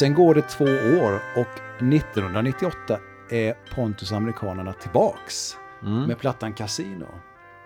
Sen 0.00 0.14
går 0.14 0.34
det 0.34 0.42
två 0.42 0.64
år 0.64 1.22
och 1.36 1.82
1998 1.92 2.98
är 3.30 3.74
Pontus 3.74 4.12
Amerikanerna 4.12 4.72
tillbaks 4.72 5.56
Mm. 5.82 6.02
med 6.02 6.18
plattan 6.18 6.52
Casino. 6.52 7.06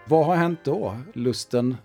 Vad 0.09 0.27
har 0.27 0.37
hänt 0.37 0.59
då? 0.65 0.97
Lusten 1.13 1.77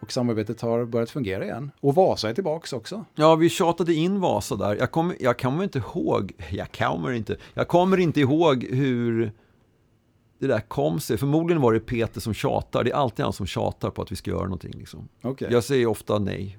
och 0.00 0.12
samarbetet 0.12 0.60
har 0.60 0.84
börjat 0.84 1.10
fungera 1.10 1.44
igen. 1.44 1.70
Och 1.80 1.94
Vasa 1.94 2.30
är 2.30 2.34
tillbaks 2.34 2.72
också. 2.72 3.04
Ja, 3.14 3.34
vi 3.34 3.48
tjatade 3.48 3.94
in 3.94 4.20
Vasa 4.20 4.56
där. 4.56 4.76
Jag 4.76 4.90
kommer, 4.90 5.16
jag 5.20 5.38
kommer 5.38 5.64
inte 5.64 5.78
ihåg, 5.78 6.32
jag 6.50 6.72
kommer 6.72 7.12
inte, 7.12 7.36
jag 7.54 7.68
kommer 7.68 7.96
inte 7.96 8.20
ihåg 8.20 8.64
hur 8.64 9.32
det 10.38 10.46
där 10.46 10.60
kom 10.60 11.00
sig. 11.00 11.16
Förmodligen 11.18 11.62
var 11.62 11.72
det 11.72 11.80
Peter 11.80 12.20
som 12.20 12.34
tjatar. 12.34 12.84
Det 12.84 12.90
är 12.90 12.94
alltid 12.94 13.24
han 13.24 13.32
som 13.32 13.46
tjatar 13.46 13.90
på 13.90 14.02
att 14.02 14.12
vi 14.12 14.16
ska 14.16 14.30
göra 14.30 14.44
någonting. 14.44 14.72
Liksom. 14.78 15.08
Okej. 15.22 15.48
Jag 15.50 15.64
säger 15.64 15.86
ofta 15.86 16.18
nej. 16.18 16.58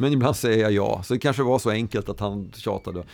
Men 0.00 0.12
ibland 0.12 0.36
säger 0.36 0.62
jag 0.62 0.72
ja. 0.72 1.02
Så 1.02 1.14
det 1.14 1.20
kanske 1.20 1.42
var 1.42 1.58
så 1.58 1.70
enkelt 1.70 2.08
att 2.08 2.20
han 2.20 2.52
tjatade. 2.52 3.04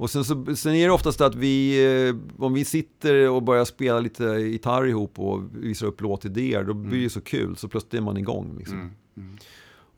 Och 0.00 0.10
sen, 0.10 0.24
så, 0.24 0.56
sen 0.56 0.74
är 0.74 0.86
det 0.86 0.92
oftast 0.92 1.20
att 1.20 1.34
vi, 1.34 1.84
eh, 2.08 2.44
om 2.44 2.54
vi 2.54 2.64
sitter 2.64 3.30
och 3.30 3.42
börjar 3.42 3.64
spela 3.64 4.00
lite 4.00 4.24
gitarr 4.24 4.86
ihop 4.86 5.18
och 5.18 5.42
visar 5.52 5.86
upp 5.86 6.00
låtidéer, 6.00 6.64
då 6.64 6.74
blir 6.74 7.02
det 7.02 7.10
så 7.10 7.20
kul. 7.20 7.56
Så 7.56 7.68
plötsligt 7.68 7.94
är 7.94 8.00
man 8.00 8.16
igång. 8.16 8.54
Liksom. 8.58 8.76
Mm. 8.76 8.90
Mm. 9.16 9.36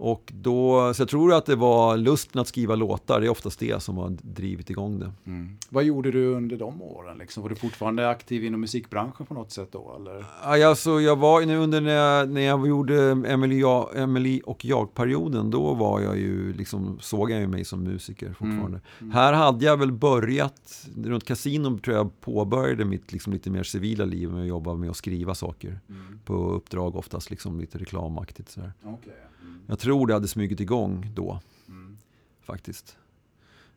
Och 0.05 0.33
då, 0.37 0.95
så 0.95 1.03
jag 1.03 1.09
tror 1.09 1.35
att 1.35 1.47
det 1.47 1.57
var 1.57 1.97
lusten 1.97 2.41
att 2.41 2.49
skriva 2.49 2.75
låtar, 2.75 3.21
det 3.21 3.27
är 3.27 3.31
oftast 3.31 3.59
det 3.59 3.83
som 3.83 3.97
har 3.97 4.17
drivit 4.23 4.71
igång 4.71 4.99
det. 4.99 5.13
Mm. 5.27 5.59
Vad 5.69 5.85
gjorde 5.85 6.11
du 6.11 6.27
under 6.27 6.57
de 6.57 6.83
åren? 6.83 7.19
Liksom? 7.19 7.43
Var 7.43 7.51
du 7.51 7.57
fortfarande 7.57 8.09
aktiv 8.09 8.45
inom 8.45 8.61
musikbranschen 8.61 9.27
på 9.27 9.35
något 9.35 9.53
sätt 9.53 9.69
då? 9.73 9.97
Eller? 9.97 10.25
Ja, 10.45 10.69
alltså, 10.69 11.01
jag 11.01 11.17
var 11.17 11.43
nu 11.43 11.57
under 11.57 11.81
när 11.81 11.93
jag, 11.93 12.31
när 12.31 12.41
jag 12.41 12.69
gjorde 12.69 13.11
Emily, 13.11 13.61
jag, 13.61 13.89
Emily 13.95 14.41
och 14.45 14.65
jag-perioden, 14.65 15.51
då 15.51 15.75
var 15.75 16.01
jag 16.01 16.19
ju 16.19 16.53
liksom, 16.53 16.99
såg 17.01 17.31
jag 17.31 17.41
ju 17.41 17.47
mig 17.47 17.65
som 17.65 17.83
musiker 17.83 18.29
fortfarande. 18.29 18.81
Mm. 19.01 19.13
Här 19.13 19.33
hade 19.33 19.65
jag 19.65 19.77
väl 19.77 19.93
börjat, 19.93 20.87
runt 20.97 21.25
kasinon 21.25 21.79
tror 21.79 21.97
jag 21.97 22.21
påbörjade 22.21 22.85
mitt 22.85 23.13
liksom, 23.13 23.33
lite 23.33 23.51
mer 23.51 23.63
civila 23.63 24.05
liv 24.05 24.31
med 24.31 24.43
att 24.43 24.49
jobba 24.49 24.75
med 24.75 24.91
att 24.91 24.97
skriva 24.97 25.35
saker. 25.35 25.81
Mm. 25.89 26.21
På 26.25 26.35
uppdrag 26.35 26.97
oftast, 26.97 27.31
liksom 27.31 27.61
lite 27.61 27.79
reklamaktigt 27.79 28.51
sådär. 28.51 28.73
Okej. 28.85 29.13
Mm. 29.43 29.61
Jag 29.67 29.79
tror 29.79 30.07
det 30.07 30.15
hade 30.15 30.29
smugit 30.29 30.61
igång 30.61 31.13
då. 31.15 31.41
Mm. 31.69 31.97
faktiskt. 32.43 32.97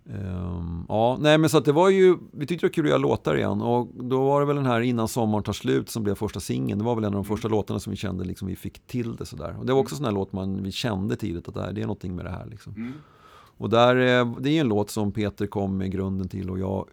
Ehm, 0.09 0.85
ja, 0.89 1.17
nej 1.21 1.37
men 1.37 1.49
så 1.49 1.57
att 1.57 1.65
det 1.65 1.71
var 1.71 1.89
ju, 1.89 2.17
vi 2.31 2.45
tyckte 2.45 2.65
det 2.65 2.69
var 2.69 2.73
kul 2.73 2.85
att 2.85 2.89
göra 2.89 2.97
låtar 2.97 3.37
igen 3.37 3.61
och 3.61 3.87
då 3.93 4.25
var 4.25 4.39
det 4.39 4.47
väl 4.47 4.55
den 4.55 4.65
här 4.65 4.81
Innan 4.81 5.07
sommaren 5.07 5.43
tar 5.43 5.53
slut 5.53 5.89
som 5.89 6.03
blev 6.03 6.15
första 6.15 6.39
singeln. 6.39 6.79
Det 6.79 6.85
var 6.85 6.95
väl 6.95 7.03
en 7.03 7.13
av 7.13 7.23
de 7.23 7.25
första 7.25 7.47
låtarna 7.47 7.79
som 7.79 7.91
vi 7.91 7.97
kände 7.97 8.23
liksom 8.23 8.47
vi 8.47 8.55
fick 8.55 8.87
till 8.87 9.15
det 9.15 9.25
sådär. 9.25 9.55
Och 9.59 9.65
det 9.65 9.73
var 9.73 9.79
också 9.79 9.93
en 9.93 9.97
sån 9.97 10.05
här 10.05 10.11
låt 10.11 10.33
man, 10.33 10.63
vi 10.63 10.71
kände 10.71 11.15
tidigt 11.15 11.47
att 11.47 11.53
det, 11.53 11.61
här, 11.61 11.73
det 11.73 11.81
är 11.81 11.85
någonting 11.85 12.15
med 12.15 12.25
det 12.25 12.31
här 12.31 12.45
liksom. 12.45 12.73
Mm. 12.73 12.93
Och 13.57 13.69
där, 13.69 13.95
eh, 13.95 14.35
det 14.39 14.49
är 14.49 14.61
en 14.61 14.67
låt 14.67 14.89
som 14.89 15.11
Peter 15.11 15.47
kom 15.47 15.77
med 15.77 15.91
grunden 15.91 16.29
till 16.29 16.49
och 16.49 16.59
jag, 16.59 16.89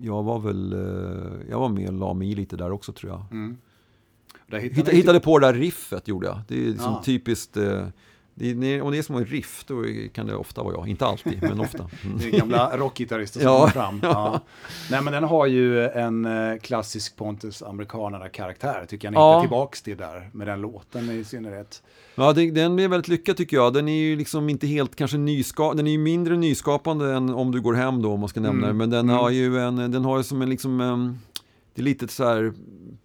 jag 0.00 0.22
var 0.22 0.38
väl, 0.38 0.72
eh, 0.72 1.50
jag 1.50 1.60
var 1.60 1.68
med 1.68 1.88
och 1.88 1.94
la 1.94 2.14
mig 2.14 2.30
i 2.30 2.34
lite 2.34 2.56
där 2.56 2.70
också 2.72 2.92
tror 2.92 3.12
jag. 3.12 3.24
Mm. 3.30 3.56
Där 4.52 4.58
hittar 4.60 4.76
Hitta, 4.76 4.90
ni- 4.90 4.96
hittade 4.96 5.20
på 5.20 5.38
det 5.38 5.46
där 5.46 5.54
riffet 5.54 6.08
gjorde 6.08 6.26
jag. 6.26 6.40
Det 6.48 6.54
är 6.54 6.66
liksom 6.70 6.94
Ah. 6.94 7.02
typiskt, 7.04 7.56
eh, 7.56 7.86
det 8.34 8.48
är, 8.74 8.82
om 8.82 8.90
det 8.92 8.98
är 8.98 9.02
som 9.02 9.16
en 9.16 9.24
riff 9.24 9.64
då 9.66 9.84
kan 10.12 10.26
det 10.26 10.34
ofta 10.36 10.62
vara 10.62 10.74
jag. 10.74 10.88
Inte 10.88 11.06
alltid, 11.06 11.38
men 11.42 11.60
ofta. 11.60 11.78
Mm. 12.04 12.18
Det 12.20 12.26
är 12.28 12.38
gamla 12.38 12.76
rockgitarrister 12.76 13.40
som 13.40 13.48
Ja. 13.48 13.58
kommer 13.58 13.70
fram. 13.72 14.00
Ja. 14.02 14.40
Nej 14.90 15.02
men 15.02 15.12
den 15.12 15.24
har 15.24 15.46
ju 15.46 15.88
en 15.88 16.24
eh, 16.24 16.58
klassisk 16.58 17.16
Pontus 17.16 17.62
Amerikanerna-karaktär. 17.62 18.86
Tycker 18.88 19.06
jag 19.06 19.12
ni 19.12 19.16
Ja. 19.18 19.30
hittar 19.32 19.40
tillbaks 19.40 19.82
till 19.82 19.96
där. 19.96 20.30
Med 20.32 20.46
den 20.46 20.60
låten 20.60 21.10
i 21.10 21.24
synnerhet. 21.24 21.82
Ja, 22.14 22.32
det, 22.32 22.50
den 22.50 22.78
är 22.78 22.88
väldigt 22.88 23.08
lyckad 23.08 23.36
tycker 23.36 23.56
jag. 23.56 23.72
Den 23.72 23.88
är 23.88 24.00
ju 24.02 24.16
liksom 24.16 24.48
inte 24.48 24.66
helt 24.66 24.96
kanske 24.96 25.16
nyskapande, 25.18 25.82
den 25.82 25.86
är 25.86 25.92
ju 25.92 25.98
mindre 25.98 26.36
nyskapande 26.36 27.12
än 27.14 27.30
om 27.30 27.52
du 27.52 27.60
går 27.60 27.74
hem 27.74 28.02
då 28.02 28.12
om 28.12 28.20
man 28.20 28.28
ska 28.28 28.40
nämna 28.40 28.66
Mm. 28.66 28.68
det. 28.68 28.74
Men 28.78 28.90
den 28.90 29.04
Mm. 29.08 29.16
har 29.16 29.30
ju 29.30 29.58
en, 29.58 29.76
den 29.76 30.04
har 30.04 30.18
ju 30.18 30.24
som 30.24 30.42
en 30.42 30.50
liksom, 30.50 30.80
em, 30.80 31.18
det 31.74 31.80
är 31.82 31.84
lite 31.84 32.08
så 32.08 32.24
här 32.24 32.52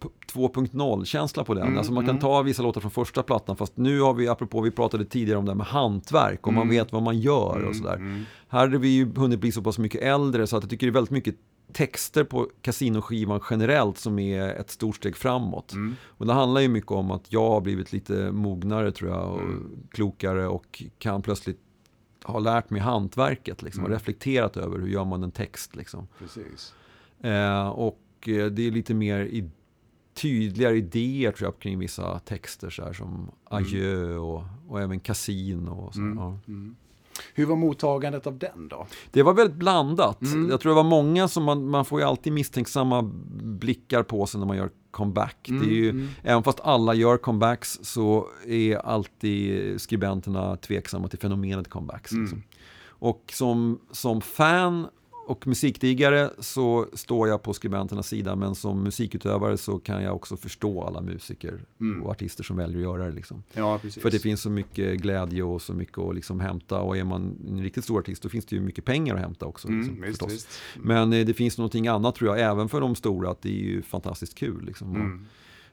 p- 0.00 0.08
2.0 0.32 1.04
känsla 1.04 1.44
på 1.44 1.54
den. 1.54 1.62
Mm, 1.66 1.78
Alltså 1.78 1.92
man 1.92 2.02
kan 2.04 2.10
mm. 2.10 2.20
ta 2.20 2.42
vissa 2.42 2.62
låtar 2.62 2.80
från 2.80 2.90
första 2.90 3.22
plattan 3.22 3.56
fast 3.56 3.76
nu 3.76 4.00
har 4.00 4.14
vi, 4.14 4.28
apropå 4.28 4.60
vi 4.60 4.70
pratade 4.70 5.04
tidigare 5.04 5.38
om 5.38 5.44
det 5.44 5.50
här 5.50 5.56
med 5.56 5.66
hantverk 5.66 6.46
och 6.46 6.52
man 6.52 6.62
Mm. 6.62 6.74
vet 6.76 6.92
vad 6.92 7.02
man 7.02 7.18
gör 7.18 7.62
och 7.68 7.76
sådär. 7.76 7.94
Mm. 7.96 8.22
Här 8.48 8.58
hade 8.60 8.78
vi 8.78 8.88
ju 8.88 9.14
hunnit 9.16 9.40
bli 9.40 9.52
så 9.52 9.62
pass 9.62 9.78
mycket 9.78 10.02
äldre 10.02 10.46
så 10.46 10.56
att 10.56 10.62
jag 10.62 10.70
tycker 10.70 10.86
det 10.86 10.90
är 10.90 10.94
väldigt 10.94 11.10
mycket 11.10 11.34
texter 11.72 12.24
på 12.24 12.48
kasinoskivan 12.62 13.40
generellt 13.50 13.98
som 13.98 14.18
är 14.18 14.48
ett 14.48 14.70
stort 14.70 14.96
steg 14.96 15.16
framåt. 15.16 15.72
Mm. 15.72 15.96
Och 16.06 16.26
det 16.26 16.32
handlar 16.32 16.60
ju 16.60 16.68
mycket 16.68 16.90
om 16.92 17.10
att 17.10 17.32
jag 17.32 17.48
har 17.50 17.60
blivit 17.60 17.92
lite 17.92 18.32
mognare 18.32 18.92
tror 18.92 19.10
jag 19.10 19.32
och 19.32 19.40
Mm. 19.40 19.70
klokare 19.90 20.46
och 20.48 20.82
kan 20.98 21.22
plötsligt 21.22 21.60
ha 22.24 22.38
lärt 22.38 22.70
mig 22.70 22.80
hantverket 22.80 23.62
liksom, 23.62 23.82
och 23.84 23.88
Mm. 23.88 23.98
reflekterat 23.98 24.56
över 24.56 24.78
hur 24.78 24.88
gör 24.88 25.04
man 25.04 25.22
en 25.22 25.30
text. 25.30 25.76
Liksom. 25.76 26.08
Precis. 26.18 26.74
Eh, 27.20 27.68
och 27.68 28.00
eh, 28.26 28.46
det 28.46 28.66
är 28.66 28.70
lite 28.70 28.94
mer 28.94 29.18
i, 29.20 29.50
tydligare 30.20 30.76
idéer 30.76 31.32
tror 31.32 31.46
jag 31.46 31.58
kring 31.58 31.78
vissa 31.78 32.18
texter 32.18 32.70
så 32.70 32.84
här, 32.84 32.92
som 32.92 33.30
adjö 33.44 34.16
och, 34.16 34.42
och 34.68 34.80
även 34.80 35.00
kasino. 35.00 35.70
Och 35.70 35.94
så, 35.94 36.00
Mm. 36.00 36.18
ja. 36.18 36.38
Mm. 36.48 36.76
Hur 37.34 37.46
var 37.46 37.56
mottagandet 37.56 38.26
av 38.26 38.38
den 38.38 38.68
då? 38.68 38.86
Det 39.10 39.22
var 39.22 39.34
väldigt 39.34 39.56
blandat. 39.56 40.22
Mm. 40.22 40.50
Jag 40.50 40.60
tror 40.60 40.70
det 40.70 40.76
var 40.76 40.84
många 40.84 41.28
som 41.28 41.44
man, 41.44 41.68
man 41.68 41.84
får 41.84 42.00
ju 42.00 42.06
alltid 42.06 42.32
misstänksamma 42.32 43.02
blickar 43.42 44.02
på 44.02 44.26
sig 44.26 44.40
när 44.40 44.46
man 44.46 44.56
gör 44.56 44.70
comeback. 44.90 45.36
Det 45.42 45.66
är 45.66 45.70
ju, 45.70 45.90
Mm. 45.90 46.08
Även 46.22 46.42
fast 46.42 46.60
alla 46.60 46.94
gör 46.94 47.16
comebacks 47.16 47.78
så 47.82 48.26
är 48.46 48.76
alltid 48.76 49.80
skribenterna 49.80 50.56
tveksamma 50.56 51.08
till 51.08 51.18
fenomenet 51.18 51.68
comebacks. 51.70 52.12
Mm. 52.12 52.22
Liksom. 52.24 52.42
Och 53.00 53.32
som, 53.34 53.78
som 53.90 54.20
fan 54.20 54.86
och 55.30 55.46
musikdigare 55.46 56.30
så 56.38 56.86
står 56.92 57.28
jag 57.28 57.42
på 57.42 57.52
skribenternas 57.54 58.08
sida 58.08 58.36
men 58.36 58.54
som 58.54 58.82
musikutövare 58.82 59.56
så 59.56 59.78
kan 59.78 60.02
jag 60.02 60.14
också 60.16 60.36
förstå 60.36 60.82
alla 60.82 61.00
musiker 61.00 61.60
Mm. 61.80 62.02
och 62.02 62.10
artister 62.10 62.44
som 62.44 62.56
väljer 62.56 62.76
att 62.78 62.82
göra 62.82 63.04
det. 63.06 63.12
Liksom. 63.12 63.42
Ja. 63.52 63.78
För 63.78 64.10
det 64.10 64.18
finns 64.18 64.40
så 64.40 64.50
mycket 64.50 65.00
glädje 65.00 65.42
och 65.42 65.62
så 65.62 65.72
mycket 65.72 65.98
att 65.98 66.14
liksom 66.14 66.40
hämta 66.40 66.80
och 66.80 66.96
är 66.96 67.04
man 67.04 67.36
en 67.48 67.62
riktigt 67.62 67.84
stor 67.84 67.98
artist 67.98 68.22
då 68.22 68.28
finns 68.28 68.46
det 68.46 68.56
ju 68.56 68.62
mycket 68.62 68.84
pengar 68.84 69.14
att 69.14 69.20
hämta 69.20 69.46
också. 69.46 69.68
Liksom, 69.68 69.94
mm, 69.96 70.08
visst, 70.08 70.30
visst. 70.30 70.48
Men 70.76 71.12
eh, 71.12 71.26
det 71.26 71.34
finns 71.34 71.58
någonting 71.58 71.88
annat 71.88 72.14
tror 72.14 72.36
jag, 72.36 72.50
även 72.50 72.68
för 72.68 72.80
de 72.80 72.94
stora, 72.94 73.30
att 73.30 73.42
det 73.42 73.48
är 73.48 73.62
ju 73.64 73.82
fantastiskt 73.82 74.34
kul. 74.34 74.64
Liksom. 74.66 74.94
Mm. 74.96 75.26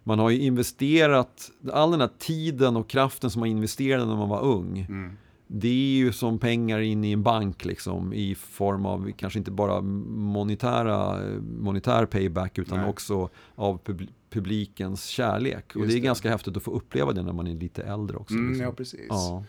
Man 0.03 0.19
har 0.19 0.29
ju 0.29 0.39
investerat, 0.39 1.51
all 1.73 1.91
den 1.91 2.01
här 2.01 2.09
tiden 2.19 2.75
och 2.75 2.89
kraften 2.89 3.29
som 3.29 3.39
man 3.39 3.49
investerade 3.49 4.05
när 4.05 4.15
man 4.15 4.29
var 4.29 4.41
ung, 4.41 4.85
Mm. 4.89 5.17
Det 5.47 5.67
är 5.67 5.97
ju 5.97 6.11
som 6.11 6.39
pengar 6.39 6.79
in 6.79 7.03
i 7.03 7.11
en 7.11 7.23
bank 7.23 7.65
liksom, 7.65 8.13
i 8.13 8.35
form 8.35 8.85
av 8.85 9.11
kanske 9.17 9.39
inte 9.39 9.51
bara 9.51 9.81
monetära, 9.81 11.19
monetär 11.59 12.05
payback 12.05 12.57
utan 12.57 12.79
Nej. 12.79 12.89
också 12.89 13.29
av 13.55 13.79
pub- 13.83 14.09
publikens 14.29 15.05
kärlek. 15.05 15.75
och 15.75 15.81
Just 15.81 15.87
det 15.91 15.97
är 15.97 16.01
det. 16.01 16.05
ganska 16.05 16.29
häftigt 16.29 16.57
att 16.57 16.63
få 16.63 16.71
uppleva 16.71 17.11
det 17.11 17.21
när 17.23 17.33
man 17.33 17.47
är 17.47 17.55
lite 17.55 17.83
äldre 17.83 18.17
också. 18.17 18.33
Mm, 18.35 18.47
liksom. 18.49 18.65
ja, 18.65 18.71
precis. 18.71 19.05
Ja. 19.09 19.43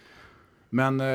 Men 0.71 1.01
eh, 1.01 1.07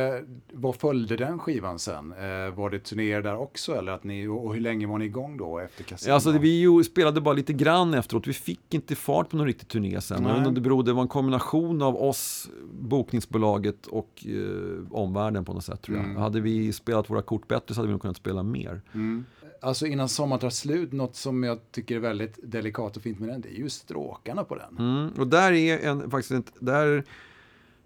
vad 0.54 0.76
följde 0.76 1.16
den 1.16 1.40
skivan 1.40 1.80
sen? 1.80 2.12
Eh, 2.12 2.54
var 2.56 2.70
det 2.70 2.80
turnéer 2.80 3.22
där 3.22 3.38
också? 3.38 3.76
Eller 3.76 3.92
att 3.92 4.04
ni, 4.04 4.28
och 4.28 4.54
hur 4.54 4.62
länge 4.62 4.88
var 4.88 4.98
ni 4.98 5.06
igång 5.06 5.38
då 5.38 5.60
efter 5.60 5.84
Casino? 5.84 6.14
Alltså, 6.14 6.32
det- 6.32 6.40
vi 6.40 6.84
spelade 6.84 7.22
bara 7.22 7.34
lite 7.36 7.54
grann 7.54 7.94
efteråt. 7.94 8.28
Vi 8.28 8.34
fick 8.34 8.74
inte 8.74 8.96
fart 8.96 9.30
på 9.30 9.38
någon 9.38 9.46
riktig 9.48 9.68
turné 9.68 10.02
sen. 10.02 10.24
Nej. 10.24 10.46
om 10.48 10.54
det 10.54 10.62
berodde, 10.62 10.90
det 10.92 10.96
var 10.96 11.02
en 11.02 11.08
kombination 11.08 11.82
av 11.82 11.96
oss, 11.96 12.50
bokningsbolaget 12.74 13.88
och 13.88 14.26
eh, 14.28 14.84
omvärlden 14.92 15.46
på 15.46 15.54
något 15.54 15.64
sätt 15.64 15.82
tror 15.82 15.98
jag. 15.98 16.06
Mm. 16.06 16.18
Hade 16.18 16.42
vi 16.42 16.74
spelat 16.74 17.10
våra 17.10 17.22
kort 17.22 17.48
bättre 17.48 17.74
så 17.74 17.80
hade 17.80 17.88
vi 17.88 17.92
nog 17.92 18.02
kunnat 18.02 18.18
spela 18.18 18.44
mer. 18.44 18.82
Mm. 18.94 19.26
Alltså 19.62 19.86
innan 19.88 20.10
sommaren 20.10 20.40
tar 20.40 20.50
slut, 20.50 20.92
något 20.92 21.16
som 21.16 21.44
jag 21.44 21.72
tycker 21.72 21.96
är 21.96 22.00
väldigt 22.00 22.40
delikat 22.44 22.98
och 22.98 23.04
fint 23.04 23.20
med 23.20 23.30
den, 23.30 23.42
det 23.42 23.50
är 23.50 23.58
ju 23.60 23.70
stråkarna 23.70 24.44
på 24.44 24.56
den. 24.56 24.78
Mm. 24.80 25.10
Och 25.20 25.28
där 25.28 25.52
är 25.52 25.80
en, 25.80 26.12
faktiskt, 26.12 26.54
där, 26.60 27.04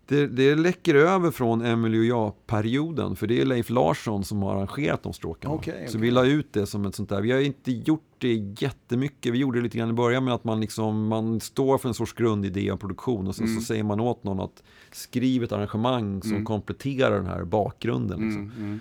det, 0.07 0.27
det 0.27 0.55
läcker 0.55 0.95
över 0.95 1.31
från 1.31 1.61
Emily 1.65 1.99
och 1.99 2.05
jag-perioden. 2.05 3.15
För 3.15 3.27
det 3.27 3.41
är 3.41 3.45
Leif 3.45 3.69
Larsson 3.69 4.23
som 4.23 4.43
har 4.43 4.55
arrangerat 4.55 5.03
de 5.03 5.13
stråkarna. 5.13 5.53
Okej, 5.53 5.73
Så 5.87 5.89
okej. 5.97 6.01
vi 6.01 6.11
la 6.11 6.25
ut 6.25 6.53
det 6.53 6.65
som 6.65 6.85
ett 6.85 6.95
sånt 6.95 7.09
där. 7.09 7.21
Vi 7.21 7.31
har 7.31 7.39
inte 7.39 7.71
gjort 7.71 8.01
det 8.17 8.33
jättemycket. 8.59 9.33
Vi 9.33 9.37
gjorde 9.37 9.59
det 9.59 9.63
lite 9.63 9.77
grann 9.77 9.89
i 9.89 9.93
början 9.93 10.23
med 10.23 10.33
att 10.33 10.43
man, 10.43 10.61
liksom, 10.61 11.07
man 11.07 11.39
står 11.39 11.77
för 11.77 11.87
en 11.87 11.93
sorts 11.93 12.13
grundidé 12.13 12.69
av 12.69 12.77
produktion. 12.77 13.27
Och 13.27 13.35
sen 13.35 13.45
Mm. 13.45 13.59
så 13.59 13.65
säger 13.65 13.83
man 13.83 13.99
åt 13.99 14.23
någon 14.23 14.39
att 14.39 14.63
skriv 14.91 15.43
ett 15.43 15.51
arrangemang 15.51 16.21
som 16.21 16.31
Mm. 16.31 16.45
kompletterar 16.45 17.15
den 17.15 17.25
här 17.27 17.43
bakgrunden. 17.43 18.19
Liksom. 18.19 18.41
Mm, 18.41 18.57
mm. 18.57 18.79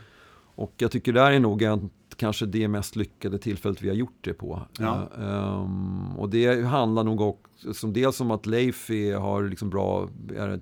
Och 0.55 0.73
jag 0.77 0.91
tycker 0.91 1.13
där 1.13 1.31
är 1.33 1.41
nog 1.41 1.63
en, 1.63 1.91
kanske 2.17 2.47
det 2.47 2.69
mest 2.69 2.97
lyckade 2.97 3.39
tillfället 3.39 3.83
vi 3.83 3.89
har 3.89 3.97
gjort 3.97 4.19
det 4.21 4.35
på. 4.35 4.63
Ja. 4.79 5.09
Ehm, 5.19 6.17
och 6.19 6.29
det 6.29 6.63
handlar 6.67 7.05
nog 7.05 7.21
också, 7.21 7.75
som 7.75 7.93
dels 7.93 8.21
om 8.21 8.31
att 8.31 8.47
Leif 8.47 8.91
är, 8.91 9.17
har 9.17 9.43
liksom 9.43 9.71
bra, 9.71 10.09
är 10.37 10.61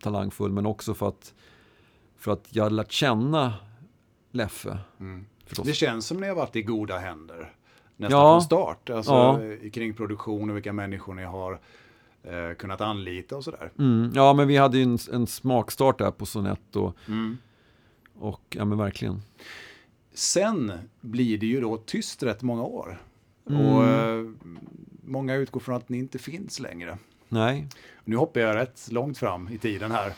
talangfull, 0.00 0.52
men 0.52 0.66
också 0.66 0.94
för 0.94 1.08
att, 1.08 1.34
för 2.18 2.32
att 2.32 2.46
jag 2.50 2.62
har 2.64 2.70
lärt 2.70 2.92
känna 2.92 3.54
Leffe. 4.30 4.78
Mm. 5.00 5.24
Det 5.64 5.72
känns 5.72 6.06
som 6.06 6.20
ni 6.20 6.28
har 6.28 6.34
varit 6.34 6.56
i 6.56 6.62
goda 6.62 6.98
händer. 6.98 7.52
Nästan 7.96 8.20
Ja. 8.20 8.32
från 8.34 8.42
start. 8.42 8.90
Alltså 8.90 9.12
Ja. 9.12 9.40
kring 9.72 9.94
produktion 9.94 10.50
och 10.50 10.56
vilka 10.56 10.72
människor 10.72 11.14
ni 11.14 11.24
har 11.24 11.60
eh, 12.22 12.54
kunnat 12.58 12.80
anlita 12.80 13.36
och 13.36 13.44
sådär. 13.44 13.72
Mm, 13.78 14.10
ja, 14.14 14.32
men 14.32 14.48
vi 14.48 14.56
hade 14.56 14.78
ju 14.78 14.82
en, 14.84 14.98
en 15.12 15.26
smakstart 15.26 15.98
där 15.98 16.10
på 16.10 16.26
Sonett 16.26 16.76
och, 16.76 16.96
Mm. 17.08 17.38
Och 18.22 18.56
ja 18.56 18.64
men 18.64 18.78
verkligen. 18.78 19.22
Sen 20.14 20.72
blir 21.00 21.38
det 21.38 21.46
ju 21.46 21.60
då 21.60 21.76
tyst 21.76 22.22
rätt 22.22 22.42
många 22.42 22.62
år. 22.62 23.02
Mm. 23.50 23.66
Och 23.66 23.84
eh, 23.84 24.26
många 25.04 25.34
utgår 25.34 25.60
från 25.60 25.76
att 25.76 25.88
ni 25.88 25.98
inte 25.98 26.18
finns 26.18 26.60
längre. 26.60 26.98
Nej. 27.28 27.68
Nu 28.04 28.16
hoppar 28.16 28.40
jag 28.40 28.56
rätt 28.56 28.88
långt 28.90 29.18
fram 29.18 29.48
i 29.48 29.58
tiden 29.58 29.92
här. 29.92 30.12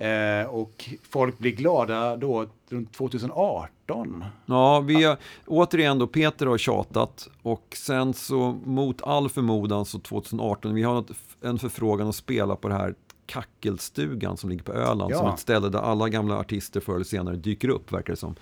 Eh, 0.00 0.46
och 0.46 0.90
folk 1.02 1.38
blir 1.38 1.50
glada 1.50 2.16
då 2.16 2.46
runt 2.68 2.92
2018. 2.92 4.24
Ja, 4.46 4.80
vi 4.80 5.04
har, 5.04 5.16
återigen 5.46 5.98
då, 5.98 6.06
Peter 6.06 6.46
har 6.46 6.58
tjatat 6.58 7.28
och 7.42 7.76
sen 7.76 8.14
så 8.14 8.58
mot 8.64 9.02
all 9.02 9.28
förmodan 9.28 9.84
så 9.84 9.98
2018, 9.98 10.74
vi 10.74 10.82
har 10.82 11.04
en 11.40 11.58
förfrågan 11.58 12.08
att 12.08 12.14
spela 12.14 12.56
på 12.56 12.68
det 12.68 12.74
här 12.74 12.94
Kackelstugan 13.30 14.36
som 14.36 14.50
ligger 14.50 14.62
på 14.62 14.72
Öland, 14.72 15.12
ja. 15.12 15.18
som 15.18 15.28
ett 15.28 15.38
ställe 15.38 15.68
där 15.68 15.78
alla 15.78 16.08
gamla 16.08 16.38
artister 16.38 16.80
förr 16.80 16.94
eller 16.94 17.04
senare 17.04 17.36
dyker 17.36 17.68
upp, 17.68 17.92
verkar 17.92 18.12
det 18.12 18.16
som. 18.16 18.34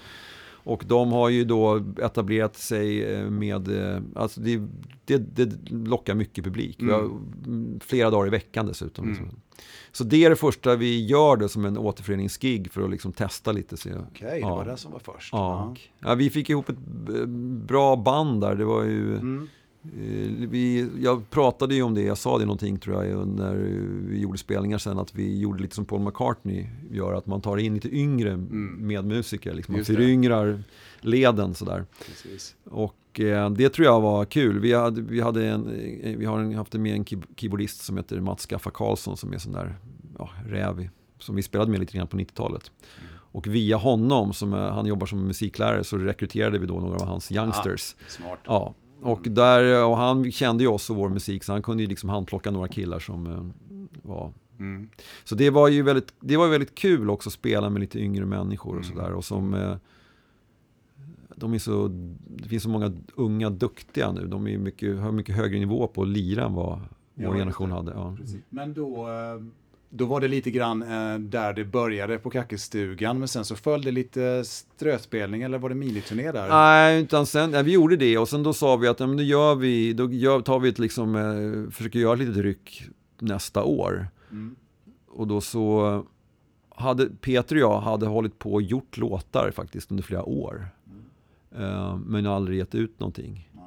Och 0.69 0.85
de 0.86 1.12
har 1.12 1.28
ju 1.28 1.44
då 1.44 1.85
etablerat 2.02 2.56
sig 2.56 3.15
eh, 3.15 3.31
med, 3.31 3.69
eh, 3.69 4.02
alltså 4.15 4.40
det, 4.40 4.60
det, 5.05 5.19
det 5.19 5.70
lockar 5.70 6.15
mycket 6.15 6.44
publik. 6.44 6.81
Mm. 6.81 7.81
flera 7.81 8.10
dagar 8.10 8.27
i 8.27 8.31
veckan 8.31 8.66
dessutom. 8.66 9.05
Mm. 9.05 9.19
Liksom. 9.19 9.40
Så 9.93 10.05
det 10.05 10.24
är 10.24 10.31
det 10.31 10.36
första 10.36 10.77
vi 10.77 11.06
gör 11.06 11.36
det 11.36 11.48
som 11.48 11.65
en 11.65 11.78
återföreningsgig 11.78 12.73
för 12.73 12.82
att 12.82 12.90
liksom 12.90 13.12
testa 13.12 13.52
lite. 13.52 13.74
Okej, 13.74 13.97
okay, 14.10 14.40
ja. 14.40 14.48
det 14.48 14.55
var 14.55 14.65
det 14.65 14.77
som 14.77 14.93
var 14.93 14.98
först. 14.98 15.32
Ja. 15.32 15.74
ja. 16.01 16.15
vi 16.15 16.31
fick 16.31 16.51
ihop 16.51 16.69
ett 16.69 16.78
bra 17.69 17.97
band 17.97 18.40
där. 18.40 18.55
Det 18.55 18.65
var 18.65 18.85
ju... 18.85 19.12
Mm. 19.12 19.48
Eh, 19.84 20.48
vi, 20.48 20.90
jag 20.98 21.30
pratade 21.30 21.74
ju 21.74 21.82
om 21.82 21.94
det, 21.94 22.02
jag 22.02 22.18
sa 22.18 22.38
det 22.38 22.44
någonting 22.44 22.78
tror 22.78 23.05
jag 23.05 23.28
när 23.28 23.55
vi 24.09 24.20
gjorde 24.20 24.38
spelningar 24.38 24.78
sen 24.78 24.98
att 24.98 25.14
vi 25.14 25.38
gjorde 25.38 25.62
lite 25.62 25.74
som 25.74 25.84
Paul 25.84 26.00
McCartney 26.00 26.66
gör, 26.90 27.14
att 27.14 27.26
man 27.26 27.40
tar 27.40 27.56
in 27.56 27.74
lite 27.74 27.96
yngre 27.96 28.32
mm. 28.32 28.86
medmusiker, 28.86 29.55
liksom. 29.55 29.74
man 29.74 29.84
föryngrar 29.84 30.62
leden 31.00 31.55
sådär. 31.55 31.84
Precis. 32.06 32.56
Och 32.64 33.20
eh, 33.20 33.50
det 33.50 33.68
tror 33.68 33.86
jag 33.86 34.00
var 34.00 34.24
kul. 34.24 34.60
Vi, 34.60 34.72
hade, 34.72 35.00
vi, 35.02 35.20
hade 35.20 35.46
en, 35.46 35.66
eh, 36.02 36.16
vi 36.16 36.24
har 36.24 36.38
en, 36.38 36.55
haft 36.55 36.72
med 36.72 36.94
en 36.94 37.05
keyboardist 37.36 37.84
som 37.84 37.96
heter 37.96 38.20
Mats 38.20 38.46
Gaffa 38.46 38.70
Karlsson 38.70 39.16
som 39.16 39.32
är 39.32 39.38
sån 39.38 39.52
där 39.52 39.76
ja, 40.18 40.30
räv, 40.46 40.88
som 41.18 41.36
vi 41.36 41.42
spelade 41.42 41.70
med 41.70 41.80
lite 41.80 41.96
grann 41.96 42.06
på 42.06 42.16
90-talet. 42.16 42.72
Mm. 42.98 43.09
Och 43.32 43.46
via 43.46 43.76
honom, 43.76 44.32
som 44.32 44.52
han 44.52 44.86
jobbar 44.86 45.06
som 45.06 45.26
musiklärare, 45.26 45.84
så 45.84 45.98
rekryterade 45.98 46.59
vi 46.59 46.66
då 46.66 46.80
några 46.80 46.96
av 46.96 47.06
hans 47.06 47.32
youngsters. 47.32 47.96
Ah, 47.98 48.10
smart. 48.10 48.38
Ja, 48.44 48.74
och, 49.02 49.20
där, 49.22 49.84
och 49.84 49.96
han 49.96 50.32
kände 50.32 50.64
ju 50.64 50.68
oss 50.68 50.90
och 50.90 50.96
vår 50.96 51.08
musik 51.08 51.44
så 51.44 51.52
han 51.52 51.62
kunde 51.62 51.82
ju 51.82 51.88
liksom 51.88 52.08
handplocka 52.08 52.50
några 52.50 52.68
killar 52.68 52.98
som 52.98 53.26
eh, 53.26 53.78
var 54.02 54.32
mm. 54.58 54.88
Så 55.24 55.34
det 55.34 55.50
var 55.50 55.68
ju 55.68 55.82
väldigt, 55.82 56.14
det 56.20 56.36
var 56.36 56.48
väldigt 56.48 56.74
kul 56.74 57.10
också 57.10 57.28
att 57.28 57.32
spela 57.32 57.70
med 57.70 57.80
lite 57.80 57.98
yngre 57.98 58.26
människor 58.26 58.76
och 58.76 58.84
mm. 58.84 58.96
sådär. 58.96 59.12
Och 59.12 59.24
som, 59.24 59.54
eh, 59.54 59.76
de 61.36 61.54
är 61.54 61.58
så, 61.58 61.88
det 62.36 62.48
finns 62.48 62.62
så 62.62 62.68
många 62.68 62.92
unga 63.14 63.50
duktiga 63.50 64.12
nu. 64.12 64.26
De 64.26 64.46
är 64.46 64.58
mycket, 64.58 64.98
har 64.98 65.12
mycket 65.12 65.36
högre 65.36 65.58
nivå 65.58 65.86
på 65.86 66.02
att 66.02 66.08
lira 66.08 66.44
än 66.44 66.54
vad 66.54 66.80
vår 67.14 67.24
ja, 67.24 67.32
generation 67.32 67.70
hade. 67.72 67.92
Ja. 67.92 68.16
Men 68.48 68.74
då, 68.74 69.08
eh, 69.08 69.42
då 69.90 70.05
var 70.05 70.20
det 70.20 70.28
lite 70.28 70.51
grann 70.51 70.82
eh, 70.82 71.19
där 71.19 71.52
det 71.52 71.65
började 71.65 72.19
på 72.19 72.31
Kackelstugan, 72.31 73.19
men 73.19 73.28
sen 73.28 73.44
så 73.44 73.56
följde 73.56 73.90
lite 73.90 74.44
ströspelning 74.44 75.43
eller 75.43 75.59
var 75.59 75.69
det 75.69 75.74
miniturné 75.74 76.32
där? 76.32 76.48
Nej, 76.48 77.02
utan 77.02 77.27
sen, 77.27 77.52
ja, 77.52 77.62
vi 77.62 77.73
gjorde 77.73 77.97
det 77.97 78.19
och 78.19 78.28
sen 78.28 78.43
då 78.43 78.52
sa 78.52 78.77
vi 78.77 78.89
att 78.89 79.01
ja, 79.01 79.06
men 79.06 79.16
då 79.16 79.23
gör 79.23 79.55
vi, 79.55 79.93
då 79.93 80.12
gör, 80.12 80.40
tar 80.40 80.59
vi 80.59 80.69
ett 80.69 80.78
liksom, 80.78 81.16
eh, 81.16 81.70
försöker 81.70 81.98
göra 81.98 82.12
ett 82.15 82.19
litet 82.19 82.36
ryck 82.36 82.89
nästa 83.19 83.65
år. 83.65 84.09
Mm. 84.31 84.56
Och 85.09 85.27
då 85.27 85.40
så 85.40 86.05
hade 86.69 87.06
Peter 87.06 87.56
och 87.56 87.62
jag 87.62 87.81
hade 87.81 88.06
hållit 88.06 88.39
på 88.39 88.52
och 88.52 88.62
gjort 88.62 88.97
låtar 88.97 89.51
faktiskt 89.51 89.90
under 89.90 90.05
flera 90.05 90.24
år. 90.24 90.69
Mm. 90.86 91.65
Eh, 91.65 91.97
men 91.97 92.27
aldrig 92.27 92.59
gett 92.59 92.74
ut 92.74 93.01
någonting. 93.01 93.51
Nej. 93.52 93.65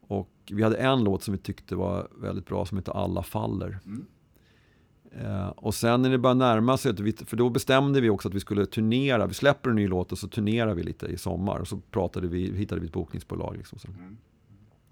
Och 0.00 0.30
vi 0.50 0.62
hade 0.62 0.76
en 0.76 1.04
låt 1.04 1.22
som 1.22 1.32
vi 1.32 1.38
tyckte 1.38 1.76
var 1.76 2.08
väldigt 2.20 2.46
bra 2.46 2.66
som 2.66 2.78
heter 2.78 2.92
Alla 2.92 3.22
faller. 3.22 3.78
Mm. 3.86 4.06
Eh, 5.20 5.48
och 5.48 5.74
sen 5.74 6.02
när 6.02 6.10
det 6.10 6.18
började 6.18 6.38
närma 6.38 6.76
sig, 6.76 6.94
för 7.26 7.36
då 7.36 7.50
bestämde 7.50 8.00
vi 8.00 8.10
också 8.10 8.28
att 8.28 8.34
vi 8.34 8.40
skulle 8.40 8.66
turnera. 8.66 9.26
Vi 9.26 9.34
släpper 9.34 9.70
en 9.70 9.76
ny 9.76 9.88
låt 9.88 10.12
och 10.12 10.18
så 10.18 10.28
turnerar 10.28 10.74
vi 10.74 10.82
lite 10.82 11.06
i 11.06 11.16
sommar. 11.16 11.58
Och 11.58 11.68
så 11.68 11.80
pratade 11.90 12.28
vi, 12.28 12.56
hittade 12.56 12.80
vi 12.80 12.86
ett 12.86 12.92
bokningsbolag. 12.92 13.56
Liksom. 13.56 13.78
Mm. 13.98 14.16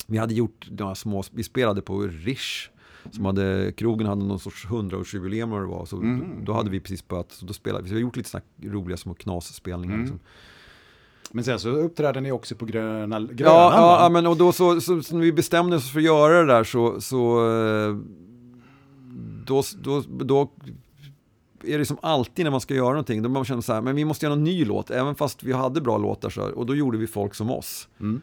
Vi 0.06 0.18
hade 0.18 0.34
gjort 0.34 0.68
några 0.70 0.94
små, 0.94 1.22
vi 1.32 1.42
spelade 1.42 1.82
på 1.82 2.00
Rish. 2.00 2.70
Som 3.10 3.24
hade, 3.24 3.72
krogen 3.76 4.06
hade 4.06 4.24
någon 4.24 4.38
sorts 4.38 4.66
hundraårsjubileum 4.66 5.50
vad 5.50 5.60
det 5.60 5.66
var. 5.66 5.84
Så 5.84 5.96
mm. 5.96 6.44
då 6.44 6.52
hade 6.52 6.70
vi 6.70 6.80
precis 6.80 7.08
börjat, 7.08 7.32
så 7.32 7.46
då 7.46 7.52
spelade 7.52 7.82
vi. 7.82 7.88
Så 7.88 7.94
vi 7.94 8.00
har 8.00 8.02
gjort 8.02 8.16
lite 8.16 8.30
sådana 8.30 8.46
roliga 8.62 8.96
små 8.96 9.14
knasspelningar. 9.14 9.94
Mm. 9.94 10.00
Liksom. 10.00 10.20
Men 11.32 11.44
sen 11.44 11.58
så 11.58 11.68
uppträdde 11.68 12.20
ni 12.20 12.32
också 12.32 12.54
på 12.54 12.66
Gröna, 12.66 13.20
gröna 13.20 13.50
Ja, 13.50 14.02
ja 14.02 14.08
men 14.08 14.26
och 14.26 14.36
då 14.36 14.52
så, 14.52 14.80
så, 14.80 15.02
så, 15.02 15.14
när 15.14 15.22
vi 15.22 15.32
bestämde 15.32 15.76
oss 15.76 15.92
för 15.92 15.98
att 15.98 16.04
göra 16.04 16.40
det 16.40 16.46
där 16.46 16.64
så, 16.64 17.00
så 17.00 17.50
eh, 17.50 17.96
då, 19.50 19.62
då, 19.82 20.02
då 20.24 20.50
är 21.64 21.78
det 21.78 21.84
som 21.86 21.98
alltid 22.02 22.44
när 22.44 22.50
man 22.50 22.60
ska 22.60 22.74
göra 22.74 22.88
någonting, 22.88 23.22
då 23.22 23.28
man 23.28 23.44
känner 23.44 23.62
så 23.62 23.72
här, 23.72 23.80
men 23.80 23.96
vi 23.96 24.04
måste 24.04 24.26
göra 24.26 24.34
en 24.34 24.44
ny 24.44 24.64
låt, 24.64 24.90
även 24.90 25.14
fast 25.14 25.42
vi 25.42 25.52
hade 25.52 25.80
bra 25.80 25.98
låtar 25.98 26.30
så 26.30 26.40
här, 26.40 26.52
och 26.52 26.66
då 26.66 26.74
gjorde 26.74 26.98
vi 26.98 27.06
folk 27.06 27.34
som 27.34 27.50
oss. 27.50 27.88
Mm. 28.00 28.20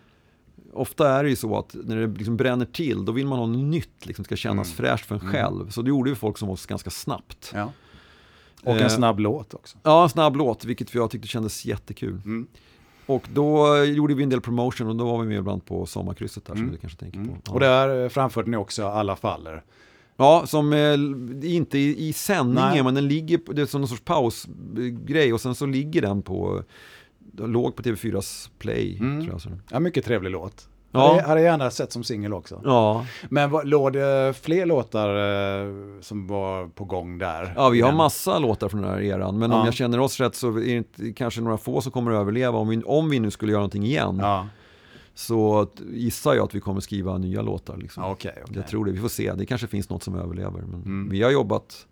Ofta 0.74 1.10
är 1.10 1.24
det 1.24 1.30
ju 1.30 1.36
så 1.36 1.58
att 1.58 1.76
när 1.84 1.96
det 1.96 2.08
liksom 2.08 2.38
bränner 2.38 2.66
till, 2.66 3.06
då 3.06 3.12
vill 3.12 3.28
man 3.28 3.40
ha 3.40 3.46
något 3.46 3.60
nytt, 3.60 4.06
liksom 4.06 4.26
ska 4.26 4.36
kännas 4.36 4.68
mm. 4.68 4.78
fräscht 4.78 5.06
för 5.06 5.16
en 5.16 5.22
mm. 5.22 5.34
själv. 5.34 5.70
Så 5.70 5.82
då 5.82 5.88
gjorde 5.88 6.10
vi 6.10 6.16
folk 6.16 6.38
som 6.38 6.50
oss 6.50 6.66
ganska 6.66 6.90
snabbt. 6.90 7.52
Ja. 7.56 7.72
Och 8.64 8.76
en 8.76 8.82
eh, 8.82 8.88
snabb 8.88 9.20
låt 9.20 9.54
också. 9.54 9.78
Ja, 9.84 10.04
en 10.04 10.10
snabb 10.10 10.36
låt, 10.36 10.66
vilket 10.66 10.94
jag 10.94 11.12
tyckte 11.12 11.28
kändes 11.28 11.66
jättekul. 11.66 12.22
Mm. 12.26 12.48
Och 13.06 13.28
då 13.34 13.84
gjorde 13.84 14.14
vi 14.14 14.24
en 14.24 14.30
del 14.30 14.42
promotion 14.42 14.88
och 14.88 14.96
då 14.96 15.06
var 15.06 15.22
vi 15.22 15.28
med 15.28 15.38
ibland 15.38 15.66
på 15.66 15.86
sommarkrysset 15.86 16.46
där 16.46 16.54
som 16.54 16.62
mm. 16.62 16.72
du 16.72 16.78
kanske 16.78 17.00
tänker 17.00 17.20
på. 17.20 17.26
Mm. 17.26 17.42
Ja. 17.46 17.54
Och 17.54 17.60
där 17.60 18.10
framförde 18.10 18.52
ni 18.52 18.58
också 18.58 18.88
Alla 18.88 19.16
faller. 19.16 19.64
Ja, 20.18 20.44
som 20.46 20.74
eh, 20.74 20.94
inte 21.54 21.78
i, 21.78 22.08
i 22.08 22.14
sändningen, 22.14 22.72
Nej. 22.74 22.84
men 22.84 22.96
den 22.96 23.08
ligger, 23.08 23.38
på, 23.38 23.54
det 23.54 23.62
är 23.62 23.66
som 23.66 23.82
någon 23.82 23.88
sorts 23.88 24.04
pausgrej 24.06 25.34
och 25.34 25.42
sen 25.42 25.56
så 25.56 25.66
ligger 25.66 26.02
den 26.02 26.22
på, 26.22 26.64
låg 27.38 27.76
på 27.76 27.84
TV4s 27.84 28.50
play. 28.60 28.98
Mm. 29.00 29.22
Tror 29.22 29.34
jag, 29.34 29.42
så. 29.42 29.50
Ja, 29.72 29.80
mycket 29.80 30.06
trevlig 30.06 30.32
låt. 30.32 30.70
Ja. 30.92 31.10
Hade, 31.10 31.22
hade 31.22 31.42
gärna 31.42 31.72
sett 31.72 31.92
som 31.92 32.04
singel 32.04 32.34
också. 32.34 32.62
Ja. 32.66 33.06
Men 33.30 33.52
var, 33.52 33.64
låg 33.64 33.94
det 33.94 34.34
fler 34.42 34.66
låtar 34.66 35.10
eh, 35.10 35.74
som 36.02 36.28
var 36.28 36.68
på 36.68 36.86
gång 36.86 37.18
där? 37.18 37.54
Ja, 37.56 37.70
vi 37.70 37.82
har 37.82 37.92
massa 37.92 38.40
låtar 38.40 38.70
från 38.70 38.82
den 38.82 38.92
här 38.92 39.02
eran. 39.02 39.40
Men 39.40 39.52
ja. 39.52 39.60
om 39.60 39.66
jag 39.66 39.74
känner 39.74 40.00
oss 40.00 40.20
rätt 40.20 40.36
så 40.36 40.48
är 40.60 40.84
det 40.96 41.14
kanske 41.14 41.42
några 41.42 41.58
få 41.58 41.82
som 41.82 41.92
kommer 41.92 42.12
att 42.12 42.22
överleva 42.22 42.58
om 42.58 42.68
vi, 42.68 42.84
om 42.84 43.10
vi 43.10 43.20
nu 43.20 43.32
skulle 43.32 43.52
göra 43.52 43.60
någonting 43.60 43.86
igen. 43.86 44.18
Ja 44.22 44.48
så 45.18 45.68
gissar 45.92 46.34
jag 46.34 46.44
att 46.44 46.56
vi 46.56 46.60
kommer 46.60 46.82
skriva 46.82 47.18
nya 47.18 47.42
låtar. 47.42 47.78
Liksom. 47.78 48.04
Okay, 48.04 48.32
okay. 48.44 48.56
Jag 48.56 48.68
tror 48.68 48.86
det, 48.86 48.92
vi 48.92 49.00
får 49.00 49.10
se. 49.10 49.34
Det 49.34 49.46
kanske 49.46 49.68
finns 49.68 49.90
något 49.90 50.04
som 50.04 50.16
överlever. 50.16 50.62
Men 50.62 50.82
mm. 50.82 51.10
vi 51.10 51.22
har 51.22 51.32
jobbat 51.32 51.88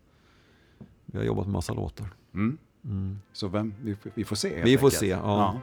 Vi 1.05 1.17
har 1.17 1.25
jobbat 1.25 1.45
med 1.45 1.53
massa 1.53 1.73
låtar. 1.73 2.07
Mm. 2.33 2.57
Mm. 2.83 3.19
Så 3.33 3.47
vem, 3.47 3.73
vi, 3.81 3.95
vi, 4.13 4.23
får 4.23 4.35
se 4.35 4.61
Vi 4.63 4.77
får 4.77 4.89
se, 4.89 5.07
ja. 5.07 5.17
ja. 5.23 5.61